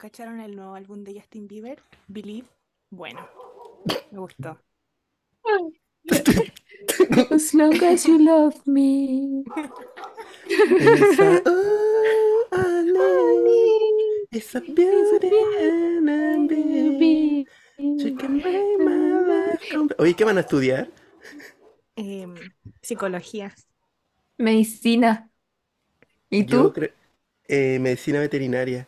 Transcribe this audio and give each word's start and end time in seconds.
¿Cacharon 0.00 0.40
el 0.40 0.56
nuevo 0.56 0.74
álbum 0.74 1.04
de 1.04 1.12
Justin 1.20 1.46
Bieber? 1.46 1.78
Believe. 2.08 2.48
Bueno, 2.88 3.20
me 4.10 4.18
gustó. 4.18 4.58
As 7.30 7.52
long 7.52 7.74
as 7.84 8.06
you 8.06 8.18
love 8.18 8.56
me. 8.66 9.44
Esa, 10.48 11.42
oh, 11.44 12.46
honey, 12.50 14.26
it's 14.32 14.54
a 14.54 14.60
beauty 14.60 15.28
and 15.60 16.08
a 16.10 16.38
baby. 16.48 17.46
She 17.76 18.14
can 18.16 18.36
make 18.38 18.78
my 18.78 19.20
life 19.52 19.68
come- 19.70 19.94
Oye, 19.98 20.14
¿qué 20.14 20.24
van 20.24 20.38
a 20.38 20.40
estudiar? 20.40 20.88
Em, 21.96 22.34
psicología. 22.80 23.54
Medicina. 24.38 25.30
¿Y 26.30 26.46
Yo 26.46 26.72
tú? 26.72 26.80
eh, 27.48 27.78
medicina 27.78 28.20
veterinaria. 28.20 28.86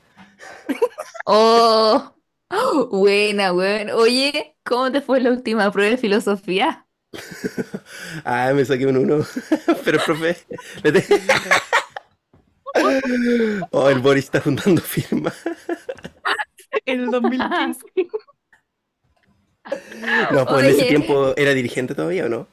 Oh, 1.27 2.15
buena, 2.91 3.53
buena. 3.53 3.95
Oye, 3.97 4.57
¿cómo 4.65 4.91
te 4.93 5.01
fue 5.01 5.21
la 5.21 5.31
última 5.31 5.71
prueba 5.73 5.91
de 5.91 5.97
filosofía? 5.99 6.87
Ah, 8.25 8.53
me 8.55 8.65
saqué 8.65 8.87
un 8.87 8.97
uno. 8.97 9.25
Pero, 9.85 9.99
profe, 10.05 10.37
le 10.83 10.93
te- 10.93 11.05
Oh, 13.71 13.89
el 13.89 14.01
Boris 14.01 14.25
está 14.25 14.41
juntando 14.41 14.81
firmas. 14.81 15.35
El 16.87 17.11
2015. 17.11 17.85
No, 20.31 20.47
pues 20.47 20.63
en 20.63 20.69
ese 20.71 20.85
Oye. 20.85 20.87
tiempo 20.87 21.35
era 21.37 21.53
dirigente 21.55 21.95
todavía, 21.95 22.27
¿o 22.27 22.29
no? 22.29 22.49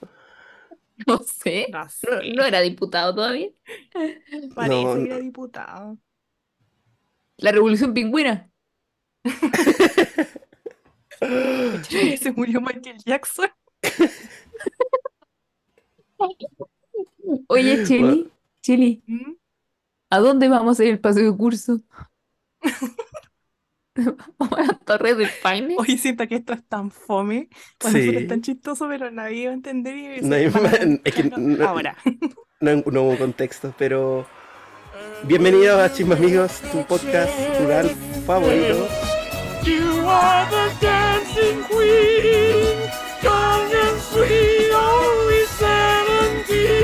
No 1.07 1.19
sé. 1.23 1.67
No 1.67 1.87
No, 2.01 2.43
sé. 2.43 2.45
era 2.45 2.61
diputado 2.61 3.15
todavía. 3.15 3.49
Parece 4.55 4.85
No, 4.85 4.95
que 4.97 5.05
no. 5.05 5.07
era 5.07 5.17
diputado. 5.17 5.97
La 7.37 7.51
revolución 7.51 7.93
pingüina. 7.95 8.51
Se 12.19 12.31
murió 12.35 12.61
Michael 12.61 12.97
Jackson. 13.05 13.49
Oye, 17.47 17.83
Cheli, 17.85 18.31
Cheli, 18.61 19.03
¿Mm? 19.07 19.33
¿a 20.09 20.19
dónde 20.19 20.47
vamos 20.49 20.79
en 20.79 20.87
el 20.89 20.99
paseo 20.99 21.31
de 21.31 21.37
curso? 21.37 21.81
¿Vamos 24.37 24.57
a 24.59 24.63
la 24.63 24.73
Torre 24.85 25.15
del 25.15 25.29
Paine? 25.43 25.75
Hoy 25.77 25.97
siento 25.97 26.27
que 26.27 26.35
esto 26.35 26.53
es 26.53 26.63
tan 26.65 26.89
fome. 26.91 27.49
Nosotros 27.83 28.03
Sí. 28.03 28.15
es 28.15 28.27
tan 28.27 28.41
chistoso, 28.41 28.87
pero 28.87 29.11
nadie 29.11 29.45
va 29.47 29.51
a 29.51 29.55
entender 29.55 29.95
y 29.97 30.47
van 30.49 30.65
a 30.65 30.71
es 31.03 31.13
que 31.13 31.23
no- 31.25 31.67
ahora. 31.67 31.97
No, 32.61 32.75
no 32.91 33.03
hubo 33.03 33.17
contexto, 33.17 33.73
pero 33.77 34.25
bienvenidos 35.23 35.79
a 35.79 35.91
Chisme 35.93 36.15
Amigos, 36.15 36.61
tu 36.71 36.85
podcast 36.85 37.31
rural 37.59 37.89
favorito. 38.25 38.87
You 40.09 40.15
are 40.15 40.49
the 40.49 40.73
dancing 40.81 41.61
queen, 41.69 42.81
young 43.21 43.69
and 43.85 44.01
sweet, 44.09 44.71
only 44.73 45.45
seventeen. 45.61 46.79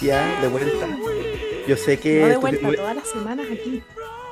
Ya, 0.00 0.40
de 0.40 0.48
vuelta. 0.48 0.88
Yo 1.68 1.76
sé 1.76 1.98
que 1.98 2.22
No 2.22 2.28
de 2.28 2.36
vuelta 2.38 2.72
todas 2.72 2.96
las 2.96 3.08
semanas 3.10 3.46
aquí. 3.52 3.82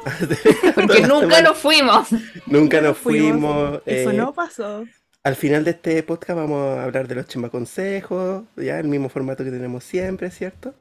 Porque 0.74 1.02
nunca 1.02 1.42
nos 1.42 1.58
fuimos. 1.58 2.08
nunca 2.46 2.80
nos 2.80 2.96
fuimos. 2.96 3.82
Eso 3.84 4.10
eh, 4.10 4.14
no 4.14 4.32
pasó. 4.32 4.86
Al 5.22 5.36
final 5.36 5.64
de 5.64 5.72
este 5.72 6.02
podcast 6.02 6.38
vamos 6.38 6.78
a 6.78 6.84
hablar 6.84 7.08
de 7.08 7.14
los 7.16 7.26
chisma 7.26 7.50
consejos, 7.50 8.44
ya 8.56 8.78
el 8.78 8.88
mismo 8.88 9.10
formato 9.10 9.44
que 9.44 9.50
tenemos 9.50 9.84
siempre, 9.84 10.30
¿cierto? 10.30 10.74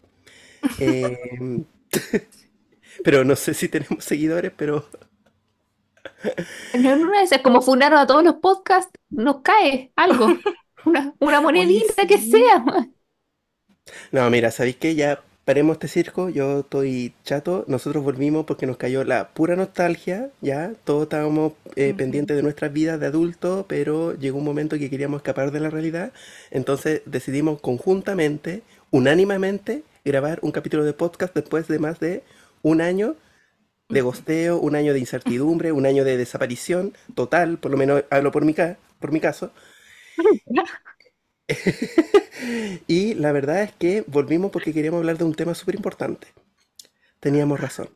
Eh, 0.79 1.65
pero 3.03 3.23
no 3.23 3.35
sé 3.35 3.53
si 3.53 3.69
tenemos 3.69 4.03
seguidores, 4.03 4.51
pero 4.55 4.85
No, 6.73 6.95
no, 6.95 7.13
es 7.19 7.31
como 7.43 7.61
funaron 7.61 7.99
a 7.99 8.07
todos 8.07 8.23
los 8.23 8.35
podcasts, 8.35 8.91
nos 9.09 9.41
cae 9.41 9.91
algo. 9.95 10.27
Una, 10.83 11.13
una 11.19 11.41
monedita 11.41 12.07
que 12.07 12.17
sí. 12.17 12.31
sea. 12.31 12.65
no, 14.11 14.29
mira, 14.29 14.51
¿sabéis 14.51 14.77
qué? 14.77 14.95
Ya 14.95 15.21
paremos 15.45 15.75
este 15.75 15.87
circo, 15.87 16.29
yo 16.29 16.59
estoy 16.59 17.13
chato, 17.23 17.65
nosotros 17.67 18.03
volvimos 18.03 18.45
porque 18.45 18.67
nos 18.67 18.77
cayó 18.77 19.03
la 19.03 19.29
pura 19.29 19.55
nostalgia, 19.55 20.29
ya, 20.41 20.73
todos 20.85 21.03
estábamos 21.03 21.53
eh, 21.75 21.93
pendientes 21.95 22.35
de 22.37 22.43
nuestras 22.43 22.71
vidas 22.71 22.99
de 22.99 23.07
adultos, 23.07 23.65
pero 23.67 24.13
llegó 24.17 24.37
un 24.37 24.45
momento 24.45 24.77
que 24.77 24.89
queríamos 24.89 25.19
escapar 25.19 25.51
de 25.51 25.59
la 25.59 25.69
realidad, 25.69 26.13
entonces 26.51 27.01
decidimos 27.05 27.59
conjuntamente, 27.61 28.63
unánimemente, 28.91 29.83
grabar 30.05 30.39
un 30.41 30.51
capítulo 30.51 30.83
de 30.83 30.93
podcast 30.93 31.33
después 31.33 31.67
de 31.67 31.79
más 31.79 31.99
de 31.99 32.23
un 32.63 32.81
año 32.81 33.15
de 33.89 34.01
gosteo, 34.01 34.59
un 34.59 34.75
año 34.75 34.93
de 34.93 34.99
incertidumbre, 34.99 35.71
un 35.73 35.85
año 35.85 36.03
de 36.05 36.17
desaparición 36.17 36.93
total, 37.15 37.59
por 37.59 37.71
lo 37.71 37.77
menos 37.77 38.05
hablo 38.11 38.31
por 38.31 38.45
mi, 38.45 38.53
ca- 38.53 38.77
por 38.99 39.11
mi 39.13 39.19
caso. 39.21 39.51
Y 42.87 43.13
la 43.15 43.31
verdad 43.31 43.63
es 43.63 43.71
que 43.73 44.03
volvimos 44.07 44.51
porque 44.51 44.73
queríamos 44.73 44.99
hablar 44.99 45.17
de 45.17 45.23
un 45.25 45.33
tema 45.35 45.53
súper 45.55 45.75
importante. 45.75 46.27
Teníamos 47.19 47.59
razón. 47.61 47.89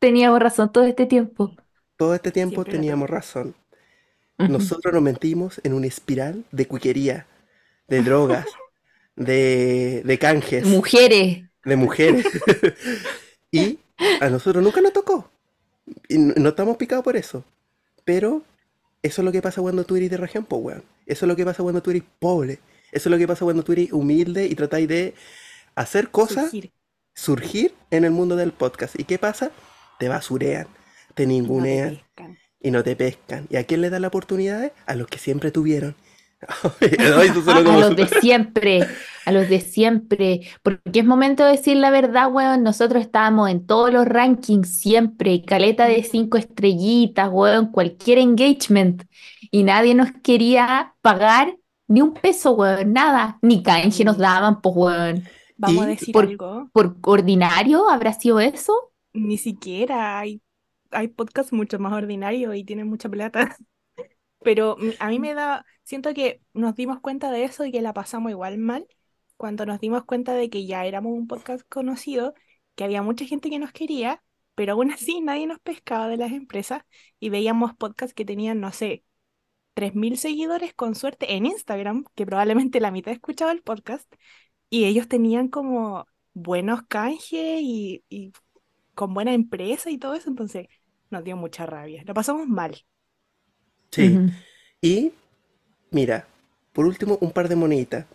Teníamos 0.00 0.40
razón 0.40 0.70
todo 0.72 0.84
este 0.84 1.06
tiempo. 1.06 1.56
Todo 1.96 2.14
este 2.14 2.32
tiempo 2.32 2.64
Siempre 2.64 2.72
teníamos 2.72 3.08
razón. 3.10 3.54
Nosotros 4.46 4.94
nos 4.94 5.02
mentimos 5.02 5.60
en 5.64 5.74
una 5.74 5.86
espiral 5.88 6.44
de 6.52 6.66
cuiquería, 6.66 7.26
de 7.88 8.02
drogas, 8.02 8.46
de, 9.16 10.02
de 10.04 10.18
canjes, 10.18 10.66
Mujeres. 10.72 11.44
de 11.64 11.76
mujeres. 11.76 12.26
Y 13.52 13.80
a 14.20 14.30
nosotros 14.30 14.64
nunca 14.64 14.82
nos 14.82 14.94
tocó. 14.94 15.30
Y 16.08 16.18
no 16.18 16.34
no 16.36 16.50
estamos 16.50 16.76
picados 16.78 17.04
por 17.04 17.16
eso. 17.16 17.44
Pero 18.04 18.44
eso 19.02 19.22
es 19.22 19.26
lo 19.26 19.32
que 19.32 19.42
pasa 19.42 19.62
cuando 19.62 19.84
tú 19.84 19.96
eres 19.96 20.10
de 20.10 20.18
región, 20.18 20.46
weón. 20.50 20.84
Eso 21.06 21.26
es 21.26 21.28
lo 21.28 21.36
que 21.36 21.44
pasa 21.46 21.62
cuando 21.64 21.82
tú 21.82 21.90
eres 21.90 22.04
pobre. 22.20 22.60
Eso 22.92 23.08
es 23.08 23.12
lo 23.12 23.18
que 23.18 23.28
pasa 23.28 23.44
cuando 23.44 23.64
tú 23.64 23.72
eres 23.72 23.92
humilde 23.92 24.46
y 24.46 24.56
tratáis 24.56 24.88
de 24.88 25.14
hacer 25.76 26.10
cosas 26.10 26.52
Surgir. 26.52 26.72
surgir 27.14 27.74
en 27.90 28.04
el 28.04 28.12
mundo 28.12 28.36
del 28.36 28.52
podcast. 28.52 28.98
¿Y 29.00 29.04
qué 29.04 29.18
pasa? 29.18 29.52
Te 29.98 30.08
basurean, 30.08 30.68
te 31.14 31.26
Y 31.44 31.52
no 31.52 31.68
te 31.68 31.78
ningunean 31.78 31.78
pescan. 31.78 32.38
y 32.60 32.70
no 32.70 32.82
te 32.84 32.96
pescan. 32.96 33.46
¿Y 33.50 33.56
a 33.56 33.64
quién 33.66 33.80
le 33.82 33.90
dan 33.90 34.02
la 34.02 34.08
oportunidad? 34.08 34.72
A 34.86 34.94
los 34.96 35.08
que 35.08 35.18
siempre 35.18 35.50
tuvieron. 35.52 35.96
Suena 37.44 37.60
A 37.72 37.76
los 37.78 37.96
de 37.96 38.06
siempre, 38.08 38.80
a 39.24 39.32
los 39.32 39.48
de 39.48 39.60
siempre, 39.60 40.40
porque 40.62 41.00
es 41.00 41.04
momento 41.04 41.44
de 41.44 41.52
decir 41.52 41.76
la 41.76 41.90
verdad, 41.90 42.30
weón, 42.32 42.62
nosotros 42.62 43.02
estábamos 43.02 43.50
en 43.50 43.66
todos 43.66 43.92
los 43.92 44.06
rankings 44.06 44.68
siempre, 44.68 45.42
caleta 45.44 45.86
de 45.86 46.02
cinco 46.02 46.38
estrellitas, 46.38 47.28
weón, 47.32 47.70
cualquier 47.70 48.18
engagement, 48.18 49.04
y 49.50 49.62
nadie 49.62 49.94
nos 49.94 50.10
quería 50.22 50.94
pagar 51.00 51.56
ni 51.88 52.00
un 52.02 52.14
peso, 52.14 52.52
weón, 52.52 52.92
nada, 52.92 53.38
ni 53.42 53.62
canje 53.62 54.04
nos 54.04 54.18
daban, 54.18 54.60
pues, 54.60 54.74
weón, 54.76 55.24
Vamos 55.56 55.84
a 55.84 55.86
decir 55.88 56.12
por- 56.12 56.24
algo. 56.24 56.68
por 56.72 56.96
ordinario 57.02 57.88
habrá 57.88 58.12
sido 58.14 58.40
eso, 58.40 58.72
Ni 59.14 59.38
siquiera 59.38 60.18
hay, 60.18 60.40
hay 60.90 61.08
podcasts 61.08 61.52
mucho 61.52 61.78
más 61.78 61.92
ordinarios 61.92 62.54
y 62.56 62.64
tienen 62.64 62.88
mucha 62.88 63.08
plata. 63.08 63.56
Pero 64.44 64.76
mm, 64.78 64.90
a 64.98 65.08
mí 65.08 65.18
me 65.18 65.34
da, 65.34 65.64
siento 65.82 66.14
que 66.14 66.40
nos 66.52 66.74
dimos 66.74 67.00
cuenta 67.00 67.30
de 67.30 67.44
eso 67.44 67.64
y 67.64 67.72
que 67.72 67.82
la 67.82 67.92
pasamos 67.92 68.30
igual 68.30 68.58
mal 68.58 68.86
cuando 69.36 69.66
nos 69.66 69.80
dimos 69.80 70.04
cuenta 70.04 70.34
de 70.34 70.50
que 70.50 70.66
ya 70.66 70.86
éramos 70.86 71.12
un 71.14 71.26
podcast 71.26 71.66
conocido, 71.68 72.34
que 72.76 72.84
había 72.84 73.02
mucha 73.02 73.24
gente 73.24 73.50
que 73.50 73.58
nos 73.58 73.72
quería, 73.72 74.22
pero 74.54 74.74
aún 74.74 74.92
así 74.92 75.20
nadie 75.20 75.46
nos 75.48 75.58
pescaba 75.58 76.08
de 76.08 76.16
las 76.16 76.32
empresas 76.32 76.82
y 77.18 77.30
veíamos 77.30 77.74
podcasts 77.74 78.14
que 78.14 78.24
tenían, 78.24 78.60
no 78.60 78.72
sé, 78.72 79.04
3.000 79.74 80.16
seguidores 80.18 80.74
con 80.74 80.94
suerte 80.94 81.34
en 81.34 81.46
Instagram, 81.46 82.04
que 82.14 82.26
probablemente 82.26 82.80
la 82.80 82.90
mitad 82.92 83.12
escuchaba 83.12 83.52
el 83.52 83.62
podcast, 83.62 84.12
y 84.70 84.84
ellos 84.84 85.08
tenían 85.08 85.48
como 85.48 86.06
buenos 86.34 86.82
canjes 86.88 87.60
y, 87.62 88.04
y 88.08 88.32
con 88.94 89.14
buena 89.14 89.34
empresa 89.34 89.90
y 89.90 89.98
todo 89.98 90.14
eso, 90.14 90.30
entonces 90.30 90.68
nos 91.10 91.24
dio 91.24 91.36
mucha 91.36 91.66
rabia. 91.66 92.04
Lo 92.06 92.14
pasamos 92.14 92.46
mal. 92.46 92.84
Sí. 93.92 94.18
Y 94.80 95.12
mira, 95.90 96.26
por 96.72 96.86
último, 96.86 97.18
un 97.20 97.32
par 97.32 97.48
de 97.48 97.56
moneditas. 97.56 98.06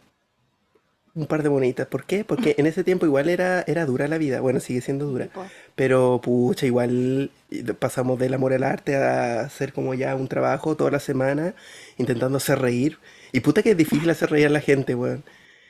Un 1.16 1.26
par 1.26 1.42
de 1.42 1.50
moneditas. 1.50 1.88
¿Por 1.88 2.06
qué? 2.06 2.24
Porque 2.24 2.54
en 2.60 2.68
ese 2.68 2.84
tiempo 2.84 3.06
igual 3.08 3.28
era, 3.30 3.64
era 3.66 3.86
dura 3.88 4.08
la 4.08 4.20
vida. 4.20 4.40
Bueno, 4.40 4.60
sigue 4.60 4.82
siendo 4.82 5.06
dura. 5.08 5.26
Tipo, 5.26 5.46
Pero 5.76 6.22
pucha, 6.22 6.68
igual 6.68 7.32
pasamos 7.80 8.20
del 8.20 8.36
amor 8.36 8.54
al 8.54 8.64
arte 8.64 8.96
a 8.98 9.42
hacer 9.42 9.74
como 9.74 9.96
ya 9.96 10.16
un 10.16 10.28
trabajo 10.28 10.76
toda 10.76 10.92
la 10.92 11.00
semana, 11.00 11.56
intentando 11.98 12.38
hacer 12.38 12.60
reír. 12.60 13.00
Y 13.32 13.40
puta 13.40 13.64
que 13.64 13.72
es 13.72 13.78
difícil 13.78 14.10
hacer 14.12 14.30
reír 14.30 14.48
a 14.48 14.50
la 14.52 14.60
gente, 14.62 14.94
weón. 14.94 15.24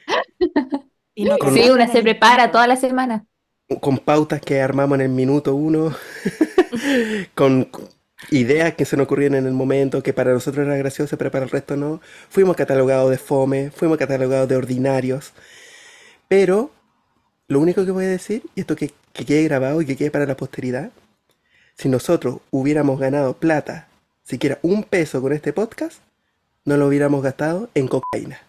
Y 1.16 1.26
no 1.26 1.38
Con- 1.40 1.54
Sí, 1.54 1.70
una 1.70 1.88
se 1.88 2.04
prepara 2.04 2.52
toda 2.52 2.68
la 2.68 2.76
semana. 2.76 3.26
Con 3.82 3.98
pautas 3.98 4.40
que 4.40 4.62
armamos 4.62 4.96
en 4.98 5.02
el 5.02 5.10
minuto 5.10 5.56
uno, 5.56 5.94
con 7.36 7.70
ideas 8.32 8.74
que 8.76 8.86
se 8.86 8.98
nos 8.98 9.06
ocurrían 9.06 9.36
en 9.36 9.46
el 9.46 9.54
momento, 9.54 10.04
que 10.04 10.14
para 10.14 10.34
nosotros 10.34 10.66
era 10.66 10.78
gracioso, 10.78 11.18
pero 11.18 11.32
para 11.32 11.46
el 11.46 11.52
resto 11.52 11.76
no. 11.76 12.02
Fuimos 12.30 12.56
catalogados 12.56 13.10
de 13.10 13.18
fome, 13.18 13.72
fuimos 13.72 13.98
catalogados 13.98 14.48
de 14.50 14.56
ordinarios. 14.56 15.34
Pero 16.28 16.72
lo 17.48 17.60
único 17.60 17.86
que 17.86 17.92
voy 17.92 18.06
a 18.06 18.10
decir, 18.10 18.44
y 18.56 18.62
esto 18.62 18.76
que, 18.76 18.92
que 19.14 19.26
quede 19.26 19.44
grabado 19.44 19.82
y 19.82 19.86
que 19.86 19.96
quede 19.96 20.12
para 20.12 20.26
la 20.26 20.36
posteridad, 20.38 20.92
si 21.76 21.90
nosotros 21.90 22.40
hubiéramos 22.52 23.00
ganado 23.00 23.34
plata, 23.34 23.88
siquiera 24.24 24.60
un 24.62 24.84
peso 24.84 25.22
con 25.22 25.32
este 25.32 25.54
podcast, 25.54 26.00
no 26.66 26.76
lo 26.76 26.88
hubiéramos 26.88 27.24
gastado 27.24 27.70
en 27.76 27.88
cocaína. 27.88 28.42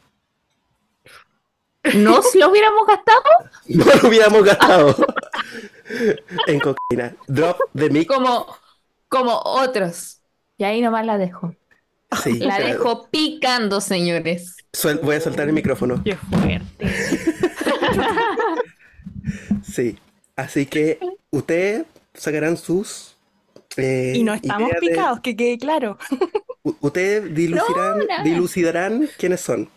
¿No 1.95 2.23
si 2.23 2.39
lo 2.39 2.51
hubiéramos 2.51 2.87
gastado? 2.87 3.23
No 3.69 3.85
lo 3.85 4.09
hubiéramos 4.09 4.45
gastado 4.45 4.97
en 6.47 6.61
cocaína. 6.61 7.15
Drop 7.27 7.59
the 7.75 7.91
mic. 7.91 8.09
Como, 8.09 8.47
como 9.09 9.41
otros. 9.45 10.21
Y 10.57 10.65
ahí 10.65 10.81
nomás 10.81 11.07
la 11.07 11.19
dejo. 11.19 11.55
Sí, 12.23 12.39
La 12.39 12.59
dejo 12.59 13.09
picando, 13.11 13.81
señores. 13.81 14.57
suel- 14.73 15.01
voy 15.03 15.17
a 15.17 15.21
soltar 15.21 15.47
el 15.49 15.55
micrófono. 15.55 16.03
Qué 16.05 16.17
fuerte. 16.17 16.67
Sí. 19.63 19.99
Así 20.37 20.67
que 20.67 20.99
ustedes 21.31 21.85
sacarán 22.15 22.57
sus. 22.57 23.17
eh, 23.77 24.13
Y 24.17 24.23
no 24.25 24.35
estamos 24.35 24.71
de- 24.71 24.77
picados, 24.79 25.21
que 25.21 25.37
quede 25.37 25.59
claro. 25.59 25.99
u- 26.63 26.77
ustedes 26.81 27.35
dilucidarán 28.25 29.09
quiénes 29.19 29.41
son. 29.41 29.69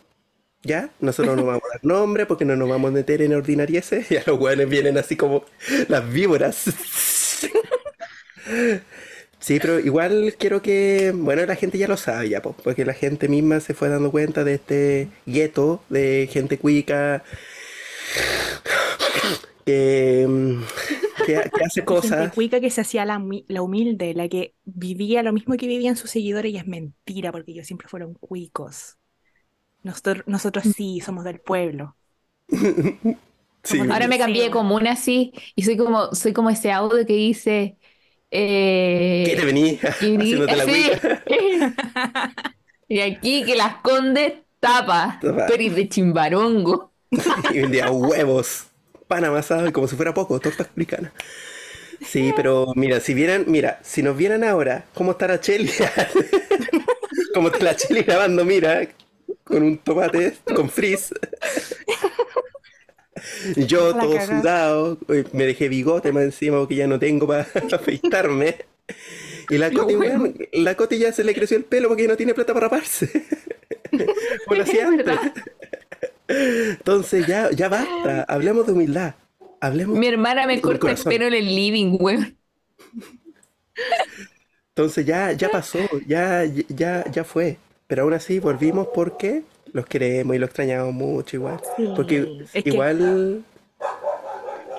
¿Ya? 0.63 0.89
Nosotros 0.99 1.35
no 1.35 1.43
vamos 1.45 1.63
a 1.65 1.69
dar 1.73 1.79
nombre 1.83 2.25
porque 2.27 2.45
no 2.45 2.55
nos 2.55 2.69
vamos 2.69 2.89
a 2.89 2.93
meter 2.93 3.21
en 3.23 3.33
ordinarieces. 3.33 4.07
Ya 4.09 4.23
los 4.25 4.39
hueones 4.39 4.69
vienen 4.69 4.97
así 4.97 5.15
como 5.17 5.43
las 5.89 6.09
víboras. 6.11 6.65
Sí, 9.41 9.59
pero 9.59 9.79
igual 9.79 10.35
quiero 10.37 10.61
que, 10.61 11.11
bueno, 11.15 11.45
la 11.47 11.55
gente 11.55 11.77
ya 11.79 11.87
lo 11.87 11.97
sabe 11.97 12.29
ya, 12.29 12.41
po, 12.43 12.55
porque 12.63 12.85
la 12.85 12.93
gente 12.93 13.27
misma 13.27 13.59
se 13.59 13.73
fue 13.73 13.89
dando 13.89 14.11
cuenta 14.11 14.43
de 14.43 14.53
este 14.55 15.09
gueto 15.25 15.81
de 15.89 16.29
gente 16.31 16.59
cuica 16.59 17.23
que, 19.65 20.25
mm, 20.27 20.61
que, 21.25 21.51
que 21.55 21.63
hace 21.65 21.83
Gente 22.01 22.29
cosas. 22.31 22.31
cuica 22.31 22.59
que 22.61 22.69
se 22.69 22.81
hacía 22.81 23.05
la, 23.05 23.23
la 23.47 23.61
humilde, 23.61 24.13
la 24.13 24.27
que 24.29 24.55
vivía 24.65 25.23
lo 25.23 25.33
mismo 25.33 25.55
que 25.57 25.67
vivían 25.67 25.95
sus 25.95 26.09
seguidores 26.11 26.51
y 26.53 26.57
es 26.57 26.67
mentira 26.67 27.31
porque 27.31 27.51
ellos 27.51 27.67
siempre 27.67 27.87
fueron 27.87 28.13
cuicos. 28.15 28.97
Nosotros, 29.83 30.23
nosotros 30.27 30.65
sí 30.67 31.01
somos 31.01 31.25
del 31.25 31.41
pueblo. 31.41 31.97
Sí, 33.63 33.79
Ahora 33.89 34.07
me 34.07 34.17
cambié 34.19 34.43
de 34.43 34.49
Sí. 34.49 34.51
comuna 34.51 34.91
así 34.93 35.33
y 35.55 35.63
soy 35.63 35.77
como, 35.77 36.13
soy 36.13 36.33
como 36.33 36.49
ese 36.49 36.71
audio 36.71 37.05
que 37.05 37.13
dice. 37.13 37.77
Eh, 38.31 39.23
¿Qué 39.27 39.35
te 39.35 39.45
venís 39.45 39.83
haciéndote 39.83 40.55
la 40.55 40.63
sí. 40.65 40.91
Y 42.87 42.99
aquí 42.99 43.43
que 43.45 43.55
las 43.55 43.75
conde 43.77 44.43
tapa, 44.59 45.19
Tapa. 45.21 45.47
peris 45.47 45.75
de 45.75 45.87
chimbarongo. 45.89 46.91
Y 47.53 47.59
vendía 47.59 47.91
huevos, 47.91 48.65
pan 49.07 49.25
amasado 49.25 49.67
y 49.67 49.71
como 49.71 49.87
si 49.87 49.95
fuera 49.95 50.13
poco, 50.13 50.39
torta 50.39 50.63
africana. 50.63 51.11
Sí, 52.05 52.33
pero 52.35 52.73
mira, 52.75 52.99
si 52.99 53.13
vieran, 53.13 53.45
mira, 53.47 53.79
si 53.83 54.01
nos 54.01 54.17
vieran 54.17 54.43
ahora, 54.43 54.85
¿cómo 54.93 55.11
está 55.11 55.27
la 55.27 55.39
Cheli? 55.39 55.71
Como 57.33 57.47
está 57.47 57.63
la 57.63 57.75
Cheli 57.75 58.01
grabando, 58.03 58.43
mira, 58.43 58.87
con 59.43 59.63
un 59.63 59.77
tomate, 59.77 60.33
con 60.55 60.69
frizz. 60.69 61.11
Yo 63.55 63.93
La 63.93 64.01
todo 64.01 64.19
sudado, 64.21 64.97
eh, 65.09 65.23
me 65.33 65.45
dejé 65.45 65.69
bigote 65.69 66.11
más 66.11 66.23
encima 66.23 66.59
porque 66.59 66.75
ya 66.75 66.87
no 66.87 66.99
tengo 66.99 67.27
para 67.27 67.47
afeitarme. 67.71 68.57
Y 69.49 69.57
la 69.57 69.71
Coti, 69.71 69.95
weón, 69.95 70.35
la 70.53 70.75
Coti 70.75 70.97
ya 70.97 71.11
se 71.11 71.23
le 71.23 71.33
creció 71.33 71.57
el 71.57 71.63
pelo 71.63 71.89
porque 71.89 72.07
no 72.07 72.15
tiene 72.15 72.33
plata 72.33 72.53
para 72.53 72.67
raparse. 72.67 73.09
Antes. 74.47 74.73
verdad. 74.73 75.33
Entonces 76.27 77.27
ya, 77.27 77.51
ya 77.51 77.67
basta, 77.67 78.23
hablemos 78.23 78.65
de 78.65 78.73
humildad. 78.73 79.15
Hablemos. 79.59 79.97
Mi 79.97 80.07
hermana 80.07 80.47
me 80.47 80.61
corta 80.61 80.91
el 80.91 80.97
pelo 80.97 81.25
en 81.25 81.33
el 81.33 81.45
living, 81.55 81.97
weón. 81.99 82.37
Entonces 84.69 85.05
ya, 85.05 85.33
ya 85.33 85.49
pasó, 85.49 85.79
ya, 86.07 86.45
ya, 86.69 87.03
ya 87.11 87.23
fue. 87.23 87.57
Pero 87.87 88.03
aún 88.03 88.13
así 88.13 88.39
volvimos 88.39 88.87
porque 88.93 89.43
los 89.73 89.85
queremos 89.85 90.35
y 90.35 90.39
los 90.39 90.47
extrañamos 90.49 90.93
mucho 90.93 91.35
igual. 91.37 91.59
Sí, 91.75 91.87
Porque 91.95 92.45
es 92.53 92.63
que- 92.63 92.69
igual, 92.69 93.45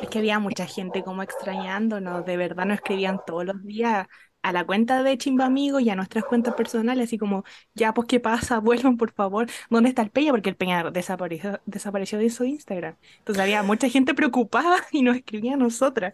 Es 0.01 0.09
que 0.09 0.19
había 0.19 0.39
mucha 0.39 0.67
gente 0.67 1.03
como 1.05 1.23
extrañándonos, 1.23 2.25
de 2.25 2.37
verdad 2.37 2.67
nos 2.67 2.77
escribían 2.77 3.21
todos 3.25 3.45
los 3.47 3.63
días 3.65 4.07
a 4.43 4.53
la 4.53 4.65
cuenta 4.67 5.03
de 5.05 5.17
Chimba 5.19 5.45
Amigos 5.47 5.83
y 5.83 5.91
a 5.91 5.95
nuestras 5.95 6.25
cuentas 6.25 6.55
personales, 6.55 7.05
así 7.07 7.17
como, 7.19 7.45
ya, 7.75 7.95
pues, 7.95 8.09
¿qué 8.09 8.19
pasa? 8.19 8.59
Vuelvan, 8.61 8.97
por 8.97 9.13
favor. 9.13 9.47
¿Dónde 9.71 9.91
está 9.91 10.03
el 10.03 10.11
Peña? 10.11 10.33
Porque 10.33 10.51
el 10.51 10.57
Peña 10.57 10.91
desapareció, 10.91 11.61
desapareció 11.67 12.19
de 12.19 12.31
su 12.31 12.45
Instagram. 12.45 12.97
Entonces 13.19 13.41
había 13.43 13.63
mucha 13.63 13.89
gente 13.89 14.15
preocupada 14.15 14.77
y 14.93 15.03
nos 15.03 15.17
escribía 15.17 15.55
a 15.55 15.57
nosotras. 15.57 16.13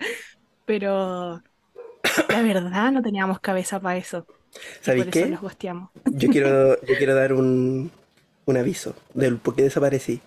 Pero 0.66 1.42
la 2.28 2.42
verdad 2.42 2.92
no 2.92 3.02
teníamos 3.02 3.40
cabeza 3.40 3.80
para 3.80 3.96
eso. 3.98 4.26
¿sabéis 4.80 5.06
por 5.06 5.08
eso 5.08 5.26
qué? 5.26 5.36
gosteamos. 5.36 5.90
Yo 6.06 6.28
quiero, 6.30 6.80
yo 6.82 6.96
quiero 6.96 7.14
dar 7.14 7.32
un, 7.32 7.90
un 8.48 8.56
aviso 8.58 8.94
del 9.14 9.38
por 9.38 9.54
qué 9.56 9.62
desaparecí. 9.64 10.20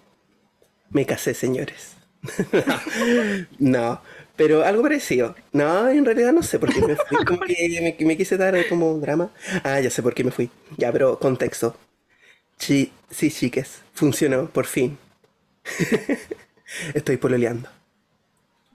Me 0.92 1.06
casé, 1.06 1.34
señores. 1.34 1.96
No, 3.60 4.02
pero 4.36 4.64
algo 4.64 4.84
parecido. 4.84 5.36
No, 5.54 5.90
en 5.90 6.06
realidad 6.06 6.34
no 6.34 6.44
sé 6.44 6.60
por 6.60 6.74
qué 6.74 6.82
me 6.82 6.96
fui. 6.96 7.18
Como 7.26 7.42
que 7.42 7.96
me, 8.00 8.06
me 8.06 8.18
quise 8.18 8.38
dar 8.38 8.56
como 8.70 8.98
drama. 9.00 9.32
Ah, 9.64 9.80
ya 9.80 9.90
sé 9.90 10.02
por 10.04 10.14
qué 10.14 10.24
me 10.24 10.32
fui. 10.32 10.50
Ya, 10.78 10.92
pero 10.92 11.20
contexto. 11.20 11.76
Sí, 12.60 12.94
sí, 13.10 13.32
chiques. 13.32 13.82
Funcionó, 13.94 14.48
por 14.50 14.66
fin. 14.66 14.98
Estoy 16.94 17.18
pololeando. 17.18 17.70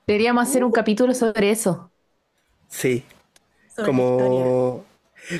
Deberíamos 0.06 0.48
hacer 0.48 0.64
un 0.64 0.72
capítulo 0.72 1.14
sobre 1.14 1.50
eso. 1.52 1.92
Sí, 2.68 3.04
Sobre 3.68 3.92
como... 3.92 4.84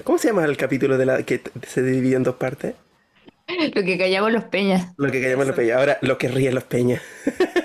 ¿Cómo 0.05 0.19
se 0.19 0.29
llama 0.29 0.45
el 0.45 0.57
capítulo 0.57 0.99
de 0.99 1.07
la 1.07 1.23
que 1.25 1.43
se 1.67 1.83
divide 1.83 2.17
en 2.17 2.25
dos 2.25 2.37
partes? 2.37 2.75
Lo 3.75 3.83
que 3.85 3.99
callamos 3.99 4.33
los 4.33 4.45
peñas. 4.45 4.95
Lo 4.97 5.11
que 5.11 5.23
callamos 5.23 5.47
los 5.47 5.57
peñas. 5.57 5.79
Ahora, 5.79 5.99
lo 6.03 6.19
que 6.19 6.29
ríen 6.29 6.55
los 6.55 6.65
peñas. 6.65 7.03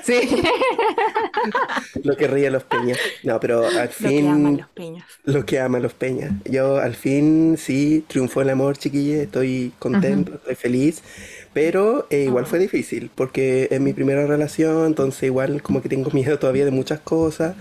Sí. 0.04 0.22
Lo 2.04 2.16
que 2.18 2.28
ríen 2.28 2.54
los 2.54 2.64
peñas. 2.64 3.00
No, 3.24 3.40
pero 3.40 3.72
al 3.72 3.92
Lo 4.00 4.14
que 4.14 4.28
aman 4.28 4.56
fin, 4.56 4.58
los 4.58 4.70
Peñas. 4.70 5.06
lo 5.24 5.46
que 5.46 5.60
aman 5.60 5.82
los 5.84 5.94
peñas. 5.94 6.34
Yo 6.46 6.78
al 6.78 6.96
fin, 6.96 7.58
sí, 7.58 8.06
triunfó 8.08 8.42
el 8.42 8.50
amor, 8.50 8.78
chiquillos. 8.78 9.20
Estoy 9.22 9.76
contento, 9.80 10.36
estoy 10.36 10.56
feliz. 10.56 11.04
Pero 11.54 12.08
eh, 12.10 12.24
igual 12.26 12.46
fue 12.46 12.60
difícil, 12.60 13.12
porque 13.14 13.68
es 13.72 13.80
mi 13.82 13.94
primera 13.94 14.26
relación, 14.26 14.86
entonces 14.88 15.24
igual 15.24 15.62
como 15.62 15.82
que 15.82 15.90
tengo 15.90 16.12
miedo 16.12 16.40
todavía 16.40 16.66
de 16.66 16.72
muchas 16.72 17.00
cosas. 17.02 17.56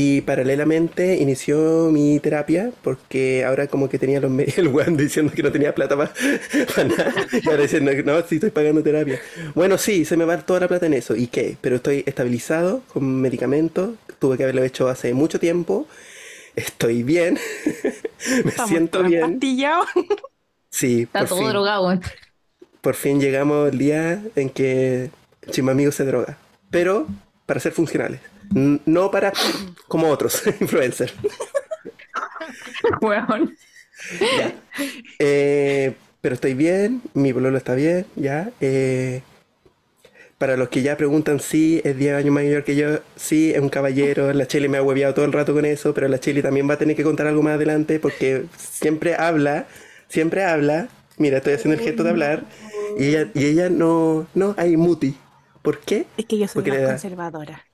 Y 0.00 0.20
paralelamente 0.20 1.16
inició 1.16 1.90
mi 1.90 2.20
terapia, 2.20 2.70
porque 2.82 3.44
ahora 3.44 3.66
como 3.66 3.88
que 3.88 3.98
tenía 3.98 4.20
los 4.20 4.30
medios, 4.30 4.56
el 4.58 4.68
weón 4.68 4.96
diciendo 4.96 5.32
que 5.34 5.42
no 5.42 5.50
tenía 5.50 5.74
plata 5.74 5.96
para 5.96 6.12
nada. 6.84 7.14
Y 7.32 7.48
ahora 7.48 7.62
diciendo 7.62 7.90
que 7.90 8.04
no, 8.04 8.16
sí 8.22 8.36
estoy 8.36 8.50
pagando 8.50 8.80
terapia. 8.80 9.20
Bueno, 9.56 9.76
sí, 9.76 10.04
se 10.04 10.16
me 10.16 10.24
va 10.24 10.38
toda 10.38 10.60
la 10.60 10.68
plata 10.68 10.86
en 10.86 10.94
eso. 10.94 11.16
¿Y 11.16 11.26
qué? 11.26 11.56
Pero 11.60 11.74
estoy 11.76 12.04
estabilizado 12.06 12.82
con 12.92 13.20
medicamentos. 13.20 13.96
Tuve 14.20 14.36
que 14.36 14.44
haberlo 14.44 14.62
hecho 14.62 14.86
hace 14.88 15.14
mucho 15.14 15.40
tiempo. 15.40 15.88
Estoy 16.54 17.02
bien. 17.02 17.36
me 18.44 18.50
Estamos 18.50 18.68
siento 18.70 19.02
bien. 19.02 19.24
empastillados. 19.24 19.88
Sí, 20.70 21.02
Está 21.02 21.20
por 21.20 21.28
todo 21.30 21.38
fin. 21.40 21.48
drogado. 21.48 22.00
Por 22.82 22.94
fin 22.94 23.20
llegamos 23.20 23.72
al 23.72 23.78
día 23.78 24.22
en 24.36 24.48
que 24.50 25.10
Chimamigo 25.50 25.90
se 25.90 26.04
droga. 26.04 26.38
Pero 26.70 27.08
para 27.46 27.58
ser 27.58 27.72
funcionales. 27.72 28.20
No 28.50 29.10
para 29.10 29.32
como 29.86 30.08
otros 30.08 30.42
influencers. 30.60 31.14
Weón. 33.00 33.56
Ya. 34.20 34.54
Eh, 35.18 35.94
pero 36.20 36.34
estoy 36.34 36.54
bien, 36.54 37.02
mi 37.14 37.32
pololo 37.32 37.56
está 37.58 37.74
bien, 37.74 38.06
ya. 38.16 38.50
Eh, 38.60 39.22
para 40.38 40.56
los 40.56 40.68
que 40.68 40.82
ya 40.82 40.96
preguntan 40.96 41.40
si 41.40 41.80
es 41.84 41.96
10 41.96 42.14
años 42.14 42.32
mayor 42.32 42.62
que 42.62 42.76
yo, 42.76 43.00
sí, 43.16 43.52
es 43.52 43.60
un 43.60 43.68
caballero. 43.68 44.32
La 44.32 44.46
Cheli 44.46 44.68
me 44.68 44.78
ha 44.78 44.82
hueveado 44.82 45.14
todo 45.14 45.24
el 45.24 45.32
rato 45.32 45.52
con 45.52 45.64
eso, 45.64 45.92
pero 45.94 46.08
la 46.08 46.20
Cheli 46.20 46.42
también 46.42 46.68
va 46.70 46.74
a 46.74 46.78
tener 46.78 46.96
que 46.96 47.02
contar 47.02 47.26
algo 47.26 47.42
más 47.42 47.54
adelante 47.54 47.98
porque 47.98 48.44
siempre 48.56 49.14
habla, 49.16 49.66
siempre 50.08 50.44
habla. 50.44 50.88
Mira, 51.16 51.38
estoy 51.38 51.54
haciendo 51.54 51.74
el 51.80 51.84
gesto 51.84 52.04
de 52.04 52.10
hablar 52.10 52.44
y 52.96 53.08
ella, 53.08 53.28
y 53.34 53.46
ella 53.46 53.68
no, 53.68 54.28
no, 54.34 54.54
hay 54.56 54.76
muti. 54.76 55.16
¿Por 55.62 55.80
qué? 55.80 56.06
Es 56.16 56.26
que 56.26 56.38
yo 56.38 56.46
soy 56.46 56.62
Porque 56.62 56.78
más 56.78 56.88
conservadora. 56.90 57.67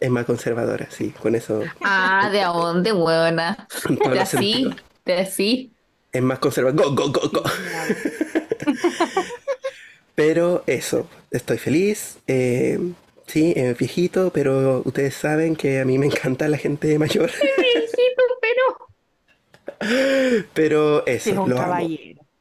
Es 0.00 0.10
más 0.10 0.24
conservadora, 0.24 0.88
sí, 0.90 1.10
con 1.10 1.34
eso. 1.34 1.62
Ah, 1.82 2.30
¿de 2.32 2.40
a 2.40 2.48
dónde, 2.48 2.90
todos 2.90 4.12
De 4.12 4.20
así, 4.20 4.70
de 5.04 5.18
así. 5.20 5.72
Es 6.10 6.22
más 6.22 6.38
conservadora. 6.38 6.82
Go, 6.84 6.94
go, 6.94 7.12
go, 7.12 7.28
go. 7.30 7.42
Pero 10.14 10.64
eso, 10.66 11.06
estoy 11.30 11.58
feliz. 11.58 12.18
eh, 12.26 12.78
sí, 13.26 13.52
es 13.56 13.78
viejito, 13.78 14.30
pero 14.34 14.82
ustedes 14.84 15.14
saben 15.14 15.56
que 15.56 15.80
a 15.80 15.84
mí 15.84 15.98
me 15.98 16.06
encanta 16.06 16.48
la 16.48 16.58
gente 16.58 16.98
mayor. 16.98 17.30
Viejito, 17.40 18.22
pero. 18.40 18.90
Pero 20.52 21.06
eso, 21.06 21.30
es 21.30 21.38
un 21.38 21.48
lo 21.50 21.58
amo. 21.60 21.88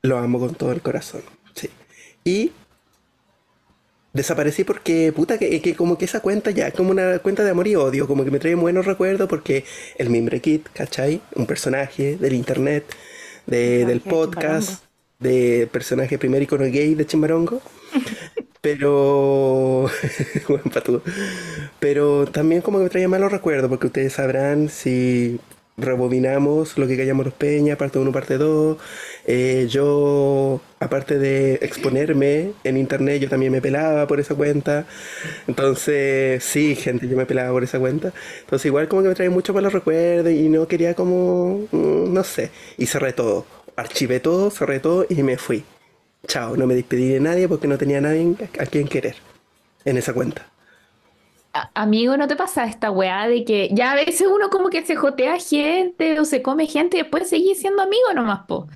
Lo 0.02 0.18
amo 0.18 0.40
con 0.40 0.56
todo 0.56 0.72
el 0.72 0.82
corazón. 0.82 1.22
Sí. 1.56 1.70
Y 2.26 2.52
Desaparecí 4.12 4.64
porque, 4.64 5.14
puta, 5.16 5.38
que, 5.38 5.62
que 5.62 5.76
como 5.76 5.98
que 5.98 6.06
esa 6.06 6.20
cuenta 6.22 6.50
ya 6.52 6.68
es 6.68 6.74
como 6.74 6.90
una 6.92 7.20
cuenta 7.20 7.44
de 7.44 7.52
amor 7.52 7.68
y 7.68 7.76
odio, 7.76 8.08
como 8.08 8.24
que 8.26 8.32
me 8.32 8.40
trae 8.40 8.56
buenos 8.56 8.86
recuerdos 8.88 9.30
porque 9.30 9.66
el 9.98 10.10
Mimbre 10.10 10.40
Kid, 10.42 10.62
¿cachai? 10.74 11.22
Un 11.36 11.46
personaje 11.46 12.18
del 12.18 12.34
internet, 12.34 12.86
de- 13.46 13.86
del 13.86 14.02
podcast, 14.02 14.84
de 15.20 15.68
personaje 15.72 16.18
primer 16.18 16.42
icono 16.42 16.64
gay 16.66 16.96
de 16.96 17.06
Chimbarongo. 17.06 17.62
Pero, 18.62 19.90
Buen 20.50 20.64
patudo. 20.74 21.02
Pero 21.80 22.26
también 22.26 22.62
como 22.62 22.80
que 22.80 22.86
me 22.86 22.90
traía 22.90 23.08
malos 23.08 23.32
recuerdos, 23.32 23.70
porque 23.70 23.88
ustedes 23.88 24.14
sabrán 24.14 24.70
si 24.70 25.40
rebobinamos 25.82 26.78
lo 26.78 26.88
que 26.88 26.98
callamos 26.98 27.26
los 27.26 27.34
peñas, 27.34 27.78
parte 27.78 28.00
1, 28.00 28.12
parte 28.12 28.38
2. 28.38 28.78
eh, 29.26 29.68
yo, 29.70 30.62
aparte 30.80 31.18
de 31.20 31.56
exponerme 31.62 32.54
en 32.64 32.78
internet, 32.78 33.22
yo 33.22 33.30
también 33.30 33.52
me 33.52 33.62
pelaba 33.62 34.08
por 34.08 34.20
esa 34.20 34.36
cuenta. 34.36 34.86
Entonces, 35.48 36.44
sí, 36.44 36.76
gente, 36.76 37.08
yo 37.08 37.18
me 37.18 37.26
pelaba 37.26 37.52
por 37.52 37.64
esa 37.64 37.80
cuenta. 37.80 38.14
Entonces, 38.42 38.66
igual 38.68 38.88
como 38.88 39.04
que 39.04 39.10
me 39.10 39.16
trae 39.16 39.30
muchos 39.30 39.56
malos 39.56 39.74
recuerdos 39.74 40.32
y 40.34 40.50
no 40.50 40.68
quería 40.68 40.94
como, 40.96 41.68
mm, 41.72 42.14
no 42.14 42.24
sé. 42.24 42.52
Y 42.78 42.86
cerré 42.88 43.14
todo. 43.14 43.46
Archivé 43.76 44.20
todo, 44.20 44.52
cerré 44.52 44.80
todo 44.80 45.06
y 45.10 45.24
me 45.24 45.38
fui. 45.38 45.64
Chao, 46.28 46.58
no 46.58 46.68
me 46.68 46.76
despedí 46.76 47.10
de 47.10 47.20
nadie 47.20 47.48
porque 47.48 47.68
no 47.68 47.78
tenía 47.78 48.02
nadie 48.02 48.36
a 48.60 48.66
quien 48.66 48.88
querer 48.88 49.16
en 49.86 49.98
esa 49.98 50.14
cuenta. 50.14 50.48
A- 51.60 51.72
Amigo, 51.76 52.16
¿no 52.18 52.28
te 52.28 52.36
pasa 52.36 52.66
esta 52.66 52.92
weá 52.92 53.28
de 53.28 53.44
que 53.46 53.70
ya 53.74 53.92
a 53.92 53.96
veces 53.96 54.28
uno 54.34 54.50
como 54.50 54.70
que 54.70 54.86
se 54.86 54.96
jotea 54.96 55.38
gente 55.40 56.20
o 56.20 56.26
se 56.26 56.42
come 56.42 56.68
gente 56.68 56.98
y 56.98 57.02
después 57.02 57.30
seguís 57.30 57.60
siendo 57.60 57.82
amigo 57.82 58.14
nomás, 58.14 58.42
po? 58.48 58.68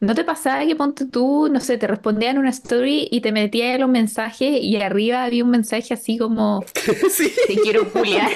¿No 0.00 0.14
te 0.14 0.24
pasaba 0.24 0.64
que 0.66 0.76
ponte 0.76 1.06
tú, 1.06 1.48
no 1.50 1.60
sé, 1.60 1.78
te 1.78 1.86
respondían 1.88 2.38
una 2.38 2.50
story 2.50 3.08
y 3.10 3.20
te 3.22 3.32
metías 3.32 3.74
en 3.76 3.80
los 3.82 3.90
mensajes 3.90 4.60
y 4.62 4.76
arriba 4.76 5.24
había 5.24 5.44
un 5.44 5.50
mensaje 5.50 5.94
así 5.94 6.18
como 6.18 6.72
sí, 7.10 7.32
te 7.46 7.60
quiero 7.60 7.90
culiar? 7.92 8.30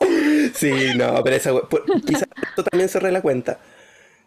sí, 0.54 0.94
no, 0.94 1.22
pero 1.24 1.36
esa 1.36 1.52
por- 1.68 1.90
quizás 2.04 2.28
esto 2.40 2.64
también 2.64 2.88
cerré 2.88 3.10
la 3.12 3.22
cuenta. 3.22 3.58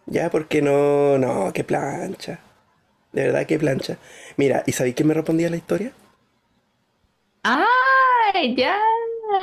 Ya, 0.08 0.30
porque 0.32 0.62
no, 0.62 1.18
no, 1.20 1.52
qué 1.54 1.64
plancha. 1.64 2.40
De 3.14 3.24
verdad, 3.26 3.46
qué 3.48 3.60
plancha. 3.60 3.98
Mira, 4.38 4.64
¿y 4.68 4.74
sabéis 4.74 4.96
quién 4.96 5.08
me 5.10 5.14
respondía 5.16 5.50
la 5.50 5.58
historia? 5.58 5.94
¡Ay, 7.44 8.56
ya! 8.56 8.78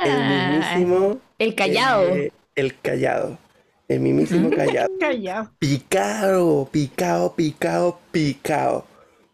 El 0.03 0.23
mismísimo. 0.23 1.19
El 1.39 1.55
callado. 1.55 2.15
eh, 2.15 2.31
el 2.55 2.79
callado. 2.79 3.37
El 3.87 3.99
mismísimo 4.01 4.49
callado. 4.55 4.89
Callado. 4.99 5.51
Picao, 5.59 6.69
picao, 6.71 7.35
picao, 7.35 7.99
picao. 8.11 8.85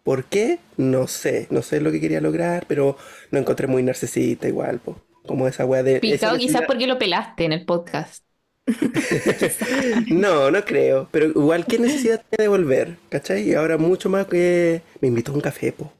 ¿Por 0.04 0.26
qué? 0.26 0.60
No 0.78 1.08
sé. 1.08 1.48
No 1.50 1.62
sé 1.62 1.82
lo 1.82 1.92
que 1.92 2.00
quería 2.02 2.22
lograr, 2.22 2.66
pero 2.68 2.98
lo 3.32 3.40
encontré 3.40 3.68
muy 3.68 3.84
narcisista 3.84 4.48
igual, 4.48 4.80
po. 4.80 5.02
Como 5.26 5.48
esa 5.48 5.66
wea 5.66 5.84
de. 5.84 6.00
Picado 6.00 6.38
quizás 6.38 6.64
porque 6.68 6.88
lo 6.88 7.00
pelaste 7.00 7.46
en 7.46 7.54
el 7.54 7.66
podcast. 7.66 8.24
No, 10.08 10.52
no 10.52 10.64
creo. 10.64 11.08
Pero 11.12 11.28
igual, 11.28 11.66
¿qué 11.66 11.80
necesidad 11.80 12.24
tenía 12.30 12.44
de 12.44 12.48
volver? 12.48 12.98
¿Cachai? 13.10 13.50
Y 13.50 13.54
ahora 13.56 13.78
mucho 13.78 14.10
más 14.10 14.28
que. 14.28 14.82
Me 15.02 15.08
invitó 15.10 15.32
a 15.32 15.36
un 15.36 15.42
café, 15.42 15.72
po. 15.74 15.92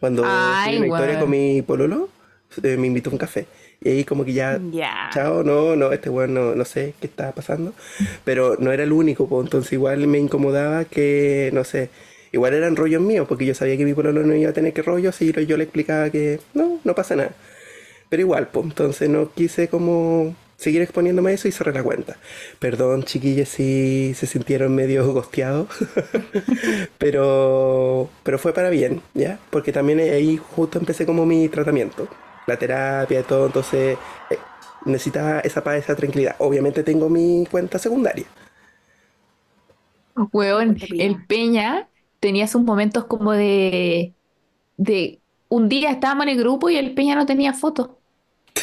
Cuando 0.00 0.22
Ay, 0.24 0.80
Victoria 0.80 1.06
weón. 1.14 1.20
con 1.20 1.30
mi 1.30 1.62
pololo, 1.62 2.08
eh, 2.62 2.76
me 2.76 2.86
invitó 2.86 3.10
a 3.10 3.12
un 3.12 3.18
café. 3.18 3.46
Y 3.80 3.90
ahí 3.90 4.04
como 4.04 4.24
que 4.24 4.32
ya 4.32 4.60
Ya. 4.72 5.10
Chao, 5.12 5.42
no, 5.44 5.76
no, 5.76 5.92
este 5.92 6.10
weón 6.10 6.34
no, 6.34 6.54
no 6.54 6.64
sé 6.64 6.94
qué 7.00 7.06
estaba 7.06 7.32
pasando, 7.32 7.72
pero 8.24 8.56
no 8.58 8.72
era 8.72 8.82
el 8.82 8.92
único, 8.92 9.28
pues, 9.28 9.44
entonces 9.46 9.72
igual 9.72 10.06
me 10.06 10.18
incomodaba 10.18 10.84
que, 10.84 11.50
no 11.52 11.62
sé, 11.64 11.90
igual 12.32 12.54
eran 12.54 12.76
rollos 12.76 13.00
míos, 13.02 13.26
porque 13.28 13.46
yo 13.46 13.54
sabía 13.54 13.76
que 13.76 13.84
mi 13.84 13.94
pololo 13.94 14.24
no 14.24 14.34
iba 14.34 14.50
a 14.50 14.52
tener 14.52 14.72
que 14.72 14.82
rollos 14.82 15.20
y 15.22 15.32
yo 15.46 15.56
le 15.56 15.64
explicaba 15.64 16.10
que 16.10 16.40
no, 16.54 16.80
no 16.84 16.94
pasa 16.94 17.14
nada. 17.16 17.32
Pero 18.08 18.22
igual, 18.22 18.48
pues, 18.48 18.66
entonces 18.66 19.08
no 19.08 19.30
quise 19.32 19.68
como 19.68 20.34
seguir 20.58 20.82
exponiéndome 20.82 21.32
a 21.32 21.34
eso 21.34 21.48
y 21.48 21.52
cerré 21.52 21.72
la 21.74 21.84
cuenta. 21.84 22.18
Perdón, 22.60 23.04
chiquillos, 23.04 23.48
si 23.50 24.14
se 24.14 24.26
sintieron 24.28 24.74
medio 24.76 25.10
gosteados, 25.14 25.68
pero, 26.98 28.10
pero 28.22 28.38
fue 28.38 28.52
para 28.54 28.70
bien, 28.70 29.02
¿ya? 29.14 29.40
Porque 29.50 29.72
también 29.72 30.00
ahí 30.00 30.36
justo 30.38 30.78
empecé 30.78 31.06
como 31.06 31.26
mi 31.26 31.48
tratamiento, 31.48 32.08
la 32.46 32.58
terapia 32.58 33.20
y 33.20 33.24
todo, 33.24 33.46
entonces 33.46 33.98
eh, 34.30 34.38
necesitaba 34.86 35.40
esa 35.40 35.64
paz, 35.64 35.76
esa 35.76 35.96
tranquilidad. 35.96 36.36
Obviamente 36.40 36.82
tengo 36.84 37.08
mi 37.08 37.46
cuenta 37.50 37.78
secundaria. 37.78 38.26
Weón, 40.32 40.78
Ponte 40.78 40.86
pila. 40.88 41.14
el 41.14 41.26
Peña 41.26 41.90
tenía 42.20 42.48
sus 42.48 42.62
momentos 42.62 43.04
como 43.06 43.32
de, 43.32 44.16
de 44.76 45.22
un 45.48 45.68
día 45.68 45.90
estábamos 45.92 46.24
en 46.24 46.30
el 46.30 46.38
grupo 46.38 46.70
y 46.70 46.76
el 46.76 46.94
Peña 46.94 47.16
no 47.16 47.26
tenía 47.26 47.54
fotos, 47.54 47.90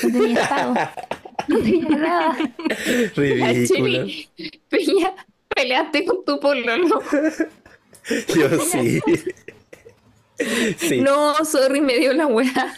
no 0.01 0.11
tenía 0.11 0.35
estado, 0.35 0.83
nada. 1.47 2.37
Ridículo. 3.15 4.07
Peleaste 5.55 6.05
con 6.05 6.25
tu 6.25 6.39
pololo. 6.39 7.01
Yo 8.35 8.49
sí. 8.59 9.01
Sí. 10.77 11.01
No, 11.01 11.43
sorry, 11.45 11.81
me 11.81 11.97
dio 11.97 12.13
la 12.13 12.27
weá. 12.27 12.75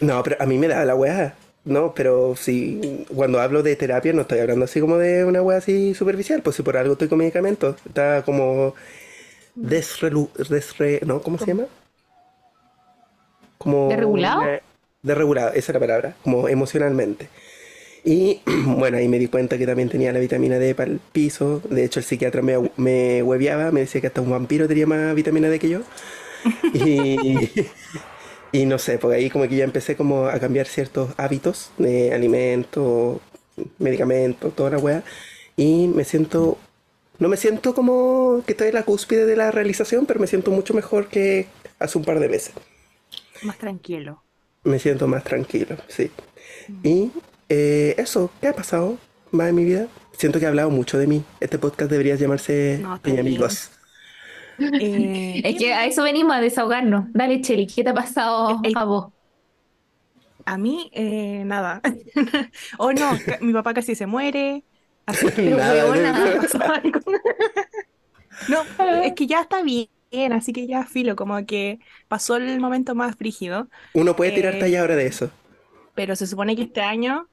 No, 0.00 0.22
pero 0.22 0.36
a 0.40 0.46
mí 0.46 0.56
me 0.58 0.68
da 0.68 0.84
la 0.84 0.94
weá. 0.94 1.34
No, 1.64 1.94
pero 1.94 2.34
si 2.36 3.04
cuando 3.14 3.40
hablo 3.40 3.62
de 3.62 3.76
terapia 3.76 4.12
no 4.12 4.22
estoy 4.22 4.40
hablando 4.40 4.64
así 4.64 4.80
como 4.80 4.98
de 4.98 5.24
una 5.24 5.42
weá 5.42 5.58
así 5.58 5.94
superficial, 5.94 6.42
pues 6.42 6.56
si 6.56 6.62
por 6.62 6.76
algo 6.76 6.92
estoy 6.94 7.08
con 7.08 7.18
medicamentos, 7.18 7.76
está 7.86 8.22
como 8.24 8.74
desrelu, 9.54 10.28
desre, 10.48 11.00
¿no? 11.06 11.20
¿Cómo 11.22 11.38
se 11.38 11.46
llama? 11.46 11.64
Como 13.58 13.88
¿Desregulado? 13.88 14.40
una- 14.42 14.60
desregulado, 15.02 15.50
esa 15.50 15.72
es 15.72 15.74
la 15.74 15.80
palabra, 15.80 16.16
como 16.22 16.48
emocionalmente. 16.48 17.28
Y 18.04 18.42
bueno, 18.66 18.98
ahí 18.98 19.08
me 19.08 19.18
di 19.18 19.28
cuenta 19.28 19.58
que 19.58 19.66
también 19.66 19.88
tenía 19.88 20.12
la 20.12 20.20
vitamina 20.20 20.58
D 20.58 20.74
para 20.74 20.90
el 20.90 21.00
piso. 21.00 21.60
De 21.70 21.84
hecho, 21.84 22.00
el 22.00 22.04
psiquiatra 22.04 22.42
me, 22.42 22.70
me 22.76 23.22
hueveaba, 23.22 23.70
me 23.72 23.80
decía 23.80 24.00
que 24.00 24.08
hasta 24.08 24.20
un 24.20 24.30
vampiro 24.30 24.68
tenía 24.68 24.86
más 24.86 25.14
vitamina 25.14 25.48
D 25.48 25.58
que 25.58 25.68
yo. 25.70 25.80
Y, 26.74 27.50
y 28.52 28.66
no 28.66 28.78
sé, 28.78 28.98
porque 28.98 29.16
ahí 29.16 29.30
como 29.30 29.48
que 29.48 29.56
ya 29.56 29.64
empecé 29.64 29.96
como 29.96 30.26
a 30.26 30.38
cambiar 30.40 30.66
ciertos 30.66 31.10
hábitos 31.16 31.72
de 31.78 32.12
alimentos, 32.14 33.20
medicamentos, 33.78 34.54
toda 34.54 34.70
la 34.70 34.78
weá. 34.78 35.04
Y 35.56 35.88
me 35.88 36.04
siento, 36.04 36.58
no 37.18 37.28
me 37.28 37.36
siento 37.36 37.74
como 37.74 38.42
que 38.46 38.52
estoy 38.52 38.68
en 38.68 38.74
la 38.74 38.84
cúspide 38.84 39.26
de 39.26 39.36
la 39.36 39.50
realización, 39.50 40.06
pero 40.06 40.20
me 40.20 40.26
siento 40.26 40.50
mucho 40.50 40.74
mejor 40.74 41.08
que 41.08 41.48
hace 41.78 41.98
un 41.98 42.04
par 42.04 42.20
de 42.20 42.28
meses. 42.28 42.54
Más 43.42 43.58
tranquilo. 43.58 44.24
Me 44.64 44.78
siento 44.78 45.08
más 45.08 45.24
tranquilo, 45.24 45.76
sí. 45.88 46.10
Y 46.82 47.10
eh, 47.48 47.94
eso, 47.98 48.30
¿qué 48.40 48.48
ha 48.48 48.52
pasado 48.52 48.96
más 49.32 49.48
en 49.48 49.54
mi 49.56 49.64
vida? 49.64 49.88
Siento 50.16 50.38
que 50.38 50.44
he 50.44 50.48
hablado 50.48 50.70
mucho 50.70 50.98
de 50.98 51.06
mí. 51.06 51.24
Este 51.40 51.58
podcast 51.58 51.90
debería 51.90 52.14
llamarse 52.14 52.78
No, 52.80 53.00
Peña. 53.00 53.20
Amigos. 53.20 53.70
Eh, 54.58 55.40
Es 55.44 55.56
que 55.58 55.74
a 55.74 55.86
eso 55.86 56.04
venimos 56.04 56.36
a 56.36 56.40
desahogarnos. 56.40 57.06
Dale, 57.12 57.40
Cheli, 57.40 57.66
¿qué 57.66 57.82
te 57.82 57.90
ha 57.90 57.94
pasado 57.94 58.60
El- 58.62 58.76
a 58.76 58.84
vos? 58.84 59.12
A 60.44 60.58
mí, 60.58 60.90
eh, 60.92 61.42
nada. 61.44 61.80
O 62.78 62.92
no, 62.92 63.10
ca- 63.24 63.38
mi 63.40 63.52
papá 63.52 63.74
casi 63.74 63.94
se 63.94 64.06
muere. 64.06 64.64
Así 65.06 65.26
que, 65.30 65.42
Nada, 65.50 65.86
weona. 65.90 66.12
no, 66.12 66.24
no. 68.48 68.64
No, 68.78 69.02
es 69.02 69.12
que 69.14 69.26
ya 69.26 69.40
está 69.42 69.62
bien, 69.62 69.88
así 70.32 70.52
que 70.52 70.66
ya 70.66 70.84
filo, 70.86 71.16
como 71.16 71.44
que 71.46 71.80
pasó 72.08 72.36
el 72.36 72.60
momento 72.60 72.94
más 72.94 73.16
frígido, 73.16 73.68
Uno 73.94 74.14
puede 74.14 74.32
tirar 74.32 74.54
Eh, 74.54 74.58
talla 74.58 74.82
ahora 74.82 74.96
de 74.96 75.06
eso. 75.06 75.30
pero 75.94 76.16
se 76.16 76.26
supone 76.26 76.56
que 76.56 76.62
este 76.62 76.80
año, 76.80 77.28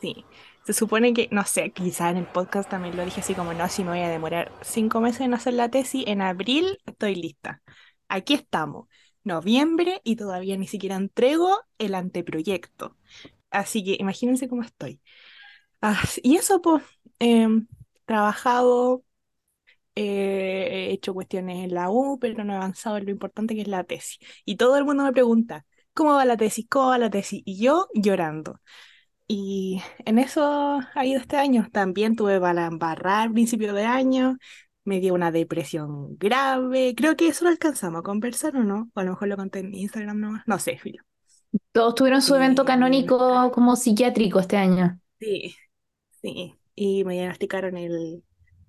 sí, 0.00 0.28
se 0.64 0.74
supone 0.74 1.14
que, 1.14 1.28
no 1.32 1.44
sé, 1.46 1.72
quizá 1.72 2.10
en 2.10 2.18
el 2.18 2.28
podcast 2.28 2.70
también 2.70 2.96
lo 2.96 3.04
dije 3.04 3.20
así 3.20 3.34
como, 3.34 3.54
no, 3.54 3.68
si 3.70 3.84
me 3.84 3.90
voy 3.92 4.00
a 4.00 4.10
demorar 4.10 4.52
cinco 4.62 5.00
meses 5.00 5.22
en 5.22 5.34
hacer 5.34 5.54
la 5.54 5.70
tesis, 5.70 6.04
en 6.06 6.22
abril 6.22 6.78
estoy 6.86 7.16
lista. 7.16 7.62
Aquí 8.08 8.34
estamos, 8.34 8.88
noviembre 9.24 10.00
y 10.04 10.16
todavía 10.16 10.56
ni 10.58 10.66
siquiera 10.68 10.96
entrego 10.96 11.58
el 11.78 11.94
anteproyecto. 11.94 12.96
Así 13.50 13.84
que 13.84 13.96
imagínense 14.00 14.48
cómo 14.48 14.62
estoy. 14.62 15.00
Ah, 15.82 16.02
y 16.22 16.36
eso, 16.36 16.62
pues, 16.62 16.82
trabajado, 18.06 19.04
eh, 19.94 20.88
he 20.88 20.92
hecho 20.92 21.14
cuestiones 21.14 21.64
en 21.64 21.74
la 21.74 21.90
U, 21.90 22.18
pero 22.20 22.44
no 22.44 22.52
he 22.52 22.56
avanzado 22.56 22.96
en 22.96 23.06
lo 23.06 23.10
importante 23.10 23.54
que 23.54 23.62
es 23.62 23.68
la 23.68 23.84
tesis. 23.84 24.18
Y 24.44 24.56
todo 24.56 24.76
el 24.76 24.84
mundo 24.84 25.04
me 25.04 25.12
pregunta, 25.12 25.66
¿cómo 25.94 26.14
va 26.14 26.24
la 26.24 26.36
tesis? 26.36 26.66
¿Cómo 26.68 26.88
va 26.88 26.98
la 26.98 27.10
tesis? 27.10 27.42
Y 27.44 27.62
yo 27.62 27.88
llorando. 27.94 28.60
Y 29.28 29.82
en 30.04 30.18
eso 30.18 30.80
ha 30.94 31.06
ido 31.06 31.20
este 31.20 31.36
año. 31.36 31.68
También 31.72 32.16
tuve 32.16 32.40
para 32.40 32.66
embarrar 32.66 33.28
al 33.28 33.32
principio 33.32 33.72
de 33.72 33.84
año, 33.84 34.36
me 34.84 35.00
dio 35.00 35.14
una 35.14 35.30
depresión 35.30 36.16
grave. 36.18 36.94
Creo 36.96 37.16
que 37.16 37.28
eso 37.28 37.44
lo 37.44 37.50
alcanzamos 37.50 38.00
a 38.00 38.02
conversar 38.02 38.56
o 38.56 38.64
no, 38.64 38.90
o 38.94 39.00
a 39.00 39.04
lo 39.04 39.10
mejor 39.12 39.28
lo 39.28 39.36
conté 39.36 39.60
en 39.60 39.74
Instagram 39.74 40.20
nomás. 40.20 40.42
No 40.46 40.58
sé, 40.58 40.78
filo. 40.78 41.02
Todos 41.72 41.94
tuvieron 41.94 42.22
su 42.22 42.34
evento 42.34 42.64
canónico 42.64 43.50
como 43.52 43.76
psiquiátrico 43.76 44.40
este 44.40 44.56
año. 44.56 44.98
Sí, 45.18 45.54
sí. 46.20 46.54
Y 46.74 47.04
me 47.04 47.14
diagnosticaron 47.14 47.76
el, 47.76 48.22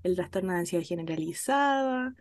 el 0.03 0.15
trastorno 0.15 0.53
de 0.53 0.59
ansiedad 0.59 0.85
generalizada. 0.85 2.13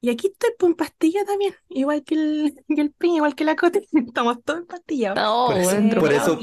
Y 0.00 0.10
aquí 0.10 0.28
estoy 0.28 0.50
pues, 0.58 0.70
en 0.70 0.76
pastilla 0.76 1.24
también, 1.24 1.54
igual 1.70 2.04
que 2.04 2.14
el, 2.14 2.54
que 2.76 2.80
el 2.80 2.92
piña, 2.92 3.16
igual 3.16 3.34
que 3.34 3.44
la 3.44 3.56
cote. 3.56 3.86
Estamos 3.92 4.42
todos 4.44 4.60
empastillados. 4.60 5.16
No, 5.16 5.46
Por 5.46 5.58
eso- 5.58 5.70
weón, 5.72 5.90
por 5.90 6.12
eso-. 6.12 6.38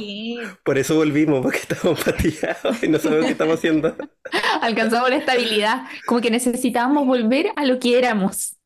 Por 0.63 0.77
eso 0.77 0.95
volvimos, 0.95 1.41
porque 1.41 1.59
estamos 1.59 2.03
patillados 2.03 2.83
y 2.83 2.89
no 2.89 2.99
sabemos 2.99 3.25
qué 3.25 3.31
estamos 3.31 3.55
haciendo. 3.55 3.95
Alcanzamos 4.61 5.09
la 5.09 5.17
estabilidad. 5.17 5.83
Como 6.05 6.21
que 6.21 6.31
necesitábamos 6.31 7.05
volver 7.05 7.51
a 7.55 7.65
lo 7.65 7.79
que 7.79 7.97
éramos. 7.97 8.57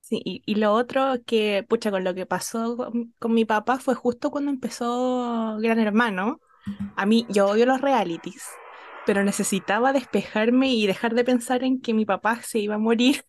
Sí, 0.00 0.20
y, 0.24 0.42
y 0.44 0.56
lo 0.56 0.72
otro 0.72 1.14
que, 1.24 1.64
pucha, 1.68 1.90
con 1.90 2.02
lo 2.02 2.14
que 2.14 2.26
pasó 2.26 2.76
con, 2.76 3.14
con 3.18 3.32
mi 3.32 3.44
papá 3.44 3.78
fue 3.78 3.94
justo 3.94 4.30
cuando 4.30 4.50
empezó 4.50 5.56
Gran 5.60 5.78
Hermano. 5.78 6.40
A 6.96 7.06
mí, 7.06 7.26
yo 7.30 7.46
odio 7.48 7.66
los 7.66 7.80
realities, 7.80 8.44
pero 9.06 9.24
necesitaba 9.24 9.92
despejarme 9.92 10.72
y 10.72 10.86
dejar 10.86 11.14
de 11.14 11.24
pensar 11.24 11.64
en 11.64 11.80
que 11.80 11.94
mi 11.94 12.04
papá 12.04 12.42
se 12.42 12.58
iba 12.60 12.76
a 12.76 12.78
morir. 12.78 13.24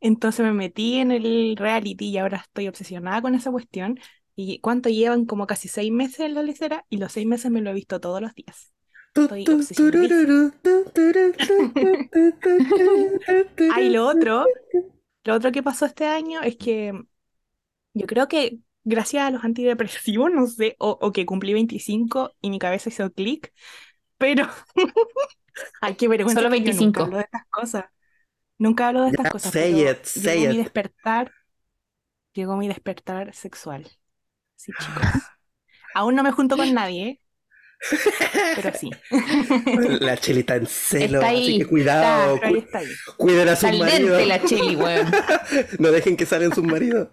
Entonces 0.00 0.44
me 0.44 0.52
metí 0.52 0.98
en 0.98 1.10
el 1.10 1.56
reality 1.56 2.10
y 2.10 2.18
ahora 2.18 2.38
estoy 2.38 2.68
obsesionada 2.68 3.22
con 3.22 3.34
esa 3.34 3.50
cuestión. 3.50 3.98
¿Y 4.36 4.60
cuánto 4.60 4.88
llevan? 4.88 5.26
Como 5.26 5.46
casi 5.46 5.68
seis 5.68 5.92
meses 5.92 6.20
en 6.20 6.34
la 6.34 6.42
lecera 6.42 6.84
y 6.90 6.98
los 6.98 7.12
seis 7.12 7.26
meses 7.26 7.50
me 7.50 7.60
lo 7.60 7.70
he 7.70 7.74
visto 7.74 8.00
todos 8.00 8.20
los 8.20 8.34
días. 8.34 8.72
Estoy. 9.16 9.44
Ah, 13.66 13.80
y 13.82 13.90
lo 13.90 14.06
otro, 14.06 14.46
lo 15.24 15.34
otro 15.34 15.52
que 15.52 15.62
pasó 15.62 15.86
este 15.86 16.06
año 16.06 16.42
es 16.42 16.56
que 16.56 16.92
yo 17.94 18.06
creo 18.06 18.28
que 18.28 18.58
gracias 18.84 19.24
a 19.24 19.30
los 19.30 19.44
antidepresivos, 19.44 20.30
no 20.32 20.46
sé, 20.46 20.76
o, 20.78 20.98
o 21.00 21.12
que 21.12 21.26
cumplí 21.26 21.52
25 21.54 22.32
y 22.40 22.50
mi 22.50 22.58
cabeza 22.58 22.88
hizo 22.90 23.12
clic, 23.12 23.52
pero 24.18 24.48
ay, 25.80 25.94
qué 25.96 26.08
vergüenza 26.08 26.40
Solo 26.42 26.50
que 26.50 26.58
yo 26.60 26.64
25. 26.64 26.84
nunca 26.84 27.02
hablo 27.04 27.16
de 27.18 27.22
estas 27.24 27.46
cosas. 27.50 27.84
Nunca 28.58 28.88
hablo 28.88 29.02
de 29.02 29.10
estas 29.10 29.30
cosas, 29.30 29.52
say 29.52 29.74
pero 29.74 29.90
it, 29.92 30.04
say 30.04 30.38
llegó 30.40 30.52
mi 30.52 30.54
it. 30.58 30.62
despertar, 30.62 31.32
llegó 32.32 32.56
mi 32.56 32.68
despertar 32.68 33.34
sexual. 33.34 33.88
Sí, 34.56 34.72
chicos. 34.78 35.02
Aún 35.94 36.14
no 36.14 36.22
me 36.22 36.32
junto 36.32 36.56
con 36.56 36.72
nadie, 36.72 37.06
¿eh? 37.08 37.20
Pero 38.56 38.72
sí. 38.72 38.90
La 40.00 40.16
chelita 40.16 40.56
en 40.56 40.66
celo, 40.66 41.20
Está 41.20 41.26
así 41.28 41.36
ahí, 41.36 41.58
que 41.58 41.66
cuidado, 41.66 42.38
ahí 42.42 42.52
cu- 42.52 42.56
está 42.58 42.78
ahí. 42.78 42.86
cuiden 43.18 43.48
a 43.48 43.56
sus 43.56 43.78
maridos. 43.78 44.26
la 44.26 44.42
cheli, 44.44 44.76
weón. 44.76 45.10
No 45.78 45.90
dejen 45.90 46.16
que 46.16 46.24
salgan 46.26 46.54
sus 46.54 46.64
maridos. 46.64 47.08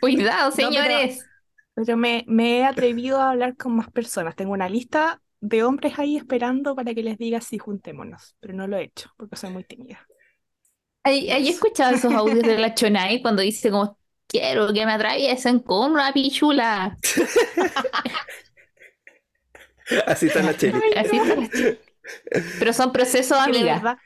Cuidado, 0.00 0.52
pero- 0.56 0.70
señores. 0.70 1.26
Pero 1.74 1.96
me, 1.96 2.24
me 2.26 2.58
he 2.58 2.64
atrevido 2.64 3.20
a 3.20 3.30
hablar 3.30 3.56
con 3.56 3.76
más 3.76 3.90
personas. 3.90 4.34
Tengo 4.36 4.52
una 4.52 4.68
lista 4.68 5.20
de 5.40 5.62
hombres 5.64 5.98
ahí 5.98 6.16
esperando 6.16 6.74
para 6.76 6.94
que 6.94 7.02
les 7.02 7.18
diga 7.18 7.40
si 7.40 7.58
juntémonos, 7.58 8.36
pero 8.40 8.54
no 8.54 8.66
lo 8.66 8.76
he 8.78 8.84
hecho 8.84 9.10
porque 9.16 9.36
soy 9.36 9.50
muy 9.50 9.64
tímida. 9.64 10.06
¿Hay, 11.02 11.30
hay 11.30 11.48
escuchado 11.48 11.94
esos 11.94 12.14
audios 12.14 12.44
de 12.44 12.58
la 12.58 12.74
Chonai 12.76 13.22
cuando 13.22 13.42
dice 13.42 13.70
como 13.70 13.98
quiero 14.26 14.72
que 14.72 14.84
me 14.86 14.92
atraviesen 14.92 15.60
con 15.60 15.92
una 15.92 16.12
pichula? 16.12 16.98
Así 20.06 20.26
está 20.26 20.42
la 20.42 20.56
cheli. 20.56 20.80
Así 20.94 21.16
está 21.16 21.36
la 21.36 21.50
cheli. 21.50 21.78
Pero 22.58 22.72
son 22.72 22.92
procesos, 22.92 23.36
Es 23.36 23.42
que 23.42 23.48
amiga. 23.48 23.64
verdad, 23.64 23.98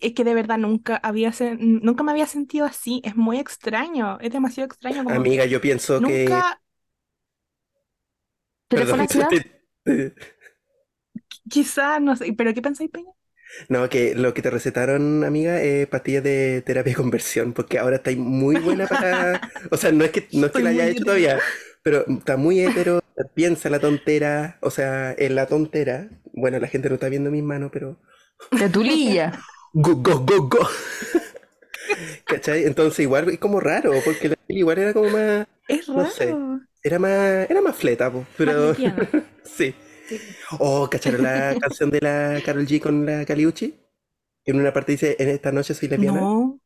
es 0.00 0.14
que 0.14 0.24
de 0.24 0.34
verdad 0.34 0.58
nunca 0.58 0.96
había 1.02 1.32
nunca 1.58 2.02
me 2.04 2.12
había 2.12 2.26
sentido 2.26 2.66
así. 2.66 3.00
Es 3.04 3.16
muy 3.16 3.38
extraño, 3.40 4.18
es 4.20 4.30
demasiado 4.32 4.66
extraño. 4.66 5.04
Como 5.04 5.16
Amiga, 5.16 5.44
yo 5.46 5.60
pienso 5.60 6.00
que. 6.02 6.06
nunca, 6.06 6.60
¿Pero 8.68 8.74
Perdón, 8.74 8.86
fue 8.86 8.98
una 8.98 9.08
ciudad? 9.08 9.28
te- 9.28 9.66
quizá, 11.50 12.00
no 12.00 12.16
sé, 12.16 12.32
pero 12.34 12.54
¿qué 12.54 12.62
pensáis, 12.62 12.90
Peña? 12.90 13.12
No, 13.68 13.88
que 13.88 14.14
lo 14.14 14.34
que 14.34 14.42
te 14.42 14.50
recetaron, 14.50 15.24
amiga, 15.24 15.62
es 15.62 15.86
pastillas 15.88 16.22
de 16.24 16.62
terapia 16.66 16.92
de 16.92 16.96
conversión, 16.96 17.52
porque 17.52 17.78
ahora 17.78 17.96
estáis 17.96 18.18
muy 18.18 18.56
buena 18.58 18.86
para. 18.86 19.40
O 19.70 19.76
sea, 19.76 19.92
no 19.92 20.04
es 20.04 20.10
que, 20.10 20.28
no 20.32 20.46
es 20.46 20.52
que 20.52 20.62
la 20.62 20.70
haya 20.70 20.86
hecho 20.88 21.04
todavía, 21.04 21.38
pero 21.82 22.04
está 22.08 22.36
muy 22.36 22.60
hetero, 22.60 23.00
piensa 23.34 23.70
la 23.70 23.80
tontera, 23.80 24.58
o 24.60 24.70
sea, 24.70 25.12
en 25.16 25.34
la 25.34 25.46
tontera. 25.46 26.08
Bueno, 26.32 26.58
la 26.58 26.68
gente 26.68 26.88
no 26.88 26.94
está 26.96 27.08
viendo 27.08 27.30
mis 27.30 27.42
manos, 27.42 27.70
pero. 27.72 27.98
De 28.50 28.68
tulilla. 28.68 29.32
Go, 29.74 29.94
go, 29.96 30.18
go, 30.24 30.48
go. 30.48 30.68
¿Cachai? 32.24 32.64
Entonces, 32.64 33.00
igual 33.00 33.28
es 33.30 33.38
como 33.38 33.60
raro, 33.60 33.92
porque 34.04 34.28
la 34.30 34.36
igual 34.48 34.78
era 34.78 34.92
como 34.92 35.10
más. 35.10 35.46
Es 35.68 35.88
No 35.92 36.04
sé. 36.06 36.26
raro. 36.26 36.60
Era 36.82 36.98
más. 36.98 37.50
Era 37.50 37.60
más 37.60 37.76
fleta, 37.76 38.10
po, 38.10 38.26
pero. 38.36 38.74
Sí. 39.44 39.74
Oh, 40.58 40.88
¿cacharon 40.90 41.22
la 41.22 41.56
canción 41.60 41.90
de 41.90 42.00
la 42.00 42.40
Karol 42.44 42.66
G 42.66 42.80
con 42.80 43.04
la 43.06 43.24
Caliucci? 43.24 43.74
En 44.44 44.60
una 44.60 44.72
parte 44.72 44.92
dice, 44.92 45.16
en 45.18 45.28
esta 45.28 45.50
noche 45.52 45.74
soy 45.74 45.88
lesbiana. 45.88 46.20
No, 46.20 46.60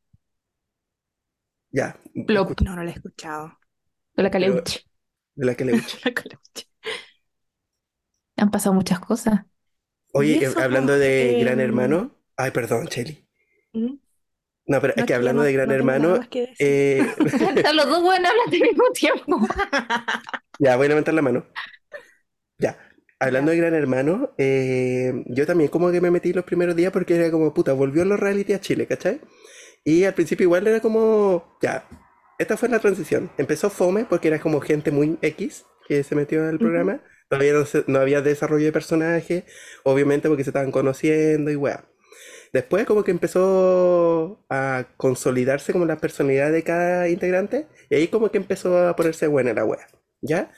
Ya, 1.70 1.96
Plop. 2.26 2.60
no, 2.60 2.74
no 2.76 2.82
lo 2.82 2.90
he 2.90 2.92
escuchado. 2.92 3.58
Con 4.14 4.24
la 4.24 4.30
caleuche. 4.30 4.80
de 5.34 5.46
la 5.46 5.54
Caliucci. 5.54 5.98
La 6.04 6.12
coloche. 6.14 6.66
Han 8.36 8.50
pasado 8.50 8.74
muchas 8.74 9.00
cosas. 9.00 9.40
Oye, 10.12 10.34
eh, 10.34 10.44
eso, 10.46 10.60
hablando 10.60 10.98
de 10.98 11.38
em, 11.38 11.40
Gran 11.44 11.60
Hermano. 11.60 12.16
Ay, 12.36 12.50
perdón, 12.50 12.86
Cheli. 12.88 13.26
¿Mm? 13.72 13.94
No, 14.66 14.80
pero 14.80 14.94
No, 14.96 15.00
es 15.02 15.06
que 15.06 15.14
hablando 15.14 15.42
no- 15.42 15.46
de 15.46 15.52
Gran 15.52 15.68
no 15.68 15.74
Hermano, 15.74 16.20
eh, 16.58 17.14
los 17.74 17.86
dos 17.88 18.02
buenos 18.02 18.30
hablando 18.30 18.56
al 18.56 18.60
mismo 18.60 18.84
tiempo. 18.92 19.40
ya 20.58 20.76
voy 20.76 20.86
a 20.86 20.88
levantar 20.88 21.14
la 21.14 21.22
mano. 21.22 21.46
Ya, 22.58 22.76
hablando 23.20 23.52
de 23.52 23.58
Gran 23.58 23.74
Hermano, 23.74 24.32
eh, 24.38 25.24
yo 25.26 25.46
también 25.46 25.70
como 25.70 25.90
que 25.92 26.00
me 26.00 26.10
metí 26.10 26.32
los 26.32 26.44
primeros 26.44 26.76
días 26.76 26.92
porque 26.92 27.16
era 27.16 27.30
como, 27.30 27.54
puta, 27.54 27.72
volvió 27.74 28.04
los 28.04 28.20
reality 28.20 28.54
a 28.54 28.60
Chile, 28.60 28.86
¿cachai? 28.86 29.20
Y 29.84 30.04
al 30.04 30.14
principio 30.14 30.44
igual 30.44 30.66
era 30.66 30.80
como, 30.80 31.58
ya, 31.62 31.88
esta 32.38 32.56
fue 32.56 32.68
la 32.68 32.78
transición. 32.80 33.30
Empezó 33.38 33.70
Fome 33.70 34.04
porque 34.04 34.28
era 34.28 34.40
como 34.40 34.60
gente 34.60 34.90
muy 34.90 35.18
X 35.22 35.64
que 35.88 36.04
se 36.04 36.14
metió 36.16 36.48
al 36.48 36.58
programa. 36.58 37.00
Todavía 37.28 37.52
no, 37.54 37.64
se- 37.66 37.84
no 37.86 38.00
había 38.00 38.22
desarrollo 38.22 38.66
de 38.66 38.72
personaje, 38.72 39.44
obviamente 39.84 40.28
porque 40.28 40.44
se 40.44 40.50
estaban 40.50 40.72
conociendo 40.72 41.50
y 41.50 41.56
weá. 41.56 41.84
Después 42.52 42.84
como 42.86 43.04
que 43.04 43.10
empezó 43.12 44.44
a 44.50 44.86
consolidarse 44.96 45.72
como 45.72 45.84
la 45.86 45.98
personalidad 45.98 46.52
de 46.52 46.62
cada 46.64 47.08
integrante 47.08 47.68
y 47.90 47.94
ahí 47.96 48.08
como 48.08 48.30
que 48.30 48.38
empezó 48.38 48.88
a 48.88 48.96
ponerse 48.96 49.26
buena 49.28 49.52
la 49.54 49.64
wea, 49.64 49.86
¿ya? 50.20 50.52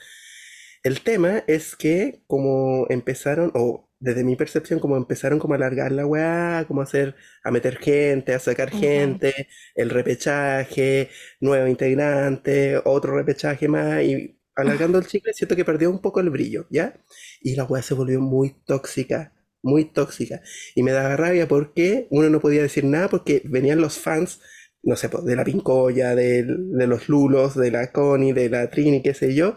El 0.83 1.01
tema 1.01 1.43
es 1.47 1.75
que 1.75 2.23
como 2.27 2.87
empezaron, 2.89 3.51
o 3.55 3.89
desde 3.99 4.23
mi 4.25 4.35
percepción, 4.35 4.79
como 4.79 4.97
empezaron 4.97 5.39
como 5.39 5.53
a 5.53 5.57
alargar 5.57 5.91
la 5.93 6.05
weá, 6.05 6.65
como 6.67 6.81
a 6.81 6.83
hacer, 6.83 7.15
a 7.43 7.51
meter 7.51 7.77
gente, 7.77 8.33
a 8.33 8.39
sacar 8.39 8.69
gente, 8.71 9.47
el 9.75 9.89
repechaje, 9.89 11.09
nuevo 11.39 11.67
integrante, 11.67 12.77
otro 12.83 13.15
repechaje 13.15 13.67
más, 13.69 14.03
y 14.03 14.37
alargando 14.55 14.97
el 14.99 15.07
chicle 15.07 15.33
siento 15.33 15.55
que 15.55 15.63
perdió 15.65 15.89
un 15.89 15.99
poco 16.01 16.19
el 16.19 16.29
brillo, 16.29 16.67
¿ya? 16.69 16.93
Y 17.41 17.55
la 17.55 17.63
weá 17.63 17.81
se 17.81 17.93
volvió 17.93 18.19
muy 18.21 18.53
tóxica, 18.65 19.33
muy 19.61 19.85
tóxica. 19.85 20.41
Y 20.75 20.83
me 20.83 20.91
daba 20.91 21.15
rabia 21.15 21.47
porque 21.47 22.07
uno 22.11 22.29
no 22.29 22.41
podía 22.41 22.61
decir 22.61 22.83
nada 22.83 23.07
porque 23.09 23.41
venían 23.45 23.79
los 23.81 23.97
fans, 23.99 24.41
no 24.83 24.95
sé, 24.97 25.07
pues, 25.09 25.23
de 25.25 25.35
la 25.37 25.45
Pincoya, 25.45 26.13
del- 26.15 26.71
de, 26.73 26.87
los 26.87 27.07
Lulos, 27.09 27.55
de 27.55 27.71
la 27.71 27.91
Connie, 27.93 28.33
de 28.33 28.49
la 28.49 28.69
Trini, 28.69 29.01
qué 29.01 29.13
sé 29.13 29.33
yo, 29.33 29.55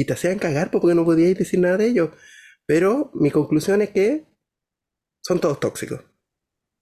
y 0.00 0.04
te 0.06 0.14
hacían 0.14 0.38
cagar 0.38 0.70
pues, 0.70 0.80
porque 0.82 0.94
no 0.94 1.04
podíais 1.04 1.38
decir 1.38 1.60
nada 1.60 1.76
de 1.78 1.88
ellos. 1.88 2.10
Pero 2.66 3.10
mi 3.14 3.30
conclusión 3.30 3.82
es 3.82 3.90
que 3.90 4.26
son 5.22 5.40
todos 5.40 5.60
tóxicos. 5.60 6.02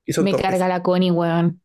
Y 0.06 0.12
son 0.14 0.28
Me 0.28 0.30
tóxicos. 0.30 0.42
carga 0.42 0.68
la 0.68 0.82
Connie, 0.82 1.10
weón. 1.10 1.60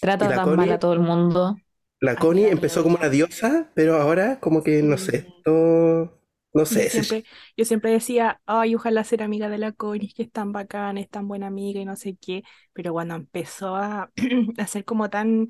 Trata 0.00 0.28
¿Y 0.28 0.28
la 0.28 0.34
tan 0.34 0.42
Connie? 0.42 0.56
mal 0.56 0.72
a 0.72 0.78
todo 0.80 0.92
el 0.94 1.00
mundo. 1.00 1.62
La 2.00 2.14
Connie 2.16 2.48
empezó 2.50 2.82
como 2.84 2.96
una 2.96 3.08
diosa, 3.08 3.72
pero 3.74 3.96
ahora 3.96 4.38
como 4.40 4.62
que, 4.62 4.82
no 4.82 4.96
sé, 4.98 5.26
Sí. 5.26 5.44
no, 5.46 6.12
no 6.52 6.66
sé, 6.66 6.86
Yo 6.86 6.88
ese- 6.88 7.02
siempre, 7.02 7.24
yo 7.56 7.64
siempre 7.64 7.90
decía, 7.92 8.40
ay, 8.46 8.74
ojalá 8.74 9.04
ser 9.04 9.22
amiga 9.22 9.48
de 9.50 9.58
la 9.58 9.72
Connie, 9.72 10.12
que 10.14 10.22
es 10.24 10.32
tan 10.32 10.52
bacana, 10.52 10.98
es 11.00 11.10
tan 11.10 11.28
buena 11.28 11.46
amiga 11.48 11.80
y 11.80 11.84
no 11.84 11.94
sé 11.96 12.16
qué, 12.20 12.42
pero 12.72 12.92
cuando 12.92 13.14
empezó 13.14 13.76
a, 13.76 14.10
a 14.58 14.66
ser 14.66 14.84
como 14.84 15.10
tan, 15.10 15.48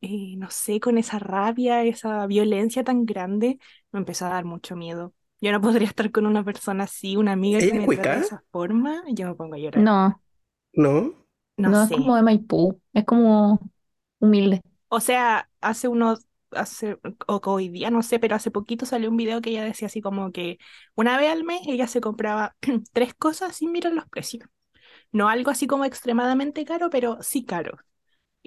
eh, 0.00 0.36
no 0.36 0.50
sé, 0.50 0.80
con 0.80 0.98
esa 0.98 1.18
rabia, 1.18 1.84
esa 1.84 2.26
violencia 2.26 2.84
tan 2.84 3.04
grande, 3.04 3.58
me 3.92 4.00
empezó 4.00 4.26
a 4.26 4.30
dar 4.30 4.44
mucho 4.44 4.76
miedo. 4.76 5.14
Yo 5.40 5.52
no 5.52 5.60
podría 5.60 5.86
estar 5.88 6.10
con 6.10 6.26
una 6.26 6.44
persona 6.44 6.84
así, 6.84 7.16
una 7.16 7.32
amiga 7.32 7.58
que 7.60 7.66
¿Ella 7.66 7.82
es 7.82 7.88
me 7.88 7.96
trata 7.96 8.14
de 8.16 8.26
esa 8.26 8.44
forma, 8.50 9.02
yo 9.12 9.28
me 9.28 9.34
pongo 9.34 9.54
a 9.54 9.58
llorar. 9.58 9.82
No, 9.82 10.20
¿no? 10.72 11.14
No 11.56 11.68
no 11.70 11.82
es 11.82 11.90
como 11.90 12.16
de 12.16 12.22
Maipú. 12.22 12.80
Es 12.92 13.04
como 13.04 13.60
humilde. 14.20 14.62
O 14.88 15.00
sea, 15.00 15.50
hace 15.60 15.88
unos, 15.88 16.26
hace, 16.50 16.98
o 17.26 17.40
hoy 17.44 17.68
día, 17.68 17.90
no 17.90 18.02
sé, 18.02 18.18
pero 18.18 18.36
hace 18.36 18.50
poquito 18.50 18.86
salió 18.86 19.10
un 19.10 19.16
video 19.16 19.40
que 19.40 19.50
ella 19.50 19.64
decía 19.64 19.86
así 19.86 20.00
como 20.00 20.32
que 20.32 20.58
una 20.94 21.18
vez 21.18 21.30
al 21.30 21.44
mes 21.44 21.60
ella 21.66 21.86
se 21.86 22.00
compraba 22.00 22.56
tres 22.92 23.14
cosas 23.14 23.56
sin 23.56 23.72
mirar 23.72 23.92
los 23.92 24.08
precios. 24.08 24.48
No 25.12 25.28
algo 25.28 25.50
así 25.50 25.66
como 25.66 25.84
extremadamente 25.84 26.64
caro, 26.64 26.90
pero 26.90 27.18
sí 27.22 27.44
caro. 27.44 27.78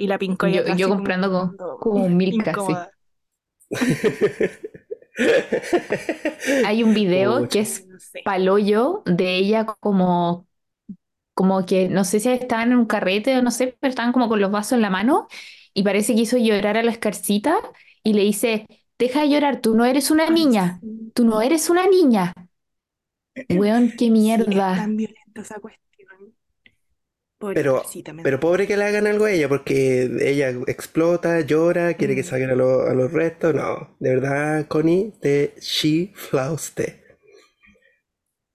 Y 0.02 0.08
la 0.08 0.18
Pincoya 0.18 0.64
Yo- 0.66 0.76
yo 0.76 0.90
comprando 0.90 1.30
como, 1.58 1.78
como- 1.80 2.10
mil 2.10 2.44
casi. 2.44 2.74
Hay 6.66 6.84
un 6.84 6.94
video 6.94 7.48
que 7.48 7.60
es 7.60 7.86
No 7.88 8.00
sé. 8.00 8.22
palollo 8.24 9.04
de 9.06 9.36
ella 9.38 9.66
como, 9.66 10.48
como 11.34 11.66
que 11.66 11.90
no 11.90 12.04
sé 12.06 12.20
si 12.20 12.30
estaban 12.30 12.72
en 12.72 12.78
un 12.80 12.86
carrete 12.86 13.38
o 13.38 13.42
no 13.44 13.52
sé, 13.52 13.78
pero 13.80 13.90
estaban 13.92 14.12
como 14.14 14.30
con 14.30 14.40
los 14.42 14.52
vasos 14.52 14.74
en 14.74 14.82
la 14.82 14.90
mano 14.90 15.28
y 15.74 15.84
parece 15.84 16.16
que 16.16 16.22
hizo 16.22 16.38
llorar 16.38 16.78
a 16.78 16.84
la 16.84 16.92
escarcita 16.92 17.56
y 18.04 18.14
le 18.14 18.24
dice, 18.24 18.68
deja 19.00 19.22
de 19.22 19.30
llorar, 19.30 19.62
tú 19.62 19.76
no 19.76 19.86
eres 19.86 20.12
una 20.12 20.30
niña, 20.30 20.80
tú 21.14 21.26
no 21.26 21.42
eres 21.42 21.70
una 21.70 21.88
niña. 21.88 22.34
Weón, 23.50 23.92
qué 23.92 24.06
Sí, 24.06 24.08
es 24.08 24.12
mierda. 24.12 24.76
tan 24.76 24.98
violenta 24.98 25.42
esa 25.42 25.60
cuestión. 25.60 25.82
Pero, 27.54 27.84
pero 28.24 28.40
pobre 28.40 28.68
que 28.68 28.78
le 28.78 28.84
hagan 28.86 29.08
algo 29.08 29.26
a 29.26 29.32
ella, 29.32 29.50
porque 29.50 30.04
ella 30.22 30.50
explota, 30.68 31.42
llora, 31.42 31.96
quiere 31.96 32.16
que 32.16 32.22
Mm. 32.22 32.26
saquen 32.26 32.50
a, 32.52 32.56
lo- 32.56 32.84
a 32.88 32.94
los 32.94 33.12
restos. 33.12 33.54
No, 33.56 33.96
de 34.00 34.10
verdad, 34.16 34.68
Connie, 34.68 35.14
te 35.22 35.56
she 35.60 36.12
flauste. 36.16 37.02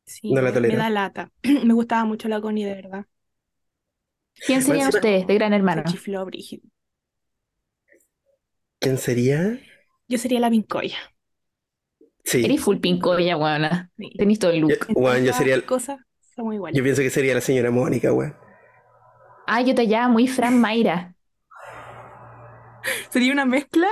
Sí, 0.04 0.32
No 0.32 0.40
la 0.40 0.52
me, 0.52 0.52
me 0.52 0.52
tolero. 0.52 0.78
da 0.78 0.90
lata. 0.90 1.32
Me 1.64 1.74
gustaba 1.74 2.04
mucho 2.04 2.28
la 2.28 2.40
Connie, 2.40 2.64
de 2.64 2.74
verdad. 2.74 3.06
¿Quién 4.46 4.62
serían 4.62 4.88
ustedes 4.88 5.26
de 5.26 5.34
Gran 5.34 5.50
Se 5.50 5.56
Hermano? 5.56 5.82
chifló 5.86 6.24
brígido. 6.24 6.62
¿Quién 8.80 8.96
sería? 8.98 9.60
Yo 10.08 10.18
sería 10.18 10.40
la 10.40 10.50
Pincoya. 10.50 10.96
Sí. 12.24 12.44
Eres 12.44 12.60
full 12.60 12.78
pincoya, 12.78 13.36
weona. 13.36 13.90
Sí. 13.96 14.10
Tenís 14.16 14.38
todo 14.38 14.50
el 14.50 14.60
Yo, 14.60 14.68
look. 14.68 14.86
yo 15.24 15.32
sería, 15.32 15.64
cosas 15.64 16.00
somos 16.34 16.54
iguales. 16.54 16.76
yo 16.76 16.82
pienso 16.82 17.02
que 17.02 17.10
sería 17.10 17.34
la 17.34 17.40
señora 17.40 17.70
Mónica, 17.70 18.12
weón. 18.12 18.36
Ah, 19.46 19.60
yo 19.62 19.74
te 19.74 19.82
hallaba 19.82 20.08
muy 20.08 20.26
Fran 20.28 20.60
Mayra. 20.60 21.14
Sería 23.10 23.32
una 23.32 23.44
mezcla 23.44 23.88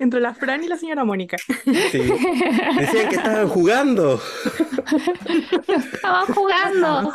entre 0.00 0.20
la 0.20 0.34
Fran 0.34 0.62
y 0.64 0.68
la 0.68 0.76
señora 0.76 1.04
Mónica. 1.04 1.36
Sí. 1.38 1.98
Decían 2.78 3.08
que 3.08 3.16
estaban 3.16 3.48
jugando. 3.48 4.20
Estaban 5.66 6.26
jugando. 6.26 7.12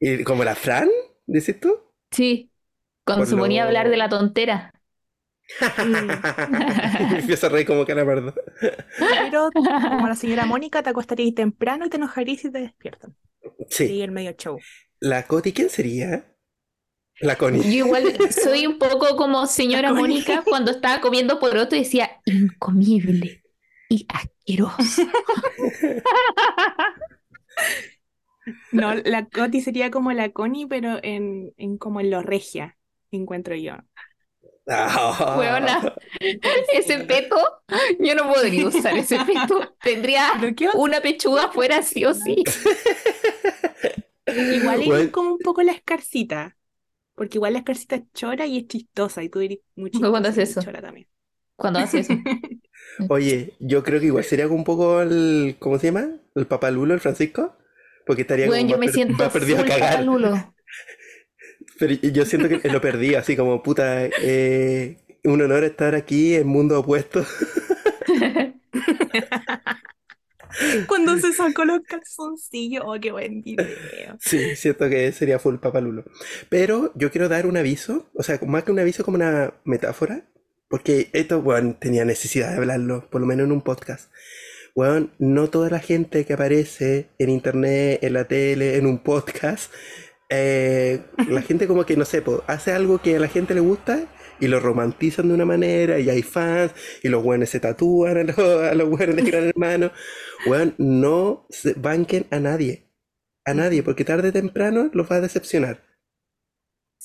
¿Y 0.00 0.22
como 0.24 0.44
la 0.44 0.54
Fran? 0.54 0.88
¿Dices 1.26 1.58
tú? 1.60 1.74
Sí, 2.10 2.50
cuando 3.04 3.22
Por 3.24 3.30
se 3.30 3.36
ponía 3.36 3.62
a 3.62 3.64
lo- 3.64 3.68
hablar 3.70 3.90
de 3.90 3.96
la 3.96 4.08
tontera. 4.08 4.72
Me 5.78 7.18
empiezo 7.20 7.46
a 7.46 7.48
reír 7.50 7.66
como 7.66 7.84
calamardo. 7.86 8.34
Pero 8.98 9.50
como 9.52 10.06
la 10.06 10.14
señora 10.14 10.44
Mónica, 10.46 10.82
te 10.82 10.90
acostarías 10.90 11.34
temprano 11.34 11.86
y 11.86 11.88
te 11.90 11.96
enojarías 11.96 12.40
si 12.42 12.52
te 12.52 12.58
despiertan. 12.60 13.16
Sí. 13.70 13.84
Y 13.86 14.02
el 14.02 14.10
medio 14.12 14.32
show. 14.32 14.58
¿La 15.00 15.26
Coti 15.26 15.52
quién 15.52 15.70
sería? 15.70 16.24
La 17.20 17.36
Connie. 17.36 17.62
Yo 17.62 17.86
igual 17.86 18.04
soy 18.30 18.66
un 18.66 18.78
poco 18.78 19.16
como 19.16 19.46
señora. 19.46 19.92
Mónica 19.92 20.42
cuando 20.44 20.70
estaba 20.70 21.00
comiendo 21.00 21.40
poroto 21.40 21.74
y 21.74 21.80
decía, 21.80 22.20
incomible 22.24 23.42
y 23.88 24.06
asqueroso. 24.08 25.02
No, 28.72 28.94
la 28.94 29.26
Coti 29.26 29.60
sería 29.60 29.90
como 29.90 30.10
la 30.12 30.30
Connie, 30.30 30.66
pero 30.66 30.98
en, 31.02 31.52
en 31.58 31.76
como 31.76 32.00
en 32.00 32.10
lo 32.10 32.22
regia, 32.22 32.78
encuentro 33.10 33.54
yo. 33.54 33.76
Ah. 34.68 35.36
Huevona, 35.38 35.94
ese 36.20 36.98
peto, 37.04 37.36
yo 37.98 38.14
no 38.14 38.32
podría 38.32 38.66
usar 38.66 38.96
ese 38.96 39.18
peto. 39.24 39.74
Tendría 39.82 40.32
una 40.74 41.00
pechuga 41.00 41.44
afuera 41.44 41.82
sí 41.82 42.04
o 42.04 42.14
sí. 42.14 42.42
Igual 44.46 44.82
Bueno. 44.84 44.96
es 44.98 45.08
como 45.10 45.32
un 45.34 45.42
poco 45.42 45.62
la 45.62 45.72
escarcita. 45.72 46.56
Porque 47.14 47.38
igual 47.38 47.54
la 47.54 47.60
escarcita 47.60 47.96
es 47.96 48.04
chora 48.14 48.46
y 48.46 48.58
es 48.58 48.68
chistosa. 48.68 49.22
Y 49.24 49.30
tú 49.30 49.40
eres 49.40 49.60
muy 49.76 49.90
¿Cuándo 50.10 50.28
chistosa 50.28 50.30
haces 50.30 50.50
y 50.50 50.56
eso? 50.58 50.60
chora 50.60 50.82
también. 50.82 51.08
Cuando 51.56 51.80
hace 51.80 52.00
eso. 52.00 52.14
Oye, 53.08 53.54
yo 53.60 53.82
creo 53.82 54.00
que 54.00 54.06
igual 54.06 54.24
sería 54.24 54.48
un 54.48 54.64
poco 54.64 55.00
el. 55.02 55.56
¿Cómo 55.58 55.78
se 55.78 55.86
llama? 55.88 56.10
El 56.34 56.46
papalulo, 56.46 56.94
el 56.94 57.00
Francisco. 57.00 57.56
Porque 58.06 58.22
estaría 58.22 58.50
como 58.50 58.52
Bueno, 58.52 58.68
yo 58.70 58.78
más 58.78 58.78
me 58.78 58.88
per- 58.92 58.92
siento 58.92 59.16
más 59.18 59.30
perdido 59.30 59.60
a 59.60 59.64
cagar. 59.64 60.08
papalulo. 60.08 60.54
Pero 61.78 61.94
yo 61.94 62.24
siento 62.24 62.48
que 62.48 62.68
lo 62.68 62.80
perdí, 62.80 63.14
así 63.14 63.36
como 63.36 63.62
puta. 63.62 64.04
eh, 64.06 64.96
un 65.24 65.42
honor 65.42 65.64
estar 65.64 65.94
aquí 65.94 66.34
en 66.36 66.46
mundo 66.46 66.80
opuesto. 66.80 67.24
Cuando 70.86 71.18
se 71.18 71.32
sacó 71.32 71.64
los 71.64 71.80
calzoncillos. 71.80 72.84
Oh, 72.86 72.96
qué 73.00 73.12
buen 73.12 73.42
video. 73.42 74.16
Sí, 74.20 74.56
siento 74.56 74.88
que 74.88 75.12
sería 75.12 75.38
full 75.38 75.56
papalulo. 75.56 76.04
Pero 76.48 76.92
yo 76.94 77.10
quiero 77.10 77.28
dar 77.28 77.46
un 77.46 77.56
aviso, 77.56 78.08
o 78.14 78.22
sea, 78.22 78.38
más 78.46 78.64
que 78.64 78.72
un 78.72 78.78
aviso, 78.78 79.04
como 79.04 79.16
una 79.16 79.54
metáfora, 79.64 80.24
porque 80.68 81.10
esto, 81.12 81.38
weón, 81.38 81.74
tenía 81.78 82.04
necesidad 82.04 82.50
de 82.50 82.56
hablarlo, 82.56 83.08
por 83.10 83.20
lo 83.20 83.26
menos 83.26 83.46
en 83.46 83.52
un 83.52 83.62
podcast. 83.62 84.10
Weón, 84.74 85.12
no 85.18 85.48
toda 85.48 85.70
la 85.70 85.80
gente 85.80 86.24
que 86.24 86.34
aparece 86.34 87.08
en 87.18 87.30
internet, 87.30 88.00
en 88.02 88.12
la 88.12 88.24
tele, 88.24 88.76
en 88.76 88.86
un 88.86 88.98
podcast, 89.02 89.72
eh, 90.30 91.00
la 91.28 91.42
gente 91.42 91.66
como 91.66 91.86
que, 91.86 91.96
no 91.96 92.04
sé, 92.04 92.20
po, 92.22 92.44
hace 92.46 92.72
algo 92.72 93.00
que 93.00 93.16
a 93.16 93.20
la 93.20 93.28
gente 93.28 93.54
le 93.54 93.60
gusta 93.60 94.06
y 94.40 94.48
lo 94.48 94.60
romantizan 94.60 95.28
de 95.28 95.34
una 95.34 95.44
manera 95.44 95.98
y 95.98 96.10
hay 96.10 96.22
fans 96.22 96.72
y 97.02 97.08
los 97.08 97.24
weones 97.24 97.50
se 97.50 97.60
tatúan 97.60 98.16
a 98.18 98.24
los, 98.24 98.38
a 98.38 98.74
los 98.74 98.88
weones 98.88 99.16
de 99.16 99.22
Gran 99.22 99.44
Hermano. 99.44 99.90
Weón, 100.46 100.74
no 100.78 101.46
se 101.50 101.74
banquen 101.74 102.26
a 102.30 102.38
nadie. 102.40 102.84
A 103.44 103.54
nadie, 103.54 103.82
porque 103.82 104.04
tarde 104.04 104.28
o 104.28 104.32
temprano 104.32 104.90
los 104.92 105.10
va 105.10 105.16
a 105.16 105.20
decepcionar. 105.20 105.82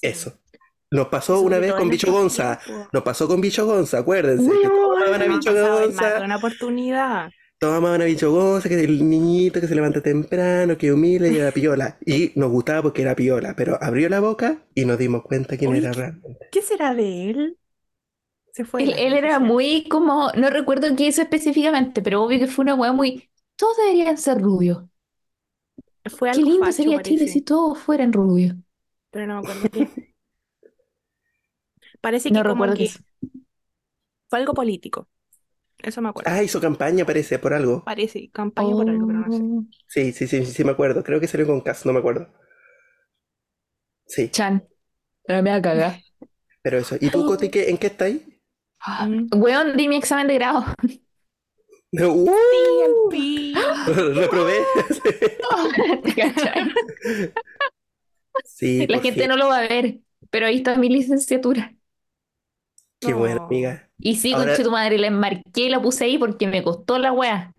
Eso. 0.01 0.39
Nos 0.91 1.07
pasó 1.07 1.41
una 1.41 1.57
vez 1.57 1.73
con 1.73 1.89
Bicho 1.89 2.11
Gonza. 2.11 2.59
Nos 2.91 3.03
pasó 3.03 3.27
con 3.27 3.41
Bicho 3.41 3.65
Gonza, 3.65 3.99
acuérdense. 3.99 4.51
que 4.61 4.67
todos 4.67 5.01
amaban 5.01 5.21
a 5.21 5.25
Bicho 5.25 5.51
más 5.51 5.61
de 5.61 5.69
Gonza. 5.69 6.21
una 6.23 6.35
oportunidad. 6.37 7.31
Todos 7.63 7.75
amaban 7.75 8.01
a 8.01 8.05
Bicho 8.05 8.29
Gonza, 8.29 8.67
que 8.67 8.75
es 8.75 8.83
el 8.83 9.09
niñito 9.09 9.61
que 9.61 9.67
se 9.67 9.75
levanta 9.75 10.01
temprano, 10.01 10.77
que 10.77 10.91
humilde 10.91 11.31
y 11.31 11.37
era 11.37 11.51
piola. 11.53 11.97
Y 12.05 12.33
nos 12.35 12.51
gustaba 12.51 12.81
porque 12.81 13.03
era 13.03 13.15
piola, 13.15 13.55
pero 13.55 13.81
abrió 13.81 14.09
la 14.09 14.19
boca 14.19 14.65
y 14.75 14.83
nos 14.83 14.97
dimos 14.97 15.23
cuenta 15.23 15.55
quién 15.57 15.73
era 15.73 15.91
¿qué- 15.91 15.99
realmente. 15.99 16.47
¿Qué 16.51 16.61
será 16.61 16.93
de 16.93 17.29
él? 17.29 17.57
Se 18.51 18.65
fue. 18.65 18.83
Él, 18.83 19.13
era 19.13 19.39
muy 19.39 19.87
como, 19.89 20.31
no 20.33 20.49
recuerdo 20.49 20.95
qué 20.95 21.07
hizo 21.07 21.21
específicamente, 21.21 22.01
pero 22.01 22.23
obvio 22.23 22.39
que 22.39 22.47
fue 22.47 22.63
una 22.63 22.75
weá 22.75 22.91
muy. 22.91 23.29
Todos 23.55 23.77
deberían 23.77 24.17
ser 24.17 24.41
rubios. 24.41 24.83
Fue 26.17 26.31
Qué 26.31 26.41
lindo 26.41 26.65
facho, 26.65 26.71
sería 26.71 27.01
Chile 27.01 27.27
si 27.27 27.41
todos 27.41 27.77
fueran 27.77 28.13
rubios. 28.13 28.55
pero 29.11 29.27
no 29.27 29.35
me 29.35 29.39
acuerdo 29.41 29.69
qué. 29.71 29.93
Parece 32.01 32.31
que 32.33 32.33
No 32.33 32.43
como 32.43 32.65
recuerdo 32.65 32.75
que 32.77 32.91
fue 34.29 34.39
algo 34.39 34.53
político. 34.53 35.07
Eso 35.83 36.01
me 36.01 36.09
acuerdo. 36.09 36.31
Ah, 36.31 36.41
hizo 36.41 36.61
campaña, 36.61 37.05
parece, 37.05 37.39
por 37.39 37.53
algo. 37.53 37.83
Parece, 37.83 38.29
campaña 38.31 38.71
por 38.71 38.89
algo, 38.89 39.07
pero 39.07 39.19
no 39.19 39.31
sé. 39.31 39.43
Oh, 39.43 39.63
Sí, 39.87 40.11
sí, 40.13 40.27
sí, 40.27 40.45
sí, 40.45 40.51
sí, 40.51 40.63
me 40.63 40.71
acuerdo. 40.71 41.03
Creo 41.03 41.19
que 41.19 41.27
salió 41.27 41.45
con 41.45 41.61
Cas, 41.61 41.85
no 41.85 41.93
me 41.93 41.99
acuerdo. 41.99 42.27
Sí, 44.07 44.29
Chan. 44.29 44.65
Pero 45.25 45.43
me 45.43 45.49
va 45.51 45.57
a 45.57 45.61
cagar. 45.61 45.99
pero 46.61 46.77
eso. 46.77 46.95
¿Y 46.99 47.09
tú, 47.09 47.25
Coti, 47.25 47.49
qué- 47.49 47.69
en 47.69 47.77
qué 47.77 47.87
estáis? 47.87 48.21
Mm. 48.85 49.27
Weón, 49.41 49.77
di 49.77 49.87
mi 49.87 49.95
examen 49.97 50.27
de 50.27 50.35
grado. 50.35 50.65
Uh, 51.93 52.29
Sí, 53.11 53.53
reprobé. 54.15 54.63
Sí, 58.43 58.87
La 58.87 58.99
gente 58.99 59.21
fin. 59.21 59.29
no 59.29 59.37
lo 59.37 59.47
va 59.49 59.59
a 59.59 59.67
ver, 59.67 59.99
pero 60.29 60.47
ahí 60.47 60.57
está 60.57 60.75
mi 60.75 60.89
licenciatura. 60.89 61.75
Qué 62.99 63.13
buena, 63.13 63.35
No. 63.35 63.45
amiga. 63.45 63.82
Y 64.05 64.17
sí, 64.17 64.33
Ahora- 64.33 64.47
conche 64.47 64.63
tu 64.63 64.71
madre, 64.71 64.97
la 64.97 65.07
enmarqué 65.07 65.61
y 65.61 65.69
la 65.69 65.81
puse 65.81 66.03
ahí 66.03 66.17
porque 66.17 66.45
me 66.45 66.61
costó 66.61 66.99
la 66.99 67.13
wea. 67.13 67.53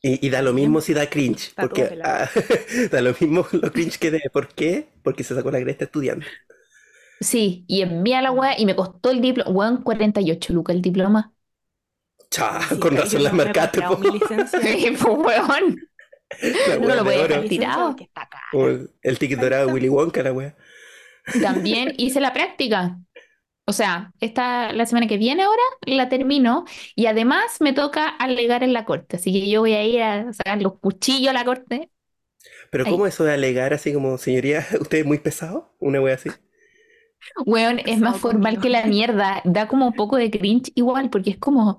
Y, 0.00 0.24
y 0.24 0.30
da 0.30 0.42
lo 0.42 0.52
mismo 0.52 0.80
si 0.80 0.94
da 0.94 1.10
cringe, 1.10 1.48
Está 1.48 1.62
porque 1.62 1.98
ah, 2.04 2.30
da 2.92 3.00
lo 3.00 3.12
mismo 3.20 3.44
lo 3.50 3.72
cringe 3.72 3.98
que 3.98 4.12
dé. 4.12 4.22
¿Por 4.32 4.46
qué? 4.54 4.90
Porque 5.02 5.24
se 5.24 5.34
sacó 5.34 5.50
la 5.50 5.60
cresta 5.60 5.86
estudiando. 5.86 6.24
Sí, 7.20 7.64
y 7.66 7.82
envía 7.82 8.22
la 8.22 8.30
wea 8.30 8.56
y 8.56 8.64
me 8.64 8.76
costó 8.76 9.10
el 9.10 9.20
diploma. 9.20 9.50
Weón, 9.50 9.82
48 9.82 10.52
lucas 10.52 10.76
el 10.76 10.82
diploma. 10.82 11.32
Sí, 12.30 12.78
con 12.78 12.96
razón 12.96 13.26
he 13.26 13.32
marcaste, 13.32 13.82
po. 13.82 13.96
mi 13.96 14.20
licencia. 14.20 14.60
pues 15.02 15.02
weón. 15.02 15.80
La 16.68 16.76
no 16.76 16.94
lo 16.94 17.02
voy 17.02 17.14
a 17.14 17.26
dejar 17.26 17.44
tirado. 17.48 17.96
caro. 18.14 18.28
Como 18.52 18.68
el, 19.02 19.18
ticket 19.18 19.40
dorado 19.40 19.66
de 19.66 19.72
Willy 19.72 19.88
Wonka, 19.88 20.22
la 20.22 20.32
wea. 20.32 20.56
También 21.42 21.92
hice 21.96 22.20
la 22.20 22.32
práctica. 22.32 22.98
O 23.68 23.72
sea, 23.74 24.14
esta, 24.20 24.72
la 24.72 24.86
semana 24.86 25.06
que 25.06 25.18
viene 25.18 25.42
ahora 25.42 25.60
la 25.82 26.08
termino 26.08 26.64
y 26.96 27.04
además 27.04 27.60
me 27.60 27.74
toca 27.74 28.08
alegar 28.08 28.62
en 28.62 28.72
la 28.72 28.86
corte. 28.86 29.16
Así 29.16 29.30
que 29.30 29.50
yo 29.50 29.60
voy 29.60 29.74
a 29.74 29.84
ir 29.84 30.00
a 30.02 30.32
sacar 30.32 30.62
los 30.62 30.78
cuchillos 30.78 31.28
a 31.28 31.34
la 31.34 31.44
corte. 31.44 31.90
Pero. 32.70 32.86
¿cómo 32.86 33.06
eso 33.06 33.24
de 33.24 33.34
alegar 33.34 33.74
así 33.74 33.92
como, 33.92 34.16
señoría, 34.16 34.66
usted 34.80 34.98
es 34.98 35.04
muy 35.06 35.18
pesado? 35.18 35.70
Una 35.80 36.00
wea 36.00 36.14
así. 36.14 36.30
Weón, 37.44 37.80
es 37.84 38.00
más 38.00 38.16
formal 38.18 38.54
conmigo. 38.54 38.62
que 38.62 38.68
la 38.70 38.82
mierda. 38.86 39.42
Da 39.44 39.68
como 39.68 39.86
un 39.88 39.92
poco 39.94 40.16
de 40.16 40.30
cringe 40.30 40.72
igual, 40.74 41.10
porque 41.10 41.30
es 41.30 41.38
como 41.38 41.78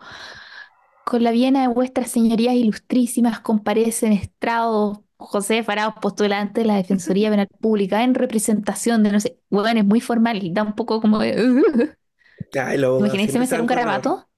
con 1.06 1.24
la 1.24 1.32
viena 1.32 1.62
de 1.62 1.68
vuestras 1.74 2.12
señorías 2.12 2.54
ilustrísimas 2.56 3.40
comparecen 3.40 4.14
estrado 4.14 5.04
José 5.20 5.64
Faraos 5.64 5.96
postulante 6.02 6.62
de 6.62 6.68
la 6.68 6.76
Defensoría 6.78 7.30
Penal 7.30 7.48
Pública 7.60 8.04
en 8.04 8.16
representación 8.16 9.04
de 9.04 9.12
no 9.12 9.20
sé. 9.20 9.38
Weón, 9.50 9.78
es 9.78 9.86
muy 9.86 10.00
formal 10.02 10.42
y 10.44 10.54
da 10.54 10.64
un 10.64 10.74
poco 10.76 11.02
como 11.02 11.20
de. 11.20 11.36
Ay, 12.60 12.78
los 12.78 13.00
Imagínense 13.00 13.38
me 13.38 13.46
sale 13.48 13.62
un 13.62 13.68
garabato. 13.68 14.30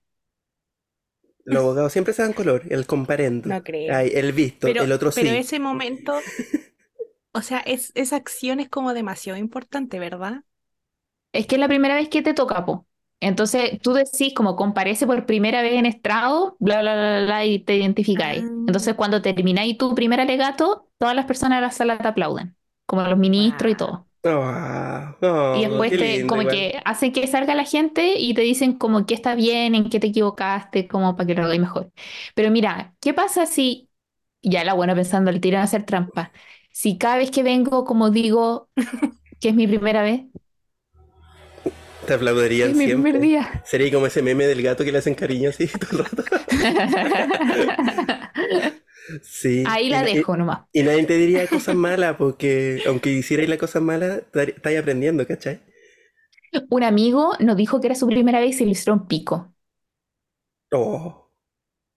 Los 1.45 1.63
abogados 1.63 1.91
siempre 1.91 2.13
se 2.13 2.21
dan 2.21 2.33
color, 2.33 2.63
el 2.69 2.85
comparendo. 2.85 3.49
No 3.49 3.63
creo. 3.63 3.95
Ay, 3.95 4.11
el 4.13 4.31
visto, 4.31 4.67
Pero, 4.67 4.83
el 4.83 4.91
otro 4.91 5.11
pero 5.11 5.29
sí. 5.29 5.37
ese 5.37 5.59
momento, 5.59 6.13
o 7.33 7.41
sea, 7.41 7.59
es, 7.59 7.91
esa 7.95 8.15
acción 8.15 8.59
es 8.59 8.69
como 8.69 8.93
demasiado 8.93 9.37
importante, 9.39 9.99
¿verdad? 9.99 10.43
Es 11.33 11.47
que 11.47 11.55
es 11.55 11.59
la 11.61 11.67
primera 11.67 11.95
vez 11.95 12.09
que 12.09 12.21
te 12.21 12.33
toca, 12.33 12.65
po. 12.65 12.87
Entonces 13.21 13.79
tú 13.81 13.93
decís 13.93 14.33
como 14.35 14.55
comparece 14.55 15.05
por 15.05 15.25
primera 15.25 15.61
vez 15.61 15.73
en 15.73 15.85
estrado, 15.85 16.57
bla, 16.59 16.81
bla, 16.81 16.95
bla, 16.95 17.23
bla, 17.23 17.45
y 17.45 17.59
te 17.59 17.77
identificáis. 17.77 18.43
Ah. 18.43 18.47
Entonces 18.67 18.95
cuando 18.95 19.21
termináis 19.21 19.77
tu 19.77 19.93
primer 19.95 20.19
alegato, 20.19 20.89
todas 20.97 21.15
las 21.15 21.25
personas 21.25 21.59
de 21.59 21.61
la 21.61 21.71
sala 21.71 21.97
te 21.99 22.07
aplauden, 22.07 22.55
como 22.85 23.03
los 23.03 23.17
ministros 23.17 23.71
y 23.71 23.75
todo. 23.75 24.07
Ah, 24.23 25.15
no, 25.21 25.55
Y 25.55 25.61
después 25.61 25.91
te, 25.91 25.97
lindo 25.97 26.27
como 26.27 26.41
igual. 26.41 26.55
que 26.55 26.81
hacen 26.83 27.11
que 27.11 27.25
salga 27.27 27.55
la 27.55 27.63
gente 27.63 28.19
y 28.19 28.33
te 28.33 28.41
dicen 28.41 28.73
como 28.73 29.05
qué 29.05 29.13
está 29.13 29.35
bien, 29.35 29.73
en 29.75 29.89
qué 29.89 29.99
te 29.99 30.07
equivocaste, 30.07 30.87
como 30.87 31.15
para 31.15 31.27
que 31.27 31.33
lo 31.35 31.43
hagáis 31.43 31.61
mejor. 31.61 31.91
Pero 32.35 32.51
mira, 32.51 32.93
¿qué 32.99 33.13
pasa 33.13 33.45
si, 33.45 33.89
ya 34.41 34.63
la 34.63 34.73
buena 34.73 34.95
pensando 34.95 35.31
el 35.31 35.41
tiro 35.41 35.57
en 35.57 35.63
hacer 35.63 35.85
trampa, 35.85 36.31
si 36.71 36.97
cada 36.97 37.17
vez 37.17 37.31
que 37.31 37.43
vengo 37.43 37.83
como 37.83 38.09
digo 38.09 38.69
que 39.39 39.49
es 39.49 39.55
mi 39.55 39.67
primera 39.67 40.03
vez, 40.03 40.21
Te 42.11 42.15
aplaudirían 42.15 42.71
es 42.71 42.75
mi 42.75 42.85
siempre. 42.85 43.11
primer 43.11 43.21
día? 43.21 43.61
Sería 43.65 43.91
como 43.91 44.05
ese 44.07 44.21
meme 44.21 44.45
del 44.47 44.61
gato 44.61 44.83
que 44.83 44.91
le 44.91 44.97
hacen 44.97 45.15
cariño 45.15 45.49
así 45.49 45.67
todo 45.79 45.99
el 45.99 46.05
rato. 46.05 46.23
Sí. 49.23 49.63
Ahí 49.67 49.89
la 49.89 50.07
Y- 50.09 50.15
dejo 50.15 50.37
nomás. 50.37 50.61
Y, 50.71 50.83
nadie 50.83 51.03
te 51.05 51.15
diría 51.15 51.47
cosas 51.47 51.75
malas, 51.75 52.15
porque 52.17 52.81
aunque 52.87 53.09
hicierais 53.11 53.49
las 53.49 53.57
cosas 53.59 53.81
malas, 53.81 54.19
estar- 54.19 54.49
estáis 54.49 54.79
aprendiendo, 54.79 55.25
¿cachai? 55.27 55.59
Un 56.69 56.83
amigo 56.83 57.33
nos 57.39 57.55
dijo 57.57 57.79
que 57.81 57.87
era 57.87 57.95
su 57.95 58.07
primera 58.07 58.39
vez 58.39 58.49
y 58.51 58.53
se 58.59 58.65
le 58.65 58.71
hicieron 58.71 59.07
pico. 59.07 59.53
Oh, 60.71 61.29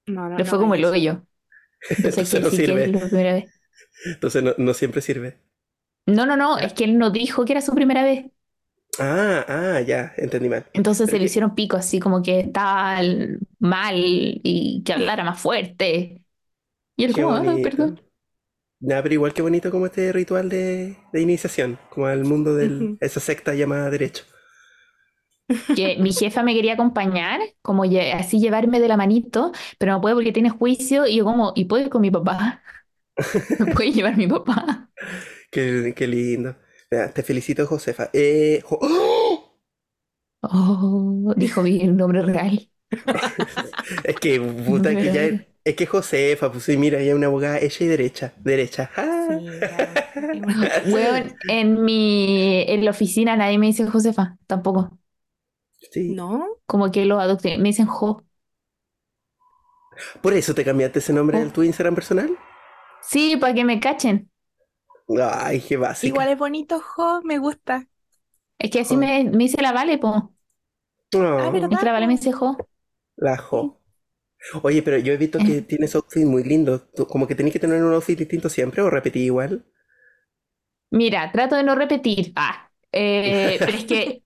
No, 0.07 0.29
no, 0.29 0.37
Le 0.39 0.45
no 0.45 0.51
fue 0.51 0.59
como 0.59 0.75
el 0.75 0.85
hoyo. 0.85 1.23
Entonces 1.91 2.33
entonces 2.33 2.41
no 2.41 2.51
sí 2.51 2.57
que 2.65 2.67
sirve. 2.67 2.85
es 2.85 2.93
la 2.93 3.01
primera 3.01 3.33
vez. 3.35 3.61
Entonces 4.07 4.43
no, 4.43 4.55
no 4.59 4.75
siempre 4.75 5.01
sirve. 5.03 5.39
No, 6.07 6.27
no, 6.27 6.37
no, 6.37 6.59
es 6.59 6.73
que 6.73 6.85
él 6.85 6.99
nos 6.99 7.13
dijo 7.13 7.45
que 7.45 7.53
era 7.53 7.61
su 7.63 7.75
primera 7.75 8.03
vez. 8.03 8.27
Ah, 8.99 9.45
ah, 9.49 9.81
ya, 9.81 10.13
entendí 10.17 10.49
mal. 10.49 10.65
Entonces 10.73 11.09
se 11.11 11.19
le 11.19 11.25
hicieron 11.27 11.55
pico 11.55 11.77
así 11.77 12.01
como 12.01 12.23
que 12.23 12.41
estaba 12.41 13.01
mal 13.61 13.95
y 13.97 14.83
que 14.85 14.93
hablara 14.93 15.23
más 15.25 15.41
fuerte. 15.41 16.23
Y 16.97 17.05
él 17.05 17.15
Qué 17.15 17.23
como, 17.23 17.33
"Ah, 17.35 17.59
bonito. 17.59 17.61
perdón. 17.63 18.01
Nada, 18.81 19.03
pero 19.03 19.15
igual 19.15 19.35
que 19.35 19.43
bonito 19.43 19.71
como 19.71 19.87
este 19.87 20.13
ritual 20.13 20.49
de, 20.51 20.97
de 21.13 21.21
iniciación, 21.23 21.79
como 21.91 22.07
al 22.07 22.25
mundo 22.25 22.55
de 22.57 22.89
Ujú. 22.89 22.99
esa 23.01 23.21
secta 23.21 23.55
llamada 23.55 23.91
derecho. 23.91 24.25
Que 25.75 25.97
mi 25.99 26.13
jefa 26.13 26.43
me 26.45 26.55
quería 26.55 26.75
acompañar, 26.75 27.41
como 27.63 27.85
lle- 27.85 28.13
así 28.15 28.39
llevarme 28.39 28.79
de 28.81 28.87
la 28.89 28.97
manito, 28.97 29.51
pero 29.79 29.93
no 29.93 30.01
puede 30.01 30.15
porque 30.15 30.33
tiene 30.33 30.51
juicio 30.51 31.07
y 31.07 31.17
yo 31.17 31.25
como, 31.25 31.53
¿y 31.57 31.65
puedo 31.65 31.83
ir 31.85 31.91
con 31.91 32.01
mi 32.03 32.11
papá? 32.13 32.63
¿Me 33.59 33.67
puede 33.67 33.93
llevar 33.93 34.17
mi 34.17 34.27
papá? 34.29 34.91
Qué, 35.51 35.95
qué 35.97 36.07
lindo. 36.07 36.57
Te 37.13 37.23
felicito, 37.23 37.67
Josefa. 37.67 38.11
Eh, 38.13 38.61
Jo- 38.65 38.79
¡Oh! 38.83 39.59
Oh, 40.43 41.33
dijo 41.37 41.63
mi 41.63 41.79
nombre 41.89 42.23
real. 42.23 42.69
Es 44.05 44.17
que, 44.17 44.41
puta, 44.41 44.91
que 44.95 45.13
ya 45.13 45.25
es, 45.25 45.43
es 45.65 45.77
que 45.77 45.87
Josefa, 45.87 46.51
pues 46.53 46.65
sí, 46.65 46.77
mira, 46.77 46.99
ella 47.01 47.11
es 47.11 47.17
una 47.17 47.27
abogada 47.27 47.59
hecha 47.61 47.85
y 47.85 47.87
derecha. 47.89 48.33
Derecha. 48.39 48.91
¡Ah! 48.97 49.29
Sí, 49.39 49.45
ya. 49.61 50.05
Weón, 50.87 51.35
en 51.49 51.85
mi, 51.85 52.65
en 52.69 52.85
la 52.85 52.91
oficina 52.93 53.37
nadie 53.37 53.59
me 53.59 53.67
dice 53.67 53.87
Josefa, 53.87 54.37
tampoco. 54.47 54.99
Sí. 55.91 56.15
¿No? 56.15 56.47
Como 56.67 56.91
que 56.91 57.05
lo 57.07 57.21
adopté, 57.21 57.59
me 57.59 57.69
dicen 57.71 57.87
Jo. 57.87 58.23
¿Por 60.23 60.33
eso 60.33 60.55
te 60.55 60.65
cambiaste 60.65 60.99
ese 60.99 61.13
nombre 61.13 61.39
Oh. 61.39 61.43
en 61.43 61.53
tu 61.53 61.63
Instagram 61.63 61.95
personal? 61.95 62.37
Sí, 63.03 63.37
para 63.37 63.55
que 63.55 63.65
me 63.65 63.79
cachen. 63.81 64.31
Ay, 65.09 65.61
qué 65.63 65.77
básica. 65.79 66.21
Igual 66.21 66.29
es 66.29 66.39
bonito, 66.39 66.81
Jo, 66.81 67.21
me 67.25 67.39
gusta. 67.39 67.89
Es 68.59 68.71
que 68.71 68.81
así 68.81 68.97
Jo. 68.97 68.99
me, 68.99 69.25
me 69.25 69.39
dice 69.39 69.63
la 69.63 69.73
Vale, 69.73 69.99
po. 69.99 70.35
No, 71.13 71.21
Ah, 71.37 71.51
¿verdad? 71.51 71.73
Es 71.73 71.79
que 71.79 71.87
la 71.87 71.93
Vale 71.93 72.07
me 72.09 72.15
dice 72.17 72.33
Jo. 72.33 72.67
la 73.17 73.37
Jo. 73.37 73.81
Oye, 74.63 74.83
pero 74.83 74.99
yo 74.99 75.13
he 75.15 75.17
visto 75.19 75.43
que 75.43 75.63
tienes 75.63 75.95
outfits 75.97 76.27
muy 76.27 76.45
lindos. 76.45 76.85
Como 77.09 77.27
que 77.29 77.35
tenés 77.37 77.53
que 77.53 77.61
tener 77.61 77.83
un 77.85 77.95
outfit 77.95 78.19
distinto 78.19 78.49
siempre 78.51 78.83
o 78.83 78.91
repetí 78.91 79.21
igual. 79.21 79.65
Mira, 80.91 81.31
trato 81.33 81.57
de 81.57 81.65
no 81.65 81.75
repetir. 81.75 82.33
Ah, 82.37 82.71
eh, 82.93 83.63
pero 83.65 83.77
es 83.79 83.85
que 83.85 84.23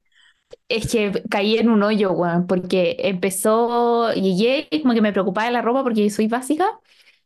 es 0.69 0.89
que 0.89 1.25
caí 1.31 1.59
en 1.59 1.71
un 1.71 1.83
hoyo, 1.83 2.13
weón, 2.13 2.47
porque 2.49 2.97
empezó, 3.01 4.13
llegué 4.15 4.69
y 4.71 4.83
como 4.83 4.95
que 4.95 5.03
me 5.03 5.13
preocupaba 5.13 5.51
la 5.51 5.63
ropa 5.63 5.83
porque 5.85 6.11
soy 6.11 6.29
básica. 6.29 6.67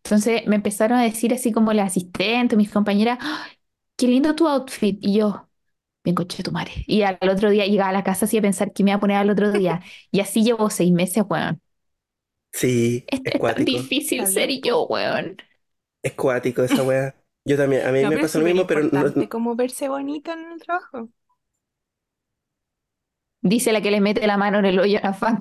Entonces 0.04 0.42
me 0.46 0.56
empezaron 0.56 0.98
a 0.98 1.02
decir 1.04 1.32
así 1.34 1.52
como 1.52 1.72
la 1.72 1.84
asistente, 1.84 2.56
mis 2.56 2.70
compañeras, 2.70 3.18
"Ay, 3.20 3.52
qué 3.96 4.08
lindo 4.08 4.34
tu 4.34 4.48
outfit. 4.48 4.98
Y 5.00 5.14
yo, 5.18 5.48
bien 6.04 6.16
coche 6.16 6.42
tu 6.42 6.52
madre. 6.52 6.72
Y 6.88 7.02
al 7.02 7.18
otro 7.30 7.50
día 7.50 7.66
llegaba 7.66 7.90
a 7.90 7.92
la 7.92 8.04
casa 8.04 8.26
así 8.26 8.38
a 8.38 8.42
pensar 8.42 8.72
que 8.72 8.84
me 8.84 8.90
iba 8.92 8.98
a 8.98 9.00
poner 9.00 9.18
al 9.18 9.30
otro 9.30 9.52
día. 9.52 9.82
Y 10.12 10.20
así 10.20 10.44
llevo 10.44 10.70
seis 10.70 10.92
meses, 10.92 11.24
weón. 11.28 11.60
Sí, 12.52 13.04
Es, 13.06 13.20
tan 13.44 13.64
difícil 13.64 14.26
ser 14.26 14.50
yo, 14.60 14.86
weón. 14.86 15.36
Es 16.02 16.12
cuático 16.14 16.62
esa 16.62 16.82
wea. 16.82 17.14
Yo 17.44 17.56
también, 17.56 17.84
a 17.86 17.90
mí 17.92 18.00
No, 18.02 18.08
me 18.10 18.18
pasa 18.18 18.38
lo 18.38 18.44
mismo, 18.44 18.66
pero 18.66 18.82
no- 18.82 19.04
importante 19.04 19.28
como 19.30 19.54
verse 19.56 19.88
bonito 19.88 20.32
en 20.32 20.52
el 20.52 20.60
trabajo. 20.60 21.08
Dice 23.40 23.72
la 23.72 23.80
que 23.82 23.90
le 23.92 24.00
mete 24.00 24.26
la 24.26 24.36
mano 24.36 24.58
en 24.58 24.64
el 24.66 24.78
hoyo 24.80 24.98
a 24.98 25.02
la 25.08 25.14
fan. 25.14 25.38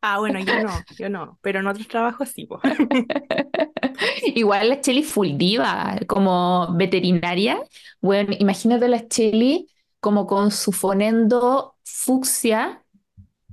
Ah, 0.00 0.18
bueno, 0.18 0.40
yo 0.40 0.62
no, 0.62 0.70
yo 0.98 1.08
no, 1.08 1.38
pero 1.42 1.60
en 1.60 1.66
otros 1.66 1.88
trabajos 1.88 2.28
sí, 2.30 2.46
po. 2.46 2.60
Igual 4.34 4.68
la 4.68 4.80
Cheli 4.80 5.02
full 5.02 5.36
diva, 5.36 5.98
como 6.06 6.74
veterinaria. 6.76 7.58
Bueno, 8.00 8.34
imagínate 8.38 8.88
la 8.88 9.06
Cheli 9.08 9.68
como 10.00 10.26
con 10.26 10.50
su 10.50 10.72
fonendo 10.72 11.76
fucsia, 11.84 12.84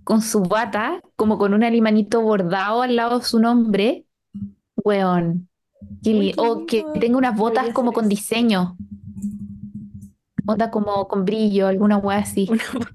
con 0.04 0.22
su 0.22 0.44
bata, 0.44 1.02
como 1.16 1.38
con 1.38 1.54
un 1.54 1.64
alimanito 1.64 2.22
bordado 2.22 2.82
al 2.82 2.96
lado 2.96 3.20
de 3.20 3.26
su 3.26 3.40
nombre. 3.40 4.06
Weón. 4.76 5.50
O 6.38 6.66
que 6.66 6.86
tenga 7.00 7.18
unas 7.18 7.36
botas 7.36 7.70
como 7.74 7.92
con 7.92 8.10
diseño. 8.10 8.78
Onda 10.46 10.70
como 10.72 11.08
con 11.08 11.24
brillo, 11.26 11.68
alguna 11.68 11.98
wea 11.98 12.20
así. 12.20 12.48
Una 12.50 12.64
bota 12.74 12.92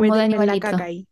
para 0.00 0.06
Como 0.06 0.14
de 0.16 0.22
la 0.46 0.58
animalito. 0.58 0.58
caca 0.58 0.84
ahí. 0.84 1.06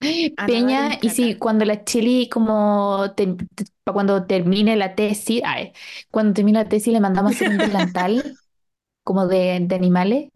A 0.36 0.48
nadar 0.48 0.76
Peña, 0.78 0.98
y 1.02 1.10
sí, 1.10 1.36
cuando 1.38 1.64
la 1.64 1.84
Cheli 1.84 2.28
como 2.28 3.12
te- 3.16 3.26
te- 3.54 3.64
cuando 3.92 4.26
termine 4.26 4.76
la 4.76 4.94
tesis, 4.94 5.42
ay, 5.44 5.72
cuando 6.10 6.32
termine 6.34 6.58
la 6.62 6.68
tesis 6.68 6.92
le 6.92 7.00
mandamos 7.00 7.32
hacer 7.36 7.48
un 7.48 7.58
delantal 7.58 8.38
como 9.04 9.26
de, 9.28 9.58
de 9.62 9.74
animales, 9.76 10.30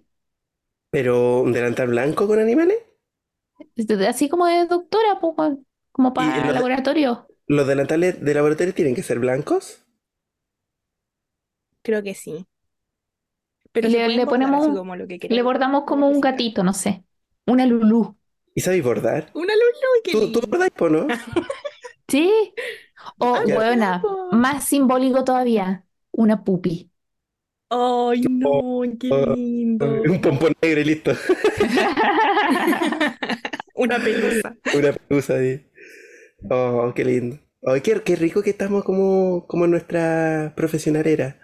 Pero 0.90 1.42
un 1.42 1.52
delantal 1.52 1.88
blanco 1.88 2.26
con 2.26 2.38
animales. 2.38 2.78
Así 4.08 4.28
como 4.28 4.46
de 4.46 4.66
doctora, 4.66 5.14
weón, 5.20 5.66
como 5.92 6.12
para 6.14 6.52
de- 6.52 6.52
laboratorio. 6.52 7.30
¿Los 7.46 7.66
delantales 7.66 8.22
de 8.24 8.34
laboratorio 8.34 8.74
tienen 8.74 8.94
que 8.94 9.02
ser 9.02 9.18
blancos? 9.18 9.82
Creo 11.82 12.02
que 12.02 12.14
sí. 12.14 12.46
Pero 13.72 13.88
Le- 13.88 14.08
ponemos 14.26 14.60
así 14.60 14.72
un- 14.72 14.74
como 14.74 14.96
lo 14.96 15.06
que 15.06 15.18
Le 15.28 15.42
bordamos 15.42 15.84
como 15.84 16.08
un 16.08 16.20
gatito, 16.20 16.62
no 16.64 16.72
sé, 16.72 17.04
una 17.46 17.66
lulú. 17.66 18.16
¿Y 18.54 18.60
sabéis 18.60 18.84
bordar? 18.84 19.30
Una 19.34 19.54
lulu, 19.54 20.02
qué 20.04 20.12
¿Tú, 20.12 20.32
tú 20.32 20.40
po, 20.76 20.88
no? 20.88 21.06
Sí, 22.08 22.54
o 23.18 23.34
Ah, 23.36 23.98
po. 24.00 24.28
más 24.32 24.64
simbólico 24.64 25.24
todavía, 25.24 25.84
una 26.12 26.44
pupi. 26.44 26.90
Ay, 27.70 28.22
no, 28.28 28.82
qué 28.98 29.08
lindo. 29.08 29.86
Un 30.04 30.20
pompón 30.20 30.52
negro 30.62 30.80
y 30.80 30.84
listo. 30.84 31.12
Una 33.74 33.98
pelusa. 33.98 34.56
Una 34.74 34.92
pelusa 34.92 35.34
ahí. 35.34 35.66
Oh, 36.50 36.92
qué 36.94 37.04
lindo. 37.04 37.38
Ay, 37.66 37.80
qué, 37.82 38.00
qué 38.04 38.16
rico 38.16 38.42
que 38.42 38.50
estamos 38.50 38.84
como, 38.84 39.46
como 39.48 39.64
en 39.66 39.72
nuestra 39.72 40.52
profesional 40.56 41.06
era. 41.06 41.38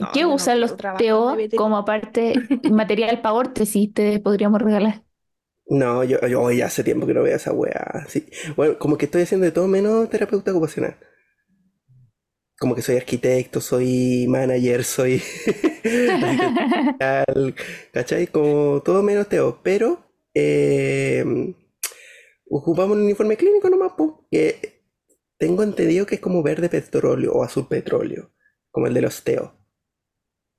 No, 0.00 0.08
¿Qué 0.12 0.26
yo 0.26 0.34
no 0.34 0.34
usan 0.34 0.50
quiero 0.50 0.60
los 0.60 0.76
TO 0.76 1.48
como 1.54 1.78
aparte 1.78 2.34
material 2.70 3.20
para 3.22 3.34
órtesis? 3.34 3.92
Te 3.94 4.20
podríamos 4.20 4.60
regalar. 4.62 5.04
No, 5.68 6.02
yo, 6.04 6.18
yo 6.26 6.42
hoy 6.42 6.60
hace 6.62 6.82
tiempo 6.84 7.06
que 7.06 7.14
no 7.14 7.22
veo 7.22 7.36
esa 7.36 7.52
weá. 7.52 8.04
Sí. 8.08 8.26
Bueno, 8.56 8.78
como 8.78 8.98
que 8.98 9.04
estoy 9.06 9.22
haciendo 9.22 9.44
de 9.46 9.52
todo 9.52 9.68
menos 9.68 10.10
terapeuta 10.10 10.50
ocupacional. 10.50 10.96
Como 12.58 12.74
que 12.74 12.82
soy 12.82 12.96
arquitecto, 12.96 13.60
soy 13.60 14.26
manager, 14.28 14.84
soy 14.84 15.22
¿cachai? 17.92 18.26
Como 18.26 18.82
todo 18.84 19.02
menos 19.02 19.28
teo. 19.28 19.60
Pero 19.62 20.04
eh, 20.34 21.24
ocupamos 22.50 22.96
un 22.96 23.04
uniforme 23.04 23.36
clínico 23.36 23.70
nomás, 23.70 23.92
po, 23.92 24.26
que 24.30 24.82
tengo 25.38 25.62
entendido 25.62 26.06
que 26.06 26.16
es 26.16 26.20
como 26.20 26.42
verde 26.42 26.68
petróleo 26.68 27.32
o 27.32 27.42
azul 27.44 27.66
petróleo, 27.68 28.30
como 28.70 28.86
el 28.86 28.94
de 28.94 29.02
los 29.02 29.22
teo. 29.24 29.54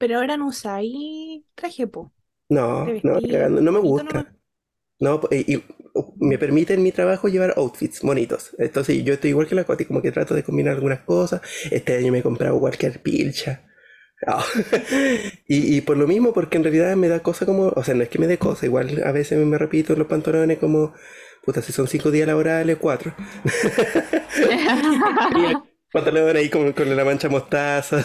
Pero 0.01 0.17
ahora 0.17 0.37
no 0.37 0.47
usáis 0.47 1.43
traje, 1.55 1.87
po. 1.87 2.11
No, 2.49 2.85
De 2.85 2.93
no, 3.03 3.13
vestir, 3.13 3.31
cagando, 3.31 3.61
no 3.61 3.71
me 3.71 3.79
gusta. 3.79 4.03
nomás. 4.03 4.25
No, 4.99 5.19
y, 5.31 5.55
y 5.55 5.63
me 6.19 6.37
permite 6.39 6.73
en 6.75 6.83
mi 6.83 6.91
trabajo 6.91 7.27
llevar 7.29 7.53
outfits 7.57 8.01
bonitos. 8.01 8.51
Entonces 8.59 9.03
yo 9.03 9.13
estoy 9.15 9.31
igual 9.31 9.47
que 9.47 9.55
la 9.55 9.63
Coti, 9.65 9.85
como 9.85 10.01
que 10.01 10.11
trato 10.11 10.35
de 10.35 10.43
combinar 10.43 10.75
algunas 10.75 11.01
cosas. 11.01 11.41
Este 11.71 11.97
año 11.97 12.11
me 12.11 12.19
he 12.19 12.23
comprado 12.23 12.59
cualquier 12.59 13.01
pilcha. 13.01 13.63
Ah. 14.27 14.43
Y, 15.47 15.77
y 15.77 15.81
por 15.81 15.97
lo 15.97 16.07
mismo, 16.07 16.33
porque 16.33 16.57
en 16.57 16.63
realidad 16.65 16.95
me 16.97 17.07
da 17.09 17.19
cosa 17.21 17.45
como, 17.45 17.67
o 17.69 17.83
sea, 17.83 17.95
no 17.95 18.03
es 18.03 18.09
que 18.09 18.19
me 18.19 18.27
dé 18.27 18.37
cosa, 18.39 18.65
igual 18.65 19.01
a 19.05 19.11
veces 19.13 19.37
me 19.45 19.57
repito 19.57 19.93
en 19.93 19.99
los 19.99 20.07
pantalones 20.07 20.57
como, 20.59 20.93
puta, 21.45 21.61
si 21.61 21.71
son 21.73 21.87
cinco 21.87 22.11
días 22.11 22.27
laborales, 22.27 22.77
cuatro. 22.79 23.13
Y 25.33 25.45
el 25.45 25.57
pantalón 25.91 26.35
ahí 26.37 26.49
como 26.49 26.73
con 26.73 26.95
la 26.95 27.05
mancha 27.05 27.29
mostaza. 27.29 28.03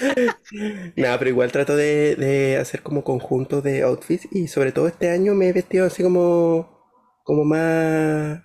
Nada, 0.96 1.18
pero 1.18 1.30
igual 1.30 1.52
trato 1.52 1.76
de, 1.76 2.16
de 2.16 2.56
hacer 2.56 2.82
como 2.82 3.04
conjuntos 3.04 3.62
de 3.62 3.82
outfits 3.82 4.28
y 4.32 4.48
sobre 4.48 4.72
todo 4.72 4.88
este 4.88 5.10
año 5.10 5.34
me 5.34 5.48
he 5.48 5.52
vestido 5.52 5.86
así 5.86 6.02
como, 6.02 6.80
como 7.24 7.44
más 7.44 8.42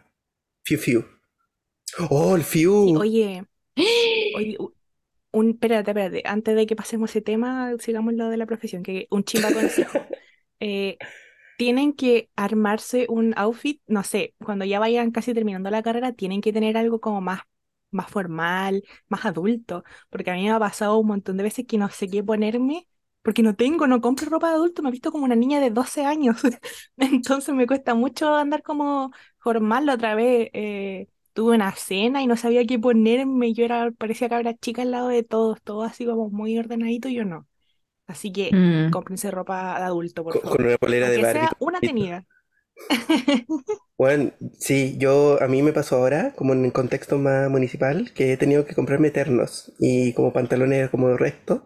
fiu 0.64 0.80
fiu. 0.80 1.06
Oh, 2.10 2.36
el 2.36 2.44
Sí, 2.84 2.96
fiu. 2.96 3.00
oye, 3.00 3.44
oye, 4.32 4.58
un, 5.32 5.52
espérate, 5.52 5.92
espérate, 5.92 6.24
antes 6.26 6.56
de 6.56 6.68
que 6.68 6.76
pasemos 6.76 7.10
ese 7.12 7.22
tema, 7.22 7.74
sigamos 7.80 8.14
lo 8.16 8.30
de 8.30 8.38
la 8.38 8.46
profesión, 8.48 8.84
que 8.84 9.08
un 9.12 9.24
chimba 9.24 9.54
consejo. 9.54 10.10
Eh, 10.62 10.98
tienen 11.58 11.94
que 11.94 12.32
armarse 12.36 13.08
un 13.10 13.34
outfit, 13.38 13.82
no 13.88 14.04
sé, 14.04 14.36
cuando 14.44 14.66
ya 14.66 14.80
vayan 14.80 15.12
casi 15.12 15.34
terminando 15.34 15.70
la 15.72 15.84
carrera, 15.84 16.14
tienen 16.14 16.42
que 16.42 16.54
tener 16.54 16.78
algo 16.78 17.02
como 17.02 17.22
más, 17.22 17.42
más 17.92 18.10
formal, 18.10 18.84
más 19.10 19.26
adulto, 19.26 19.84
porque 20.10 20.32
a 20.32 20.36
mí 20.36 20.44
me 20.44 20.52
ha 20.52 20.60
pasado 20.60 20.98
un 20.98 21.08
montón 21.08 21.38
de 21.38 21.44
veces 21.44 21.66
que 21.68 21.78
no 21.78 21.90
sé 21.90 22.08
qué 22.10 22.24
ponerme, 22.24 22.88
porque 23.22 23.44
no 23.44 23.56
tengo, 23.56 23.88
no 23.88 24.02
compro 24.02 24.30
ropa 24.30 24.50
de 24.50 24.56
adulto, 24.56 24.82
me 24.82 24.90
he 24.90 24.92
visto 24.92 25.12
como 25.12 25.26
una 25.26 25.36
niña 25.36 25.60
de 25.60 25.70
12 25.70 26.06
años, 26.06 26.42
entonces 26.98 27.54
me 27.56 27.68
cuesta 27.68 27.94
mucho 27.96 28.34
andar 28.36 28.64
como 28.64 29.12
formal. 29.40 29.86
La 29.86 29.94
otra 29.96 30.16
vez 30.16 30.50
eh, 30.54 31.08
tuve 31.34 31.56
una 31.56 31.72
cena 31.76 32.22
y 32.24 32.28
no 32.28 32.38
sabía 32.38 32.66
qué 32.66 32.80
ponerme, 32.80 33.54
yo 33.54 33.66
era, 33.66 33.92
parecía 33.92 34.30
cabra 34.30 34.56
chica 34.58 34.82
al 34.82 34.92
lado 34.92 35.08
de 35.10 35.24
todos, 35.24 35.62
todo 35.62 35.84
así 35.84 36.06
como 36.06 36.30
muy 36.30 36.58
ordenadito, 36.58 37.08
y 37.10 37.16
yo 37.16 37.26
no. 37.26 37.48
Así 38.08 38.32
que 38.32 38.58
Mm. 38.58 38.92
cómprense 38.92 39.32
ropa 39.32 39.80
de 39.80 39.86
adulto, 39.86 40.24
por 40.24 40.36
Con, 40.36 40.42
con 40.50 40.62
favor. 40.62 40.66
una 40.66 40.78
polera 40.78 41.10
de 41.10 41.18
Aunque 41.18 41.26
Barbie. 41.26 41.48
sea 41.48 41.56
una 41.60 41.82
tenida. 41.84 42.26
Bueno, 43.98 44.32
sí, 44.60 44.96
yo 44.98 45.42
a 45.42 45.48
mí 45.48 45.62
me 45.62 45.74
pasó 45.74 45.98
ahora, 45.98 46.34
como 46.36 46.54
en 46.54 46.66
el 46.66 46.74
contexto 46.74 47.18
más 47.20 47.50
municipal, 47.50 48.12
que 48.14 48.34
he 48.34 48.38
tenido 48.38 48.66
que 48.66 48.74
comprarme 48.76 49.12
ternos 49.12 49.74
y 49.80 50.14
como 50.14 50.34
pantalones 50.34 50.90
como 50.90 51.16
rectos, 51.18 51.62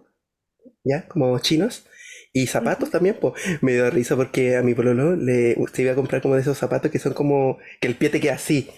ya, 0.84 1.08
como 1.10 1.38
chinos, 1.39 1.88
y 2.34 2.47
zapatos 2.47 2.91
también, 2.91 3.17
pues 3.21 3.34
me 3.62 3.73
dio 3.73 3.89
risa 3.91 4.15
porque 4.17 4.58
a 4.58 4.63
mi 4.63 4.75
pololo 4.75 5.15
le 5.15 5.56
se 5.73 5.84
iba 5.84 5.93
a 5.93 5.95
comprar 5.95 6.21
como 6.21 6.36
de 6.36 6.41
esos 6.41 6.58
zapatos 6.58 6.91
que 6.91 6.99
son 6.99 7.13
como 7.13 7.58
que 7.82 7.88
el 7.89 7.95
pie 7.97 8.10
te 8.10 8.21
queda 8.21 8.36
así. 8.36 8.69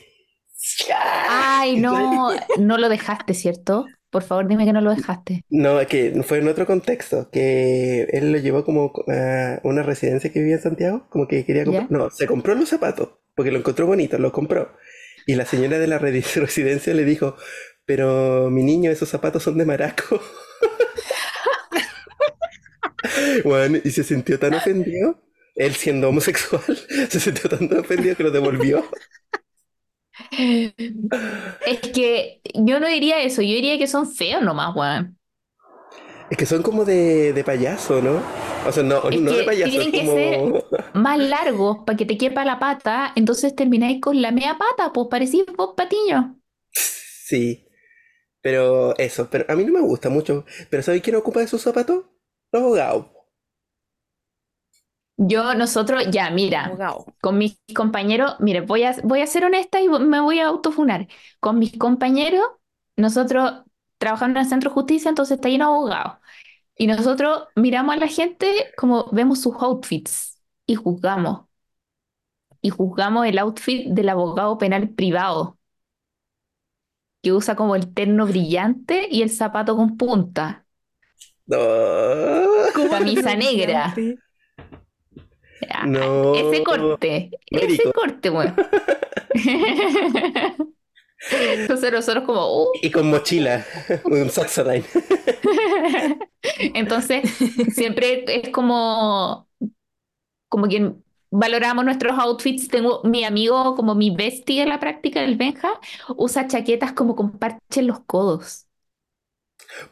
Ay, 1.25 1.77
no, 1.77 2.31
no 2.55 2.77
lo 2.77 2.89
dejaste, 2.89 3.33
¿cierto? 3.33 3.96
Por 4.09 4.23
favor, 4.23 4.47
dime 4.47 4.65
que 4.65 4.73
no 4.73 4.81
lo 4.81 4.91
dejaste. 4.91 5.43
No, 5.49 5.79
es 5.79 5.87
que 5.87 6.23
fue 6.23 6.39
en 6.39 6.47
otro 6.49 6.65
contexto, 6.65 7.29
que 7.31 8.03
él 8.11 8.31
lo 8.31 8.37
llevó 8.37 8.65
como 8.65 8.91
a 9.07 9.59
una 9.63 9.83
residencia 9.83 10.31
que 10.31 10.39
vivía 10.39 10.55
en 10.55 10.61
Santiago, 10.61 11.07
como 11.09 11.27
que 11.27 11.45
quería 11.45 11.63
comprar, 11.65 11.89
no, 11.91 12.09
se 12.09 12.27
compró 12.27 12.53
los 12.55 12.69
zapatos, 12.69 13.09
porque 13.35 13.51
lo 13.51 13.59
encontró 13.59 13.87
bonito, 13.87 14.17
lo 14.17 14.31
compró. 14.33 14.73
Y 15.25 15.35
la 15.35 15.45
señora 15.45 15.79
de 15.79 15.87
la 15.87 15.97
re- 15.99 16.21
residencia 16.35 16.93
le 16.93 17.05
dijo, 17.05 17.35
pero 17.85 18.49
mi 18.49 18.63
niño, 18.63 18.91
esos 18.91 19.09
zapatos 19.09 19.43
son 19.43 19.57
de 19.57 19.65
maraco. 19.65 20.21
Bueno, 23.43 23.77
y 23.83 23.91
se 23.91 24.03
sintió 24.03 24.39
tan 24.39 24.53
ofendido, 24.53 25.21
él 25.55 25.73
siendo 25.75 26.09
homosexual, 26.09 26.61
se 27.09 27.19
sintió 27.19 27.49
tan 27.49 27.71
ofendido 27.77 28.15
que 28.15 28.23
lo 28.23 28.31
devolvió. 28.31 28.85
Es 30.31 31.79
que 31.93 32.41
yo 32.53 32.79
no 32.79 32.87
diría 32.87 33.21
eso, 33.21 33.41
yo 33.41 33.49
diría 33.49 33.77
que 33.77 33.87
son 33.87 34.09
feos 34.11 34.41
nomás, 34.41 34.75
weón. 34.75 35.17
Es 36.29 36.37
que 36.37 36.45
son 36.45 36.61
como 36.61 36.83
de, 36.83 37.31
de 37.33 37.43
payaso, 37.43 38.01
¿no? 38.01 38.21
O 38.67 38.71
sea, 38.71 38.83
no, 38.83 39.01
Es 39.09 39.21
no 39.21 39.31
de 39.31 39.43
payaso, 39.43 39.71
tienen 39.71 39.91
es 39.91 39.91
que 39.91 39.99
como... 40.05 40.61
Más 40.93 41.19
largos 41.19 41.79
para 41.85 41.97
que 41.97 42.05
te 42.05 42.17
quepa 42.17 42.45
la 42.45 42.59
pata, 42.59 43.13
entonces 43.15 43.55
termináis 43.55 44.01
con 44.01 44.21
la 44.21 44.31
media 44.31 44.57
pata, 44.57 44.91
pues 44.93 45.07
parecís 45.09 45.45
vos 45.57 45.73
patiño. 45.77 46.39
Sí, 46.73 47.67
pero 48.41 48.97
eso, 48.97 49.29
pero 49.31 49.45
a 49.49 49.55
mí 49.55 49.65
no 49.65 49.73
me 49.73 49.81
gusta 49.81 50.09
mucho. 50.09 50.45
Pero 50.69 50.83
¿sabes 50.83 51.01
quién 51.03 51.17
ocupa 51.17 51.43
esos 51.43 51.61
zapatos? 51.61 52.05
Los 52.51 52.63
abogados. 52.63 53.07
Yo, 55.19 55.55
nosotros, 55.55 56.05
ya, 56.11 56.29
mira, 56.29 56.77
con 57.21 57.37
mis 57.39 57.59
compañeros, 57.75 58.35
mire, 58.39 58.61
voy 58.61 58.83
a, 58.83 58.95
voy 59.03 59.21
a 59.21 59.27
ser 59.27 59.45
honesta 59.45 59.81
y 59.81 59.89
me 59.89 60.19
voy 60.21 60.39
a 60.39 60.47
autofunar. 60.47 61.07
Con 61.39 61.57
mis 61.59 61.75
compañeros, 61.77 62.43
nosotros 62.95 63.63
trabajamos 63.97 64.35
en 64.35 64.41
el 64.43 64.49
centro 64.49 64.69
de 64.69 64.75
justicia, 64.75 65.09
entonces 65.09 65.35
está 65.37 65.49
lleno 65.49 65.65
de 65.71 65.75
abogados. 65.75 66.17
Y 66.77 66.87
nosotros 66.87 67.45
miramos 67.55 67.95
a 67.95 67.99
la 67.99 68.07
gente 68.07 68.71
como 68.77 69.09
vemos 69.11 69.41
sus 69.41 69.55
outfits 69.61 70.39
y 70.67 70.75
juzgamos. 70.75 71.47
Y 72.61 72.69
juzgamos 72.69 73.25
el 73.25 73.39
outfit 73.39 73.87
del 73.89 74.09
abogado 74.09 74.57
penal 74.59 74.89
privado, 74.89 75.57
que 77.21 77.33
usa 77.33 77.55
como 77.55 77.75
el 77.75 77.93
terno 77.93 78.25
brillante 78.25 79.07
y 79.09 79.21
el 79.21 79.29
zapato 79.29 79.75
con 79.75 79.97
punta, 79.97 80.65
No. 81.47 81.57
camisa 82.89 83.35
negra. 83.35 83.93
No. 85.85 86.35
Ese 86.35 86.63
corte, 86.63 87.31
ese 87.49 87.91
corte, 87.91 88.29
weón. 88.29 88.55
Entonces 91.31 91.91
nosotros 91.91 92.25
como, 92.25 92.63
uh, 92.63 92.71
Y 92.81 92.91
con 92.91 93.09
mochila, 93.09 93.65
un 94.05 94.29
entonces 96.75 97.23
siempre 97.73 98.23
es 98.27 98.49
como, 98.49 99.49
como 100.47 100.67
que 100.67 100.93
valoramos 101.31 101.85
nuestros 101.85 102.17
outfits. 102.19 102.67
Tengo 102.67 103.01
mi 103.03 103.23
amigo 103.23 103.75
como 103.75 103.95
mi 103.95 104.11
bestie 104.11 104.61
en 104.61 104.69
la 104.69 104.79
práctica, 104.79 105.23
el 105.23 105.37
Benja, 105.37 105.79
usa 106.15 106.47
chaquetas 106.47 106.93
como 106.93 107.15
con 107.15 107.37
parche 107.37 107.79
en 107.79 107.87
los 107.87 107.99
codos. 108.01 108.66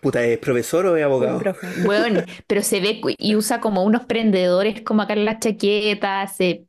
Puta, 0.02 0.24
¿es 0.26 0.38
profesor 0.40 0.86
o 0.86 0.98
es 0.98 1.04
abogado? 1.04 1.42
Bueno, 1.86 2.22
pero 2.48 2.62
se 2.62 2.80
ve 2.80 3.02
y 3.18 3.36
usa 3.36 3.60
como 3.60 3.84
unos 3.84 4.06
prendedores 4.06 4.82
como 4.82 5.02
acá 5.02 5.14
en 5.14 5.26
las 5.26 5.40
chaquetas, 5.40 6.36
se 6.36 6.68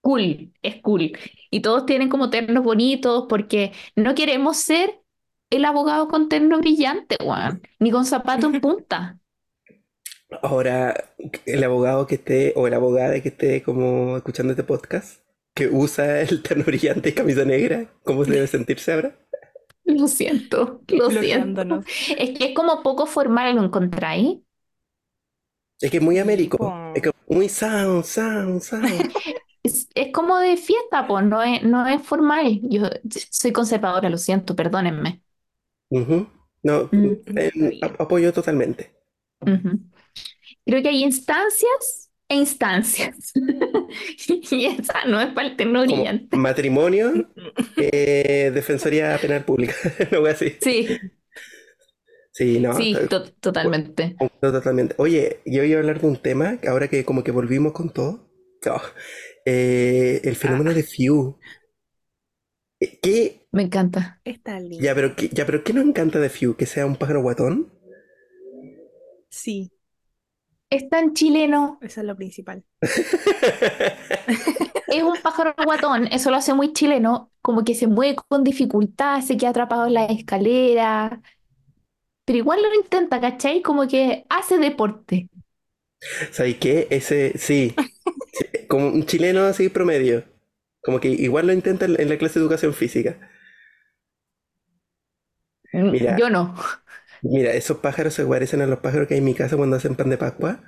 cool, 0.00 0.52
es 0.62 0.80
cool. 0.82 1.12
Y 1.50 1.60
todos 1.60 1.86
tienen 1.86 2.08
como 2.08 2.30
ternos 2.30 2.64
bonitos 2.64 3.26
porque 3.28 3.72
no 3.96 4.14
queremos 4.14 4.56
ser 4.58 5.00
el 5.50 5.64
abogado 5.64 6.08
con 6.08 6.28
terno 6.28 6.58
brillante, 6.58 7.16
weón, 7.22 7.62
ni 7.78 7.90
con 7.90 8.04
zapato 8.06 8.46
en 8.46 8.60
punta. 8.60 9.18
Ahora, 10.42 11.10
el 11.46 11.62
abogado 11.62 12.06
que 12.06 12.14
esté, 12.16 12.52
o 12.56 12.66
el 12.66 12.74
abogada 12.74 13.20
que 13.20 13.28
esté 13.28 13.62
como 13.62 14.16
escuchando 14.16 14.52
este 14.52 14.64
podcast, 14.64 15.20
que 15.54 15.68
usa 15.68 16.22
el 16.22 16.42
terno 16.42 16.64
brillante 16.64 17.10
y 17.10 17.12
camisa 17.12 17.44
negra, 17.44 17.86
¿cómo 18.02 18.24
debe 18.24 18.46
sentirse 18.46 18.92
ahora? 18.92 19.14
Lo 19.84 20.08
siento, 20.08 20.82
lo 20.88 21.10
siento. 21.10 21.64
Bloqueándonos. 21.64 21.86
Es 22.16 22.38
que 22.38 22.46
es 22.46 22.54
como 22.54 22.82
poco 22.82 23.06
formal, 23.06 23.56
¿lo 23.56 23.64
encontráis? 23.64 24.38
Es 25.82 25.90
que 25.90 25.98
es 25.98 26.02
muy 26.02 26.18
Sí, 26.18 26.18
américo, 26.18 26.56
po. 26.56 26.72
es 26.94 27.02
como 27.02 27.14
muy 27.38 27.48
sound, 27.50 28.04
sound, 28.04 28.62
sound. 28.62 29.06
Es, 29.64 29.88
es 29.94 30.12
como 30.12 30.38
de 30.38 30.56
fiesta, 30.56 31.06
pues, 31.06 31.24
no 31.24 31.40
es, 31.42 31.62
no 31.62 31.86
es 31.86 32.02
formal. 32.02 32.60
Yo 32.64 32.82
soy 33.30 33.52
conservadora, 33.52 34.10
lo 34.10 34.18
siento, 34.18 34.56
perdónenme. 34.56 35.22
Ujú. 35.90 36.26
No, 36.64 36.90
Mm. 36.92 37.16
eh, 37.36 37.52
ap- 37.82 38.00
apoyo 38.00 38.32
totalmente. 38.32 38.92
Ujú. 39.40 39.80
Creo 40.66 40.82
que 40.82 40.90
hay 40.90 41.04
instancias 41.04 42.11
e 42.32 42.36
instancias. 42.36 43.32
Y 44.50 44.66
esa 44.66 45.04
no 45.06 45.20
es 45.20 45.32
para 45.34 45.48
el 45.48 45.56
terno 45.56 45.84
Como 45.84 45.96
brillante. 45.96 46.36
matrimonio, 46.36 47.28
eh, 47.76 48.50
Defensoría 48.54 49.18
Penal 49.18 49.44
Pública, 49.44 49.74
algo 50.12 50.26
así. 50.26 50.56
Sí, 50.60 50.88
Sí, 52.32 52.60
no, 52.60 52.72
sí, 52.74 52.94
to- 52.94 53.08
to- 53.24 53.32
totalmente. 53.40 54.16
totalmente. 54.40 54.94
Oye, 54.98 55.40
yo 55.44 55.64
iba 55.64 55.76
a 55.76 55.80
hablar 55.80 56.00
de 56.00 56.06
un 56.06 56.16
tema, 56.16 56.58
ahora 56.66 56.88
que 56.88 57.04
como 57.04 57.22
que 57.22 57.30
volvimos 57.30 57.72
con 57.72 57.90
todo. 57.92 58.28
Oh, 58.70 58.80
eh, 59.44 60.20
el 60.24 60.36
fenómeno 60.36 60.72
de 60.72 60.82
Few. 60.82 61.36
Eh, 62.80 62.98
¿Qué? 63.02 63.46
Me 63.52 63.62
encanta. 63.62 64.20
Está 64.24 64.58
lindo. 64.60 64.82
Ya, 64.84 64.94
pero 64.94 65.14
¿qué, 65.16 65.28
ya, 65.28 65.46
pero 65.46 65.62
¿qué 65.64 65.72
nos 65.72 65.84
encanta 65.84 66.18
de 66.20 66.30
Few? 66.30 66.56
¿Que 66.56 66.66
sea 66.66 66.86
un 66.86 66.96
pájaro 66.96 67.22
guatón? 67.22 67.70
Sí, 69.30 69.71
Es 70.72 70.88
tan 70.88 71.12
chileno. 71.12 71.78
eso 71.82 72.00
es 72.00 72.06
lo 72.06 72.16
principal. 72.16 72.64
Es 74.88 75.02
un 75.02 75.16
pájaro 75.22 75.54
guatón, 75.64 76.06
eso 76.08 76.30
lo 76.30 76.36
hace 76.36 76.52
muy 76.52 76.72
chileno, 76.74 77.30
como 77.40 77.64
que 77.64 77.74
se 77.74 77.86
mueve 77.86 78.16
con 78.28 78.44
dificultad, 78.44 79.22
se 79.22 79.38
queda 79.38 79.50
atrapado 79.50 79.86
en 79.86 79.94
la 79.94 80.04
escalera, 80.04 81.22
pero 82.26 82.38
igual 82.38 82.62
lo 82.62 82.74
intenta, 82.74 83.20
¿cachai? 83.20 83.62
Como 83.62 83.86
que 83.88 84.24
hace 84.28 84.58
deporte. 84.58 85.28
¿Sabes 86.30 86.56
qué? 86.56 86.88
Ese, 86.90 87.38
sí, 87.38 87.74
sí, 88.32 88.66
como 88.68 88.88
un 88.88 89.06
chileno 89.06 89.44
así 89.44 89.68
promedio. 89.68 90.24
Como 90.82 91.00
que 91.00 91.08
igual 91.08 91.46
lo 91.46 91.52
intenta 91.52 91.84
en 91.86 92.00
en 92.00 92.08
la 92.08 92.18
clase 92.18 92.38
de 92.38 92.44
educación 92.44 92.74
física. 92.74 93.16
Mira. 95.72 96.16
Yo 96.18 96.28
no. 96.28 96.54
Mira, 97.22 97.52
esos 97.54 97.78
pájaros 97.78 98.14
se 98.14 98.26
parecen 98.26 98.60
a 98.62 98.66
los 98.66 98.80
pájaros 98.80 99.06
que 99.08 99.14
hay 99.14 99.18
en 99.18 99.24
mi 99.24 99.34
casa 99.34 99.56
cuando 99.56 99.76
hacen 99.76 99.94
pan 99.94 100.10
de 100.10 100.18
Pascua. 100.18 100.62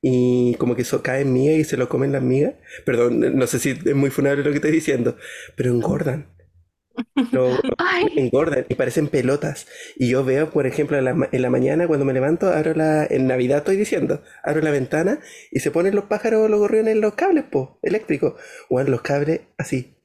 Y 0.00 0.54
como 0.58 0.76
que 0.76 0.82
eso 0.82 1.02
cae 1.02 1.22
en 1.22 1.32
miga 1.32 1.52
y 1.54 1.64
se 1.64 1.76
lo 1.76 1.88
comen 1.88 2.12
las 2.12 2.22
migas. 2.22 2.54
Perdón, 2.86 3.36
no 3.36 3.46
sé 3.46 3.58
si 3.58 3.70
es 3.70 3.94
muy 3.94 4.10
funable 4.10 4.44
lo 4.44 4.50
que 4.50 4.56
estoy 4.56 4.70
diciendo, 4.70 5.16
pero 5.56 5.70
engordan. 5.70 6.28
Engordan 8.16 8.66
y 8.68 8.74
parecen 8.74 9.08
pelotas. 9.08 9.66
Y 9.96 10.10
yo 10.10 10.24
veo, 10.24 10.50
por 10.50 10.66
ejemplo, 10.66 10.98
en 10.98 11.04
la, 11.04 11.28
en 11.32 11.42
la 11.42 11.50
mañana 11.50 11.86
cuando 11.86 12.04
me 12.04 12.12
levanto, 12.12 12.48
abro 12.50 12.74
la, 12.74 13.04
en 13.06 13.26
Navidad 13.26 13.58
estoy 13.58 13.76
diciendo, 13.76 14.22
abro 14.44 14.62
la 14.62 14.70
ventana 14.70 15.20
y 15.50 15.60
se 15.60 15.70
ponen 15.70 15.94
los 15.94 16.04
pájaros, 16.04 16.50
los 16.50 16.60
gorriones 16.60 16.94
en 16.94 17.00
los 17.00 17.14
cables, 17.14 17.44
po, 17.44 17.78
eléctricos. 17.82 18.34
O 18.68 18.80
en 18.80 18.90
los 18.90 19.02
cables 19.02 19.42
así, 19.58 19.96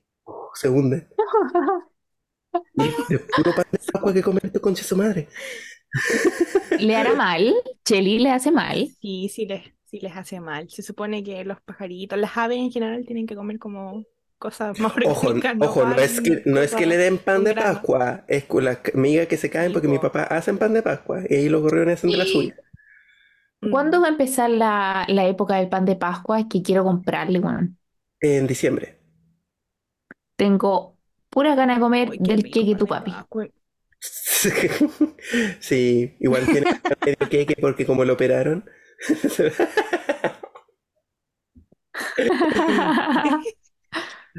se 0.56 0.70
hunden. 0.70 1.08
Y 3.10 3.16
es 3.16 3.22
puro 3.36 3.54
pan 3.56 3.66
de 3.72 3.80
Pascua 3.92 4.14
que 4.14 4.22
comen 4.22 4.42
estos 4.46 4.62
conches 4.62 4.86
su 4.86 4.96
madre. 4.96 5.28
Le 6.78 6.96
hará 6.96 7.14
mal. 7.16 7.54
Cheli 7.86 8.20
le 8.20 8.32
hace 8.32 8.52
mal. 8.52 8.90
Sí, 9.02 9.30
sí 9.30 9.46
les, 9.46 9.64
sí 9.86 10.00
les 10.00 10.16
hace 10.16 10.40
mal. 10.40 10.70
Se 10.70 10.82
supone 10.82 11.24
que 11.24 11.44
los 11.46 11.62
pajaritos, 11.62 12.18
las 12.20 12.38
aves 12.38 12.58
en 12.60 12.72
general 12.72 13.06
tienen 13.06 13.28
que 13.28 13.36
comer 13.36 13.60
como 13.60 14.06
cosas 14.38 14.78
más 14.80 14.94
Ojo, 15.02 15.28
orgánicas, 15.28 15.56
ojo, 15.60 15.86
no 15.86 15.96
es 16.00 16.22
que, 16.22 16.42
no 16.46 16.62
es 16.62 16.76
que 16.76 16.86
le 16.86 16.98
den 16.98 17.18
pan 17.20 17.44
de. 17.44 17.54
Pascua, 17.54 18.26
es 18.28 18.46
con 18.46 18.66
las 18.66 18.80
migas 18.96 19.28
que 19.28 19.38
se 19.38 19.50
caen 19.50 19.72
porque 19.74 19.88
mi 19.88 20.00
papá 20.00 20.24
hacen 20.24 20.58
pan 20.58 20.74
de 20.74 20.82
Pascua 20.84 21.22
y 21.30 21.36
ahí 21.36 21.50
los 21.50 21.62
gorriones 21.62 22.00
hacen 22.00 22.12
de 22.12 22.18
la 22.18 22.26
suya. 22.26 22.56
¿Cuándo 23.70 24.00
Mm. 24.00 24.02
va 24.02 24.08
a 24.08 24.10
empezar 24.12 24.50
la, 24.50 25.06
la 25.10 25.26
época 25.28 25.56
del 25.56 25.68
pan 25.70 25.84
de 25.86 25.96
Pascua? 25.98 26.48
Que 26.48 26.62
quiero 26.64 26.84
comprarle, 26.86 27.40
weón. 27.40 27.78
En 28.22 28.48
diciembre. 28.48 28.98
Tengo 30.36 30.98
pura 31.30 31.56
ganas 31.56 31.78
de 31.78 31.82
comer 31.82 32.10
qué 32.12 32.20
del 32.20 32.44
rico 32.44 32.52
queque 32.52 32.76
tu 32.76 32.88
papi. 32.88 33.28
Pascua. 33.28 33.48
Sí, 35.60 36.16
igual 36.20 36.46
tiene 36.46 36.68
medio 37.06 37.30
queque 37.30 37.56
porque 37.60 37.86
como 37.86 38.06
lo 38.06 38.14
operaron. 38.14 38.66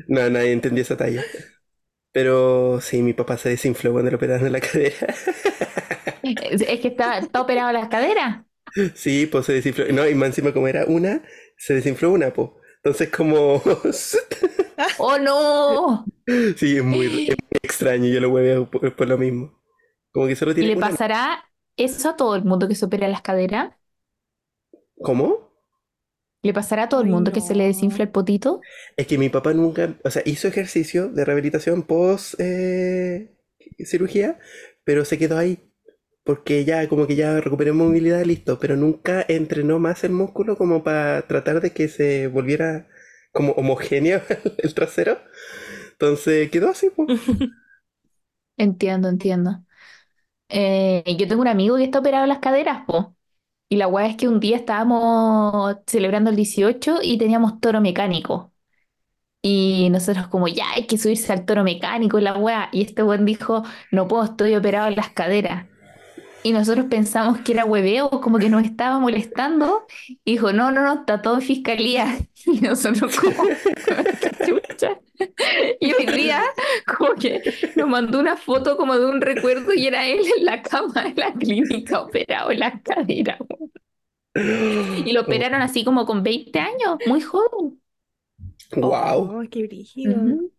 No, 0.09 0.29
nadie 0.31 0.53
entendió 0.53 0.83
esa 0.83 0.97
talla. 0.97 1.25
Pero 2.13 2.81
sí, 2.81 3.03
mi 3.03 3.15
papá 3.15 3.39
se 3.39 3.51
desinfló 3.51 3.93
cuando 3.93 4.11
le 4.11 4.17
operaron 4.17 4.53
la 4.53 4.61
cadera. 4.61 4.97
Es 6.23 6.81
que 6.81 6.89
está, 6.89 7.19
está 7.19 7.41
operado 7.43 7.73
las 7.73 7.89
caderas. 7.89 8.45
Sí, 8.95 9.27
pues 9.27 9.47
se 9.47 9.55
desinfló. 9.55 9.87
No, 9.93 10.09
y 10.09 10.15
más 10.15 10.29
encima 10.29 10.53
como 10.53 10.69
era 10.69 10.85
una, 10.87 11.23
se 11.57 11.75
desinfló 11.75 12.11
una, 12.13 12.33
pues. 12.33 12.51
Entonces 12.77 13.09
como... 13.11 13.63
¡Oh, 14.99 15.19
no! 15.19 16.05
Sí, 16.57 16.77
es 16.79 16.85
muy, 16.85 17.07
es 17.29 17.37
muy 17.39 17.61
extraño, 17.63 18.09
yo 18.09 18.21
lo 18.21 18.31
hueveo 18.31 18.71
por, 18.71 18.95
por 18.97 19.09
lo 19.09 19.19
mismo. 19.19 19.64
Como 20.15 20.29
que 20.29 20.37
solo 20.37 20.55
¿Y 20.57 20.63
tiene 20.63 20.69
le 20.69 20.77
una... 20.77 20.79
pasará 20.79 21.51
eso 21.77 22.11
a 22.11 22.17
todo 22.17 22.35
el 22.37 22.45
mundo 22.45 22.69
que 22.69 22.75
se 22.75 22.85
opera 22.87 23.09
las 23.09 23.23
caderas? 23.23 23.75
¿Cómo? 25.07 25.29
¿Le 26.43 26.53
pasará 26.55 26.85
a 26.85 26.89
todo 26.89 27.01
el 27.01 27.09
Ay, 27.09 27.09
mundo 27.09 27.33
que 27.33 27.41
se 27.41 27.57
le 27.57 27.65
no. 27.65 27.67
desinfla 27.67 28.05
el 28.05 28.11
potito? 28.13 28.69
Es 28.97 29.07
que 29.07 29.19
mi 29.19 29.29
papá 29.29 29.53
nunca, 29.55 29.97
o 30.05 30.11
sea, 30.11 30.23
hizo 30.25 30.49
ejercicio 30.49 31.09
de 31.09 31.25
rehabilitación 31.25 31.83
post 31.85 32.35
eh, 32.39 33.35
cirugía, 33.85 34.39
pero 34.85 35.05
se 35.05 35.19
quedó 35.19 35.39
ahí. 35.39 35.71
Porque 36.25 36.65
ya, 36.65 36.89
como 36.89 37.07
que 37.07 37.17
ya 37.17 37.41
recuperó 37.41 37.75
movilidad, 37.75 38.25
listo, 38.25 38.59
pero 38.61 38.77
nunca 38.77 39.25
entrenó 39.29 39.79
más 39.79 40.05
el 40.05 40.13
músculo 40.13 40.57
como 40.57 40.85
para 40.85 41.23
tratar 41.29 41.61
de 41.61 41.73
que 41.73 41.89
se 41.89 42.29
volviera 42.29 42.89
como 43.33 43.53
homogéneo 43.53 44.23
el 44.59 44.75
trasero. 44.75 45.19
Entonces 45.93 46.51
quedó 46.51 46.71
así, 46.71 46.91
pues. 46.91 47.11
Entiendo, 48.57 49.09
entiendo. 49.09 49.65
Eh, 50.57 51.17
yo 51.19 51.27
tengo 51.27 51.43
un 51.43 51.49
amigo 51.49 51.77
que 51.77 51.85
está 51.85 51.99
operado 51.99 52.25
en 52.25 52.29
las 52.29 52.39
caderas, 52.39 52.85
po. 52.87 53.17
Y 53.69 53.77
la 53.77 53.89
weá 53.89 54.07
es 54.09 54.17
que 54.17 54.29
un 54.29 54.41
día 54.41 54.57
estábamos 54.57 55.77
celebrando 55.87 56.31
el 56.31 56.37
18 56.37 57.01
y 57.03 57.19
teníamos 57.19 57.61
toro 57.61 57.81
mecánico. 57.81 58.53
Y 59.43 59.91
nosotros 59.91 60.29
como, 60.29 60.49
ya 60.49 60.71
hay 60.73 60.87
que 60.87 60.99
subirse 60.99 61.33
al 61.33 61.47
toro 61.47 61.65
mecánico 61.65 62.19
y 62.19 62.23
la 62.23 62.37
weá. 62.39 62.71
Y 62.73 62.83
este 62.83 63.03
weón 63.05 63.27
dijo, 63.27 63.65
no 63.93 64.09
puedo, 64.09 64.25
estoy 64.25 64.57
operado 64.57 64.89
en 64.89 64.97
las 64.97 65.11
caderas. 65.11 65.67
Y 66.45 66.53
nosotros 66.53 66.87
pensamos 66.91 67.41
que 67.41 67.53
era 67.53 67.65
hueveo, 67.65 68.11
como 68.11 68.39
que 68.39 68.51
nos 68.51 68.65
estaba 68.65 68.99
molestando. 69.01 69.87
Y 70.25 70.33
dijo, 70.33 70.53
no, 70.53 70.71
no, 70.71 70.83
no, 70.83 70.95
está 71.01 71.23
todo 71.23 71.37
en 71.37 71.43
fiscalía. 71.43 72.19
Y 72.47 72.61
nosotros 72.61 73.17
como, 73.19 73.43
"¿Qué 73.49 74.47
chucha?". 74.47 75.01
Y 75.81 75.93
hoy 75.95 76.07
día 76.15 76.43
como 76.87 77.15
que 77.15 77.43
nos 77.75 77.89
mandó 77.89 78.21
una 78.21 78.37
foto 78.37 78.77
como 78.77 78.99
de 78.99 79.07
un 79.07 79.23
recuerdo 79.23 79.73
y 79.75 79.87
era 79.87 80.07
él 80.07 80.21
en 80.37 80.45
la 80.45 80.61
cama 80.63 81.05
de 81.05 81.15
la 81.15 81.33
clínica 81.33 82.03
operado 82.03 82.51
en 82.51 82.61
las 82.61 82.83
caderas. 82.83 83.39
weón. 83.49 83.73
Y 85.09 85.13
lo 85.13 85.23
operaron 85.23 85.63
así 85.63 85.85
como 85.85 86.05
con 86.07 86.23
20 86.23 86.59
años, 86.59 86.99
muy 87.07 87.23
joven. 87.23 87.81
Wow. 88.77 89.41
Oh, 89.41 89.43
qué 89.51 89.67
brígido. 89.67 90.15
Ujú. 90.17 90.53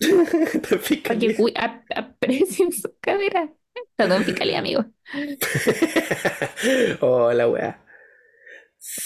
Para 1.04 1.18
que 1.18 1.94
aprecien 1.94 2.72
sus 2.72 2.90
caderas. 3.00 3.50
En 3.98 4.24
fiscalía, 4.24 4.58
amigo. 4.58 4.84
Oh, 7.00 7.32
la 7.32 7.48
weá. 7.48 7.78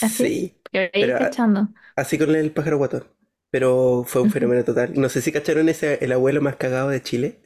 Así. 0.01 0.27
Sí, 0.27 0.61
Pero 0.71 0.91
ahí 0.95 1.07
Pero, 1.07 1.17
ah, 1.19 1.19
cachando. 1.19 1.69
así 1.97 2.19
con 2.19 2.35
el 2.35 2.53
pájaro 2.53 2.79
guatón. 2.79 3.09
Pero 3.51 4.05
fue 4.07 4.23
un 4.23 4.31
fenómeno 4.31 4.65
total. 4.65 4.93
No 5.01 5.09
sé 5.09 5.23
si 5.23 5.33
cacharon 5.33 5.69
ese, 5.69 6.05
el 6.05 6.13
abuelo 6.13 6.41
más 6.43 6.57
cagado 6.57 6.89
de 6.91 7.03
Chile. 7.03 7.43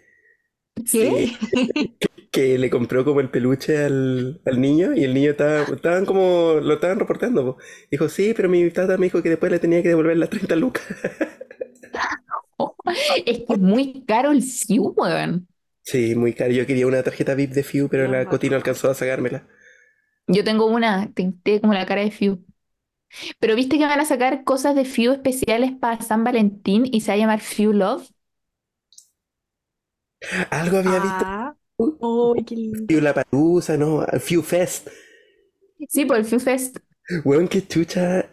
¿Qué? 0.90 1.32
que 2.30 2.58
le 2.58 2.70
compró 2.70 3.04
como 3.04 3.20
el 3.20 3.30
peluche 3.30 3.84
al, 3.84 4.40
al 4.44 4.60
niño 4.60 4.94
y 4.94 5.04
el 5.04 5.14
niño 5.14 5.30
estaba, 5.32 5.62
estaban 5.74 6.04
como, 6.06 6.54
lo 6.62 6.74
estaban 6.74 6.98
reportando. 6.98 7.56
po. 7.56 7.62
Dijo, 7.90 8.08
sí, 8.08 8.34
pero 8.36 8.48
mi 8.48 8.70
tata 8.70 8.96
me 8.98 9.06
dijo 9.06 9.22
que 9.22 9.30
después 9.30 9.50
le 9.52 9.58
tenía 9.58 9.82
que 9.82 9.88
devolver 9.88 10.16
las 10.16 10.30
30 10.30 10.56
lucas. 10.56 10.84
Es 13.26 13.38
que 13.46 13.52
es 13.54 13.58
muy 13.58 14.04
caro 14.06 14.30
el 14.32 14.42
Fiu, 14.42 14.92
weón. 14.96 15.48
Sí, 15.90 16.14
muy 16.14 16.34
caro. 16.34 16.52
Yo 16.52 16.66
quería 16.66 16.86
una 16.86 17.02
tarjeta 17.02 17.34
VIP 17.34 17.52
de 17.52 17.62
Fiu, 17.64 17.88
pero 17.88 18.06
la 18.06 18.20
Ajá. 18.20 18.28
Coti 18.28 18.48
no 18.50 18.56
alcanzó 18.56 18.90
a 18.90 18.94
sacármela. 18.94 19.48
Yo 20.26 20.44
tengo 20.44 20.66
una, 20.66 21.12
tinté 21.14 21.60
como 21.60 21.72
la 21.74 21.86
cara 21.86 22.02
de 22.02 22.10
Fiu. 22.10 22.44
Pero 23.40 23.56
viste 23.56 23.78
que 23.78 23.86
van 23.86 24.00
a 24.00 24.04
sacar 24.06 24.44
cosas 24.44 24.74
de 24.76 24.84
Fiu 24.84 25.12
especiales 25.12 25.72
para 25.72 26.02
San 26.02 26.24
Valentín 26.24 26.84
y 26.90 27.00
se 27.02 27.12
va 27.12 27.14
a 27.14 27.18
llamar 27.18 27.40
Fiu 27.40 27.72
Love. 27.72 28.08
Algo 30.50 30.78
había 30.78 31.00
visto. 31.00 31.24
Ah, 31.24 31.54
oh, 31.76 32.34
qué 32.46 32.54
lindo. 32.56 32.86
Fiu 32.88 33.00
La 33.00 33.14
Palusa, 33.14 33.76
no, 33.76 34.04
Fiu 34.20 34.42
Fest. 34.42 34.88
Sí, 35.88 36.04
por 36.04 36.16
el 36.16 36.24
Fiu 36.24 36.40
Fest. 36.40 36.78
Weón, 37.24 37.48
qué 37.48 37.66
chucha. 37.66 38.28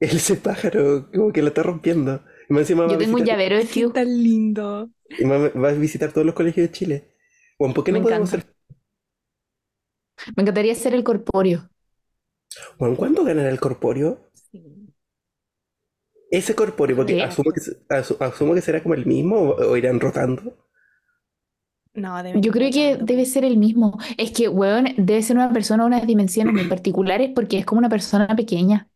Ese 0.00 0.36
pájaro, 0.36 1.10
como 1.12 1.32
que 1.32 1.42
lo 1.42 1.48
está 1.48 1.62
rompiendo. 1.62 2.22
Más 2.50 2.60
encima 2.62 2.86
Yo 2.88 2.98
tengo 2.98 3.16
un 3.16 3.24
llavero 3.24 3.56
de 3.56 3.64
Fiu. 3.66 3.92
tan 3.92 4.06
lindo. 4.08 4.90
y 5.18 5.24
más- 5.24 5.50
va 5.56 5.68
a 5.70 5.72
visitar 5.72 6.12
todos 6.12 6.26
los 6.26 6.34
colegios 6.34 6.66
de 6.68 6.72
Chile. 6.72 7.14
Weón, 7.58 7.74
¿por 7.74 7.84
qué 7.84 7.92
no 7.92 7.98
Me 7.98 8.04
podemos 8.04 8.32
encanta. 8.32 8.52
Me 10.36 10.42
encantaría 10.42 10.74
ser 10.74 10.94
el 10.94 11.04
corpóreo. 11.04 11.70
Weón, 12.80 12.96
¿cuánto 12.96 13.22
ganará 13.24 13.48
el 13.48 13.60
corpóreo? 13.60 14.28
Sí. 14.34 14.92
Ese 16.30 16.54
corpóreo, 16.56 16.96
porque 16.96 17.22
asumo 17.22 17.52
que, 17.52 17.60
asu- 17.94 18.16
asumo 18.20 18.54
que 18.54 18.62
será 18.62 18.82
como 18.82 18.94
el 18.94 19.06
mismo 19.06 19.36
o, 19.36 19.70
o 19.72 19.76
irán 19.76 20.00
rotando. 20.00 20.56
No, 21.94 22.22
debe 22.22 22.40
Yo 22.40 22.52
creo 22.52 22.70
que 22.70 22.96
debe 23.02 23.24
ser 23.26 23.44
el 23.44 23.56
mismo. 23.56 23.98
Es 24.16 24.30
que, 24.32 24.48
weón, 24.48 24.86
debe 24.96 25.22
ser 25.22 25.36
una 25.36 25.52
persona 25.52 25.82
de 25.84 25.88
unas 25.88 26.06
dimensiones 26.06 26.54
muy 26.54 26.68
particulares 26.68 27.30
porque 27.34 27.58
es 27.58 27.66
como 27.66 27.80
una 27.80 27.88
persona 27.88 28.28
pequeña. 28.36 28.88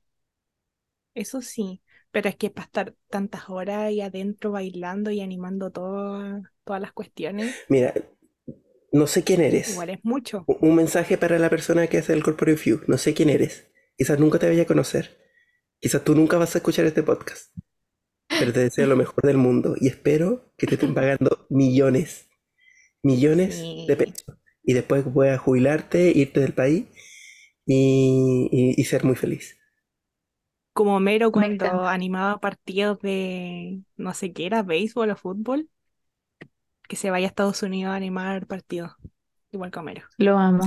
Eso 1.14 1.40
sí, 1.42 1.82
pero 2.14 2.28
es 2.28 2.36
que 2.36 2.48
para 2.48 2.64
estar 2.66 2.94
tantas 3.10 3.50
horas 3.50 3.78
ahí 3.82 4.00
adentro 4.00 4.52
bailando 4.52 5.10
y 5.10 5.20
animando 5.20 5.70
todo- 5.72 6.42
todas 6.64 6.80
las 6.80 6.92
cuestiones, 6.92 7.54
Mira, 7.68 7.92
no 8.92 9.06
sé 9.08 9.24
quién 9.24 9.40
eres. 9.40 9.70
igual 9.72 9.90
es 9.90 9.98
mucho. 10.04 10.44
Un 10.46 10.76
mensaje 10.76 11.18
para 11.18 11.38
la 11.40 11.50
persona 11.50 11.88
que 11.88 11.98
hace 11.98 12.12
el 12.12 12.22
Corporate 12.22 12.60
View. 12.64 12.80
No 12.86 12.96
sé 12.98 13.12
quién 13.14 13.28
eres. 13.30 13.66
Quizás 13.98 14.18
nunca 14.20 14.38
te 14.38 14.46
vaya 14.48 14.62
a 14.62 14.66
conocer. 14.66 15.18
Quizás 15.80 16.04
tú 16.04 16.14
nunca 16.14 16.38
vas 16.38 16.54
a 16.54 16.58
escuchar 16.58 16.84
este 16.86 17.02
podcast. 17.02 17.52
Pero 18.28 18.52
te 18.52 18.60
deseo 18.60 18.86
lo 18.86 18.96
mejor 18.96 19.22
del 19.24 19.36
mundo 19.36 19.74
y 19.80 19.88
espero 19.88 20.52
que 20.56 20.66
te 20.68 20.74
estén 20.76 20.94
pagando 20.94 21.46
millones, 21.50 22.28
millones 23.02 23.56
Sí. 23.56 23.84
de 23.88 23.96
pesos. 23.96 24.24
Y 24.62 24.72
después 24.74 25.04
puedas 25.12 25.40
jubilarte, 25.40 26.12
irte 26.14 26.38
del 26.40 26.54
país 26.54 26.84
y, 27.66 28.48
y- 28.52 28.80
y 28.80 28.84
ser 28.84 29.04
muy 29.04 29.16
feliz. 29.16 29.56
Como 30.74 31.00
Mero 31.00 31.32
cuando 31.32 31.86
animaba 31.86 32.38
partidos 32.40 32.98
de 33.00 33.80
no 33.96 34.12
sé 34.12 34.32
qué 34.32 34.46
era, 34.46 34.62
béisbol 34.62 35.10
o 35.10 35.16
fútbol, 35.16 35.68
que 36.88 36.96
se 36.96 37.10
vaya 37.10 37.26
a 37.26 37.28
Estados 37.28 37.62
Unidos 37.62 37.92
a 37.92 37.96
animar 37.96 38.46
partidos. 38.46 38.92
Igual 39.52 39.70
que 39.70 39.78
Homero. 39.78 40.02
Lo 40.18 40.36
amo. 40.36 40.64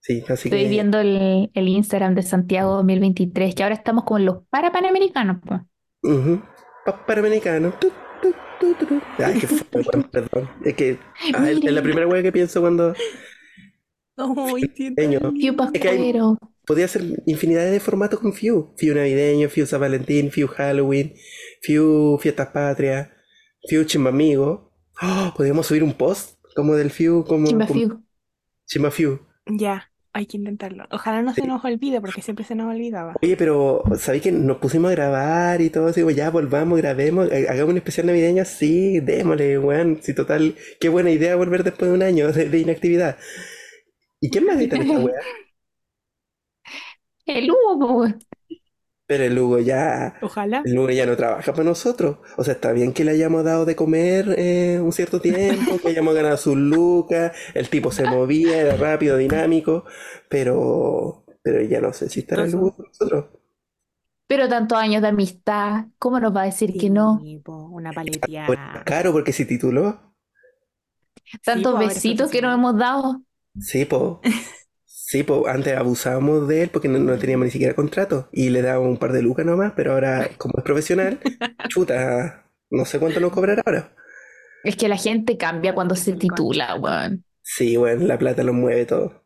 Sí, 0.00 0.22
así 0.28 0.48
Estoy 0.48 0.64
que 0.64 0.68
viendo 0.68 1.00
el, 1.00 1.50
el 1.52 1.68
Instagram 1.68 2.14
de 2.14 2.22
Santiago 2.22 2.74
2023, 2.76 3.54
que 3.54 3.62
ahora 3.64 3.74
estamos 3.74 4.04
con 4.04 4.24
los 4.24 4.44
para 4.50 4.70
panamericanos. 4.70 5.38
pues. 5.44 5.60
ujú. 6.02 6.42
Pa- 6.84 7.04
Panamericano. 7.04 7.72
Tu, 7.80 7.88
tu, 8.22 8.32
tu, 8.60 8.74
tu, 8.74 8.86
tu. 8.86 9.00
Ay, 9.18 9.40
qué 9.40 9.46
perdón. 10.12 10.48
Es 10.64 10.74
que 10.74 10.98
ah, 11.34 11.50
es- 11.50 11.64
la 11.64 11.82
primera 11.82 12.06
wea 12.06 12.22
que 12.22 12.30
pienso 12.30 12.60
cuando 12.60 12.94
lindo. 14.16 15.32
Fiu 15.32 15.52
Es 15.72 15.80
que 15.80 15.88
hay- 15.88 16.12
Pascuero. 16.12 16.38
Podía 16.66 16.86
hacer 16.86 17.02
infinidad 17.26 17.70
de 17.70 17.78
formatos 17.80 18.18
con 18.20 18.32
Fiu. 18.32 18.74
Fiu 18.76 18.94
navideño, 18.94 19.48
Fiu 19.48 19.66
San 19.66 19.80
Valentín, 19.80 20.30
Fiu 20.30 20.48
Halloween, 20.48 21.14
Fiu 21.62 22.18
Fiestas 22.18 22.48
Patrias, 22.48 23.08
Fiu 23.68 23.84
Chimbamigo. 23.84 24.72
Oh, 25.00 25.32
podríamos 25.36 25.66
subir 25.66 25.82
un 25.84 25.92
post 25.92 26.38
como 26.54 26.74
del 26.74 26.90
Fiu, 26.90 27.24
como, 27.24 27.46
Chimba 27.46 27.66
como 27.66 27.78
Fiu. 27.80 28.02
Chimba 28.66 28.90
Fiu. 28.90 29.20
Ya, 29.46 29.92
hay 30.12 30.26
que 30.26 30.38
intentarlo. 30.38 30.84
Ojalá 30.90 31.22
no 31.22 31.32
se 31.34 31.46
nos 31.46 31.64
olvide 31.64 32.00
porque 32.00 32.20
siempre 32.22 32.44
se 32.44 32.54
nos 32.56 32.74
olvidaba. 32.74 33.14
Oye, 33.22 33.36
pero 33.36 33.84
¿sabéis 33.98 34.24
que 34.24 34.32
nos 34.32 34.56
pusimos 34.56 34.90
a 34.90 34.94
grabar 34.94 35.60
y 35.60 35.70
todo 35.70 35.92
como, 35.92 36.10
Ya, 36.10 36.30
volvamos, 36.30 36.78
grabemos, 36.78 37.30
ha- 37.30 37.52
hagamos 37.52 37.72
un 37.72 37.76
especial 37.76 38.06
navideño, 38.06 38.44
sí, 38.44 38.98
démosle, 39.00 39.58
weón. 39.58 40.00
Sí, 40.02 40.14
total, 40.14 40.56
qué 40.80 40.88
buena 40.88 41.10
idea 41.10 41.36
volver 41.36 41.62
después 41.62 41.90
de 41.90 41.94
un 41.96 42.02
año 42.02 42.32
de, 42.32 42.48
de 42.48 42.58
inactividad. 42.58 43.18
¿Y 44.20 44.30
quién 44.30 44.46
más 44.46 44.56
edita 44.56 44.78
esta 44.78 44.98
weá? 44.98 45.14
El 47.26 47.50
Hugo. 47.50 48.06
Pero 49.06 49.22
el 49.24 49.38
Hugo 49.38 49.60
ya, 49.60 50.16
Ojalá. 50.20 50.62
el 50.64 50.76
Hugo 50.76 50.90
ya 50.90 51.06
no 51.06 51.16
trabaja 51.16 51.52
para 51.52 51.64
nosotros. 51.64 52.18
O 52.36 52.42
sea, 52.44 52.54
está 52.54 52.72
bien 52.72 52.92
que 52.92 53.04
le 53.04 53.12
hayamos 53.12 53.44
dado 53.44 53.64
de 53.64 53.76
comer 53.76 54.34
eh, 54.36 54.80
un 54.82 54.92
cierto 54.92 55.20
tiempo, 55.20 55.78
que 55.78 55.88
hayamos 55.88 56.14
ganado 56.14 56.36
sus 56.36 56.56
lucas, 56.56 57.32
el 57.54 57.68
tipo 57.68 57.92
se 57.92 58.04
movía, 58.04 58.60
era 58.60 58.76
rápido, 58.76 59.16
dinámico, 59.16 59.84
pero, 60.28 61.24
pero 61.42 61.62
ya 61.62 61.80
no 61.80 61.92
sé 61.92 62.08
si 62.08 62.20
estará 62.20 62.44
el 62.44 62.54
Hugo 62.56 62.74
con 62.74 62.86
nosotros. 62.86 63.26
Pero 64.26 64.48
tantos 64.48 64.76
años 64.78 65.02
de 65.02 65.08
amistad, 65.08 65.86
¿cómo 65.98 66.18
nos 66.18 66.34
va 66.34 66.42
a 66.42 66.46
decir 66.46 66.76
que 66.76 66.90
no? 66.90 67.20
Sí, 67.22 67.38
po, 67.44 67.68
una 67.68 67.92
Pues. 67.92 68.58
Claro, 68.84 69.12
porque 69.12 69.32
si 69.32 69.44
tituló. 69.46 70.14
Tantos 71.44 71.72
po, 71.72 71.78
ahora 71.78 71.92
es 71.92 71.94
besitos 71.94 72.30
que 72.30 72.42
nos 72.42 72.52
profesional. 72.52 72.58
hemos 72.58 72.76
dado. 72.78 73.22
Sí, 73.60 73.84
po. 73.86 74.20
Sí, 75.08 75.22
po. 75.22 75.46
Antes 75.48 75.76
abusábamos 75.76 76.48
de 76.48 76.62
él 76.64 76.70
porque 76.70 76.88
no, 76.88 76.98
no 76.98 77.18
teníamos 77.18 77.46
ni 77.46 77.50
siquiera 77.52 77.74
contrato 77.74 78.28
y 78.32 78.50
le 78.50 78.62
dábamos 78.62 78.88
un 78.90 78.98
par 78.98 79.12
de 79.12 79.22
lucas 79.22 79.46
nomás, 79.46 79.72
pero 79.76 79.92
ahora, 79.92 80.30
como 80.38 80.54
es 80.58 80.64
profesional, 80.64 81.20
chuta, 81.68 82.44
no 82.70 82.84
sé 82.84 82.98
cuánto 82.98 83.20
nos 83.20 83.32
cobrará 83.32 83.62
ahora. 83.64 83.92
Es 84.62 84.76
que 84.76 84.88
la 84.88 84.96
gente 84.98 85.38
cambia 85.38 85.74
cuando 85.74 85.94
se 85.96 86.12
titula, 86.12 86.74
weón. 86.76 87.24
Sí, 87.42 87.78
bueno, 87.78 88.06
la 88.06 88.18
plata 88.18 88.42
lo 88.44 88.52
mueve 88.52 88.84
todo. 88.84 89.24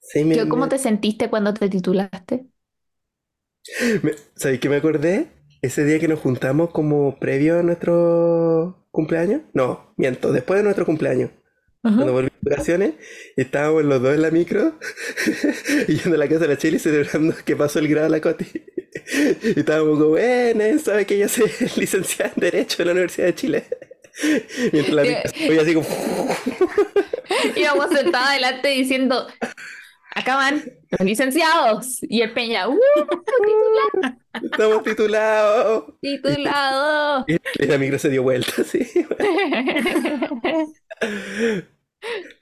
Sí, 0.00 0.24
me, 0.24 0.36
¿Qué- 0.36 0.46
¿Cómo 0.48 0.68
me- 0.68 0.70
te 0.70 0.78
sentiste 0.78 1.28
cuando 1.30 1.52
te 1.54 1.68
titulaste? 1.68 2.46
me- 4.02 4.14
¿sabéis 4.34 4.60
qué 4.60 4.68
me 4.68 4.76
acordé? 4.76 5.28
Ese 5.62 5.84
día 5.84 5.98
que 5.98 6.08
nos 6.08 6.20
juntamos 6.20 6.70
como 6.70 7.18
previo 7.18 7.58
a 7.58 7.62
nuestro 7.62 8.86
cumpleaños. 8.90 9.42
No, 9.54 9.92
miento, 9.96 10.32
después 10.32 10.58
de 10.58 10.64
nuestro 10.64 10.86
cumpleaños. 10.86 11.30
Cuando 11.82 12.12
volví 12.12 12.28
de 12.40 12.50
vacaciones, 12.50 12.94
estábamos 13.36 13.84
los 13.84 14.02
dos 14.02 14.14
en 14.14 14.22
la 14.22 14.30
micro, 14.30 14.78
yendo 15.86 16.14
a 16.14 16.18
la 16.18 16.28
casa 16.28 16.40
de 16.40 16.48
la 16.48 16.58
Chile 16.58 16.78
celebrando 16.78 17.34
que 17.44 17.54
pasó 17.54 17.78
el 17.78 17.88
grado 17.88 18.06
a 18.06 18.10
la 18.10 18.20
Coti. 18.20 18.46
Y 19.42 19.60
estábamos 19.60 19.98
como, 19.98 20.10
bueno, 20.10 20.78
sabe 20.78 21.06
que 21.06 21.14
ella 21.14 21.28
se 21.28 21.44
licenciada 21.76 22.32
en 22.34 22.40
Derecho 22.40 22.82
en 22.82 22.86
la 22.86 22.92
Universidad 22.92 23.26
de 23.26 23.34
Chile. 23.34 23.64
Mientras 24.72 24.94
la 24.94 25.02
micro 25.02 25.62
así 25.62 25.74
como, 25.74 25.86
Íbamos 27.54 27.90
sentados 27.90 28.28
adelante 28.28 28.68
diciendo, 28.68 29.26
acá 30.16 30.34
van 30.36 30.64
los 30.90 31.00
licenciados. 31.00 31.98
Y 32.02 32.22
el 32.22 32.32
Peña, 32.32 32.68
¡uh! 32.68 32.78
estamos 34.42 34.82
titulados. 34.82 35.94
Titulado. 36.00 37.24
Y 37.28 37.66
la 37.66 37.78
micro 37.78 37.98
se 37.98 38.08
dio 38.08 38.22
vuelta, 38.22 38.64
sí. 38.64 38.86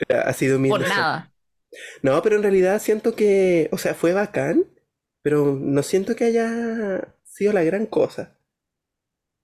Ha 0.08 0.32
sido 0.32 0.58
mi 0.58 0.68
Por 0.70 0.80
nada. 0.80 1.32
No, 2.02 2.22
pero 2.22 2.36
en 2.36 2.42
realidad 2.42 2.80
siento 2.80 3.16
que, 3.16 3.68
o 3.72 3.78
sea, 3.78 3.94
fue 3.94 4.12
bacán, 4.12 4.64
pero 5.22 5.58
no 5.60 5.82
siento 5.82 6.14
que 6.14 6.24
haya 6.24 7.14
sido 7.24 7.52
la 7.52 7.64
gran 7.64 7.86
cosa. 7.86 8.38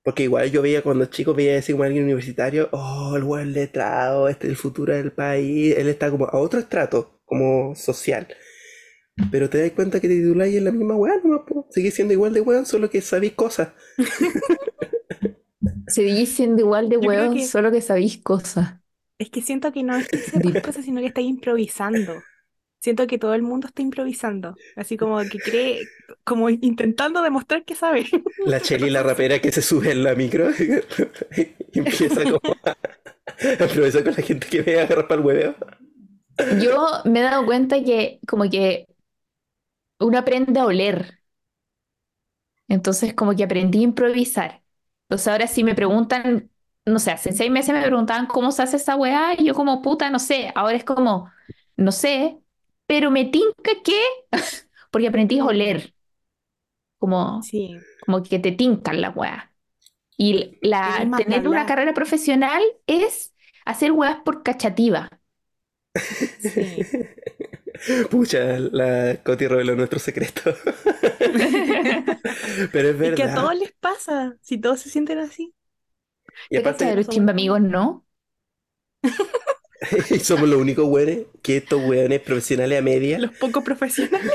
Porque 0.05 0.23
igual 0.23 0.51
yo 0.51 0.63
veía 0.63 0.83
cuando 0.83 1.07
chico 1.07 1.35
veía 1.35 1.59
así 1.59 1.73
como 1.73 1.85
alguien 1.85 2.05
universitario, 2.05 2.69
oh, 2.73 3.15
el 3.17 3.25
buen 3.25 3.53
letrado, 3.53 4.29
este 4.29 4.47
es 4.47 4.51
el 4.53 4.57
futuro 4.57 4.95
del 4.95 5.13
país, 5.13 5.77
él 5.77 5.89
está 5.89 6.11
como 6.11 6.27
a 6.27 6.39
otro 6.39 6.61
estrato, 6.61 7.20
como 7.31 7.75
social. 7.77 8.27
Pero 9.31 9.49
te 9.49 9.63
das 9.63 9.71
cuenta 9.73 10.01
que 10.01 10.09
te 10.09 10.17
tituláis 10.17 10.57
en 10.57 10.65
la 10.65 10.73
misma 10.73 10.97
weá, 10.97 11.15
nomás, 11.23 11.43
po. 11.47 11.67
Seguís 11.71 11.95
siendo 11.95 12.13
igual 12.13 12.35
de 12.35 12.41
weón, 12.41 12.67
solo 12.67 12.91
que 12.91 13.01
sabéis 13.01 13.35
cosas. 13.35 13.69
Seguís 15.87 16.31
siendo 16.31 16.63
igual 16.63 16.89
de 16.89 16.99
que- 16.99 17.47
solo 17.47 17.71
que 17.71 17.81
sabéis 17.81 18.19
cosas. 18.19 18.75
Es 19.19 19.31
que 19.31 19.43
siento 19.43 19.71
que 19.73 19.83
no 19.83 19.97
es 19.97 20.09
que 20.09 20.19
sepas 20.19 20.63
cosas, 20.63 20.85
sino 20.85 21.01
que 21.01 21.09
está 21.09 21.21
improvisando. 21.21 22.23
Siento 22.81 23.07
que 23.07 23.19
todo 23.19 23.35
el 23.35 23.43
mundo 23.43 23.67
está 23.67 23.83
improvisando. 23.83 24.55
Así 24.75 24.97
como 24.97 25.19
que 25.21 25.39
cree, 25.39 25.83
como 26.25 26.49
intentando 26.49 27.21
demostrar 27.21 27.65
que 27.67 27.75
sabe. 27.75 28.07
La 28.47 28.61
Cheli, 28.61 28.89
la 28.89 29.03
rapera 29.03 29.39
que 29.39 29.53
se 29.53 29.61
sube 29.61 29.93
en 29.93 30.03
la 30.03 30.15
micro 30.15 30.49
empieza 31.75 32.25
como 32.25 32.41
a, 32.65 32.75
con 34.03 34.15
la 34.17 34.23
gente 34.23 34.47
que 34.49 34.63
ve 34.63 34.81
a 34.81 34.85
agarrar 34.85 35.07
para 35.09 35.21
el 35.21 35.27
hueveo. 35.27 35.55
Yo 36.49 36.87
me 37.05 37.21
he 37.21 37.23
dado 37.23 37.45
cuenta 37.47 37.83
que 37.83 38.21
como 38.27 38.49
que 38.51 38.87
uno 40.01 40.19
aprende 40.19 40.59
a 40.61 40.67
oler. 40.67 41.21
Entonces 42.69 43.15
como 43.15 43.35
que 43.35 43.45
aprendí 43.45 43.81
a 43.81 43.83
improvisar. 43.83 44.63
Entonces 45.05 45.29
ahora 45.29 45.47
si 45.47 45.65
me 45.65 45.75
preguntan, 45.75 46.51
no 46.87 46.99
sé, 46.99 47.11
hace 47.11 47.33
seis 47.33 47.51
meses 47.51 47.75
me 47.75 47.83
preguntaban 47.83 48.27
cómo 48.27 48.53
se 48.53 48.63
hace 48.63 48.77
esa 48.77 48.97
weá 48.97 49.35
y 49.39 49.45
yo 49.47 49.55
como 49.55 49.83
puta, 49.83 50.11
no 50.11 50.19
sé. 50.19 50.53
Ahora 50.55 50.77
es 50.77 50.85
como, 50.85 51.31
no 51.77 51.93
sé, 51.93 52.39
pero 52.87 53.11
me 53.11 53.25
tinca 53.27 53.73
que, 53.85 54.01
porque 54.91 55.09
aprendí 55.09 55.39
a 55.41 55.45
oler. 55.47 55.95
Como, 56.99 57.41
Sí, 57.43 57.81
como 58.01 58.23
que 58.23 58.39
te 58.39 58.53
tincan 58.53 59.01
la 59.01 59.11
weá. 59.11 59.53
Y 60.17 60.59
la, 60.63 61.11
tener 61.17 61.49
una 61.49 61.67
carrera 61.67 61.95
profesional 61.95 62.63
es 62.87 63.35
hacer 63.67 63.93
weás 63.93 64.19
por 64.25 64.43
cachativa. 64.43 65.11
Sí. 66.39 66.87
Pucha, 68.11 68.59
la 68.59 69.23
Coti 69.23 69.47
reveló 69.47 69.75
nuestro 69.77 69.99
secreto. 69.99 70.55
Pero 72.73 72.89
es 72.91 72.97
Y 73.03 73.15
que 73.15 73.25
a 73.25 73.29
verdad. 73.29 73.33
todos 73.33 73.55
les 73.57 73.73
pasa, 73.73 74.37
si 74.43 74.59
todos 74.59 74.81
se 74.81 74.91
sienten 74.91 75.19
así. 75.19 75.55
Y 76.51 76.57
¿Te 76.57 76.63
cachai 76.63 76.91
de 76.91 76.95
aparte, 76.95 76.97
los 76.97 77.09
chimba 77.09 77.33
amigos, 77.33 77.61
no? 77.61 78.07
somos 80.23 80.49
los 80.49 80.61
únicos 80.61 80.87
weones 80.89 81.27
que 81.43 81.57
estos 81.59 81.81
weones 81.83 82.21
profesionales 82.21 82.79
a 82.79 82.83
media. 82.83 83.19
Los 83.19 83.33
poco 83.33 83.63
profesionales. 83.63 84.33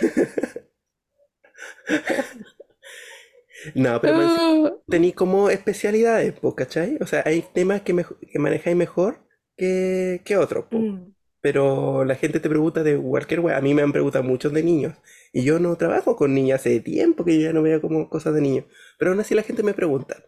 No, 3.74 4.00
pero 4.02 4.18
Ah, 4.18 4.74
tenéis 4.90 5.16
como 5.16 5.50
especialidades, 5.50 6.34
po, 6.40 6.56
¿cachai? 6.56 6.98
O 7.02 7.08
sea, 7.08 7.24
hay 7.26 7.42
temas 7.54 7.82
que, 7.82 7.96
que 8.32 8.40
manejáis 8.40 8.76
mejor 8.76 9.26
que, 9.58 10.22
que 10.26 10.38
otros. 10.38 10.66
Mm. 10.72 11.15
Pero 11.46 12.06
la 12.06 12.16
gente 12.16 12.40
te 12.40 12.50
pregunta 12.50 12.82
de 12.82 12.98
cualquier 12.98 13.40
wea. 13.40 13.58
A 13.58 13.62
mí 13.62 13.76
me 13.76 13.84
han 13.84 13.92
preguntado 13.92 14.24
muchos 14.24 14.52
de 14.52 14.64
niños. 14.64 14.96
Y 15.32 15.44
yo 15.44 15.60
no 15.60 15.76
trabajo 15.76 16.16
con 16.16 16.34
niños 16.34 16.60
hace 16.60 16.80
tiempo 16.80 17.24
que 17.24 17.36
yo 17.36 17.42
ya 17.42 17.54
no 17.54 17.62
veo 17.62 17.80
como 17.82 18.10
cosas 18.10 18.34
de 18.34 18.42
niños. 18.42 18.66
Pero 18.98 19.12
aún 19.12 19.20
así 19.20 19.36
la 19.36 19.44
gente 19.44 19.62
me 19.62 19.76
pregunta. 19.76 20.26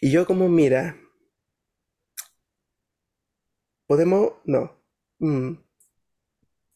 Y 0.00 0.10
yo 0.10 0.24
como, 0.24 0.48
mira, 0.48 0.96
podemos, 3.86 4.32
no. 4.46 4.82
Mm. 5.18 5.56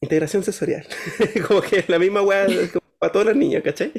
Integración 0.02 0.44
sensorial. 0.44 0.86
Como 1.48 1.62
que 1.62 1.78
es 1.78 1.88
la 1.88 1.98
misma 1.98 2.20
wea 2.20 2.46
para 2.98 3.12
todos 3.12 3.24
los 3.24 3.36
niños, 3.36 3.62
¿cachai? 3.62 3.94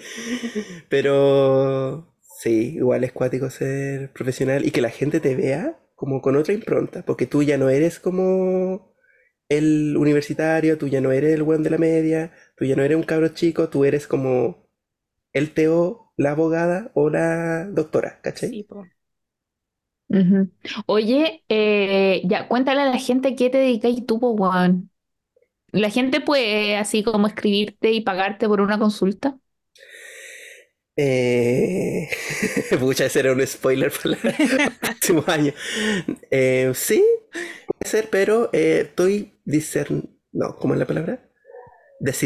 Pero 0.90 2.14
sí, 2.40 2.76
igual 2.76 3.04
es 3.04 3.14
cuático 3.14 3.50
ser 3.50 4.14
profesional 4.14 4.64
y 4.64 4.70
que 4.70 4.82
la 4.82 4.92
gente 4.92 5.20
te 5.20 5.36
vea 5.36 5.80
como 5.96 6.22
con 6.22 6.36
otra 6.36 6.54
impronta, 6.54 7.04
porque 7.04 7.26
tú 7.26 7.42
ya 7.42 7.58
no 7.58 7.70
eres 7.70 8.00
como 8.00 8.87
el 9.50 9.96
universitario, 9.98 10.78
tú 10.78 10.88
ya 10.88 11.02
no 11.02 11.12
eres 11.12 11.34
el 11.34 11.44
weón 11.44 11.64
de 11.64 11.70
la 11.70 11.78
media, 11.78 12.32
tú 12.56 12.66
ya 12.66 12.76
no 12.76 12.84
eres 12.84 12.98
un 12.98 13.04
cabro 13.04 13.30
chico, 13.30 13.70
tú 13.70 13.86
eres 13.86 14.08
como 14.08 14.68
el 15.34 15.54
Teo, 15.54 16.12
la 16.18 16.32
abogada 16.32 16.92
o 16.94 17.10
la 17.10 17.66
doctora, 17.66 18.20
¿cachai? 18.22 18.50
Sí, 18.50 18.64
po. 18.64 18.86
Oye, 20.86 21.44
eh, 21.50 22.22
ya, 22.26 22.48
cuéntale 22.48 22.82
a 22.82 22.86
la 22.86 22.98
gente 22.98 23.36
qué 23.36 23.50
te 23.50 23.58
dedicáis 23.58 24.06
tú, 24.06 24.20
po, 24.20 24.32
weón. 24.32 24.90
La 25.72 25.90
gente 25.90 26.22
puede 26.22 26.78
así 26.78 27.04
como 27.04 27.28
escribirte 27.28 27.92
y 27.92 28.02
pagarte 28.02 28.48
por 28.48 28.62
una 28.62 28.80
consulta. 28.80 29.38
Eh... 30.96 32.10
Pucha, 32.80 33.06
ese 33.06 33.20
era 33.20 33.34
un 33.34 33.46
spoiler 33.46 33.92
para, 33.92 34.16
el 34.30 34.72
próximo 34.82 35.24
año. 35.28 35.54
Eh, 36.32 36.72
sí, 36.74 37.04
ser, 37.86 38.10
pero 38.10 38.50
eh, 38.54 38.82
estoy 38.84 39.40
discern... 39.46 40.10
No, 40.32 40.56
¿cómo 40.58 40.74
es 40.74 40.80
la 40.80 40.88
palabra? 40.88 41.30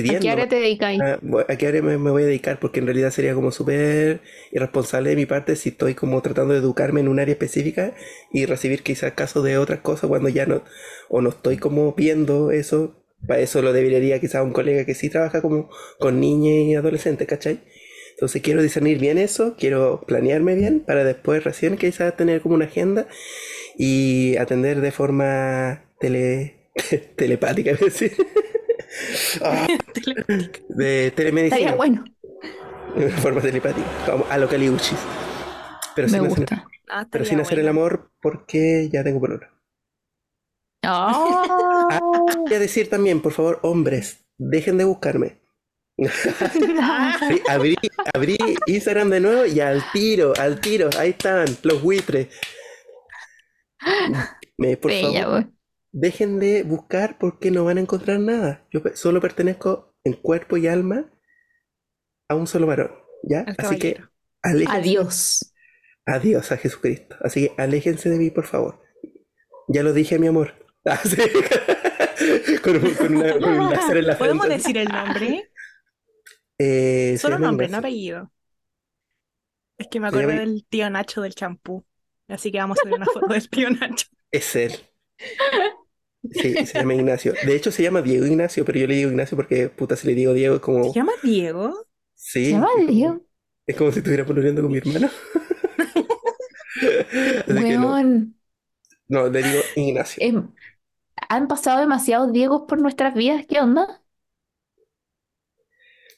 ¿A 0.07 0.17
Decidiendo. 0.17 0.19
qué 0.19 0.29
área 0.29 0.47
te 0.49 0.57
dedicáis? 0.57 0.99
Ah, 1.01 1.19
¿A 1.47 1.55
qué 1.55 1.67
área 1.67 1.81
me, 1.81 1.97
me 1.97 2.11
voy 2.11 2.23
a 2.23 2.25
dedicar? 2.25 2.59
Porque 2.59 2.79
en 2.81 2.87
realidad 2.87 3.11
sería 3.11 3.33
como 3.33 3.51
súper 3.51 4.21
irresponsable 4.51 5.11
de 5.11 5.15
mi 5.15 5.25
parte 5.25 5.55
si 5.55 5.69
estoy 5.69 5.95
como 5.95 6.21
tratando 6.21 6.53
de 6.53 6.59
educarme 6.59 6.99
en 6.99 7.07
un 7.07 7.19
área 7.19 7.33
específica 7.33 7.95
y 8.31 8.45
recibir 8.45 8.83
quizás 8.83 9.13
casos 9.13 9.43
de 9.45 9.57
otras 9.57 9.79
cosas 9.79 10.09
cuando 10.09 10.27
ya 10.29 10.45
no, 10.45 10.63
o 11.09 11.21
no 11.21 11.29
estoy 11.29 11.57
como 11.57 11.93
viendo 11.93 12.51
eso 12.51 13.01
Para 13.27 13.39
eso 13.41 13.61
lo 13.61 13.71
debería 13.73 14.19
quizás 14.19 14.43
un 14.43 14.51
colega 14.53 14.85
que 14.85 14.95
sí 14.95 15.09
trabaja 15.09 15.41
como 15.41 15.69
con 15.99 16.19
niños 16.19 16.67
y 16.69 16.75
adolescentes, 16.75 17.27
¿cachai? 17.27 17.61
Entonces 18.11 18.41
quiero 18.41 18.61
discernir 18.61 18.99
bien 18.99 19.17
eso, 19.17 19.55
quiero 19.57 20.01
planearme 20.07 20.55
bien 20.55 20.81
para 20.81 21.03
después 21.03 21.43
recién 21.43 21.77
quizás 21.77 22.15
tener 22.17 22.41
como 22.41 22.55
una 22.55 22.65
agenda 22.65 23.07
y 23.77 24.37
atender 24.37 24.81
de 24.81 24.91
forma 24.91 25.83
tele, 25.99 26.69
telepática, 27.15 27.71
es 27.71 27.79
decir. 27.79 28.13
Ah, 29.41 29.67
de 30.67 31.11
telemedicina. 31.11 31.57
Estaría 31.57 31.75
bueno. 31.77 32.03
De 32.93 33.09
forma 33.09 33.39
telepática, 33.39 33.87
como 34.05 34.25
a 34.29 34.37
lo 34.37 34.49
caliuchis. 34.49 34.99
Pero 35.95 36.09
Me 36.09 36.19
sin 36.19 36.27
hacer. 36.27 36.47
Ah, 36.89 37.07
pero 37.09 37.23
sin 37.23 37.39
hacer 37.39 37.59
el 37.59 37.69
amor 37.69 38.11
porque 38.21 38.89
ya 38.91 39.01
tengo 39.01 39.21
por 39.21 39.49
Oh. 40.85 42.27
Voy 42.45 42.53
a 42.53 42.59
decir 42.59 42.89
también, 42.89 43.21
por 43.21 43.31
favor, 43.31 43.59
hombres, 43.63 44.25
dejen 44.37 44.77
de 44.77 44.83
buscarme. 44.83 45.39
Sí, 45.97 47.41
abrí, 47.47 47.75
abrí 48.13 48.37
Instagram 48.65 49.09
de 49.09 49.19
nuevo 49.19 49.45
y 49.45 49.59
al 49.59 49.83
tiro, 49.91 50.33
al 50.39 50.59
tiro, 50.59 50.89
ahí 50.97 51.11
están 51.11 51.45
los 51.63 51.81
buitres. 51.81 52.27
Me, 54.57 54.77
por 54.77 54.91
Bella, 54.91 55.23
favor, 55.23 55.49
dejen 55.91 56.39
de 56.39 56.63
buscar 56.63 57.17
porque 57.19 57.51
no 57.51 57.65
van 57.65 57.77
a 57.77 57.81
encontrar 57.81 58.19
nada. 58.19 58.65
Yo 58.71 58.81
solo 58.95 59.21
pertenezco 59.21 59.95
en 60.03 60.13
cuerpo 60.13 60.57
y 60.57 60.67
alma 60.67 61.11
a 62.29 62.35
un 62.35 62.47
solo 62.47 62.67
varón, 62.67 62.91
¿ya? 63.23 63.41
Al 63.41 63.55
Así 63.57 63.77
que 63.79 64.01
aléjense, 64.41 64.77
Adiós. 64.79 65.53
adiós 66.05 66.51
a 66.51 66.57
Jesucristo. 66.57 67.15
Así 67.21 67.47
que 67.47 67.61
aléjense 67.61 68.09
de 68.09 68.17
mí, 68.17 68.31
por 68.31 68.45
favor. 68.45 68.81
Ya 69.67 69.83
lo 69.83 69.93
dije, 69.93 70.19
mi 70.19 70.27
amor. 70.27 70.53
Ah, 70.83 70.97
sí. 70.97 71.15
Con, 72.63 72.75
un- 72.77 72.93
con 72.95 73.15
una- 73.15 73.33
con 73.33 73.43
un 73.59 73.69
láser 73.69 73.97
en 73.97 74.07
la 74.07 74.17
¿Podemos 74.17 74.45
frente. 74.47 74.63
decir 74.63 74.77
el 74.79 74.87
nombre? 74.87 75.51
Eh, 76.57 77.17
Solo 77.19 77.37
nombre, 77.39 77.67
no 77.67 77.77
apellido. 77.77 78.31
Es 79.77 79.87
que 79.87 79.99
me 79.99 80.07
acordé 80.07 80.39
del 80.39 80.65
tío 80.67 80.89
Nacho 80.89 81.21
del 81.21 81.33
champú. 81.35 81.85
Así 82.31 82.51
que 82.51 82.57
vamos 82.59 82.77
a 82.83 82.85
ver 82.87 82.95
una 82.97 83.05
foto 83.05 83.27
del 83.27 83.49
tío 83.49 83.69
Nacho. 83.69 84.07
Es 84.31 84.55
él. 84.55 84.73
Sí, 86.31 86.53
se 86.65 86.79
llama 86.79 86.93
Ignacio. 86.93 87.33
De 87.45 87.55
hecho, 87.55 87.71
se 87.71 87.83
llama 87.83 88.01
Diego 88.01 88.25
Ignacio, 88.25 88.63
pero 88.63 88.79
yo 88.79 88.87
le 88.87 88.95
digo 88.95 89.09
Ignacio 89.09 89.35
porque, 89.35 89.69
puta, 89.69 89.95
si 89.95 90.07
le 90.07 90.13
digo 90.15 90.33
Diego 90.33 90.55
es 90.55 90.61
como... 90.61 90.83
¿Se 90.85 90.99
llama 90.99 91.13
Diego? 91.23 91.87
Sí, 92.13 92.45
¿Se 92.45 92.51
llama 92.51 92.67
es 92.69 92.75
como- 92.85 92.91
Diego? 92.91 93.21
Es 93.67 93.75
como 93.75 93.91
si 93.91 93.99
estuviera 93.99 94.25
pololeando 94.25 94.61
con 94.61 94.71
mi 94.71 94.77
hermano. 94.79 95.09
Que 97.45 97.53
no, 97.77 97.87
Weón, 97.93 98.35
no, 99.07 99.27
le 99.27 99.43
digo 99.43 99.59
Ignacio. 99.75 100.23
em, 100.25 100.51
han 101.29 101.47
pasado 101.47 101.79
demasiados 101.79 102.31
Diegos 102.31 102.63
por 102.67 102.81
nuestras 102.81 103.13
vidas. 103.13 103.45
¿Qué 103.47 103.59
onda? 103.59 104.01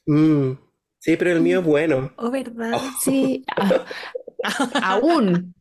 Mm, 0.06 0.54
sí, 1.00 1.18
pero 1.18 1.32
el 1.32 1.42
mío 1.42 1.60
es 1.60 1.66
bueno. 1.66 2.14
Oh, 2.18 2.30
¿verdad? 2.32 2.74
Oh. 2.76 2.92
Sí, 3.02 3.44
a- 3.56 3.86
aún. 4.84 5.54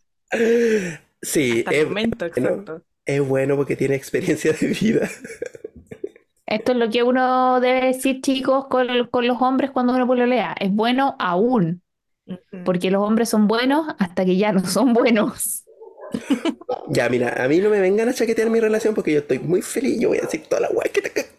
Sí, 1.23 1.65
Hasta 1.65 1.71
el 1.71 1.79
es, 1.79 1.87
momento, 1.87 2.25
bueno. 2.35 2.67
exacto. 2.67 2.83
es 3.07 3.21
bueno 3.27 3.57
porque 3.57 3.77
tiene 3.77 3.95
experiencia 3.97 4.53
de 4.53 4.67
vida. 4.69 5.11
Esto 6.47 6.73
es 6.73 6.79
lo 6.79 6.91
que 6.91 7.03
uno 7.03 7.61
debe 7.61 7.87
decir, 7.87 8.21
chicos, 8.21 8.67
con, 8.69 8.87
con 9.09 9.27
los 9.27 9.41
hombres 9.41 9.71
cuando 9.71 9.95
uno 9.95 10.07
pololea. 10.07 10.55
Es 10.61 10.73
bueno 10.73 11.17
aún, 11.19 11.83
porque 12.65 12.91
los 12.91 13.03
hombres 13.03 13.31
son 13.31 13.49
buenos 13.49 13.89
hasta 13.99 14.25
que 14.25 14.37
ya 14.39 14.53
no 14.53 14.65
son 14.67 14.93
buenos. 14.95 15.65
Ya, 16.87 17.09
mira, 17.09 17.43
a 17.45 17.49
mí 17.49 17.59
no 17.59 17.71
me 17.71 17.81
vengan 17.81 18.09
a 18.09 18.15
chaquetear 18.15 18.51
mi 18.51 18.61
relación 18.61 18.95
porque 18.95 19.13
yo 19.13 19.21
estoy 19.21 19.39
muy 19.39 19.63
feliz. 19.63 19.99
Yo 20.01 20.09
voy 20.09 20.19
a 20.19 20.23
decir 20.23 20.43
toda 20.49 20.61
la 20.63 20.69
guay 20.69 20.91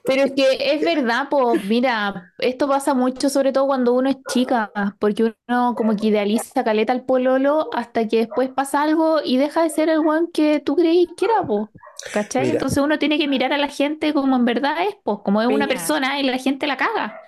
Pero 0.05 0.23
es 0.23 0.31
que 0.33 0.57
es 0.73 0.81
verdad, 0.81 1.27
pues 1.29 1.63
mira, 1.65 2.33
esto 2.39 2.67
pasa 2.67 2.93
mucho, 2.93 3.29
sobre 3.29 3.53
todo 3.53 3.67
cuando 3.67 3.93
uno 3.93 4.09
es 4.09 4.17
chica, 4.29 4.71
porque 4.99 5.33
uno 5.47 5.75
como 5.75 5.95
que 5.95 6.07
idealiza 6.07 6.63
caleta 6.63 6.91
al 6.91 7.05
pololo 7.05 7.69
hasta 7.73 8.07
que 8.07 8.17
después 8.17 8.49
pasa 8.49 8.81
algo 8.81 9.21
y 9.23 9.37
deja 9.37 9.63
de 9.63 9.69
ser 9.69 9.87
el 9.89 9.99
one 9.99 10.27
que 10.33 10.59
tú 10.59 10.75
creí 10.75 11.07
que 11.17 11.25
era, 11.25 11.45
pues. 11.47 11.69
¿Cachai? 12.13 12.41
Mira. 12.43 12.53
Entonces 12.55 12.83
uno 12.83 12.99
tiene 12.99 13.17
que 13.17 13.29
mirar 13.29 13.53
a 13.53 13.57
la 13.57 13.69
gente 13.69 14.13
como 14.13 14.35
en 14.35 14.43
verdad 14.43 14.75
es, 14.87 14.95
pues, 15.03 15.19
como 15.23 15.41
es 15.41 15.47
una 15.47 15.67
persona 15.67 16.19
y 16.19 16.23
la 16.23 16.37
gente 16.37 16.67
la 16.67 16.75
caga. 16.75 17.19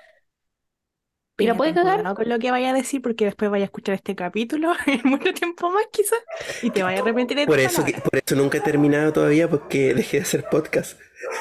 ¿Y 1.37 1.47
la 1.47 1.55
puede 1.55 1.73
cagar? 1.73 1.97
cuidado 1.97 2.15
con 2.15 2.29
lo 2.29 2.39
que 2.39 2.49
vaya 2.49 2.69
a 2.69 2.73
decir 2.73 3.01
porque 3.01 3.25
después 3.25 3.51
vaya 3.51 3.63
a 3.63 3.67
escuchar 3.67 3.95
este 3.95 4.15
capítulo 4.15 4.71
en 4.85 5.01
mucho 5.03 5.33
tiempo 5.33 5.69
más 5.69 5.83
quizás 5.91 6.19
y 6.61 6.69
te 6.71 6.81
vaya 6.81 6.99
a 6.99 7.01
arrepentir 7.01 7.37
de 7.37 7.45
Por 7.45 7.59
eso, 7.59 7.83
que- 7.83 7.93
por 7.93 8.17
eso 8.25 8.35
nunca 8.35 8.57
he 8.57 8.61
terminado 8.61 9.11
todavía 9.11 9.49
porque 9.49 9.93
dejé 9.93 10.17
de 10.17 10.23
hacer 10.23 10.45
podcast. 10.49 10.97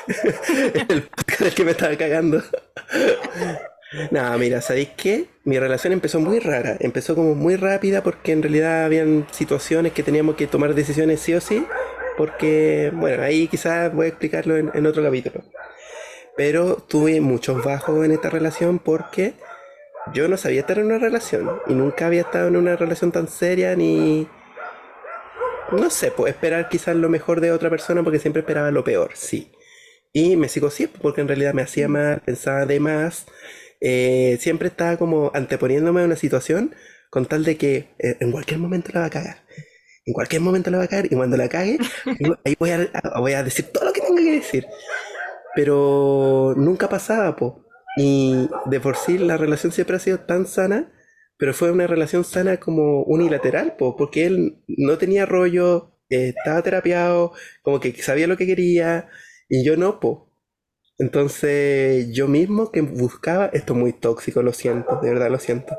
El 0.88 1.02
podcast 1.02 1.40
del 1.40 1.54
que 1.54 1.64
me 1.64 1.70
estaba 1.72 1.96
cagando. 1.96 2.42
No, 4.10 4.38
mira, 4.38 4.60
¿sabéis 4.60 4.90
qué? 4.96 5.26
Mi 5.44 5.58
relación 5.58 5.92
empezó 5.92 6.20
muy 6.20 6.40
rara. 6.40 6.76
Empezó 6.80 7.14
como 7.14 7.34
muy 7.34 7.56
rápida 7.56 8.02
porque 8.02 8.32
en 8.32 8.42
realidad 8.42 8.84
habían 8.84 9.26
situaciones 9.30 9.92
que 9.92 10.02
teníamos 10.02 10.36
que 10.36 10.46
tomar 10.46 10.74
decisiones 10.74 11.20
sí 11.20 11.34
o 11.34 11.40
sí. 11.40 11.66
Porque, 12.16 12.90
bueno, 12.94 13.22
ahí 13.22 13.48
quizás 13.48 13.92
voy 13.92 14.06
a 14.06 14.08
explicarlo 14.08 14.56
en, 14.56 14.70
en 14.74 14.86
otro 14.86 15.02
capítulo. 15.02 15.44
Pero 16.36 16.76
tuve 16.76 17.20
muchos 17.20 17.62
bajos 17.62 18.04
en 18.04 18.12
esta 18.12 18.30
relación 18.30 18.78
porque 18.78 19.34
yo 20.12 20.28
no 20.28 20.36
sabía 20.36 20.60
estar 20.60 20.78
en 20.78 20.86
una 20.86 20.98
relación. 20.98 21.60
Y 21.66 21.74
nunca 21.74 22.06
había 22.06 22.22
estado 22.22 22.48
en 22.48 22.56
una 22.56 22.76
relación 22.76 23.12
tan 23.12 23.28
seria 23.28 23.76
ni, 23.76 24.28
no 25.72 25.90
sé, 25.90 26.10
pues 26.10 26.34
esperar 26.34 26.68
quizás 26.68 26.96
lo 26.96 27.08
mejor 27.08 27.40
de 27.40 27.52
otra 27.52 27.70
persona 27.70 28.02
porque 28.02 28.18
siempre 28.18 28.40
esperaba 28.40 28.70
lo 28.70 28.84
peor, 28.84 29.10
sí. 29.14 29.50
Y 30.14 30.36
me 30.38 30.48
sigo 30.48 30.70
siempre 30.70 31.00
porque 31.02 31.22
en 31.22 31.28
realidad 31.28 31.54
me 31.54 31.62
hacía 31.62 31.88
mal, 31.88 32.22
pensaba 32.24 32.66
de 32.66 32.80
más, 32.80 33.26
eh, 33.80 34.38
siempre 34.40 34.68
estaba 34.68 34.98
como 34.98 35.32
anteponiéndome 35.34 36.02
a 36.02 36.06
una 36.06 36.16
situación 36.16 36.74
con 37.10 37.26
tal 37.26 37.44
de 37.44 37.58
que 37.58 37.76
eh, 38.00 38.18
en 38.20 38.32
cualquier 38.32 38.60
momento 38.60 38.92
la 38.94 39.02
va 39.02 39.06
a 39.06 39.10
cagar. 39.10 39.38
En 40.06 40.14
cualquier 40.14 40.42
momento 40.42 40.70
la 40.70 40.78
va 40.78 40.84
a 40.84 40.88
cagar 40.88 41.06
y 41.06 41.16
cuando 41.16 41.36
la 41.38 41.48
cague, 41.48 41.78
ahí 42.44 42.56
voy 42.60 42.70
a, 42.70 42.90
a- 42.94 43.20
voy 43.20 43.32
a 43.34 43.44
decir 43.44 43.66
todo 43.72 43.86
lo 43.86 43.92
que 43.94 44.02
tenga 44.02 44.22
que 44.22 44.32
decir. 44.32 44.66
Pero 45.54 46.54
nunca 46.56 46.88
pasaba, 46.88 47.36
po. 47.36 47.64
Y 47.96 48.48
de 48.66 48.80
por 48.80 48.96
sí 48.96 49.18
la 49.18 49.36
relación 49.36 49.72
siempre 49.72 49.96
ha 49.96 50.00
sido 50.00 50.20
tan 50.20 50.46
sana, 50.46 50.92
pero 51.36 51.54
fue 51.54 51.70
una 51.70 51.86
relación 51.86 52.24
sana 52.24 52.58
como 52.58 53.02
unilateral, 53.04 53.76
po, 53.76 53.96
porque 53.96 54.26
él 54.26 54.62
no 54.66 54.98
tenía 54.98 55.26
rollo, 55.26 55.92
eh, 56.10 56.32
estaba 56.36 56.62
terapiado, 56.62 57.32
como 57.62 57.80
que 57.80 57.92
sabía 58.02 58.26
lo 58.26 58.36
que 58.36 58.46
quería, 58.46 59.08
y 59.48 59.64
yo 59.64 59.76
no, 59.76 60.00
po. 60.00 60.30
Entonces 60.98 62.08
yo 62.14 62.28
mismo 62.28 62.72
que 62.72 62.80
buscaba, 62.82 63.46
esto 63.46 63.74
es 63.74 63.78
muy 63.80 63.92
tóxico, 63.92 64.42
lo 64.42 64.52
siento, 64.52 65.00
de 65.02 65.10
verdad 65.10 65.30
lo 65.30 65.38
siento, 65.40 65.76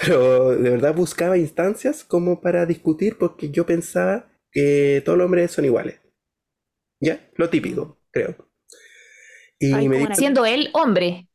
pero 0.00 0.50
de 0.56 0.70
verdad 0.70 0.94
buscaba 0.94 1.38
instancias 1.38 2.04
como 2.04 2.40
para 2.40 2.66
discutir 2.66 3.18
porque 3.18 3.50
yo 3.50 3.66
pensaba 3.66 4.30
que 4.52 5.02
todos 5.04 5.18
los 5.18 5.26
hombres 5.26 5.50
son 5.52 5.64
iguales. 5.66 6.00
¿Ya? 7.00 7.28
Lo 7.36 7.50
típico, 7.50 7.98
creo. 8.10 8.36
Y 9.58 9.72
Ay, 9.74 9.88
me. 9.88 10.14
Siendo 10.14 10.44
él 10.46 10.70
hombre. 10.74 11.28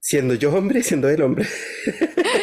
siendo 0.00 0.34
yo 0.34 0.54
hombre, 0.54 0.82
siendo 0.82 1.08
él 1.08 1.22
hombre. 1.22 1.46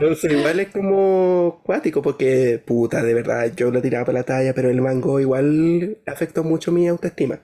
Entonces 0.00 0.32
igual 0.32 0.60
es 0.60 0.68
como 0.68 1.60
cuático 1.62 2.00
porque, 2.00 2.62
puta, 2.64 3.02
de 3.02 3.12
verdad, 3.12 3.52
yo 3.54 3.70
lo 3.70 3.82
tiraba 3.82 4.06
para 4.06 4.20
la 4.20 4.24
talla, 4.24 4.54
pero 4.54 4.70
el 4.70 4.80
mango 4.80 5.20
igual 5.20 5.98
afectó 6.06 6.42
mucho 6.42 6.72
mi 6.72 6.88
autoestima. 6.88 7.42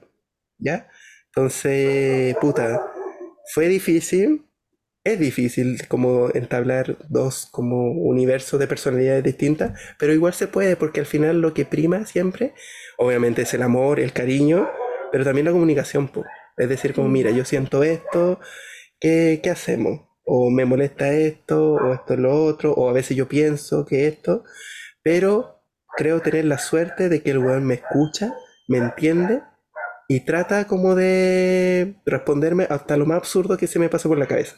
¿Ya? 0.59 0.88
Entonces, 1.26 2.34
puta, 2.40 2.80
fue 3.52 3.68
difícil. 3.68 4.46
Es 5.04 5.20
difícil 5.20 5.86
como 5.88 6.30
entablar 6.34 6.96
dos 7.11 7.46
como 7.52 7.92
universos 7.92 8.59
de 8.59 8.66
personalidades 8.66 9.22
distintas, 9.22 9.78
pero 9.98 10.14
igual 10.14 10.32
se 10.34 10.48
puede 10.48 10.76
porque 10.76 11.00
al 11.00 11.07
final 11.07 11.40
lo 11.40 11.54
que 11.54 11.64
prima 11.66 12.07
siempre, 12.07 12.54
obviamente 12.98 13.42
es 13.42 13.54
el 13.54 13.62
amor, 13.62 14.00
el 14.00 14.12
cariño, 14.12 14.68
pero 15.12 15.24
también 15.24 15.44
la 15.46 15.52
comunicación. 15.52 16.11
Es 16.57 16.68
decir, 16.70 16.94
como, 16.94 17.09
mira, 17.09 17.30
yo 17.30 17.44
siento 17.44 17.84
esto, 17.84 18.40
¿qué, 19.00 19.40
qué 19.42 19.50
hacemos? 19.50 20.05
O 20.27 20.51
me 20.51 20.64
molesta 20.64 21.12
esto, 21.12 21.74
o 21.74 21.95
esto 21.95 22.14
es 22.14 22.20
lo 22.20 22.45
otro, 22.45 22.72
o 22.72 22.89
a 22.89 22.93
veces 22.93 23.16
yo 23.16 23.29
pienso 23.29 23.87
que 23.87 24.09
esto, 24.09 24.45
pero 25.03 25.62
creo 25.97 26.20
tener 26.20 26.45
la 26.45 26.59
suerte 26.59 27.09
de 27.09 27.22
que 27.22 27.31
el 27.31 27.39
weón 27.39 27.64
me 27.64 27.74
escucha, 27.74 28.35
me 28.68 28.79
entiende 28.79 29.43
y 30.09 30.24
trata 30.24 30.66
como 30.66 30.95
de 30.95 31.97
responderme 32.05 32.66
hasta 32.70 32.97
lo 32.97 33.07
más 33.07 33.18
absurdo 33.18 33.57
que 33.57 33.66
se 33.66 33.79
me 33.79 33.89
pasa 33.89 34.09
por 34.09 34.18
la 34.18 34.27
cabeza. 34.27 34.57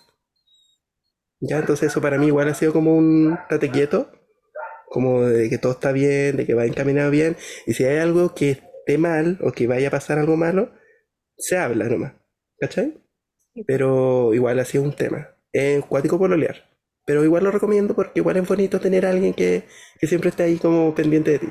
Ya, 1.40 1.58
entonces 1.58 1.90
eso 1.90 2.00
para 2.00 2.18
mí 2.18 2.26
igual 2.26 2.48
ha 2.48 2.54
sido 2.54 2.72
como 2.72 2.96
un 2.96 3.38
tate 3.48 3.70
quieto, 3.70 4.10
como 4.86 5.22
de 5.22 5.48
que 5.48 5.58
todo 5.58 5.72
está 5.72 5.92
bien, 5.92 6.36
de 6.36 6.46
que 6.46 6.54
va 6.54 6.66
encaminado 6.66 7.10
bien, 7.10 7.36
y 7.66 7.74
si 7.74 7.84
hay 7.84 7.98
algo 7.98 8.34
que 8.34 8.50
esté 8.50 8.98
mal 8.98 9.38
o 9.42 9.52
que 9.52 9.66
vaya 9.66 9.88
a 9.88 9.92
pasar 9.92 10.18
algo 10.18 10.36
malo, 10.36 10.72
se 11.36 11.56
habla 11.56 11.84
nomás, 11.88 12.14
¿cachai? 12.58 13.00
Pero 13.66 14.34
igual 14.34 14.58
ha 14.58 14.64
sido 14.64 14.84
un 14.84 14.94
tema. 14.94 15.37
Es 15.58 15.84
cuático 15.84 16.18
pololear, 16.18 16.56
pero 17.04 17.24
igual 17.24 17.44
lo 17.44 17.50
recomiendo 17.50 17.94
porque 17.94 18.20
igual 18.20 18.36
es 18.38 18.48
bonito 18.48 18.80
tener 18.80 19.04
a 19.06 19.10
alguien 19.10 19.34
que, 19.34 19.64
que 20.00 20.06
siempre 20.06 20.30
esté 20.30 20.44
ahí 20.44 20.58
como 20.58 20.94
pendiente 20.94 21.32
de 21.32 21.38
ti. 21.40 21.48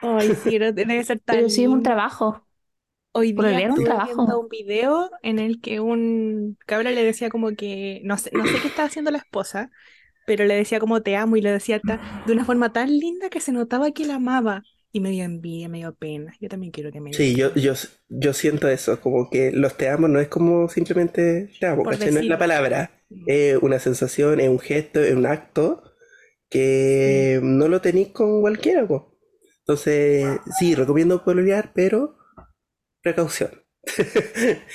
Ay, 0.00 0.34
sí, 0.36 0.50
pero 0.58 0.72
debe 0.72 1.02
ser 1.04 1.20
tan 1.20 1.38
Pero 1.38 1.48
sí 1.48 1.62
es 1.64 1.68
un 1.68 1.82
trabajo. 1.82 2.46
Hoy 3.12 3.32
día 3.34 3.58
Pololear 3.58 3.70
es 3.70 3.74
un 3.76 3.84
trabajo. 3.84 4.24
viendo 4.24 4.40
un 4.40 4.48
video 4.48 5.10
en 5.22 5.38
el 5.40 5.60
que 5.60 5.80
un 5.80 6.58
cabra 6.66 6.92
le 6.92 7.04
decía 7.04 7.30
como 7.30 7.52
que, 7.56 8.00
no 8.04 8.18
sé, 8.18 8.30
no 8.34 8.46
sé 8.46 8.60
qué 8.60 8.68
estaba 8.68 8.88
haciendo 8.88 9.10
la 9.12 9.18
esposa, 9.18 9.70
pero 10.24 10.44
le 10.46 10.56
decía 10.56 10.80
como 10.80 11.02
te 11.02 11.16
amo 11.16 11.36
y 11.36 11.42
le 11.42 11.52
decía 11.52 11.80
ta- 11.80 12.00
de 12.24 12.32
una 12.34 12.44
forma 12.46 12.72
tan 12.72 12.90
linda 12.98 13.30
que 13.30 13.40
se 13.40 13.52
notaba 13.52 13.92
que 13.92 14.06
la 14.06 14.16
amaba. 14.16 14.66
Y 14.94 15.00
me 15.00 15.10
dio 15.10 15.24
envidia, 15.24 15.68
me 15.68 15.78
dio 15.78 15.94
pena. 15.94 16.34
Yo 16.40 16.48
también 16.48 16.72
quiero 16.72 16.90
que 16.92 17.00
me 17.02 17.10
Sí, 17.10 17.36
yo, 17.36 17.54
yo, 17.54 17.74
yo 18.08 18.32
siento 18.32 18.68
eso, 18.68 19.00
como 19.00 19.30
que 19.30 19.52
los 19.52 19.76
te 19.76 19.88
amo 19.88 20.08
no 20.08 20.18
es 20.20 20.28
como 20.28 20.68
simplemente 20.68 21.48
te 21.60 21.66
amo. 21.66 21.86
No 21.86 22.18
es 22.20 22.26
la 22.26 22.38
palabra, 22.38 22.90
es 23.24 23.56
una 23.62 23.78
sensación, 23.78 24.40
es 24.40 24.48
un 24.48 24.58
gesto, 24.58 25.00
es 25.00 25.14
un 25.14 25.26
acto 25.26 25.84
que 26.50 27.40
no 27.42 27.68
lo 27.68 27.80
tenéis 27.82 28.08
con 28.10 28.40
cualquiera, 28.42 28.86
po. 28.88 29.18
Entonces, 29.60 30.40
sí, 30.58 30.74
recomiendo 30.74 31.24
pololear, 31.24 31.72
pero 31.74 32.16
precaución. 33.02 33.50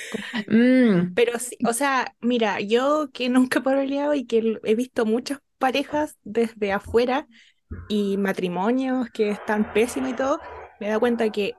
Mm, 0.46 1.14
Pero 1.14 1.38
sí, 1.38 1.56
o 1.66 1.72
sea, 1.72 2.14
mira, 2.20 2.60
yo 2.60 3.10
que 3.12 3.28
nunca 3.28 3.58
he 3.60 3.62
pololeado 3.62 4.14
y 4.14 4.26
que 4.26 4.58
he 4.64 4.74
visto 4.74 5.04
muchas 5.06 5.40
parejas 5.58 6.16
desde 6.24 6.72
afuera 6.72 7.28
y 7.88 8.16
matrimonios 8.16 9.08
que 9.10 9.30
están 9.30 9.64
pésimos 9.72 10.10
y 10.10 10.14
todo, 10.14 10.40
me 10.78 10.88
dado 10.88 11.00
cuenta 11.00 11.30
que 11.30 11.54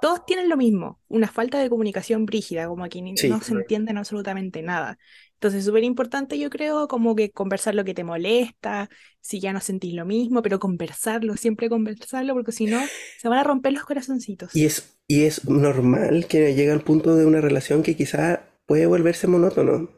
todos 0.00 0.24
tienen 0.24 0.48
lo 0.48 0.56
mismo, 0.56 1.00
una 1.08 1.28
falta 1.28 1.58
de 1.58 1.68
comunicación 1.68 2.24
brígida, 2.24 2.68
como 2.68 2.88
que 2.88 3.02
Sí. 3.16 3.28
no 3.28 3.40
se 3.40 3.54
entienden 3.54 3.98
absolutamente 3.98 4.62
nada. 4.62 4.98
Entonces, 5.34 5.64
súper 5.64 5.84
importante, 5.84 6.38
yo 6.38 6.50
creo, 6.50 6.88
como 6.88 7.14
que 7.14 7.30
conversar 7.30 7.74
lo 7.74 7.84
que 7.84 7.94
te 7.94 8.04
molesta, 8.04 8.88
si 9.20 9.40
ya 9.40 9.52
no 9.52 9.60
sentís 9.60 9.94
lo 9.94 10.04
mismo, 10.04 10.42
pero 10.42 10.58
conversarlo, 10.58 11.36
siempre 11.36 11.68
conversarlo, 11.68 12.34
porque 12.34 12.52
si 12.52 12.66
no, 12.66 12.80
se 13.20 13.28
van 13.28 13.38
a 13.38 13.44
romper 13.44 13.72
los 13.72 13.84
corazoncitos. 13.84 14.54
Y 14.54 14.64
es, 14.64 14.96
y 15.06 15.24
es 15.24 15.48
normal 15.48 16.26
que 16.28 16.54
llegue 16.54 16.72
al 16.72 16.82
punto 16.82 17.14
de 17.16 17.24
una 17.26 17.40
relación 17.40 17.82
que 17.82 17.96
quizá 17.96 18.42
puede 18.66 18.86
volverse 18.86 19.26
monótono. 19.26 19.97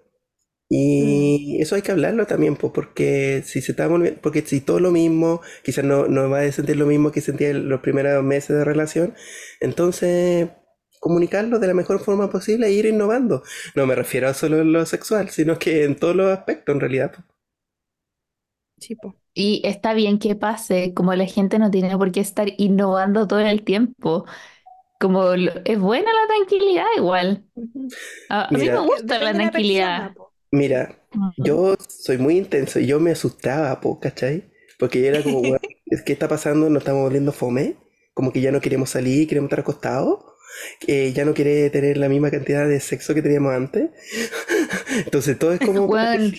Y 0.73 1.59
eso 1.61 1.75
hay 1.77 1.83
que 1.83 1.93
hablarlo 1.93 2.27
también, 2.27 2.57
pues, 2.57 2.73
porque 2.73 3.43
si 3.45 3.61
se 3.62 3.73
está 3.73 3.89
volviendo, 3.89 4.21
porque 4.23 4.43
si 4.43 4.61
todo 4.62 4.81
lo 4.81 4.93
mismo, 4.93 5.43
quizás 5.64 5.85
no, 5.85 6.07
no 6.09 6.31
va 6.31 6.41
a 6.43 6.53
sentir 6.53 6.77
lo 6.77 6.87
mismo 6.87 7.12
que 7.12 7.21
sentía 7.23 7.51
en 7.51 7.68
los 7.68 7.81
primeros 7.81 8.23
meses 8.25 8.57
de 8.57 8.64
relación, 8.64 9.14
entonces 9.61 10.49
comunicarlo 11.01 11.59
de 11.59 11.66
la 11.68 11.75
mejor 11.75 12.01
forma 12.01 12.31
posible 12.31 12.68
e 12.68 12.73
ir 12.73 12.87
innovando. 12.87 13.43
No 13.75 13.87
me 13.87 13.97
refiero 13.97 14.29
a 14.29 14.35
solo 14.35 14.61
en 14.61 14.73
lo 14.73 14.87
sexual, 14.87 15.31
sino 15.31 15.59
que 15.59 15.85
en 15.85 15.97
todos 15.97 16.14
los 16.16 16.31
aspectos 16.31 16.75
en 16.75 16.81
realidad. 16.81 17.12
Sí, 18.79 18.95
po. 18.97 19.16
Y 19.35 19.61
está 19.64 19.93
bien 19.95 20.18
que 20.18 20.35
pase, 20.35 20.95
como 20.95 21.14
la 21.14 21.27
gente 21.27 21.59
no 21.59 21.71
tiene 21.71 21.97
por 21.99 22.11
qué 22.12 22.21
estar 22.21 22.49
innovando 22.59 23.27
todo 23.27 23.41
el 23.41 23.62
tiempo. 23.64 24.25
Como 25.01 25.37
lo- 25.37 25.53
es 25.64 25.79
buena 25.81 26.11
la 26.12 26.29
tranquilidad 26.29 26.87
igual. 26.97 27.45
A, 28.29 28.55
a 28.55 28.59
mí 28.59 28.68
Mira. 28.68 28.71
me 28.71 28.81
gusta 28.81 29.18
la 29.21 29.35
tranquilidad. 29.35 29.51
persona. 29.53 30.16
Mira. 30.51 30.96
Yo 31.36 31.76
soy 31.88 32.18
muy 32.18 32.36
intenso 32.38 32.78
y 32.80 32.86
yo 32.86 33.01
me 33.01 33.12
asustaba, 33.12 33.80
po, 33.80 33.98
¿cachai? 34.01 34.51
Porque 34.78 35.01
yo 35.01 35.09
era 35.09 35.22
como, 35.22 35.40
weón, 35.40 35.61
¿qué 36.05 36.12
está 36.12 36.28
pasando? 36.28 36.70
¿Nos 36.70 36.82
estamos 36.82 37.03
volviendo 37.03 37.32
fome? 37.32 37.76
Como 38.14 38.32
que 38.32 38.40
ya 38.40 38.53
no 38.53 38.61
queremos 38.61 38.90
salir, 38.90 39.28
queremos 39.28 39.48
estar 39.48 39.61
acostados. 39.61 40.24
que 40.80 41.12
ya 41.12 41.24
no 41.24 41.34
quiere 41.34 41.70
tener 41.70 41.96
la 41.98 42.09
misma 42.09 42.30
cantidad 42.30 42.68
de 42.68 42.80
sexo 42.80 43.14
que 43.14 43.22
teníamos 43.22 43.55
antes. 43.55 43.90
Entonces 45.05 45.38
todo 45.38 45.53
es 45.53 45.61
como... 45.61 45.86
Weón, 45.86 46.34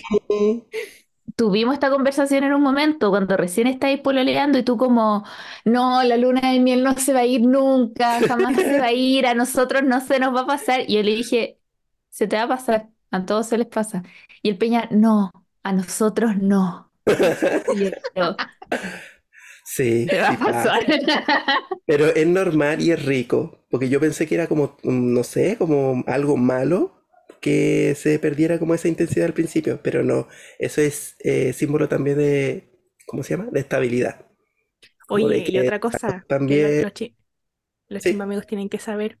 tuvimos 1.36 1.74
esta 1.74 1.90
conversación 1.90 2.44
en 2.44 2.52
un 2.54 2.62
momento 2.62 3.10
cuando 3.10 3.36
recién 3.36 3.66
estáis 3.66 4.00
pololeando 4.00 4.58
y 4.58 4.64
tú 4.64 4.76
como, 4.76 5.24
no, 5.64 6.02
la 6.04 6.16
luna 6.16 6.52
de 6.52 6.60
miel 6.60 6.82
no 6.84 6.96
se 6.98 7.12
va 7.12 7.20
a 7.20 7.26
ir 7.26 7.42
nunca, 7.42 8.20
jamás 8.22 8.56
se 8.56 8.78
va 8.80 8.86
a 8.86 8.92
ir, 8.92 9.26
a 9.26 9.34
nosotros 9.34 9.82
no 9.84 10.00
se 10.00 10.18
nos 10.20 10.34
va 10.34 10.42
a 10.42 10.46
pasar. 10.46 10.82
Y 10.88 10.96
yo 10.96 11.02
le 11.02 11.12
dije, 11.12 11.60
se 12.10 12.26
te 12.28 12.36
va 12.36 12.44
a 12.44 12.48
pasar, 12.48 12.90
a 13.12 13.26
todos 13.26 13.48
se 13.48 13.58
les 13.58 13.68
pasa. 13.68 14.02
Y 14.42 14.50
el 14.50 14.58
Peña, 14.58 14.88
no, 14.92 15.32
a 15.64 15.72
nosotros 15.74 16.36
no. 16.38 16.92
Y 17.66 17.90
yo, 18.16 18.36
Sí, 19.64 20.08
te 20.08 20.20
va 20.20 20.28
sí 20.28 20.34
a 20.34 20.38
pasar. 20.38 20.82
Pero 21.86 22.06
es 22.06 22.26
normal 22.26 22.80
y 22.80 22.92
es 22.92 23.04
rico, 23.04 23.66
porque 23.70 23.88
yo 23.88 24.00
pensé 24.00 24.26
que 24.26 24.36
era 24.36 24.46
como, 24.46 24.76
mm, 24.84 25.12
no 25.14 25.24
sé, 25.24 25.56
como 25.58 26.04
algo 26.06 26.36
malo 26.36 26.92
que 27.40 27.94
se 27.96 28.18
perdiera 28.20 28.58
como 28.58 28.74
esa 28.74 28.86
intensidad 28.88 29.26
al 29.26 29.34
principio, 29.34 29.80
pero 29.82 30.04
no, 30.04 30.28
eso 30.60 30.80
es 30.80 31.16
eh, 31.24 31.52
símbolo 31.52 31.88
también 31.88 32.16
de, 32.18 32.70
¿cómo 33.06 33.24
se 33.24 33.36
llama? 33.36 33.50
De 33.50 33.58
estabilidad. 33.60 34.26
De 35.08 35.08
Oye, 35.08 35.44
y 35.46 35.58
otra 35.58 35.80
cosa 35.80 36.26
también- 36.28 36.46
los, 36.46 36.80
los 36.80 36.92
chi- 36.92 37.16
los 37.88 38.02
Sí. 38.02 38.02
chimbamigos 38.04 38.46
tienen 38.46 38.68
que 38.70 38.78
saber, 38.80 39.20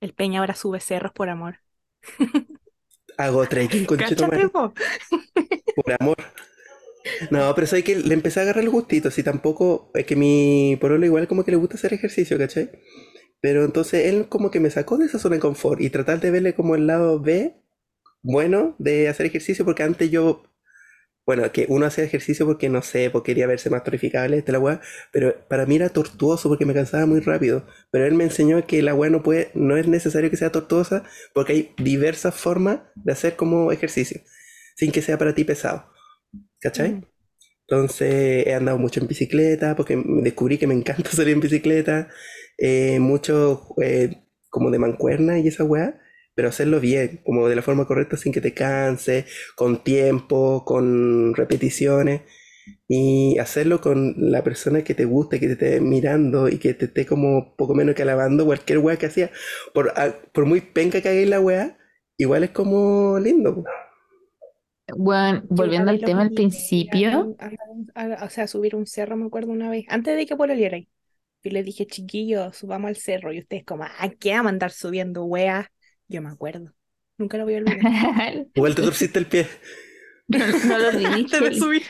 el 0.00 0.14
Peña 0.14 0.40
ahora 0.40 0.54
sube 0.56 0.80
cerros 0.80 1.12
por 1.12 1.28
amor. 1.30 1.60
Hago 3.16 3.46
trekking 3.46 3.84
con 3.84 3.98
por 3.98 5.96
amor. 6.00 6.16
No, 7.30 7.54
pero 7.54 7.66
soy 7.66 7.82
que 7.82 7.96
le 7.96 8.14
empecé 8.14 8.40
a 8.40 8.42
agarrar 8.44 8.64
el 8.64 8.70
gustito, 8.70 9.10
si 9.10 9.22
tampoco, 9.22 9.90
es 9.94 10.06
que 10.06 10.16
mi 10.16 10.78
pololo 10.80 11.04
igual 11.04 11.28
como 11.28 11.44
que 11.44 11.50
le 11.50 11.58
gusta 11.58 11.76
hacer 11.76 11.92
ejercicio, 11.92 12.38
¿cachai? 12.38 12.70
Pero 13.40 13.64
entonces 13.64 14.06
él 14.06 14.28
como 14.28 14.50
que 14.50 14.60
me 14.60 14.70
sacó 14.70 14.96
de 14.96 15.06
esa 15.06 15.18
zona 15.18 15.36
de 15.36 15.40
confort 15.40 15.80
y 15.80 15.90
tratar 15.90 16.20
de 16.20 16.30
verle 16.30 16.54
como 16.54 16.74
el 16.74 16.86
lado 16.86 17.20
B, 17.20 17.60
bueno, 18.22 18.74
de 18.78 19.08
hacer 19.08 19.26
ejercicio, 19.26 19.64
porque 19.66 19.82
antes 19.82 20.10
yo, 20.10 20.44
bueno, 21.26 21.50
que 21.52 21.66
uno 21.68 21.86
hacía 21.86 22.04
ejercicio 22.04 22.46
porque 22.46 22.68
no 22.68 22.82
sé, 22.82 23.10
porque 23.10 23.32
quería 23.32 23.46
verse 23.46 23.70
más 23.70 23.82
tonificable, 23.84 24.36
esta 24.36 24.52
la 24.52 24.58
weá, 24.58 24.80
pero 25.10 25.34
para 25.48 25.66
mí 25.66 25.76
era 25.76 25.88
tortuoso 25.88 26.48
porque 26.48 26.66
me 26.66 26.74
cansaba 26.74 27.06
muy 27.06 27.20
rápido. 27.20 27.66
Pero 27.90 28.06
él 28.06 28.14
me 28.14 28.24
enseñó 28.24 28.66
que 28.66 28.82
la 28.82 28.94
weá 28.94 29.10
no 29.10 29.22
puede, 29.22 29.50
no 29.54 29.76
es 29.76 29.88
necesario 29.88 30.30
que 30.30 30.36
sea 30.36 30.52
tortuosa, 30.52 31.04
porque 31.32 31.52
hay 31.52 31.74
diversas 31.78 32.34
formas 32.34 32.80
de 32.94 33.12
hacer 33.12 33.36
como 33.36 33.72
ejercicio, 33.72 34.20
sin 34.76 34.92
que 34.92 35.02
sea 35.02 35.18
para 35.18 35.34
ti 35.34 35.44
pesado. 35.44 35.86
¿Cachai? 36.60 36.92
Mm. 36.92 37.04
Entonces 37.66 38.46
he 38.46 38.54
andado 38.54 38.78
mucho 38.78 39.00
en 39.00 39.06
bicicleta 39.06 39.74
porque 39.74 39.96
me 39.96 40.22
descubrí 40.22 40.58
que 40.58 40.66
me 40.66 40.74
encanta 40.74 41.10
salir 41.12 41.34
en 41.34 41.40
bicicleta, 41.40 42.08
eh, 42.58 42.98
mucho 43.00 43.74
eh, 43.82 44.24
como 44.50 44.70
de 44.70 44.78
mancuerna 44.78 45.38
y 45.38 45.48
esa 45.48 45.64
weá, 45.64 46.00
pero 46.34 46.48
hacerlo 46.48 46.80
bien, 46.80 47.20
como 47.24 47.48
de 47.48 47.56
la 47.56 47.62
forma 47.62 47.86
correcta 47.86 48.16
sin 48.16 48.32
que 48.32 48.40
te 48.40 48.54
canses, 48.54 49.26
con 49.56 49.84
tiempo, 49.84 50.64
con 50.64 51.34
repeticiones 51.34 52.22
y 52.88 53.38
hacerlo 53.38 53.80
con 53.80 54.14
la 54.18 54.44
persona 54.44 54.84
que 54.84 54.94
te 54.94 55.04
guste, 55.04 55.40
que 55.40 55.46
te 55.48 55.52
esté 55.54 55.80
mirando 55.80 56.48
y 56.48 56.58
que 56.58 56.74
te 56.74 56.86
esté 56.86 57.06
como 57.06 57.56
poco 57.56 57.74
menos 57.74 57.94
que 57.94 58.02
alabando 58.02 58.44
cualquier 58.46 58.78
weá 58.78 58.96
que 58.98 59.06
hacía, 59.06 59.30
por, 59.74 59.90
a- 59.98 60.14
por 60.32 60.46
muy 60.46 60.60
penca 60.60 61.00
que 61.00 61.08
hagáis 61.08 61.28
la 61.28 61.40
weá, 61.40 61.78
igual 62.18 62.44
es 62.44 62.50
como 62.50 63.18
lindo. 63.18 63.64
Bueno, 64.96 65.42
volviendo 65.48 65.90
al 65.90 66.02
tema 66.04 66.22
al 66.22 66.32
principio, 66.32 67.30
a- 67.38 67.50
a- 67.94 68.02
a- 68.22 68.24
o 68.26 68.30
sea, 68.30 68.46
subir 68.46 68.76
un 68.76 68.86
cerro, 68.86 69.16
me 69.16 69.26
acuerdo 69.26 69.50
una 69.52 69.70
vez, 69.70 69.84
antes 69.88 70.16
de 70.16 70.26
que 70.26 70.36
pololeara. 70.36 70.78
Yo 71.44 71.50
le 71.52 71.62
dije, 71.62 71.86
chiquillos, 71.86 72.56
subamos 72.56 72.88
al 72.88 72.96
cerro. 72.96 73.32
Y 73.32 73.40
ustedes 73.40 73.64
como, 73.64 73.84
¿a 73.84 74.10
qué 74.20 74.32
vamos 74.32 74.46
a 74.48 74.50
andar 74.50 74.72
subiendo, 74.72 75.24
wea? 75.26 75.70
Yo 76.08 76.22
me 76.22 76.30
acuerdo. 76.30 76.72
Nunca 77.18 77.38
lo 77.38 77.44
voy 77.44 77.54
a 77.54 77.58
olvidar. 77.58 78.46
Igual 78.54 78.74
te 78.74 78.82
torciste 78.82 79.18
el 79.18 79.26
pie. 79.26 79.46
no 80.28 80.78
lo 80.78 80.90
subir. 81.54 81.82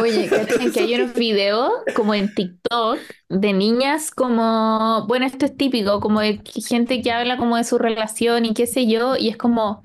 Oye, 0.00 0.28
¿cachan 0.28 0.72
que 0.72 0.80
hay 0.80 0.94
unos 0.94 1.14
videos 1.14 1.72
como 1.96 2.14
en 2.14 2.32
TikTok 2.34 2.98
de 3.28 3.52
niñas 3.52 4.10
como, 4.10 5.06
bueno, 5.08 5.26
esto 5.26 5.46
es 5.46 5.56
típico, 5.56 6.00
como 6.00 6.20
de 6.20 6.40
gente 6.68 7.02
que 7.02 7.10
habla 7.10 7.36
como 7.36 7.56
de 7.56 7.64
su 7.64 7.78
relación 7.78 8.44
y 8.44 8.54
qué 8.54 8.66
sé 8.66 8.86
yo, 8.86 9.16
y 9.16 9.28
es 9.28 9.36
como, 9.36 9.82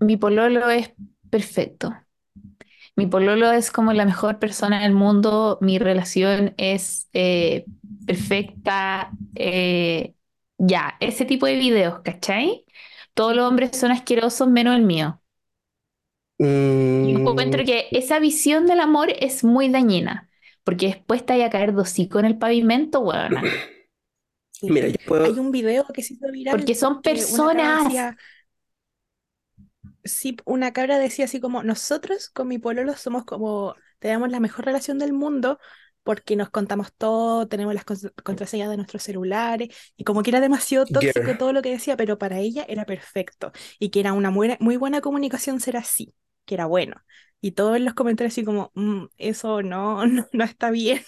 mi 0.00 0.16
pololo 0.16 0.70
es 0.70 0.92
perfecto. 1.30 1.94
Mi 2.96 3.06
pololo 3.06 3.52
es 3.52 3.70
como 3.70 3.92
la 3.92 4.06
mejor 4.06 4.38
persona 4.38 4.82
del 4.82 4.94
mundo, 4.94 5.58
mi 5.60 5.78
relación 5.78 6.54
es 6.56 7.08
eh, 7.12 7.66
perfecta, 8.06 9.10
eh, 9.34 10.14
ya, 10.58 10.96
ese 11.00 11.24
tipo 11.24 11.46
de 11.46 11.56
videos, 11.56 12.00
¿cachai? 12.02 12.64
Todos 13.14 13.34
los 13.36 13.48
hombres 13.48 13.76
son 13.76 13.90
asquerosos 13.92 14.48
menos 14.48 14.76
el 14.76 14.82
mío. 14.82 15.20
Y 17.00 17.12
Mm, 17.12 17.18
encuentro 17.30 17.64
que 17.64 17.88
esa 17.92 18.18
visión 18.18 18.66
del 18.66 18.80
amor 18.80 19.08
es 19.18 19.44
muy 19.44 19.68
dañina, 19.68 20.30
porque 20.64 20.86
después 20.88 21.24
te 21.26 21.34
vaya 21.34 21.46
a 21.46 21.50
caer 21.50 21.72
dosico 21.74 22.18
en 22.18 22.24
el 22.26 22.38
pavimento, 22.38 23.00
weona. 23.00 23.52
Mira, 24.68 24.88
yo 24.88 24.96
puedo... 25.06 25.24
Hay 25.24 25.38
un 25.38 25.50
video 25.50 25.84
que 25.92 26.02
se 26.02 26.14
hizo 26.14 26.30
viral 26.32 26.58
Porque 26.58 26.74
son 26.74 27.02
que 27.02 27.24
una 27.26 27.50
cabra 27.50 27.68
personas. 27.68 27.72
decía- 27.72 28.16
sí, 30.04 30.36
una 30.44 30.72
cabra 30.72 30.98
decía 30.98 31.24
así 31.26 31.40
como, 31.40 31.62
nosotros 31.62 32.30
con 32.30 32.48
mi 32.48 32.58
pololo 32.58 32.94
somos 32.96 33.24
como, 33.24 33.74
tenemos 33.98 34.30
la 34.30 34.40
mejor 34.40 34.64
relación 34.66 34.98
del 34.98 35.12
mundo 35.12 35.58
porque 36.06 36.36
nos 36.36 36.50
contamos 36.50 36.94
todo, 36.94 37.48
tenemos 37.48 37.74
las 37.74 37.84
contraseñas 38.24 38.70
de 38.70 38.78
nuestros 38.78 39.04
celulares 39.04 39.70
y 39.98 40.04
como 40.04 40.22
que 40.24 40.30
era 40.30 40.40
demasiado 40.40 40.86
tóxico 40.86 41.36
Girl. 41.36 41.36
todo 41.36 41.52
lo 41.52 41.62
que 41.62 41.72
decía, 41.72 41.98
pero 41.98 42.18
para 42.18 42.38
ella 42.40 42.64
era 42.68 42.86
perfecto 42.86 43.52
y 43.80 43.90
que 43.90 44.00
era 44.00 44.14
una 44.14 44.30
muy, 44.32 44.56
muy 44.60 44.78
buena 44.78 45.02
comunicación 45.02 45.60
ser 45.60 45.76
así, 45.78 46.14
que 46.46 46.54
era 46.56 46.66
bueno. 46.66 46.96
Y 47.42 47.52
todos 47.52 47.80
los 47.80 47.94
comentarios 47.94 48.34
así 48.34 48.44
como, 48.44 48.72
"Mm, 48.76 49.06
eso 49.18 49.62
no, 49.62 50.06
no, 50.08 50.28
no 50.32 50.44
está 50.44 50.70
bien. 50.70 51.04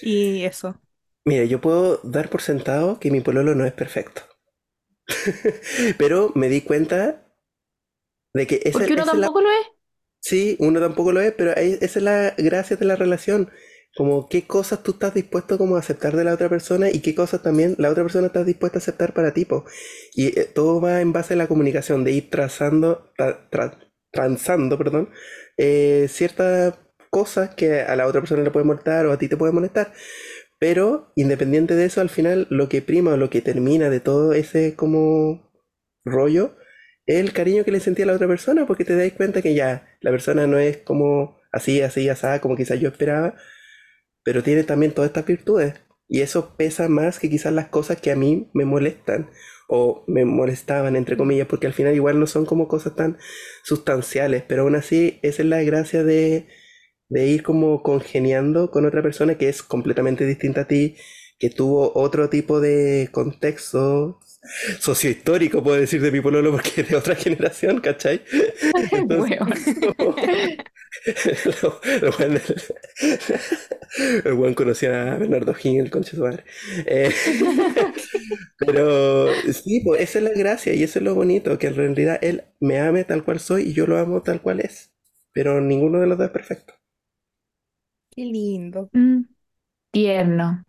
Y 0.00 0.44
eso. 0.44 0.80
Mira, 1.26 1.44
yo 1.44 1.60
puedo 1.60 2.00
dar 2.02 2.30
por 2.30 2.40
sentado 2.40 2.98
que 2.98 3.10
mi 3.10 3.20
pololo 3.20 3.54
no 3.54 3.66
es 3.66 3.74
perfecto. 3.74 4.22
Pero 5.98 6.32
me 6.34 6.48
di 6.48 6.62
cuenta 6.62 7.22
de 8.34 8.46
que 8.46 8.60
esa, 8.64 8.84
Porque 8.84 8.92
uno 8.92 9.06
esa 9.06 9.16
es 9.16 9.20
la- 9.20 9.32
tampoco 9.32 9.40
lo 9.40 9.48
es. 9.50 9.66
Sí, 10.20 10.56
uno 10.60 10.80
tampoco 10.80 11.12
lo 11.12 11.20
es, 11.20 11.32
pero 11.34 11.52
esa 11.54 11.84
es 11.84 12.02
la 12.02 12.34
gracia 12.38 12.76
de 12.76 12.86
la 12.86 12.96
relación. 12.96 13.50
Como 13.96 14.28
qué 14.28 14.46
cosas 14.46 14.82
tú 14.82 14.92
estás 14.92 15.14
dispuesto 15.14 15.56
como 15.58 15.76
a 15.76 15.78
aceptar 15.80 16.16
de 16.16 16.24
la 16.24 16.34
otra 16.34 16.48
persona 16.48 16.90
y 16.90 17.00
qué 17.00 17.14
cosas 17.14 17.42
también 17.42 17.76
la 17.78 17.90
otra 17.90 18.02
persona 18.04 18.26
está 18.26 18.42
dispuesta 18.44 18.78
a 18.78 18.80
aceptar 18.80 19.14
para 19.14 19.32
ti. 19.32 19.44
po. 19.44 19.64
Y 20.14 20.38
eh, 20.38 20.44
todo 20.54 20.80
va 20.80 21.00
en 21.00 21.12
base 21.12 21.34
a 21.34 21.36
la 21.36 21.46
comunicación, 21.48 22.04
de 22.04 22.12
ir 22.12 22.30
trazando, 22.30 23.12
tra- 23.18 23.48
tra- 23.50 23.78
transando, 24.12 24.78
perdón, 24.78 25.10
eh, 25.56 26.06
ciertas 26.08 26.74
cosas 27.10 27.54
que 27.54 27.80
a 27.82 27.94
la 27.96 28.06
otra 28.06 28.20
persona 28.20 28.42
le 28.42 28.50
puede 28.50 28.66
molestar 28.66 29.06
o 29.06 29.12
a 29.12 29.18
ti 29.18 29.28
te 29.28 29.36
puede 29.36 29.52
molestar. 29.52 29.92
Pero 30.58 31.12
independiente 31.16 31.74
de 31.74 31.86
eso, 31.86 32.00
al 32.00 32.08
final 32.10 32.46
lo 32.50 32.68
que 32.68 32.82
prima 32.82 33.12
o 33.14 33.16
lo 33.16 33.30
que 33.30 33.42
termina 33.42 33.90
de 33.90 34.00
todo 34.00 34.32
ese 34.34 34.74
como 34.76 35.50
rollo 36.04 36.56
es 37.06 37.20
el 37.20 37.32
cariño 37.32 37.64
que 37.64 37.72
le 37.72 37.80
sentía 37.80 38.04
a 38.04 38.08
la 38.08 38.14
otra 38.14 38.28
persona, 38.28 38.66
porque 38.66 38.84
te 38.84 38.96
das 38.96 39.12
cuenta 39.12 39.42
que 39.42 39.54
ya 39.54 39.86
la 40.00 40.10
persona 40.10 40.46
no 40.46 40.58
es 40.58 40.78
como 40.78 41.38
así, 41.52 41.82
así, 41.82 42.08
así, 42.08 42.26
como 42.40 42.56
quizás 42.56 42.80
yo 42.80 42.88
esperaba, 42.88 43.34
pero 44.24 44.42
tiene 44.42 44.64
también 44.64 44.92
todas 44.92 45.10
estas 45.10 45.26
virtudes. 45.26 45.74
Y 46.08 46.20
eso 46.20 46.54
pesa 46.56 46.88
más 46.88 47.18
que 47.18 47.30
quizás 47.30 47.52
las 47.52 47.68
cosas 47.68 48.00
que 48.00 48.10
a 48.12 48.16
mí 48.16 48.50
me 48.54 48.64
molestan 48.64 49.30
o 49.68 50.04
me 50.06 50.24
molestaban, 50.24 50.96
entre 50.96 51.16
comillas, 51.16 51.46
porque 51.48 51.66
al 51.66 51.72
final 51.72 51.94
igual 51.94 52.20
no 52.20 52.26
son 52.26 52.44
como 52.46 52.68
cosas 52.68 52.94
tan 52.94 53.18
sustanciales, 53.64 54.42
pero 54.46 54.62
aún 54.62 54.76
así 54.76 55.18
esa 55.22 55.42
es 55.42 55.48
la 55.48 55.62
gracia 55.62 56.04
de, 56.04 56.46
de 57.08 57.26
ir 57.28 57.42
como 57.42 57.82
congeniando 57.82 58.70
con 58.70 58.86
otra 58.86 59.02
persona 59.02 59.36
que 59.38 59.48
es 59.48 59.62
completamente 59.62 60.26
distinta 60.26 60.62
a 60.62 60.68
ti, 60.68 60.96
que 61.38 61.50
tuvo 61.50 61.92
otro 61.94 62.28
tipo 62.30 62.60
de 62.60 63.08
contexto 63.12 64.20
sociohistórico, 64.80 65.62
puedo 65.62 65.80
decir 65.80 66.00
de 66.02 66.10
mi 66.12 66.20
pololo, 66.20 66.52
porque 66.52 66.82
es 66.82 66.88
de 66.88 66.96
otra 66.96 67.14
generación, 67.16 67.80
¿cachai? 67.80 68.22
Entonces, 68.92 69.36
lo- 69.98 70.16
el 74.24 74.34
buen 74.34 74.54
conocía 74.54 75.12
a 75.14 75.18
Bernardo 75.18 75.54
Gil, 75.54 75.80
el 75.80 75.90
concha 75.90 76.12
de 76.12 76.16
su 76.16 76.22
madre. 76.22 76.44
Eh, 76.86 77.12
pero 78.58 79.28
sí, 79.52 79.80
pues 79.84 80.00
esa 80.02 80.18
es 80.18 80.24
la 80.24 80.30
gracia 80.32 80.74
y 80.74 80.82
eso 80.82 80.98
es 80.98 81.04
lo 81.04 81.14
bonito, 81.14 81.58
que 81.58 81.68
en 81.68 81.76
realidad 81.76 82.18
él 82.22 82.44
me 82.60 82.80
ame 82.80 83.04
tal 83.04 83.24
cual 83.24 83.40
soy 83.40 83.62
y 83.64 83.72
yo 83.74 83.86
lo 83.86 83.98
amo 83.98 84.22
tal 84.22 84.40
cual 84.42 84.60
es. 84.60 84.92
Pero 85.32 85.60
ninguno 85.60 86.00
de 86.00 86.06
los 86.06 86.18
dos 86.18 86.26
es 86.28 86.32
perfecto. 86.32 86.74
Qué 88.10 88.24
lindo. 88.24 88.88
Mm, 88.92 89.22
Tierno. 89.92 90.64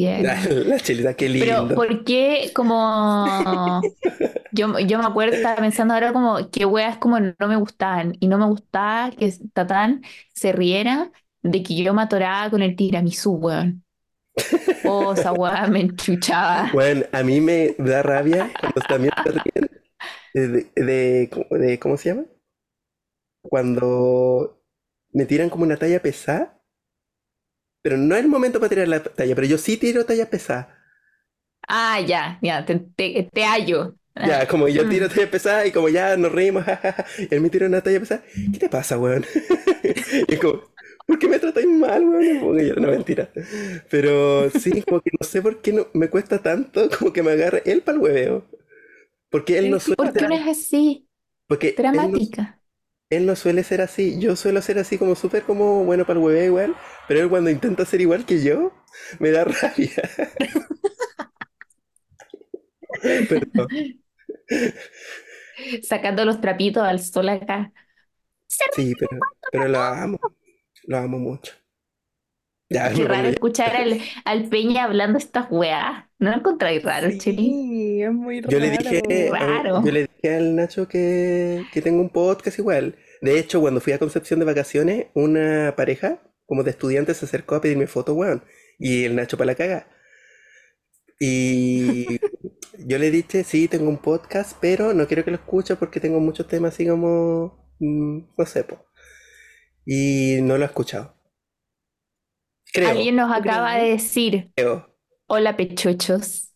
Tierno. 0.00 0.34
La, 0.34 0.40
la 0.66 0.78
chelita, 0.80 1.14
qué 1.14 1.28
Pero 1.36 1.54
lindo. 1.54 1.74
¿por 1.74 2.04
qué 2.04 2.52
como 2.54 3.92
yo, 4.50 4.78
yo 4.80 4.98
me 4.98 5.06
acuerdo, 5.06 5.34
estaba 5.34 5.56
pensando 5.56 5.94
ahora 5.94 6.12
como 6.12 6.50
que 6.50 6.66
weas 6.66 6.98
como 6.98 7.20
no 7.20 7.48
me 7.48 7.56
gustaban 7.56 8.16
y 8.20 8.28
no 8.28 8.38
me 8.38 8.46
gustaba 8.46 9.10
que 9.12 9.32
Tatán 9.54 10.02
se 10.34 10.52
riera 10.52 11.12
de 11.42 11.62
que 11.62 11.76
yo 11.82 11.94
me 11.94 12.02
atoraba 12.02 12.50
con 12.50 12.62
el 12.62 12.76
tiramisú, 12.76 13.32
weón. 13.36 13.84
Oh, 14.82 15.12
esa 15.14 15.32
wea 15.32 15.66
me 15.68 15.80
enchuchaba. 15.80 16.70
Bueno, 16.72 17.04
a 17.12 17.22
mí 17.22 17.40
me 17.40 17.74
da 17.78 18.02
rabia 18.02 18.54
cuando 18.58 18.82
también 18.82 19.12
se 19.24 19.32
ríen 19.32 19.70
de, 20.34 20.70
de- 20.84 21.30
de- 21.58 21.78
¿cómo 21.80 21.96
se 21.96 22.10
llama? 22.10 22.26
Cuando 23.42 24.62
me 25.12 25.26
tiran 25.26 25.50
como 25.50 25.64
una 25.64 25.76
talla 25.78 26.00
pesada, 26.02 26.59
pero 27.82 27.96
no 27.96 28.14
es 28.16 28.22
el 28.22 28.28
momento 28.28 28.60
para 28.60 28.70
tirar 28.70 28.88
la 28.88 29.02
talla, 29.02 29.34
pero 29.34 29.46
yo 29.46 29.58
sí 29.58 29.76
tiro 29.76 30.04
talla 30.06 30.30
pesada. 30.30 30.76
Ah, 31.68 32.00
ya, 32.00 32.38
ya, 32.42 32.64
te, 32.66 32.78
te, 32.96 33.30
te 33.32 33.44
hallo. 33.44 33.96
Ya, 34.22 34.46
como 34.46 34.68
yo 34.68 34.86
tiro 34.86 35.08
Mm. 35.08 35.08
talla 35.08 35.30
pesada 35.30 35.66
y 35.66 35.72
como 35.72 35.88
ya 35.88 36.16
nos 36.16 36.32
reímos, 36.32 36.64
jajaja, 36.66 37.06
y 37.18 37.34
él 37.34 37.40
me 37.40 37.48
tira 37.50 37.66
una 37.66 37.80
talla 37.82 38.00
pesada, 38.00 38.22
¿qué 38.52 38.58
te 38.58 38.68
pasa, 38.68 38.98
weón? 38.98 39.24
Y 40.28 40.34
es 40.34 40.40
como, 40.40 40.62
¿por 41.06 41.18
qué 41.18 41.28
me 41.28 41.38
tratáis 41.38 41.66
mal, 41.66 42.04
weón? 42.04 42.58
Yo, 42.60 42.74
no, 42.76 42.88
mentira. 42.88 43.30
Pero 43.90 44.50
sí, 44.50 44.82
como 44.82 45.00
que 45.00 45.10
no 45.18 45.26
sé 45.26 45.40
por 45.42 45.60
qué 45.62 45.72
no, 45.72 45.86
me 45.94 46.08
cuesta 46.10 46.38
tanto 46.42 46.88
como 46.98 47.12
que 47.12 47.22
me 47.22 47.32
agarre 47.32 47.62
él 47.66 47.82
para 47.82 47.96
el 47.96 48.02
hueveo. 48.04 48.44
Porque 49.30 49.58
él 49.58 49.70
no 49.70 49.80
suele 49.80 49.96
¿Por 49.96 50.16
qué 50.16 50.26
no 50.28 50.34
es 50.34 50.46
así? 50.48 51.08
Porque 51.46 51.68
Dramática. 51.76 52.59
Él 53.10 53.26
no 53.26 53.36
suele 53.36 53.64
ser 53.64 53.80
así. 53.82 54.18
Yo 54.20 54.36
suelo 54.36 54.62
ser 54.62 54.78
así 54.78 54.98
como 54.98 55.14
súper 55.16 55.42
como 55.44 55.84
bueno 55.84 56.06
para 56.06 56.18
el 56.18 56.24
hueveo 56.24 56.44
igual. 56.46 56.76
Pero 57.08 57.20
él 57.20 57.28
cuando 57.28 57.50
intenta 57.50 57.84
ser 57.84 58.00
igual 58.00 58.24
que 58.26 58.42
yo, 58.42 58.72
me 59.18 59.30
da 59.30 59.44
rabia. 59.46 59.92
Pero, 63.28 63.66
Sacando 65.82 66.24
los 66.24 66.40
trapitos 66.40 66.82
al 66.84 67.00
sol 67.00 67.28
acá. 67.28 67.72
sí, 68.70 68.94
pero, 68.98 69.26
pero 69.50 69.68
lo 69.68 69.80
amo. 69.80 70.18
Lo 70.84 70.98
amo 70.98 71.18
mucho. 71.18 71.52
Ya, 72.68 72.90
Qué 72.92 73.04
raro 73.04 73.28
escuchar 73.28 73.76
al, 73.76 74.00
al 74.24 74.48
Peña 74.48 74.84
hablando 74.84 75.18
estas 75.18 75.46
weas. 75.50 76.04
¿No 76.18 76.30
lo 76.30 76.36
encontráis 76.36 76.82
raro? 76.82 77.08
Sí, 77.18 78.02
es 78.02 78.12
muy 78.12 78.40
Yo 78.46 78.58
le 78.58 78.70
raro. 78.70 78.70
dije, 78.70 79.02
Raro. 79.26 79.84
yo 79.84 79.92
le 79.92 80.09
dije 80.22 80.36
al 80.36 80.56
Nacho 80.56 80.88
que, 80.88 81.64
que 81.72 81.82
tengo 81.82 82.00
un 82.00 82.10
podcast 82.10 82.58
igual. 82.58 82.96
De 83.22 83.38
hecho, 83.38 83.60
cuando 83.60 83.80
fui 83.80 83.92
a 83.92 83.98
Concepción 83.98 84.40
de 84.40 84.46
vacaciones, 84.46 85.06
una 85.14 85.74
pareja, 85.76 86.20
como 86.46 86.62
de 86.64 86.70
estudiantes, 86.70 87.18
se 87.18 87.26
acercó 87.26 87.54
a 87.56 87.60
pedirme 87.60 87.86
foto, 87.86 88.14
weón. 88.14 88.44
Y 88.78 89.04
el 89.04 89.16
Nacho 89.16 89.36
para 89.38 89.46
la 89.48 89.54
caga. 89.56 89.88
Y 91.18 92.06
yo 92.78 92.98
le 92.98 93.10
dije, 93.10 93.44
sí, 93.44 93.68
tengo 93.68 93.88
un 93.88 93.98
podcast, 93.98 94.56
pero 94.60 94.94
no 94.94 95.06
quiero 95.06 95.24
que 95.24 95.30
lo 95.30 95.36
escuche 95.36 95.76
porque 95.76 96.00
tengo 96.00 96.20
muchos 96.20 96.48
temas 96.48 96.74
así 96.74 96.86
como, 96.88 97.72
mm, 97.78 98.18
no 98.36 98.46
sé, 98.46 98.64
po. 98.64 98.86
Y 99.84 100.38
no 100.42 100.56
lo 100.56 100.64
ha 100.64 100.68
escuchado. 100.68 101.14
Creo, 102.72 102.90
Alguien 102.90 103.16
nos 103.16 103.32
¿Tú 103.42 103.42
acaba 103.42 103.76
de 103.76 103.90
decir, 103.90 104.52
creo. 104.56 104.86
hola 105.28 105.56
pechochos. 105.56 106.49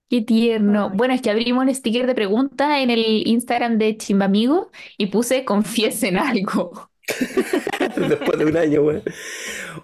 Qué 0.09 0.21
tierno. 0.21 0.91
Ay. 0.91 0.95
Bueno, 0.95 1.13
es 1.13 1.21
que 1.21 1.29
abrimos 1.29 1.65
un 1.65 1.73
sticker 1.75 2.07
de 2.07 2.15
pregunta 2.15 2.79
en 2.81 2.89
el 2.89 3.27
Instagram 3.27 3.77
de 3.77 3.97
Chimbamigo 3.97 4.71
y 4.97 5.07
puse 5.07 5.43
confiesen 5.43 6.17
algo. 6.17 6.89
Después 7.95 8.37
de 8.39 8.45
un 8.45 8.57
año, 8.57 8.81
weón. 8.83 9.03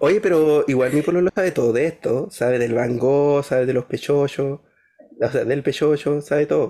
Oye, 0.00 0.20
pero 0.20 0.64
igual 0.68 0.92
mi 0.92 1.02
pueblo 1.02 1.22
lo 1.22 1.30
sabe 1.34 1.52
todo 1.52 1.72
de 1.72 1.86
esto. 1.86 2.28
Sabe 2.30 2.58
del 2.58 2.74
Van 2.74 2.98
Gogh, 2.98 3.44
sabe 3.44 3.66
de 3.66 3.74
los 3.74 3.86
pechochos, 3.86 4.60
o 5.20 5.30
sea, 5.30 5.44
del 5.44 5.62
pechocho, 5.62 6.20
sabe 6.22 6.46
todo. 6.46 6.68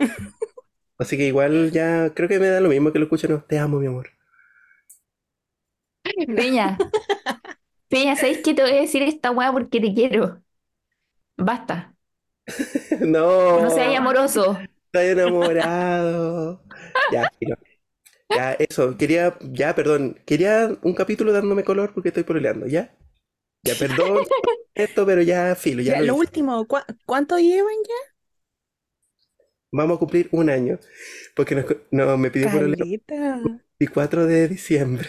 Así 1.05 1.17
que 1.19 1.27
igual 1.27 1.71
ya 1.73 2.13
creo 2.15 2.29
que 2.29 2.39
me 2.41 2.49
da 2.49 2.61
lo 2.61 2.71
mismo 2.71 2.93
que 2.93 2.99
lo 2.99 3.05
escuchen. 3.07 3.31
No, 3.33 3.43
te 3.45 3.59
amo, 3.59 3.79
mi 3.81 3.87
amor. 3.87 4.11
Peña, 6.37 6.69
Peña, 7.89 8.17
¿sabéis 8.17 8.41
qué 8.45 8.55
te 8.55 8.63
voy 8.63 8.73
a 8.73 8.81
decir 8.83 9.03
esta 9.03 9.31
weá 9.31 9.53
porque 9.53 9.81
te 9.81 9.95
quiero? 9.95 10.43
Basta, 11.37 11.97
No, 13.01 13.61
no 13.61 13.71
seas 13.71 13.97
amoroso. 13.97 14.69
estoy 14.87 15.07
enamorado. 15.09 16.63
Ya, 17.09 17.29
filo. 17.39 17.57
Ya, 18.33 18.55
eso, 18.55 18.97
quería, 18.99 19.37
ya, 19.43 19.75
perdón, 19.75 20.21
quería 20.27 20.77
un 20.83 20.95
capítulo 20.95 21.33
dándome 21.33 21.65
color 21.65 21.95
porque 21.95 22.09
estoy 22.11 22.25
pololeando, 22.25 22.67
¿ya? 22.67 22.95
Ya, 23.65 23.77
perdón 23.79 24.27
esto, 24.75 25.07
pero 25.07 25.23
ya, 25.23 25.55
filo, 25.57 25.83
ya 25.83 25.95
Ya, 25.95 26.03
lo 26.03 26.05
lo 26.05 26.17
último, 26.17 26.67
¿cu- 26.67 26.79
¿cuánto 27.07 27.39
llevan 27.39 27.75
ya? 27.89 28.14
Vamos 29.77 29.97
a 29.97 29.99
cumplir 29.99 30.29
un 30.33 30.49
año, 30.51 30.79
porque 31.35 31.55
nos, 31.57 31.65
no, 31.91 32.17
me 32.17 32.31
pidió 32.31 32.49
Caleta. 32.49 32.85
el 32.85 33.61
24 33.81 34.27
de 34.27 34.49
diciembre. 34.49 35.09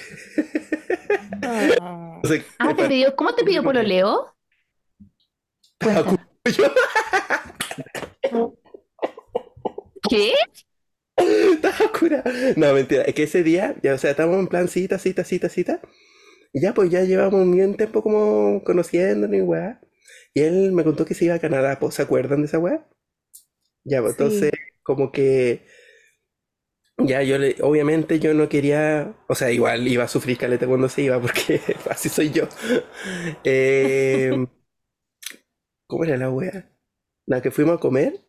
Ah. 1.41 2.11
O 2.23 2.27
sea, 2.27 2.43
Ah, 2.57 2.73
te 2.75 2.87
pidió, 2.87 3.15
¿cómo 3.15 3.35
te 3.35 3.43
pidió 3.43 3.61
Pololeo? 3.63 4.33
Cuenta. 5.79 6.27
¿Qué? 10.09 10.33
Estaba 11.17 11.91
cura. 11.99 12.23
No, 12.55 12.73
mentira. 12.73 13.03
Es 13.03 13.15
que 13.15 13.23
ese 13.23 13.43
día, 13.43 13.75
ya, 13.83 13.93
o 13.93 13.97
sea, 13.97 14.11
estábamos 14.11 14.39
en 14.39 14.47
plan 14.47 14.67
cita, 14.67 14.99
cita, 14.99 15.23
cita, 15.23 15.49
cita. 15.49 15.81
Y 16.53 16.61
ya, 16.61 16.73
pues 16.73 16.89
ya 16.89 17.03
llevamos 17.03 17.41
un 17.41 17.55
buen 17.55 17.75
tiempo 17.77 18.03
como 18.03 18.63
conociéndonos 18.63 19.35
y 19.37 19.41
weá. 19.41 19.81
Y 20.33 20.41
él 20.41 20.71
me 20.73 20.83
contó 20.83 21.05
que 21.05 21.13
se 21.15 21.25
iba 21.25 21.35
a 21.35 21.39
Canadá, 21.39 21.79
pues, 21.79 21.95
¿se 21.95 22.01
acuerdan 22.03 22.41
de 22.41 22.47
esa 22.47 22.59
weá? 22.59 22.85
Ya, 23.85 24.01
pues, 24.01 24.13
Sí. 24.17 24.17
entonces, 24.17 24.51
como 24.83 25.11
que. 25.11 25.65
Ya, 26.97 27.21
yo 27.23 27.37
le, 27.37 27.57
obviamente 27.61 28.19
yo 28.19 28.33
no 28.33 28.47
quería, 28.47 29.13
o 29.27 29.35
sea, 29.35 29.51
igual 29.51 29.85
iba 29.87 30.05
a 30.05 30.07
sufrir 30.07 30.37
caleta 30.37 30.65
cuando 30.65 30.87
se 30.87 31.01
iba, 31.03 31.19
porque 31.21 31.59
así 31.89 32.07
soy 32.09 32.31
yo. 32.31 32.47
Eh, 33.43 34.45
¿cómo 35.87 36.03
era 36.05 36.17
la 36.17 36.29
wea? 36.29 36.69
nada, 37.27 37.41
que 37.41 37.51
fuimos 37.51 37.77
a 37.77 37.81
comer 37.81 38.21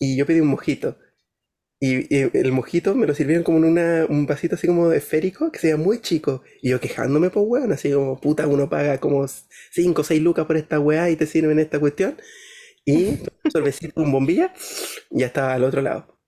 y 0.00 0.16
yo 0.18 0.26
pedí 0.26 0.40
un 0.40 0.48
mojito. 0.48 0.98
Y, 1.80 2.14
y 2.16 2.30
el 2.34 2.52
mojito 2.52 2.94
me 2.94 3.06
lo 3.06 3.14
sirvieron 3.14 3.44
como 3.44 3.58
en 3.58 3.64
una, 3.66 4.06
un 4.08 4.26
vasito 4.26 4.56
así 4.56 4.66
como 4.68 4.92
esférico, 4.92 5.52
que 5.52 5.60
sea 5.60 5.76
muy 5.76 6.00
chico. 6.00 6.42
Y 6.62 6.70
yo 6.70 6.80
quejándome, 6.80 7.30
pues, 7.30 7.46
weón, 7.48 7.72
así 7.72 7.92
como, 7.92 8.20
puta, 8.20 8.46
uno 8.48 8.70
paga 8.70 8.98
como 9.00 9.26
5 9.72 10.02
o 10.02 10.04
6 10.04 10.22
lucas 10.22 10.46
por 10.46 10.56
esta 10.58 10.80
weá 10.80 11.10
y 11.10 11.16
te 11.16 11.26
sirven 11.26 11.58
esta 11.60 11.80
cuestión. 11.80 12.16
Y 12.84 13.04
un 13.44 13.50
sorbecito 13.52 13.94
con 13.94 14.10
bombilla, 14.12 14.52
ya 15.10 15.26
estaba 15.26 15.54
al 15.54 15.64
otro 15.64 15.82
lado. 15.82 16.18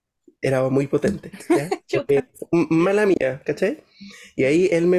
Era 0.41 0.67
muy 0.69 0.87
potente. 0.87 1.31
¿ya? 1.49 1.69
Porque, 1.91 2.25
mala 2.69 3.05
mía, 3.05 3.41
¿cachai? 3.45 3.83
Y 4.35 4.43
ahí 4.45 4.69
él 4.71 4.87
me 4.87 4.97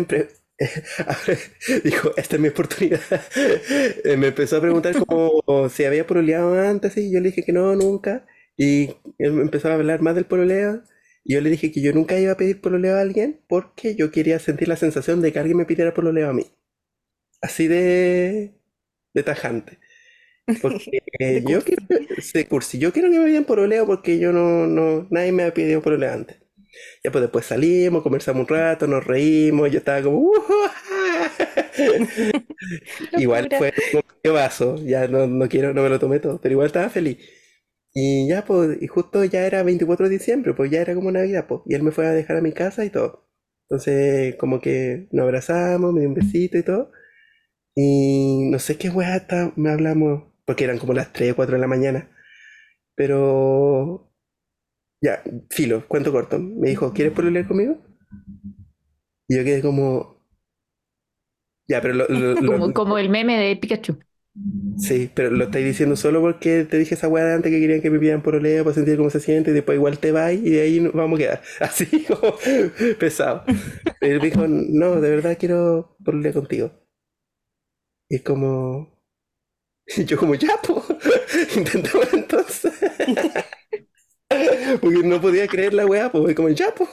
dijo, 1.85 2.13
esta 2.17 2.37
es 2.37 2.43
mi 2.43 2.49
oportunidad. 2.49 3.01
Eh, 4.05 4.17
me 4.17 4.29
empezó 4.29 4.57
a 4.59 4.61
preguntar 4.61 4.95
como 5.07 5.69
si 5.69 5.85
había 5.85 6.07
pololeado 6.07 6.59
antes 6.61 6.97
y 6.97 7.11
yo 7.13 7.21
le 7.21 7.31
dije 7.31 7.43
que 7.45 7.53
no, 7.53 7.75
nunca. 7.77 8.27
Y 8.57 8.91
él 9.19 9.33
me 9.33 9.43
empezó 9.43 9.69
a 9.69 9.75
hablar 9.75 10.03
más 10.03 10.15
del 10.15 10.27
pololeo. 10.27 10.83
Y 11.25 11.35
yo 11.35 11.41
le 11.41 11.51
dije 11.51 11.73
que 11.73 11.81
yo 11.83 11.93
nunca 11.93 12.19
iba 12.19 12.33
a 12.33 12.37
pedir 12.37 12.61
pololeo 12.61 12.97
a 12.97 13.01
alguien 13.01 13.41
porque 13.49 13.95
yo 13.97 14.11
quería 14.11 14.39
sentir 14.39 14.69
la 14.69 14.77
sensación 14.77 15.23
de 15.23 15.33
que 15.33 15.39
alguien 15.39 15.57
me 15.59 15.65
pidiera 15.67 15.95
pololeo 15.95 16.29
a 16.31 16.33
mí. 16.35 16.47
Así 17.41 17.69
de, 17.69 18.55
de 19.15 19.23
tajante. 19.23 19.79
Porque 20.61 21.03
eh, 21.19 21.43
yo 21.47 21.63
quiero, 21.63 21.83
de 22.35 22.47
cursi, 22.49 22.79
yo 22.79 22.93
quiero 22.93 23.11
que 23.11 23.19
me 23.19 23.27
pidan 23.27 23.45
pololeo 23.45 23.87
porque 23.87 24.19
yo 24.19 24.33
no, 24.33 24.67
no, 24.67 25.07
nadie 25.11 25.33
me 25.33 25.45
ha 25.45 25.55
pedido 25.55 25.83
pololeo 25.83 26.13
antes. 26.13 26.39
Ya 27.05 27.11
pues 27.13 27.23
después 27.23 27.45
salimos, 27.47 28.03
conversamos 28.03 28.43
un 28.43 28.49
rato, 28.49 28.87
nos 28.87 29.05
reímos, 29.05 29.71
yo 29.71 29.79
estaba 29.79 30.03
como 30.03 30.19
"Uh, 30.21 30.33
Igual 33.17 33.49
fue 33.57 33.73
un 34.25 34.33
vaso, 34.35 34.77
ya 34.77 35.07
no, 35.09 35.27
no 35.27 35.49
quiero, 35.49 35.73
no 35.75 35.83
me 35.83 35.89
lo 35.89 35.99
tomé 35.99 36.21
todo, 36.21 36.41
pero 36.41 36.53
igual 36.55 36.67
estaba 36.67 36.89
feliz. 36.91 37.19
Y 37.95 38.29
ya 38.29 38.45
pues, 38.45 38.79
y 38.83 38.87
justo 38.89 39.25
ya 39.25 39.47
era 39.47 39.63
24 39.63 40.09
de 40.09 40.13
diciembre, 40.19 40.53
pues 40.55 40.71
ya 40.71 40.81
era 40.83 40.95
como 40.95 41.11
Navidad, 41.13 41.47
pues, 41.49 41.61
y 41.67 41.75
él 41.75 41.83
me 41.83 41.93
fue 41.93 42.07
a 42.07 42.11
dejar 42.13 42.37
a 42.39 42.41
mi 42.43 42.53
casa 42.53 42.85
y 42.85 42.91
todo. 42.91 43.27
Entonces, 43.71 44.37
como 44.37 44.61
que 44.61 45.09
nos 45.13 45.25
abrazamos, 45.25 45.93
me 45.95 46.01
dio 46.01 46.09
un 46.11 46.15
besito 46.17 46.59
y 46.59 46.63
todo. 46.65 46.91
Y 47.77 48.51
no 48.51 48.59
sé 48.61 48.79
qué 48.79 48.91
weá 48.91 49.27
me 49.57 49.71
hablamos, 49.71 50.25
porque 50.47 50.65
eran 50.65 50.79
como 50.79 50.93
las 50.95 51.13
3 51.13 51.33
o 51.33 51.37
4 51.37 51.57
de 51.57 51.61
la 51.61 51.67
mañana. 51.69 52.11
Pero 52.97 54.11
ya, 55.03 55.23
filo, 55.51 55.87
cuento 55.89 56.13
corto. 56.13 56.39
Me 56.41 56.71
dijo, 56.71 56.93
¿quieres 56.95 57.15
pololear 57.15 57.49
conmigo? 57.49 57.79
Y 59.29 59.37
yo 59.37 59.45
quedé 59.45 59.61
como. 59.63 60.17
Ya, 61.69 61.81
pero 61.81 61.95
lo, 61.95 62.07
lo- 62.09 62.35
lo- 62.37 62.61
Como, 62.61 62.73
como 62.73 62.99
el 62.99 63.09
meme 63.11 63.37
de 63.39 63.57
Pikachu. 63.57 63.99
Sí, 64.77 65.11
pero 65.15 65.31
lo 65.31 65.45
estáis 65.45 65.65
diciendo 65.65 65.95
solo 65.97 66.21
porque 66.21 66.65
te 66.65 66.79
dije 66.79 66.95
esa 66.95 67.07
weá 67.09 67.25
de 67.25 67.35
antes 67.35 67.51
que 67.53 67.61
querían 67.61 67.81
que 67.81 67.91
me 67.91 67.99
pidan 68.01 68.23
pololeo 68.23 68.65
para 68.65 68.75
sentir 68.75 68.97
cómo 68.97 69.09
se 69.11 69.21
siente 69.21 69.51
y 69.51 69.55
después 69.55 69.77
igual 69.77 69.99
te 69.99 70.11
vas 70.13 70.33
y 70.33 70.51
de 70.51 70.63
ahí 70.63 70.81
nos 70.81 70.93
vamos 70.93 71.19
a 71.19 71.23
quedar. 71.23 71.43
Así 71.61 72.05
como 72.05 72.35
pesado. 72.99 73.45
Y 74.01 74.09
él 74.09 74.21
dijo, 74.21 74.47
no, 74.49 75.01
de 75.01 75.11
verdad 75.11 75.37
quiero 75.39 75.97
pololear 76.05 76.35
contigo. 76.35 76.73
Y 78.09 78.17
es 78.17 78.23
como... 78.23 78.94
Y 79.97 80.05
yo 80.05 80.17
como, 80.19 80.35
ya, 80.35 80.57
pues, 80.63 80.85
intentamos 81.57 82.13
entonces. 82.13 82.73
Porque 84.81 85.03
no 85.05 85.21
podía 85.21 85.47
creer 85.47 85.75
la 85.75 85.87
weá, 85.87 86.11
pues, 86.11 86.35
como, 86.35 86.49
ya, 86.49 86.75
pues. 86.75 86.89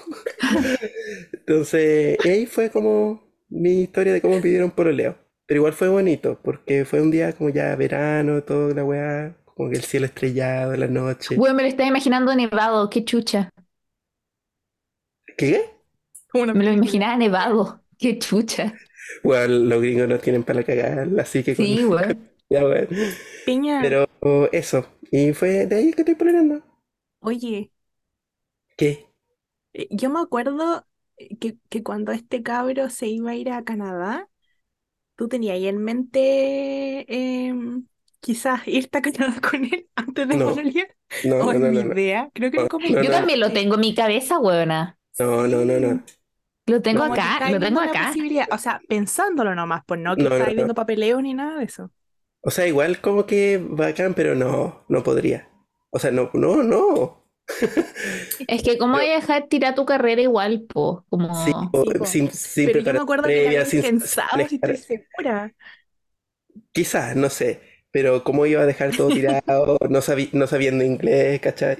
Entonces, 1.31 2.17
ahí 2.25 2.45
fue 2.45 2.69
como 2.69 3.23
mi 3.49 3.83
historia 3.83 4.13
de 4.13 4.21
cómo 4.21 4.35
me 4.35 4.41
pidieron 4.41 4.71
pololeo. 4.71 5.17
Pero 5.45 5.59
igual 5.59 5.73
fue 5.73 5.89
bonito, 5.89 6.39
porque 6.43 6.85
fue 6.85 7.01
un 7.01 7.11
día 7.11 7.33
como 7.33 7.49
ya 7.49 7.75
verano, 7.75 8.43
toda 8.43 8.73
la 8.73 8.83
weá, 8.85 9.35
como 9.45 9.69
que 9.69 9.77
el 9.77 9.83
cielo 9.83 10.05
estrellado, 10.05 10.75
la 10.75 10.87
noche. 10.87 11.35
Bueno, 11.35 11.55
me 11.55 11.63
lo 11.63 11.67
estaba 11.67 11.89
imaginando 11.89 12.33
nevado, 12.35 12.89
qué 12.89 13.03
chucha. 13.03 13.49
¿Qué? 15.37 15.65
Una 16.33 16.53
Me 16.53 16.63
lo 16.63 16.71
imaginaba 16.71 17.17
nevado, 17.17 17.81
qué 17.97 18.17
chucha. 18.17 18.73
Bueno, 19.23 19.47
los 19.47 19.81
gringos 19.81 20.07
no 20.07 20.19
tienen 20.19 20.43
para 20.43 20.63
cagar, 20.63 21.07
así 21.19 21.43
que 21.43 21.55
con- 21.55 21.65
Sí, 21.65 21.83
güey. 21.83 22.30
Ya, 22.51 22.63
weón. 22.65 22.87
Piña, 23.45 23.79
Pero 23.79 24.07
eso, 24.53 24.85
y 25.11 25.33
fue 25.33 25.67
de 25.67 25.75
ahí 25.77 25.93
que 25.93 26.01
estoy 26.03 26.15
pololeando. 26.15 26.63
oye, 27.21 27.71
¿Qué? 28.77 29.07
eh, 29.73 29.87
yo 29.91 30.09
me 30.09 30.19
acuerdo 30.19 30.85
eh, 31.17 31.37
que, 31.37 31.57
que 31.69 31.83
cuando 31.83 32.11
este 32.11 32.43
cabro 32.43 32.89
se 32.89 33.07
iba 33.07 33.31
a 33.31 33.35
ir 33.35 33.51
a 33.51 33.63
Canadá, 33.63 34.29
tú 35.15 35.27
tenías 35.27 35.55
ahí 35.55 35.67
en 35.67 35.79
mente 35.83 37.05
em, 37.47 37.87
quizás 38.21 38.67
irte 38.67 38.99
a 38.99 39.03
Canadá 39.03 39.41
con 39.51 39.65
él 39.65 39.89
antes 39.95 40.27
de 40.27 40.39
No. 40.39 40.39
pololear. 40.39 40.89
No, 41.23 41.43
O 41.43 41.51
no, 41.51 41.53
en 41.53 41.59
no, 41.59 41.71
mi 41.71 41.77
no, 41.77 41.83
no. 41.85 41.95
idea, 41.95 42.29
creo 42.33 42.51
que 42.51 42.59
lo 42.61 42.67
como 42.67 42.87
no, 42.87 43.03
Yo 43.03 43.09
no. 43.09 43.11
también 43.11 43.39
lo 43.39 43.53
tengo 43.53 43.75
en 43.75 43.81
mi 43.81 43.95
cabeza, 43.95 44.39
weona. 44.39 44.99
No, 45.19 45.47
no, 45.47 45.63
no, 45.65 45.79
no. 45.79 46.03
Lo 46.65 46.81
tengo 46.81 47.03
Como 47.03 47.19
que 47.19 47.27
acá, 47.27 47.29
estáis 47.29 47.57
lo 47.57 47.59
tengo 47.59 47.79
viendo 47.79 47.85
la 47.85 47.95
acá. 47.95 47.97
posibilidad, 47.97 48.47
o 48.51 48.57
sea, 48.57 48.83
pensándolo 48.87 49.55
nomás, 49.55 49.83
pues 49.85 49.99
no 49.99 50.17
que 50.17 50.27
No, 50.27 50.39
no, 50.39 50.39
estáis 50.39 50.55
no. 50.55 50.55
viendo 50.55 50.73
papeleo 50.75 51.21
ni 51.21 51.33
nada 51.33 51.57
de 51.59 51.65
eso. 51.65 51.91
O 52.41 52.51
sea, 52.51 52.67
igual 52.67 53.01
como 53.01 53.25
que 53.25 53.59
bacán, 53.61 54.13
pero 54.13 54.35
no, 54.35 54.83
no 54.89 55.03
podría. 55.03 55.49
O 55.91 55.99
sea, 55.99 56.11
no, 56.11 56.29
no, 56.33 56.63
no. 56.63 57.23
Es 58.47 58.63
que 58.63 58.77
cómo 58.77 58.95
voy 58.97 59.07
a 59.09 59.15
dejar 59.15 59.47
tirar 59.47 59.75
tu 59.75 59.85
carrera 59.85 60.21
igual, 60.21 60.63
po, 60.63 61.05
como 61.09 61.29
Sí, 61.33 61.53
Sí, 61.73 61.93
po. 61.97 62.05
sin, 62.05 62.31
sin 62.31 62.71
Pero 62.71 62.79
yo 62.79 62.93
me 62.93 63.01
acuerdo 63.01 63.31
que 63.33 63.41
lo 63.41 63.49
previa, 63.49 63.51
habían 63.51 63.71
sin 63.71 63.79
pensado, 63.79 64.47
si 64.47 64.55
estoy 64.57 64.77
segura. 64.77 65.53
Quizás, 66.73 67.15
no 67.15 67.29
sé. 67.29 67.61
Pero 67.91 68.23
cómo 68.23 68.45
iba 68.45 68.61
a 68.61 68.65
dejar 68.65 68.95
todo 68.95 69.11
tirado, 69.11 69.77
no, 69.89 70.01
sabi- 70.01 70.29
no 70.33 70.47
sabiendo 70.47 70.83
inglés, 70.83 71.41
¿cachai? 71.41 71.77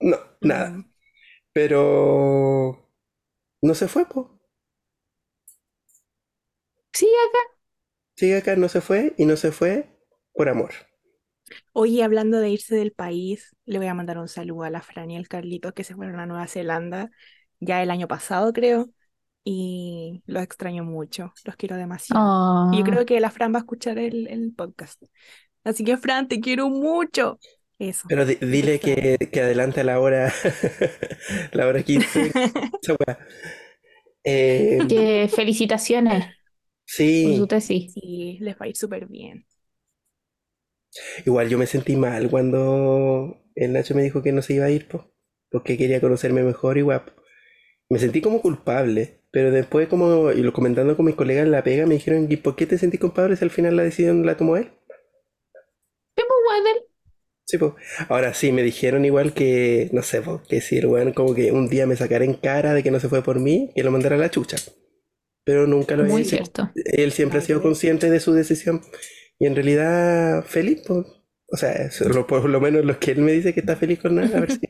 No, 0.00 0.18
nada. 0.42 0.74
Mm. 0.74 0.90
Pero 1.52 2.90
no 3.62 3.74
se 3.74 3.88
fue, 3.88 4.06
po. 4.06 4.40
sí, 6.92 7.06
acá. 7.28 7.54
Sigue 8.16 8.36
acá, 8.38 8.56
no 8.56 8.68
se 8.68 8.80
fue 8.80 9.14
y 9.18 9.24
no 9.24 9.36
se 9.36 9.52
fue 9.52 9.86
por 10.34 10.48
amor. 10.48 10.72
Oye, 11.72 12.02
hablando 12.02 12.38
de 12.38 12.50
irse 12.50 12.74
del 12.76 12.92
país, 12.92 13.54
le 13.66 13.78
voy 13.78 13.86
a 13.86 13.94
mandar 13.94 14.18
un 14.18 14.28
saludo 14.28 14.62
a 14.64 14.70
la 14.70 14.82
Fran 14.82 15.10
y 15.10 15.16
al 15.16 15.28
Carlitos 15.28 15.72
que 15.72 15.84
se 15.84 15.94
fueron 15.94 16.18
a 16.20 16.26
Nueva 16.26 16.46
Zelanda 16.46 17.10
ya 17.60 17.82
el 17.82 17.90
año 17.90 18.08
pasado, 18.08 18.52
creo, 18.52 18.90
y 19.44 20.22
los 20.26 20.42
extraño 20.42 20.84
mucho, 20.84 21.32
los 21.44 21.56
quiero 21.56 21.76
demasiado. 21.76 22.22
Oh. 22.22 22.70
Y 22.70 22.78
yo 22.78 22.84
creo 22.84 23.04
que 23.06 23.20
la 23.20 23.30
Fran 23.30 23.52
va 23.52 23.58
a 23.58 23.60
escuchar 23.60 23.98
el, 23.98 24.26
el 24.28 24.52
podcast. 24.54 25.02
Así 25.64 25.84
que, 25.84 25.96
Fran, 25.96 26.28
te 26.28 26.40
quiero 26.40 26.68
mucho. 26.70 27.38
Eso. 27.78 28.08
Pero 28.08 28.24
di- 28.26 28.36
dile 28.40 28.78
que, 28.80 29.16
que 29.32 29.40
adelante 29.40 29.80
a 29.80 29.84
la 29.84 29.98
hora, 30.00 30.32
la 31.52 31.66
hora 31.66 31.82
15. 31.82 32.30
esa 32.82 32.94
weá. 32.98 33.18
Eh, 34.24 34.78
Que 34.88 35.28
felicitaciones 35.28 36.26
por 37.20 37.34
sí, 37.34 37.36
su 37.36 37.46
tesis. 37.46 37.92
Sí, 37.94 38.38
les 38.40 38.56
va 38.56 38.66
a 38.66 38.68
ir 38.68 38.76
súper 38.76 39.06
bien. 39.06 39.46
Igual 41.24 41.48
yo 41.48 41.58
me 41.58 41.66
sentí 41.66 41.96
mal 41.96 42.30
cuando 42.30 43.42
el 43.54 43.72
Nacho 43.72 43.94
me 43.94 44.02
dijo 44.02 44.22
que 44.22 44.32
no 44.32 44.42
se 44.42 44.54
iba 44.54 44.66
a 44.66 44.70
ir, 44.70 44.88
po, 44.88 45.12
porque 45.50 45.76
quería 45.76 46.00
conocerme 46.00 46.42
mejor 46.42 46.78
y 46.78 46.82
guapo. 46.82 47.12
Me 47.90 47.98
sentí 47.98 48.20
como 48.20 48.40
culpable, 48.40 49.20
pero 49.30 49.50
después 49.50 49.88
como, 49.88 50.32
y 50.32 50.42
lo 50.42 50.52
comentando 50.52 50.96
con 50.96 51.06
mis 51.06 51.14
colegas 51.14 51.44
en 51.44 51.52
la 51.52 51.62
pega, 51.62 51.86
me 51.86 51.94
dijeron, 51.94 52.26
¿y 52.30 52.36
por 52.36 52.56
qué 52.56 52.66
te 52.66 52.78
sentí 52.78 52.98
culpable 52.98 53.36
si 53.36 53.44
al 53.44 53.50
final 53.50 53.76
la 53.76 53.82
decisión 53.82 54.24
la 54.24 54.36
tomó 54.36 54.56
él? 54.56 54.70
Sí, 57.46 57.58
pues. 57.58 57.72
Ahora 58.08 58.32
sí, 58.32 58.52
me 58.52 58.62
dijeron 58.62 59.04
igual 59.04 59.34
que, 59.34 59.90
no 59.92 60.02
sé, 60.02 60.22
po, 60.22 60.42
que 60.48 60.60
si 60.60 60.78
el 60.78 60.86
weón 60.86 61.12
como 61.12 61.34
que 61.34 61.52
un 61.52 61.68
día 61.68 61.86
me 61.86 61.96
sacara 61.96 62.24
en 62.24 62.34
cara 62.34 62.72
de 62.74 62.82
que 62.82 62.90
no 62.90 63.00
se 63.00 63.08
fue 63.08 63.22
por 63.22 63.38
mí, 63.38 63.70
que 63.74 63.82
lo 63.82 63.90
mandara 63.90 64.16
a 64.16 64.18
la 64.18 64.30
chucha. 64.30 64.56
Pero 65.44 65.66
nunca 65.66 65.94
lo 65.94 66.04
Muy 66.04 66.24
cierto. 66.24 66.70
Él 66.74 67.12
siempre 67.12 67.38
ha 67.38 67.42
sido 67.42 67.60
consciente 67.60 68.08
de 68.08 68.18
su 68.18 68.32
decisión. 68.32 68.80
Y 69.38 69.46
en 69.46 69.54
realidad, 69.54 70.44
feliz, 70.44 70.82
pues. 70.86 71.06
O 71.48 71.56
sea, 71.56 71.88
por 72.26 72.48
lo 72.48 72.60
menos 72.60 72.84
los 72.84 72.96
que 72.96 73.12
él 73.12 73.20
me 73.20 73.32
dice 73.32 73.54
que 73.54 73.60
está 73.60 73.76
feliz 73.76 74.00
con 74.00 74.14
nada, 74.16 74.38
a 74.38 74.40
ver 74.40 74.52
si. 74.52 74.60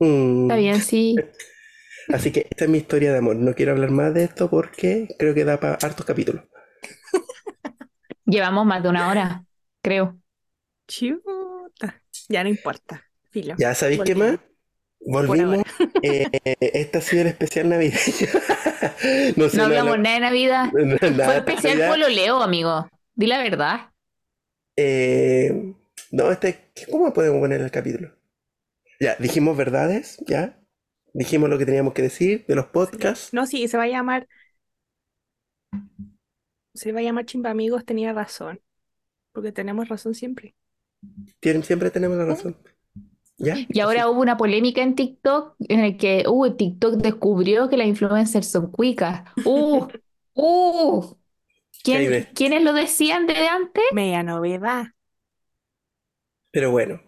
Mm, 0.00 0.42
Está 0.44 0.56
bien, 0.56 0.80
sí. 0.82 1.16
Así 2.08 2.32
que 2.32 2.46
esta 2.50 2.64
es 2.64 2.70
mi 2.70 2.78
historia 2.78 3.12
de 3.12 3.18
amor. 3.18 3.36
No 3.36 3.54
quiero 3.54 3.72
hablar 3.72 3.90
más 3.90 4.12
de 4.12 4.24
esto 4.24 4.50
porque 4.50 5.08
creo 5.18 5.34
que 5.34 5.44
da 5.44 5.60
para 5.60 5.74
hartos 5.74 6.04
capítulos. 6.04 6.42
Llevamos 8.24 8.66
más 8.66 8.82
de 8.82 8.88
una 8.88 9.08
hora, 9.08 9.44
creo. 9.82 10.18
Chuta. 10.88 12.02
Ya 12.28 12.42
no 12.42 12.48
importa. 12.50 13.02
Filo. 13.30 13.54
¿Ya 13.58 13.74
sabéis 13.74 14.00
qué 14.04 14.14
más? 14.14 14.38
Volvimos. 15.00 15.62
Eh, 16.04 16.26
este 16.60 16.98
ha 16.98 17.00
sido 17.00 17.22
el 17.22 17.28
especial 17.28 17.68
navideño. 17.68 18.26
No 19.36 19.48
sé, 19.48 19.56
No 19.56 19.64
hablamos 19.64 19.98
nada 19.98 20.14
de 20.16 20.20
Navidad. 20.20 20.72
no- 20.72 20.98
Fue 20.98 21.10
nada 21.10 21.40
de 21.42 21.52
especial 21.52 21.78
Navidad. 21.78 21.90
pololeo, 21.90 22.42
amigo. 22.42 22.88
Di 23.14 23.26
la 23.26 23.42
verdad. 23.42 23.90
Eh, 24.76 25.74
no, 26.10 26.30
este, 26.30 26.70
¿cómo 26.90 27.12
podemos 27.12 27.40
poner 27.40 27.60
el 27.60 27.70
capítulo? 27.70 28.12
Ya, 29.00 29.16
dijimos 29.18 29.56
verdades, 29.56 30.18
ya. 30.26 30.58
Dijimos 31.14 31.50
lo 31.50 31.58
que 31.58 31.66
teníamos 31.66 31.92
que 31.94 32.02
decir 32.02 32.44
de 32.46 32.54
los 32.54 32.66
podcasts. 32.66 33.32
No, 33.34 33.46
sí, 33.46 33.68
se 33.68 33.76
va 33.76 33.84
a 33.84 33.88
llamar. 33.88 34.28
Se 36.74 36.92
va 36.92 37.00
a 37.00 37.02
llamar 37.02 37.24
Chimba 37.26 37.50
Amigos, 37.50 37.84
tenía 37.84 38.12
razón. 38.12 38.60
Porque 39.32 39.52
tenemos 39.52 39.88
razón 39.88 40.14
siempre. 40.14 40.54
Siempre 41.62 41.90
tenemos 41.90 42.16
la 42.16 42.24
razón. 42.24 42.56
¿Ya? 43.42 43.56
Y 43.68 43.80
ahora 43.80 44.08
hubo 44.08 44.20
una 44.20 44.36
polémica 44.36 44.82
en 44.82 44.94
TikTok 44.94 45.56
en 45.68 45.80
el 45.80 45.96
que 45.96 46.24
uh, 46.28 46.50
TikTok 46.54 46.94
descubrió 46.94 47.68
que 47.68 47.76
las 47.76 47.86
influencers 47.88 48.46
son 48.48 48.70
cuicas. 48.70 49.24
¡Uh! 49.44 49.86
¡Uh! 50.34 51.16
¿Quién-. 51.84 52.28
¿Quiénes 52.34 52.62
lo 52.62 52.72
decían 52.72 53.26
desde 53.26 53.48
antes? 53.48 53.82
Media 53.92 54.22
novedad. 54.22 54.86
Pero 56.52 56.70
bueno, 56.70 57.00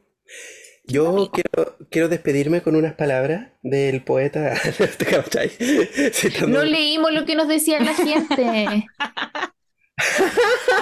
yo 0.86 1.30
quiero, 1.32 1.76
quiero 1.90 2.08
despedirme 2.08 2.62
con 2.62 2.76
unas 2.76 2.94
palabras 2.94 3.52
del 3.62 4.02
poeta. 4.02 4.54
No 6.48 6.64
leímos 6.64 7.12
lo 7.12 7.24
que 7.24 7.36
nos 7.36 7.48
decía 7.48 7.80
la 7.80 7.94
gente. 7.94 8.86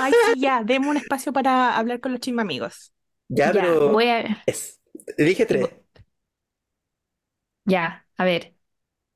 Ay, 0.00 0.12
sí, 0.34 0.40
ya, 0.40 0.62
demos 0.64 0.88
un 0.88 0.96
espacio 0.96 1.32
para 1.32 1.76
hablar 1.76 2.00
con 2.00 2.12
los 2.12 2.20
chimbamigos. 2.20 2.92
Ya, 3.28 3.46
Ya, 3.46 3.52
pero 3.52 3.92
voy 3.92 4.06
a. 4.06 4.42
es- 4.46 4.81
dije 5.18 5.46
tres. 5.46 5.70
Ya, 7.64 8.06
a 8.16 8.24
ver. 8.24 8.54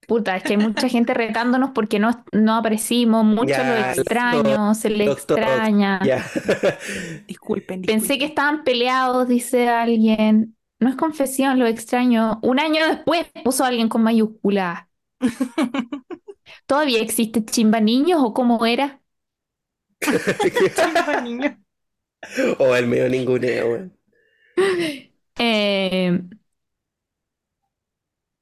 Puta, 0.06 0.36
es 0.36 0.44
que 0.44 0.54
hay 0.54 0.58
mucha 0.58 0.88
gente 0.88 1.14
retándonos 1.14 1.70
porque 1.72 1.98
no, 1.98 2.24
no 2.32 2.56
aparecimos, 2.56 3.24
muchos 3.24 3.48
Ya, 3.48 3.64
lo 3.64 3.76
extraño, 3.76 4.74
se 4.74 4.90
les 4.90 5.06
doctor, 5.06 5.38
extraña. 5.38 6.00
Ya. 6.00 6.24
Disculpen, 7.28 7.82
Pensé 7.84 8.16
disculpen. 8.16 8.18
que 8.18 8.24
estaban 8.26 8.64
peleados, 8.64 9.28
dice 9.28 9.68
alguien. 9.68 10.56
No 10.78 10.88
es 10.90 10.96
confesión, 10.96 11.58
lo 11.58 11.66
extraño. 11.66 12.38
Un 12.42 12.60
año 12.60 12.86
después 12.86 13.26
puso 13.44 13.64
alguien 13.64 13.88
con 13.88 14.02
mayúscula. 14.02 14.90
¿Todavía 16.66 17.00
existe 17.02 17.44
Chimba 17.44 17.80
Niños 17.80 18.20
o 18.22 18.32
cómo 18.34 18.64
era? 18.66 19.00
Chimba, 20.76 21.20
niño. 21.22 21.56
o 22.58 22.74
el 22.76 22.86
medio 22.86 23.08
ninguneo, 23.08 23.66
weón. 23.70 23.92
Eh, 25.38 26.18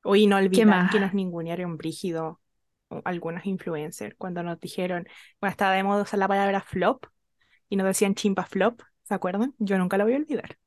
Oye, 0.03 0.26
no 0.26 0.36
olvidar 0.36 0.88
que 0.90 1.01
nos 1.01 1.14
ningunearon 1.14 1.76
brígido 1.76 2.40
o 2.88 3.01
algunos 3.05 3.47
influencers 3.47 4.14
cuando 4.18 4.42
nos 4.42 4.61
dijeron, 4.61 5.07
bueno, 5.40 5.51
estaba 5.51 5.72
de 5.74 5.82
moda 5.82 6.03
usar 6.03 6.18
la 6.18 6.28
palabra 6.28 6.61
flop 6.61 7.07
y 7.68 7.76
nos 7.76 7.86
decían 7.86 8.14
chimpa 8.14 8.45
flop, 8.47 8.82
¿se 9.05 9.14
acuerdan? 9.14 9.55
Yo 9.59 9.78
nunca 9.78 9.99
la 9.99 10.05
voy 10.05 10.14
a 10.14 10.18
olvidar. 10.18 10.59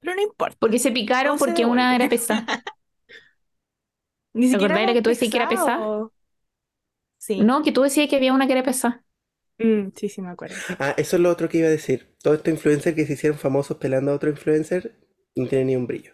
Pero 0.00 0.14
no 0.16 0.22
importa. 0.22 0.56
porque 0.60 0.78
se 0.78 0.92
picaron 0.92 1.38
se 1.38 1.44
porque 1.46 1.66
una 1.66 1.94
era 1.96 2.08
pesada. 2.08 2.46
Ni 4.34 4.48
¿Te 4.48 4.56
siquiera 4.58 4.92
que 4.92 5.02
tú 5.02 5.10
decías 5.10 5.30
que 5.30 5.36
era 5.38 5.48
pesada? 5.48 5.94
Sí. 7.18 7.42
No, 7.42 7.62
que 7.62 7.72
tú 7.72 7.82
decías 7.82 8.08
que 8.08 8.16
había 8.16 8.32
una 8.32 8.46
que 8.46 8.52
era 8.52 8.62
pesada. 8.62 9.04
Mm, 9.58 9.90
sí, 9.96 10.08
sí, 10.08 10.22
me 10.22 10.30
acuerdo. 10.30 10.64
Ah, 10.78 10.94
eso 10.96 11.16
es 11.16 11.22
lo 11.22 11.30
otro 11.30 11.48
que 11.48 11.58
iba 11.58 11.68
a 11.68 11.70
decir. 11.70 12.14
Todos 12.22 12.38
estos 12.38 12.52
influencers 12.54 12.96
que 12.96 13.06
se 13.06 13.12
hicieron 13.14 13.38
famosos 13.38 13.76
pelando 13.78 14.10
a 14.10 14.14
otro 14.14 14.30
influencer 14.30 14.94
no 15.42 15.48
tienen 15.48 15.66
ni 15.68 15.76
un 15.76 15.86
brillo. 15.86 16.12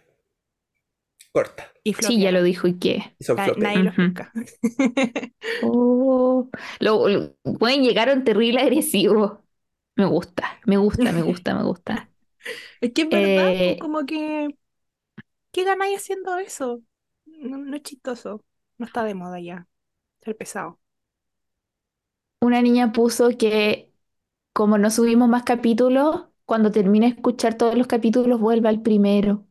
Corta. 1.31 1.71
Y 1.83 1.93
Sí, 2.01 2.19
ya 2.19 2.31
lo 2.31 2.43
dijo 2.43 2.67
y 2.67 2.77
qué. 2.79 3.15
Y 3.19 3.23
son 3.25 3.39
nadie 3.57 3.83
los 3.83 3.95
busca. 3.97 4.35
Oh, 5.59 6.49
lo, 6.79 7.07
lo- 7.09 7.35
pueden 7.59 7.83
llegaron 7.83 8.23
terrible 8.23 8.61
agresivo. 8.61 9.43
Me 9.95 10.05
gusta, 10.05 10.59
me 10.65 10.77
gusta, 10.77 11.11
me 11.11 11.21
gusta, 11.23 11.55
me 11.55 11.63
gusta. 11.63 12.09
Es 12.81 12.93
que 12.93 13.03
es 13.03 13.11
verdad, 13.11 13.43
Eh, 13.49 13.79
como 13.79 14.05
que, 14.05 14.49
¿qué 15.51 15.63
ganáis 15.63 15.97
haciendo 15.99 16.37
eso? 16.37 16.81
No, 17.25 17.57
no 17.57 17.75
es 17.75 17.83
chistoso. 17.83 18.45
No 18.77 18.85
está 18.85 19.03
de 19.03 19.15
moda 19.15 19.39
ya. 19.39 19.67
Ser 20.21 20.37
pesado. 20.37 20.79
Una 22.41 22.61
niña 22.61 22.91
puso 22.93 23.29
que 23.37 23.91
como 24.53 24.77
no 24.77 24.91
subimos 24.91 25.29
más 25.29 25.43
capítulos, 25.43 26.27
cuando 26.47 26.71
termine 26.71 27.07
de 27.07 27.13
escuchar 27.15 27.55
todos 27.57 27.75
los 27.77 27.87
capítulos 27.87 28.39
vuelva 28.41 28.69
al 28.71 28.81
primero. 28.83 29.47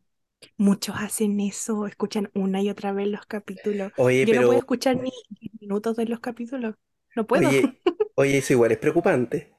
Muchos 0.57 0.95
hacen 0.97 1.39
eso, 1.39 1.87
escuchan 1.87 2.29
una 2.35 2.61
y 2.61 2.69
otra 2.69 2.91
vez 2.93 3.07
los 3.07 3.25
capítulos. 3.25 3.91
Oye, 3.97 4.25
Yo 4.25 4.35
no 4.35 4.43
pero 4.43 4.45
puedo 4.45 4.59
escuchar 4.59 4.97
ni 4.97 5.11
10 5.29 5.53
minutos 5.61 5.95
de 5.95 6.05
los 6.05 6.19
capítulos. 6.19 6.75
No 7.15 7.25
puedo. 7.27 7.49
oye, 7.49 7.79
oye, 8.15 8.37
eso 8.39 8.51
igual 8.53 8.71
es 8.73 8.77
preocupante. 8.79 9.55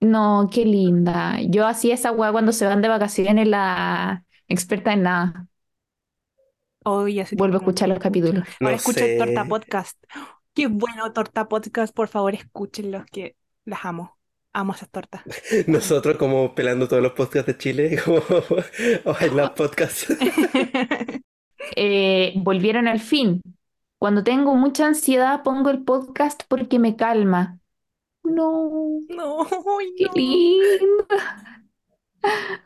No, 0.00 0.48
qué 0.52 0.64
linda. 0.64 1.38
Yo 1.42 1.66
hacía 1.66 1.94
esa 1.94 2.10
weá 2.12 2.32
cuando 2.32 2.52
se 2.52 2.64
van 2.66 2.80
de 2.80 2.88
vacaciones, 2.88 3.46
la 3.46 4.24
experta 4.48 4.92
en 4.94 5.02
nada. 5.02 5.48
Hoy 6.84 7.20
Vuelvo 7.30 7.56
a 7.56 7.58
no 7.58 7.58
escuchar 7.58 7.88
los 7.88 7.98
escucho. 7.98 7.98
capítulos. 7.98 8.46
Ahora 8.62 8.76
No 8.76 8.76
escuchen 8.76 9.16
sé. 9.16 9.16
Torta 9.16 9.46
Podcast. 9.48 10.02
Qué 10.54 10.66
bueno 10.68 11.12
Torta 11.12 11.48
Podcast, 11.48 11.94
por 11.94 12.08
favor, 12.08 12.34
escúchenlos 12.34 13.04
que 13.06 13.36
las 13.64 13.84
amo. 13.84 14.18
Amo 14.52 14.72
esas 14.74 14.90
tortas. 14.90 15.22
Nosotros 15.66 16.16
como 16.16 16.54
pelando 16.54 16.88
todos 16.88 17.02
los 17.02 17.12
podcasts 17.12 17.46
de 17.46 17.58
Chile, 17.58 18.00
como 18.04 18.20
love 19.34 19.50
podcasts. 19.56 20.06
Eh, 21.76 22.32
volvieron 22.36 22.88
al 22.88 23.00
fin. 23.00 23.42
Cuando 23.98 24.24
tengo 24.24 24.54
mucha 24.56 24.86
ansiedad 24.86 25.42
pongo 25.42 25.70
el 25.70 25.84
podcast 25.84 26.42
porque 26.48 26.78
me 26.78 26.96
calma. 26.96 27.58
No, 28.24 29.00
No, 29.08 29.46
ay, 29.78 29.92
qué 29.96 30.06
no. 30.06 30.14
linda. 30.14 31.16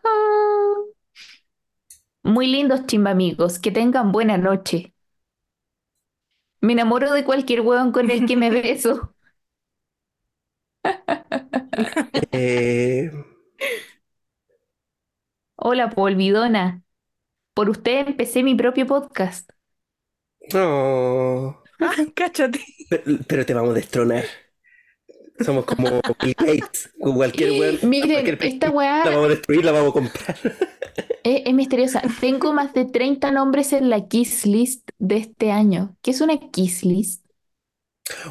Ah. 0.05 0.85
Muy 2.25 2.49
lindos 2.49 2.87
chimbamigos, 2.87 3.61
que 3.61 3.71
tengan 3.71 4.11
buena 4.11 4.37
noche. 4.37 4.93
Me 6.61 6.73
enamoro 6.73 7.13
de 7.13 7.25
cualquier 7.25 7.61
hueón 7.61 7.93
con 7.93 8.11
el 8.11 8.27
que 8.27 8.37
me 8.37 8.51
beso. 8.51 9.15
Eh, 12.33 13.11
Hola, 15.57 15.91
Polvidona. 15.91 16.83
Por 17.55 17.71
usted 17.71 18.09
empecé 18.09 18.43
mi 18.45 18.55
propio 18.55 18.87
podcast. 18.87 19.51
no, 20.53 21.63
Ah, 21.81 21.93
cáchate. 22.15 22.61
pero, 22.89 23.03
pero 23.29 23.47
te 23.47 23.55
vamos 23.55 23.71
a 23.71 23.75
destronar. 23.75 24.25
Somos 25.41 25.65
como 25.65 26.01
Bill 26.23 26.35
Gates, 26.39 26.91
con 27.01 27.15
cualquier 27.17 27.51
weón, 27.53 27.79
Miren, 27.83 28.13
cualquier 28.13 28.39
esta 28.41 28.67
la 28.69 28.73
weá 28.73 29.05
vamos 29.11 29.27
a 29.27 29.29
destruir, 29.31 29.65
la 29.65 29.73
vamos 29.73 29.91
a 29.91 29.93
comprar. 29.93 30.37
es, 31.23 31.43
es 31.47 31.55
misteriosa. 31.55 32.03
Tengo 32.21 32.53
más 32.53 32.73
de 32.75 32.85
30 32.85 33.31
nombres 33.33 33.73
en 33.73 33.91
la 33.91 34.07
Kiss 34.09 34.47
List 34.47 34.91
de 34.99 35.17
este 35.17 35.51
año. 35.53 35.97
¿Qué 36.03 36.13
es 36.13 36.21
una 36.21 36.39
Kiss 36.51 36.85
List? 36.85 37.25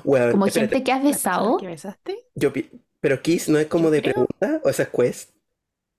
Weón, 0.03 0.31
Como 0.31 0.45
espérate, 0.47 0.75
gente 0.75 0.83
que 0.83 0.91
has 0.91 1.03
¿La 1.03 1.09
besado. 1.09 1.57
que 1.57 1.67
besaste? 1.67 2.17
yo 2.35 2.51
pero 3.03 3.21
Kiss 3.21 3.49
no 3.49 3.59
es 3.59 3.67
como 3.67 3.91
de 3.91 4.01
creo. 4.01 4.13
pregunta, 4.13 4.61
o 4.63 4.69
esa 4.69 4.83
es 4.83 4.89
Quest. 4.89 5.31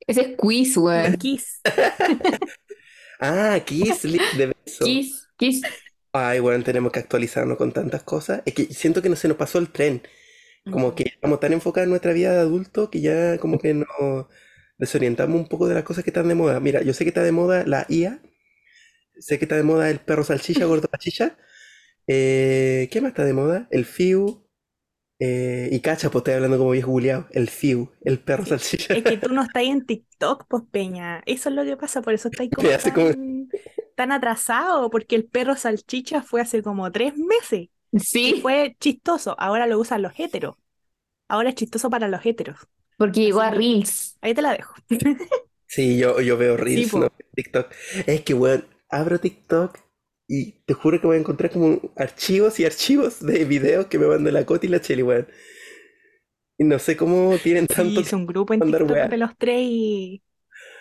Ese 0.06 0.20
es 0.22 0.36
quiz, 0.38 0.76
weón. 0.78 1.16
Kiss. 1.18 1.60
Ah, 3.20 3.60
Kiss, 3.64 4.02
de 4.02 4.46
beso. 4.46 4.84
Kiss, 4.84 5.28
Kiss. 5.36 5.62
Ay, 6.12 6.40
weón, 6.40 6.64
tenemos 6.64 6.92
que 6.92 7.00
actualizarnos 7.00 7.58
con 7.58 7.72
tantas 7.72 8.02
cosas. 8.02 8.42
Es 8.46 8.54
que 8.54 8.64
siento 8.64 9.02
que 9.02 9.10
no 9.10 9.16
se 9.16 9.28
nos 9.28 9.36
pasó 9.36 9.58
el 9.58 9.68
tren. 9.70 10.02
Como 10.70 10.94
que 10.94 11.04
estamos 11.04 11.40
tan 11.40 11.52
enfocados 11.52 11.84
en 11.84 11.90
nuestra 11.90 12.14
vida 12.14 12.32
de 12.32 12.40
adulto 12.40 12.90
que 12.90 13.02
ya 13.02 13.36
como 13.38 13.58
que 13.58 13.74
nos 13.74 14.26
desorientamos 14.78 15.38
un 15.38 15.48
poco 15.48 15.68
de 15.68 15.74
las 15.74 15.84
cosas 15.84 16.04
que 16.04 16.10
están 16.10 16.28
de 16.28 16.34
moda. 16.34 16.58
Mira, 16.60 16.82
yo 16.82 16.94
sé 16.94 17.04
que 17.04 17.10
está 17.10 17.22
de 17.22 17.32
moda 17.32 17.64
la 17.66 17.86
IA, 17.90 18.20
sé 19.18 19.38
que 19.38 19.44
está 19.44 19.56
de 19.56 19.62
moda 19.64 19.90
el 19.90 20.00
perro 20.00 20.24
salchicha, 20.24 20.64
gordo 20.66 20.88
salchicha. 20.90 21.36
Eh, 22.06 22.88
¿qué 22.92 23.00
más 23.00 23.10
está 23.10 23.24
de 23.24 23.34
moda? 23.34 23.68
El 23.70 23.84
Fiu. 23.86 24.43
Eh, 25.18 25.68
y 25.72 25.80
cacha, 25.80 26.10
pues 26.10 26.20
estoy 26.22 26.34
hablando 26.34 26.58
como 26.58 26.70
viejo 26.70 26.90
juliado. 26.92 27.26
El 27.30 27.48
Fiu, 27.48 27.90
el 28.04 28.18
perro 28.20 28.44
salchicha. 28.46 28.94
Es 28.94 29.04
que 29.04 29.16
tú 29.18 29.32
no 29.32 29.42
estás 29.44 29.62
en 29.64 29.84
TikTok, 29.86 30.46
pues 30.48 30.62
Peña. 30.70 31.22
Eso 31.26 31.48
es 31.48 31.54
lo 31.54 31.64
que 31.64 31.76
pasa, 31.76 32.02
por 32.02 32.14
eso 32.14 32.28
estás 32.28 32.48
como 32.54 32.68
tan, 33.94 34.12
atrasado, 34.12 34.90
porque 34.90 35.16
el 35.16 35.24
perro 35.26 35.56
salchicha 35.56 36.22
fue 36.22 36.40
hace 36.40 36.62
como 36.62 36.90
tres 36.92 37.16
meses 37.16 37.68
y 37.92 38.00
Sí, 38.00 38.34
fue 38.34 38.76
chistoso. 38.80 39.36
Ahora 39.38 39.66
lo 39.66 39.78
usan 39.78 40.02
los 40.02 40.12
héteros. 40.18 40.56
Ahora 41.28 41.50
es 41.50 41.54
chistoso 41.56 41.90
para 41.90 42.08
los 42.08 42.24
héteros. 42.26 42.58
porque 42.96 43.20
llegó 43.22 43.40
a 43.40 43.50
que- 43.50 43.56
Reels. 43.58 44.18
Ahí 44.22 44.34
te 44.34 44.42
la 44.42 44.52
dejo. 44.52 44.74
Sí, 45.66 45.98
yo, 45.98 46.20
yo 46.20 46.36
veo 46.36 46.56
Reels, 46.56 46.88
po. 46.90 46.98
no 46.98 47.10
TikTok. 47.34 47.72
Es 48.06 48.20
que, 48.22 48.34
weón, 48.34 48.66
abro 48.88 49.18
TikTok 49.18 49.78
y 50.28 50.52
te 50.66 50.74
juro 50.74 51.00
que 51.00 51.06
voy 51.06 51.16
a 51.16 51.20
encontrar 51.20 51.50
como 51.52 51.80
archivos 51.96 52.58
y 52.60 52.64
archivos 52.64 53.20
de 53.24 53.44
videos 53.44 53.86
que 53.86 53.98
me 53.98 54.06
mandan 54.06 54.34
la 54.34 54.46
Coti 54.46 54.66
y 54.68 54.70
la 54.70 54.80
Cheli, 54.80 55.02
weón. 55.02 55.26
Y 56.58 56.64
no 56.64 56.78
sé 56.78 56.96
cómo 56.96 57.40
tienen 57.40 57.66
Sí, 57.68 57.74
tanto 57.74 58.00
hice 58.00 58.16
un 58.16 58.26
grupo 58.26 58.52
en 58.54 58.62
TikTok 58.62 59.02
de 59.04 59.16
los 59.16 59.36
tres 59.38 59.60
y 59.62 60.22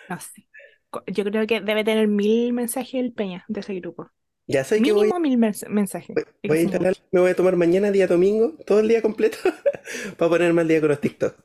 no 0.08 0.20
sé. 0.20 0.48
Yo 1.08 1.24
creo 1.24 1.46
que 1.46 1.60
debe 1.60 1.84
tener 1.84 2.08
mil 2.08 2.52
mensajes 2.52 2.94
el 2.96 3.12
Peña 3.14 3.44
de 3.48 3.60
ese 3.60 3.74
grupo. 3.76 4.10
Ya 4.46 4.64
sé 4.64 4.82
que 4.82 4.92
voy, 4.92 5.12
Mínimo 5.12 5.20
mil 5.20 5.38
mens- 5.38 5.68
mensajes. 5.68 6.20
voy- 6.46 6.58
Es 6.58 6.58
a 6.58 6.62
instalar, 6.62 6.94
me 7.12 7.20
voy 7.20 7.30
a 7.32 7.36
tomar 7.36 7.56
mañana, 7.56 7.90
día 7.90 8.06
domingo, 8.06 8.56
todo 8.66 8.80
el 8.80 8.88
día 8.88 9.02
completo, 9.02 9.38
para 10.18 10.30
ponerme 10.30 10.62
al 10.62 10.68
día 10.68 10.80
con 10.80 10.90
los 10.90 11.00
TikTok. 11.00 11.36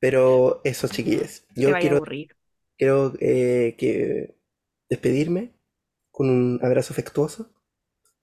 Pero 0.00 0.62
eso, 0.64 0.88
chiquillos. 0.88 1.44
Yo 1.56 1.78
quiero, 1.78 1.98
aburrir. 1.98 2.36
quiero 2.78 3.14
eh, 3.20 3.76
que 3.78 4.36
despedirme 4.90 5.55
con 6.16 6.30
un 6.30 6.58
abrazo 6.62 6.94
afectuoso, 6.94 7.50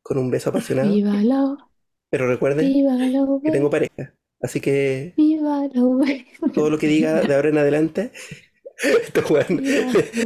con 0.02 0.18
un 0.18 0.32
beso 0.32 0.50
apasionado. 0.50 0.92
Viva 0.92 1.14
la, 1.14 1.56
Pero 2.10 2.28
recuerden 2.28 2.74
viva 2.74 2.94
la 2.94 3.40
que 3.44 3.52
tengo 3.52 3.70
pareja. 3.70 4.16
Así 4.42 4.60
que 4.60 5.14
viva 5.16 5.68
la 5.72 5.82
todo 6.56 6.72
lo 6.72 6.80
que 6.80 6.88
diga 6.88 7.22
de 7.22 7.36
ahora 7.36 7.50
en 7.50 7.60
adelante 7.60 8.12
Esto, 8.84 9.22
weón, 9.32 9.62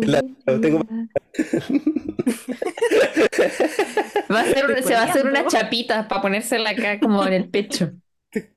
la- 0.05 0.23
tengo- 0.61 0.81
Va 4.31 4.39
a 4.39 4.45
ser 4.45 4.65
una- 4.65 4.81
se 4.81 4.93
va 4.93 5.01
a 5.01 5.03
hacer 5.03 5.25
una 5.25 5.45
chapita 5.45 6.07
para 6.07 6.21
ponérsela 6.21 6.69
acá 6.69 7.01
como 7.01 7.27
en 7.27 7.33
el 7.33 7.49
pecho. 7.49 7.91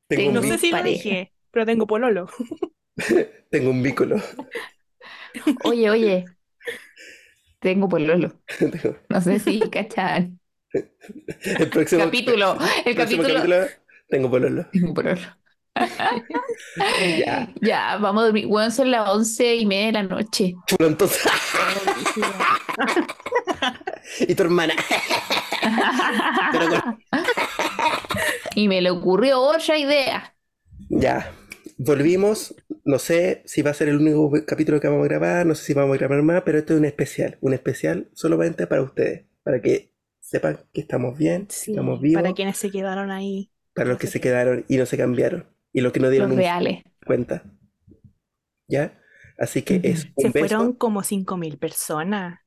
tengo, 0.06 0.30
No 0.30 0.42
sé 0.42 0.56
si 0.58 0.70
lo 0.70 0.76
pareja. 0.78 0.94
dije, 1.02 1.32
pero 1.50 1.66
tengo 1.66 1.88
pololo. 1.88 2.28
tengo 3.50 3.70
un 3.70 3.82
vículo. 3.82 4.18
Oye, 5.64 5.90
oye, 5.90 6.24
tengo 7.60 7.88
pololo. 7.88 8.32
No 9.08 9.20
sé 9.20 9.38
si 9.38 9.60
cachan. 9.70 10.40
El 10.72 11.68
próximo 11.70 12.04
Capítulo, 12.04 12.56
el 12.84 12.94
próximo 12.94 13.22
capítulo. 13.22 13.56
tengo 14.08 14.30
pololo. 14.30 14.66
Tengo 14.72 14.94
pololo. 14.94 15.20
Ya. 17.18 17.48
Ya, 17.60 17.96
vamos 17.98 18.22
a 18.22 18.26
dormir. 18.26 18.46
Bueno, 18.46 18.70
son 18.70 18.90
las 18.90 19.08
once 19.08 19.56
y 19.56 19.66
media 19.66 19.86
de 19.86 19.92
la 19.92 20.02
noche. 20.02 20.54
Chulo, 20.66 20.88
entonces. 20.88 21.22
y 24.20 24.34
tu 24.34 24.42
hermana. 24.42 24.74
Y 28.54 28.68
me 28.68 28.80
le 28.80 28.90
ocurrió 28.90 29.40
otra 29.40 29.78
idea. 29.78 30.34
Ya. 30.88 31.32
Volvimos. 31.82 32.54
No 32.84 32.98
sé 32.98 33.42
si 33.46 33.62
va 33.62 33.70
a 33.70 33.74
ser 33.74 33.88
el 33.88 33.96
único 33.96 34.30
capítulo 34.46 34.80
que 34.80 34.88
vamos 34.88 35.04
a 35.04 35.08
grabar. 35.08 35.46
No 35.46 35.54
sé 35.54 35.64
si 35.64 35.72
vamos 35.74 35.94
a 35.94 35.98
grabar 35.98 36.22
más. 36.22 36.42
Pero 36.42 36.58
esto 36.58 36.74
es 36.74 36.78
un 36.78 36.84
especial. 36.84 37.38
Un 37.40 37.54
especial 37.54 38.10
solamente 38.12 38.66
para 38.66 38.82
ustedes. 38.82 39.24
Para 39.42 39.62
que 39.62 39.94
sepan 40.20 40.60
que 40.74 40.82
estamos 40.82 41.16
bien. 41.16 41.46
Sí, 41.48 41.70
estamos 41.72 42.00
vivos. 42.00 42.22
para 42.22 42.34
quienes 42.34 42.58
se 42.58 42.70
quedaron 42.70 43.10
ahí. 43.10 43.50
Para 43.72 43.88
los 43.88 43.98
que 43.98 44.08
se 44.08 44.20
quedaron 44.20 44.64
y 44.68 44.76
no 44.76 44.84
se 44.84 44.98
cambiaron. 44.98 45.46
Y 45.72 45.80
los 45.80 45.92
que 45.92 46.00
no 46.00 46.10
dieron 46.10 46.36
reales. 46.36 46.82
cuenta. 47.06 47.44
¿Ya? 48.68 49.00
Así 49.38 49.62
que 49.62 49.80
es 49.82 50.04
un 50.16 50.24
Se 50.24 50.28
beso. 50.28 50.38
fueron 50.48 50.72
como 50.74 51.02
5.000 51.02 51.56
personas. 51.58 52.40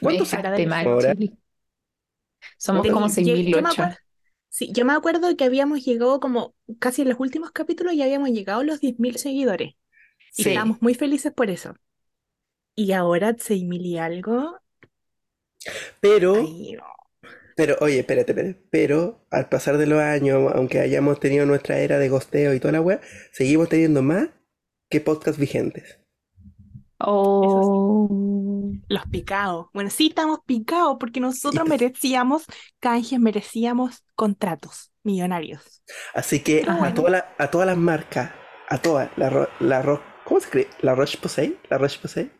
¿Cuántos? 0.00 0.28
Chili. 0.30 1.38
Somos 2.58 2.82
Tengo- 2.82 2.94
como 2.94 3.08
yo- 3.08 3.22
yo 3.22 3.62
me 3.62 3.68
6.008. 3.70 3.96
Sí, 4.56 4.70
yo 4.72 4.84
me 4.86 4.94
acuerdo 4.94 5.36
que 5.36 5.44
habíamos 5.44 5.84
llegado 5.84 6.18
como 6.20 6.54
casi 6.78 7.02
en 7.02 7.08
los 7.10 7.20
últimos 7.20 7.50
capítulos 7.52 7.92
y 7.94 8.02
habíamos 8.02 8.30
llegado 8.30 8.60
a 8.60 8.64
los 8.64 8.80
10.000 8.80 9.18
seguidores. 9.18 9.74
Y 10.36 10.42
Sí. 10.42 10.44
estábamos 10.44 10.82
muy 10.82 10.94
felices 10.94 11.32
por 11.34 11.50
eso. 11.50 11.74
Y 12.76 12.92
ahora 12.92 13.36
6.000 13.38 13.84
y 13.84 13.98
algo. 13.98 14.60
Pero, 16.00 16.32
ay, 16.32 16.72
no. 16.76 16.84
pero, 17.54 17.76
oye, 17.80 18.00
espérate, 18.00 18.32
espérate. 18.32 18.60
Pero 18.70 19.26
al 19.30 19.48
pasar 19.48 19.78
de 19.78 19.86
los 19.86 20.00
años, 20.00 20.52
aunque 20.54 20.80
hayamos 20.80 21.20
tenido 21.20 21.46
nuestra 21.46 21.78
era 21.78 21.98
de 21.98 22.08
gosteo 22.08 22.54
y 22.54 22.60
toda 22.60 22.72
la 22.72 22.80
web, 22.80 23.00
seguimos 23.32 23.68
teniendo 23.68 24.02
más 24.02 24.28
que 24.90 25.00
podcasts 25.00 25.40
vigentes. 25.40 25.98
Oh. 26.98 28.08
Los 28.88 29.06
picados. 29.06 29.66
Bueno, 29.74 29.90
sí 29.90 30.08
estamos 30.08 30.40
picados 30.46 30.96
porque 30.98 31.20
nosotros 31.20 31.68
merecíamos 31.68 32.44
canjes, 32.80 33.18
merecíamos 33.20 34.04
contratos 34.14 34.92
millonarios. 35.02 35.82
Así 36.14 36.40
que 36.40 36.60
Pero 36.60 36.72
a, 36.72 36.76
bueno. 36.76 36.94
toda 36.94 37.10
la- 37.10 37.34
a 37.38 37.50
todas 37.50 37.66
las 37.66 37.76
marcas, 37.76 38.32
a 38.68 38.78
todas, 38.78 39.10
la, 39.16 39.30
ro- 39.30 39.48
la 39.60 39.82
ro- 39.82 40.02
¿cómo 40.24 40.40
se 40.40 40.46
escribe? 40.46 40.68
¿La 40.80 40.94
Roche-Posay? 40.94 41.58
¿La 41.68 41.78
Roche-Posay? 41.78 42.30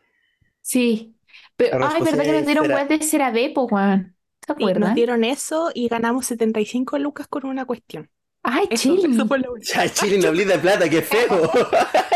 Sí. 0.63 1.17
Pero, 1.57 1.79
ay, 1.87 2.03
¿verdad 2.03 2.25
que 2.25 2.33
nos 2.33 2.47
dieron 2.47 2.69
web 2.69 2.89
de 2.89 3.03
CeraVe, 3.03 3.51
po, 3.55 3.65
weón? 3.67 4.17
¿Se 4.47 4.55
Y 4.59 4.67
nos 4.75 4.95
dieron 4.95 5.25
eso 5.25 5.71
y 5.75 5.89
ganamos 5.89 6.27
75 6.27 6.99
lucas 6.99 7.27
con 7.29 7.47
una 7.47 7.65
cuestión. 7.67 8.11
Ay, 8.49 8.69
Eso, 8.71 8.97
Chili. 8.97 9.15
eso 9.15 9.27
fue. 9.27 9.41
Ya, 9.63 9.89
Chile 9.93 10.19
no 10.19 10.29
hablé 10.29 10.45
de 10.45 10.59
plata, 10.59 10.89
qué 10.89 11.03
feo. 11.03 11.51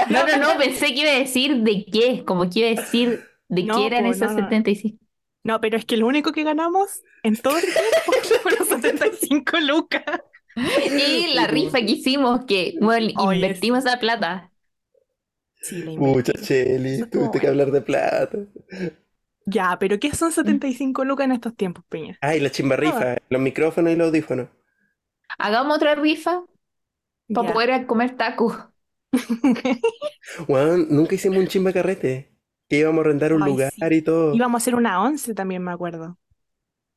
No, 0.09 0.27
no, 0.27 0.37
no, 0.39 0.59
pensé 0.59 0.87
que 0.95 1.01
iba 1.01 1.11
a 1.11 1.19
decir 1.19 1.57
de 1.63 1.85
qué, 1.85 2.25
como 2.25 2.49
que 2.49 2.61
iba 2.61 2.69
a 2.69 2.75
decir 2.83 3.25
de 3.49 3.65
No, 3.65 3.77
qué 3.77 3.87
eran 3.87 4.05
po, 4.05 4.13
esas 4.13 4.33
no, 4.33 4.39
no. 4.43 4.45
75. 4.49 5.05
No, 5.43 5.61
pero 5.61 5.77
es 5.77 5.85
que 5.85 5.97
lo 5.97 6.07
único 6.07 6.33
que 6.33 6.45
ganamos 6.45 7.03
en 7.25 7.37
todo 7.37 7.57
el 7.59 7.65
tiempo 7.65 8.13
fueron 8.43 8.67
75 8.67 9.59
lucas. 9.61 10.05
Y 10.55 11.35
la 11.35 11.47
rifa 11.47 11.79
que 11.79 11.93
hicimos, 11.93 12.45
que, 12.47 12.75
bueno, 12.81 13.09
invertimos 13.35 13.81
esa 13.85 13.99
plata. 13.99 14.53
Sí, 15.61 15.83
la 15.83 15.93
Mucha. 15.93 16.33
Cheli, 16.33 17.07
tuviste 17.11 17.41
que 17.41 17.49
hablar 17.49 17.71
de 17.71 17.81
plata. 17.83 18.39
Ya, 19.47 19.77
pero 19.81 19.99
¿qué 19.99 20.15
son 20.15 20.33
75 20.33 21.05
lucas 21.05 21.25
en 21.27 21.33
estos 21.33 21.57
tiempos, 21.57 21.85
Peña? 21.89 22.19
Ay, 22.21 22.41
la 22.41 22.51
chimba 22.51 22.77
rifa, 22.77 23.17
los 23.29 23.41
micrófonos 23.41 23.93
y 23.93 23.97
los 23.97 24.09
audífonos. 24.09 24.49
Hagamos 25.39 25.77
otra 25.77 25.95
rifa 25.95 26.45
para 27.33 27.49
Ya. 27.49 27.55
poder 27.55 27.87
comer 27.87 28.17
tacos. 28.17 28.57
Weón, 30.49 30.87
nunca 30.91 31.15
hicimos 31.15 31.39
un 31.39 31.49
chimba 31.49 31.73
carrete. 31.73 32.33
Que 32.69 32.79
íbamos 32.79 33.01
a 33.05 33.09
rentar 33.09 33.33
un 33.33 33.43
Ay, 33.43 33.51
lugar 33.51 33.73
sí. 33.73 33.83
y 33.91 34.03
todo. 34.03 34.35
Íbamos 34.35 34.61
a 34.61 34.63
hacer 34.63 34.75
una 34.77 35.03
once 35.03 35.35
también, 35.35 35.63
me 35.65 35.73
acuerdo. 35.73 36.19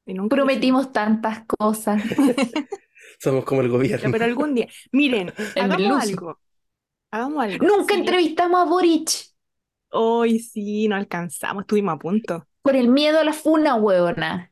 Y 0.06 0.14
nunca 0.14 0.38
lo 0.38 0.44
Prometimos 0.44 0.92
tantas 0.92 1.46
cosas. 1.46 2.02
Somos 3.20 3.46
como 3.46 3.62
el. 3.62 3.68
Ya, 3.68 3.74
gobierno. 3.74 4.12
pero 4.12 4.26
algún 4.26 4.56
día. 4.56 4.68
Miren, 4.92 5.34
El 5.56 5.64
hagamos 5.64 5.78
merluzo. 5.80 6.00
algo. 6.00 6.40
Hagamos 7.12 7.44
algo. 7.44 7.68
Nunca 7.68 7.94
Sí, 7.94 8.00
entrevistamos 8.02 8.62
a 8.62 8.66
Boric 8.66 9.10
Hoy 9.92 10.40
sí, 10.40 10.88
no 10.88 10.96
alcanzamos, 10.96 11.62
estuvimos 11.64 11.96
a 11.96 12.00
punto. 12.00 12.48
por 12.62 12.76
el 12.76 12.90
miedo 12.90 13.20
a 13.20 13.24
la 13.24 13.34
funa, 13.34 13.76
huevona. 13.76 14.52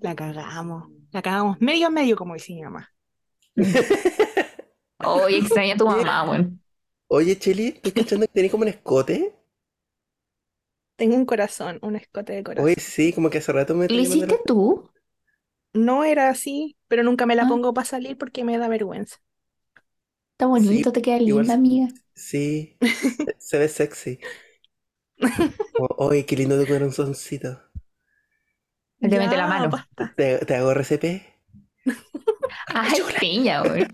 La 0.00 0.14
cagamos. 0.14 0.88
La 1.12 1.22
cagamos 1.22 1.60
medio 1.60 1.86
a 1.88 1.90
medio, 1.90 2.16
como 2.16 2.34
dice 2.34 2.52
mi 2.54 2.62
mamá. 2.62 2.88
Hoy 5.04 5.36
extraño 5.36 5.74
a 5.74 5.76
tu 5.76 5.86
mamá, 5.86 6.24
weón. 6.30 6.60
Oye, 7.08 7.38
Cheli, 7.38 7.68
¿estás 7.68 7.92
cachando 7.92 8.26
que 8.26 8.32
tenés 8.32 8.50
como 8.50 8.62
un 8.62 8.68
escote? 8.68 9.34
Tengo 10.96 11.14
un 11.14 11.26
corazón, 11.26 11.78
un 11.82 11.96
escote 11.96 12.32
de 12.32 12.42
corazón. 12.42 12.64
Oye, 12.66 12.76
sí, 12.78 13.12
como 13.12 13.30
que 13.30 13.38
hace 13.38 13.52
rato 13.52 13.74
me 13.74 13.86
¿Lo 13.88 13.94
hiciste 13.94 14.38
tú? 14.44 14.90
No 15.72 16.04
era 16.04 16.28
así, 16.28 16.76
pero 16.88 17.02
nunca 17.02 17.24
me 17.26 17.36
la 17.36 17.44
Ah. 17.44 17.48
pongo 17.48 17.72
para 17.72 17.84
salir 17.86 18.18
porque 18.18 18.44
me 18.44 18.58
da 18.58 18.68
vergüenza. 18.68 19.16
Está 20.32 20.46
bonito, 20.46 20.92
te 20.92 21.02
queda 21.02 21.18
igual 21.18 21.42
linda, 21.42 21.54
amiga. 21.54 21.88
Sí, 22.14 22.76
se- 22.80 23.36
se 23.38 23.58
ve 23.58 23.68
sexy. 23.68 24.18
Oye, 25.98 26.24
qué 26.26 26.36
lindo 26.36 26.58
tu 26.60 26.66
corazoncito. 26.66 27.60
Te 29.00 29.08
mete 29.18 29.36
la 29.36 29.46
mano. 29.46 29.70
basta. 29.70 30.14
¿Te, 30.16 30.38
te 30.44 30.54
hago 30.56 30.70
RCP? 30.72 31.22
Ay, 32.74 33.00
peña, 33.20 33.62
weón. 33.62 33.88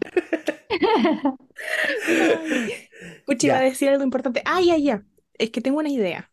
Pucha, 3.25 3.47
iba 3.47 3.57
a 3.59 3.61
decir 3.61 3.89
algo 3.89 4.05
importante. 4.05 4.43
Ah, 4.47 4.61
ya, 4.61 4.77
ya. 4.77 5.05
Es 5.35 5.51
que 5.51 5.61
tengo 5.61 5.79
una 5.79 5.89
idea. 5.91 6.31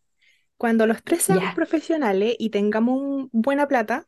Cuando 0.58 0.88
los 0.88 1.04
tres 1.04 1.24
seamos 1.24 1.52
Ya. 1.52 1.56
profesionales 1.56 2.36
y 2.40 2.50
tengamos 2.52 3.00
un- 3.02 3.30
buena 3.34 3.68
plata, 3.68 4.08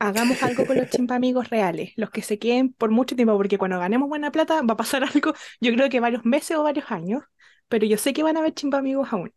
hagamos 0.00 0.42
algo 0.42 0.66
con 0.66 0.78
los 0.78 0.88
chimpamigos 0.90 1.50
reales, 1.50 1.92
los 1.96 2.10
que 2.10 2.22
se 2.22 2.38
queden 2.38 2.72
por 2.74 2.90
mucho 2.90 3.16
tiempo, 3.16 3.36
porque 3.36 3.58
cuando 3.58 3.78
ganemos 3.78 4.08
buena 4.08 4.32
plata 4.32 4.62
va 4.62 4.74
a 4.74 4.76
pasar 4.76 5.04
algo, 5.14 5.34
yo 5.60 5.72
creo 5.74 5.88
que 5.90 6.00
varios 6.00 6.24
meses 6.24 6.56
o 6.58 6.62
varios 6.64 6.90
años, 6.90 7.22
pero 7.68 7.86
yo 7.86 7.98
sé 7.98 8.12
que 8.12 8.22
van 8.24 8.36
a 8.36 8.40
haber 8.40 8.54
chimpamigos 8.54 9.12
aún. 9.12 9.32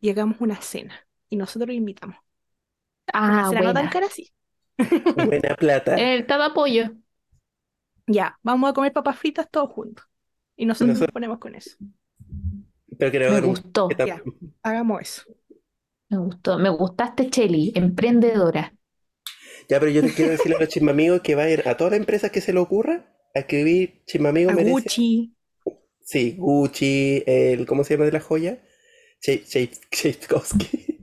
Y 0.00 0.10
hagamos 0.10 0.38
una 0.40 0.60
cena 0.62 0.94
y 1.30 1.36
nosotros 1.36 1.68
los 1.68 1.76
invitamos. 1.76 2.16
Ah, 3.12 3.46
cena 3.48 3.60
no 3.60 3.66
tan 3.66 3.74
buena. 3.84 3.90
cara 3.90 4.06
así. 4.06 4.32
Buena 5.26 5.54
plata. 5.56 5.96
El 5.96 6.26
todo 6.26 6.42
apoyo. 6.42 6.90
Ya, 8.06 8.38
vamos 8.42 8.70
a 8.70 8.72
comer 8.72 8.92
papas 8.92 9.16
fritas 9.18 9.48
todos 9.50 9.70
juntos. 9.72 10.04
Y 10.56 10.66
nosotros 10.66 10.88
nos 10.88 10.94
Nosotros- 10.98 11.12
ponemos 11.12 11.38
con 11.38 11.54
eso. 11.54 11.76
Pero 12.98 13.32
Me 13.32 13.40
gustó, 13.40 13.88
que 13.88 14.06
Ya. 14.06 14.22
Hagamos 14.62 15.00
eso. 15.02 15.22
me 16.08 16.18
gustó. 16.18 16.58
Me 16.58 16.68
gustaste, 16.68 17.30
Cheli, 17.30 17.72
emprendedora. 17.74 18.74
Ya, 19.68 19.80
pero 19.80 19.90
yo 19.90 20.02
te 20.02 20.12
quiero 20.12 20.32
decirle 20.32 20.56
a 20.56 20.60
los 20.60 20.68
chismamigos 20.68 21.20
que 21.22 21.34
vayan 21.34 21.66
a 21.66 21.76
todas 21.76 21.92
las 21.92 22.00
empresas 22.00 22.30
que 22.30 22.40
se 22.40 22.52
le 22.52 22.58
ocurra 22.60 23.06
a 23.34 23.38
escribir 23.38 24.02
chismamigos 24.04 24.52
A 24.52 24.56
merece. 24.56 24.72
Gucci. 24.72 25.34
Sí, 26.04 26.34
Gucci, 26.38 27.22
el, 27.26 27.64
¿cómo 27.66 27.82
se 27.84 27.94
llama 27.94 28.04
de 28.06 28.12
la 28.12 28.20
joya? 28.20 28.62
Che- 29.20 29.42
che- 29.44 29.70
Tchaikovsky. 29.90 31.01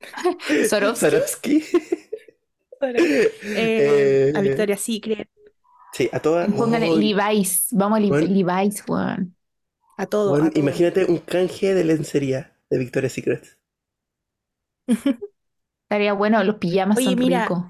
Swarovski. 0.68 1.62
Swarovski. 2.78 3.30
Eh, 3.54 4.30
Eh, 4.30 4.32
a 4.32 4.40
Victoria's 4.42 4.80
Secret, 4.82 5.28
Sí, 5.92 6.08
a 6.12 6.20
todas. 6.20 6.50
Oh, 6.54 6.66
Levi's. 6.96 7.68
Vamos 7.72 7.98
a 7.98 8.00
Bueno. 8.08 8.28
Levi's, 8.28 8.82
a 9.98 10.06
todo, 10.06 10.38
bueno, 10.38 10.46
a 10.46 10.50
todo. 10.52 10.60
imagínate 10.60 11.06
un 11.06 11.18
canje 11.18 11.72
de 11.72 11.82
lencería 11.84 12.54
de 12.70 12.78
Victoria's 12.78 13.14
Secret. 13.14 13.58
Estaría 15.84 16.12
bueno, 16.14 16.42
los 16.44 16.56
pijamas 16.58 17.00
Oye, 17.00 17.04
son 17.04 17.16
mira. 17.16 17.48
ricos. 17.48 17.64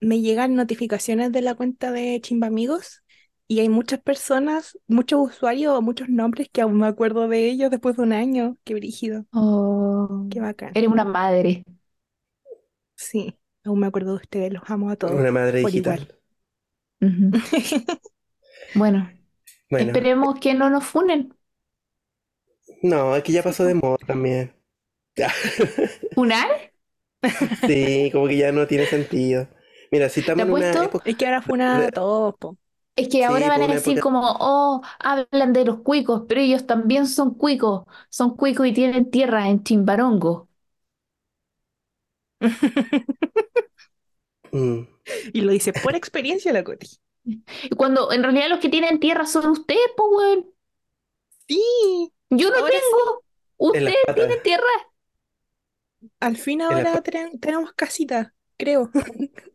Me 0.00 0.20
llegan 0.20 0.54
notificaciones 0.54 1.32
de 1.32 1.42
la 1.42 1.54
cuenta 1.54 1.90
de 1.92 2.20
Chimbamigos 2.22 3.02
y 3.48 3.60
hay 3.60 3.68
muchas 3.70 4.00
personas, 4.00 4.78
muchos 4.88 5.20
usuarios 5.20 5.74
o 5.76 5.82
muchos 5.82 6.08
nombres 6.08 6.48
que 6.52 6.60
aún 6.62 6.78
me 6.78 6.86
acuerdo 6.86 7.28
de 7.28 7.48
ellos 7.50 7.70
después 7.70 7.96
de 7.96 8.02
un 8.02 8.12
año. 8.12 8.56
Qué 8.64 8.74
brígido, 8.74 9.26
Oh, 9.32 10.26
qué 10.30 10.40
bacán. 10.40 10.72
eres 10.74 10.90
una 10.90 11.04
madre. 11.04 11.64
Sí, 12.96 13.38
aún 13.64 13.80
me 13.80 13.86
acuerdo 13.86 14.10
de 14.12 14.16
ustedes, 14.22 14.52
los 14.52 14.62
amo 14.70 14.90
a 14.90 14.96
todos. 14.96 15.14
Una 15.20 15.32
madre 15.32 15.58
por 15.60 15.70
digital. 15.72 16.00
igual. 16.00 16.14
Bueno, 18.72 19.10
Bueno, 19.70 19.92
Esperemos 19.92 20.40
que 20.40 20.54
no 20.54 20.70
nos 20.70 20.84
funen. 20.86 21.34
no, 22.82 23.14
es 23.16 23.22
que 23.22 23.32
ya 23.32 23.42
pasó 23.42 23.64
de 23.64 23.74
moda 23.74 23.98
también. 24.06 24.52
¿Funar? 26.14 26.72
Sí, 27.66 28.10
como 28.12 28.26
que 28.28 28.36
ya 28.36 28.52
no 28.52 28.66
tiene 28.66 28.86
sentido. 28.86 29.48
Mira, 29.90 30.08
si 30.08 30.20
estamos 30.20 30.46
en 30.48 30.52
una 30.54 30.84
época... 30.84 31.04
Es 31.10 31.16
que 31.16 31.26
ahora 31.26 31.42
fue 31.42 31.54
una 31.54 31.80
de- 31.80 31.88
a 31.88 31.92
todos, 31.92 32.34
po. 32.38 32.58
Es 32.98 33.08
que 33.08 33.24
ahora 33.24 33.46
Sí, 33.46 33.50
van 33.50 33.62
por 33.62 33.62
a 33.62 33.66
una 33.66 33.76
decir 33.76 34.00
época... 34.00 34.00
como, 34.00 34.20
oh, 34.40 34.82
hablan 34.98 35.52
de 35.52 35.64
los 35.64 35.80
cuicos, 35.82 36.24
pero 36.28 36.40
ellos 36.40 36.66
también 36.66 37.06
son 37.06 37.34
cuicos, 37.34 37.84
son 38.10 38.36
cuicos 38.36 38.66
y 38.66 38.72
tienen 38.72 39.10
tierra 39.10 39.48
en 39.48 39.62
Chimbarongo. 39.64 40.48
Mm. 44.52 44.82
Y 45.32 45.40
lo 45.42 45.52
dice 45.52 45.72
por 45.72 45.94
experiencia 45.94 46.52
la 46.52 46.64
Coti. 46.64 46.88
Y 47.24 47.70
cuando 47.76 48.12
en 48.12 48.22
realidad 48.22 48.48
los 48.48 48.58
que 48.60 48.68
tienen 48.68 49.00
tierra 49.00 49.26
son 49.26 49.46
ustedes, 49.50 49.80
pues, 49.96 50.08
weón. 50.12 50.46
Sí, 51.48 52.12
Yo 52.30 52.50
no 52.50 52.56
ahora 52.56 52.80
sí. 52.80 52.96
tengo. 52.96 53.24
En 53.72 53.84
las 53.86 53.96
Ustedes 53.96 53.98
patas, 53.98 54.30
tienen 54.30 54.42
tierra. 54.42 54.64
Al 56.20 56.36
fin 56.36 56.62
en 56.68 56.76
las 56.78 56.86
ahora 56.86 56.90
patas. 56.90 57.10
ten- 57.10 57.38
tenemos 57.40 57.72
casita, 57.72 58.32
creo. 58.56 58.90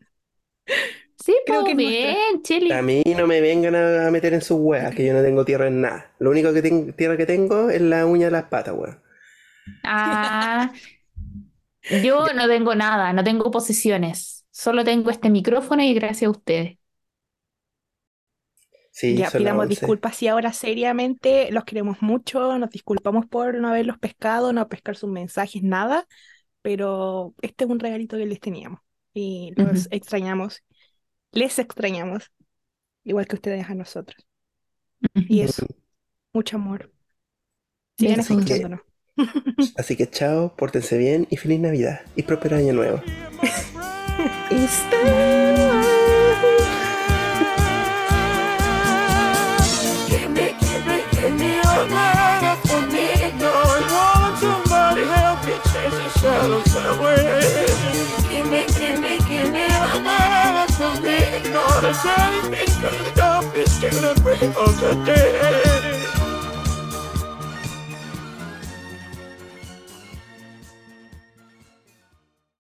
Sí, 1.24 1.34
Creo 1.46 1.64
que 1.64 1.74
bien, 1.76 2.42
A 2.68 2.82
Cheli. 2.82 2.82
mí 2.82 3.02
no 3.18 3.26
me 3.26 3.40
vengan 3.40 3.74
a, 3.76 4.08
a 4.08 4.12
meter 4.12 4.34
en 4.34 4.42
sus 4.42 4.58
weas, 4.60 4.94
que 4.94 5.06
yo 5.06 5.14
no 5.14 5.22
tengo 5.24 5.46
tierra 5.46 5.68
en 5.68 5.80
nada. 5.80 6.12
Lo 6.20 6.30
único 6.30 6.52
que 6.54 6.62
tengo, 6.62 6.94
tierra 6.94 7.16
que 7.16 7.26
tengo 7.26 7.70
es 7.70 7.80
la 7.82 8.06
uña 8.06 8.26
de 8.26 8.32
las 8.32 8.44
patas, 8.46 8.76
weón. 8.78 9.00
Ah, 9.84 10.72
yo 11.90 12.28
no 12.34 12.48
tengo 12.48 12.76
nada, 12.76 13.14
no 13.14 13.24
tengo 13.24 13.52
posesiones. 13.52 14.46
Solo 14.52 14.84
tengo 14.84 15.10
este 15.10 15.30
micrófono 15.30 15.84
y 15.84 15.94
gracias 15.94 16.28
a 16.28 16.32
ustedes. 16.32 16.78
Sí, 18.92 19.16
Ya 19.16 19.32
pidamos 19.36 19.68
11. 19.68 19.68
disculpas 19.68 20.22
y 20.24 20.28
ahora 20.28 20.54
seriamente 20.54 21.52
los 21.52 21.66
queremos 21.66 22.02
mucho, 22.02 22.58
nos 22.58 22.70
disculpamos 22.72 23.26
por 23.28 23.56
no 23.56 23.68
haberlos 23.70 24.00
pescado, 24.00 24.54
no 24.54 24.68
pescar 24.70 24.96
sus 24.96 25.10
mensajes, 25.10 25.62
nada, 25.62 26.08
pero 26.62 27.36
este 27.42 27.66
es 27.66 27.70
un 27.70 27.80
regalito 27.80 28.18
que 28.18 28.26
les 28.26 28.40
teníamos 28.40 28.80
y 29.14 29.54
los 29.58 29.88
extrañamos, 29.92 30.64
les 31.34 31.60
extrañamos, 31.60 32.32
igual 33.04 33.28
que 33.28 33.36
ustedes 33.36 33.70
a 33.70 33.76
nosotros. 33.76 34.26
Y 35.16 35.42
eso, 35.42 35.66
mucho 36.32 36.56
amor. 36.56 36.92
Sigan 37.98 38.16
que, 38.16 38.22
escuchándonos. 38.22 38.82
así 39.78 39.96
que 39.96 40.10
chao, 40.10 40.56
pórtense 40.56 40.98
bien 40.98 41.28
y 41.30 41.38
feliz 41.38 41.60
Navidad 41.60 42.02
y 42.16 42.24
próspero 42.24 42.56
año 42.56 42.74
nuevo. 42.74 43.02
Give 58.30 58.46
me, 58.50 58.66
give 58.66 59.00
me, 59.00 59.03
All 61.56 61.82
the 61.82 61.94
same. 61.94 62.54
It's 62.54 62.76
gonna 62.78 63.06
stop. 63.14 63.46
It's 63.56 63.80
gonna 63.80 64.16
bring 64.22 64.56
us 64.56 64.80
the 64.80 64.96
dead. 65.06 65.93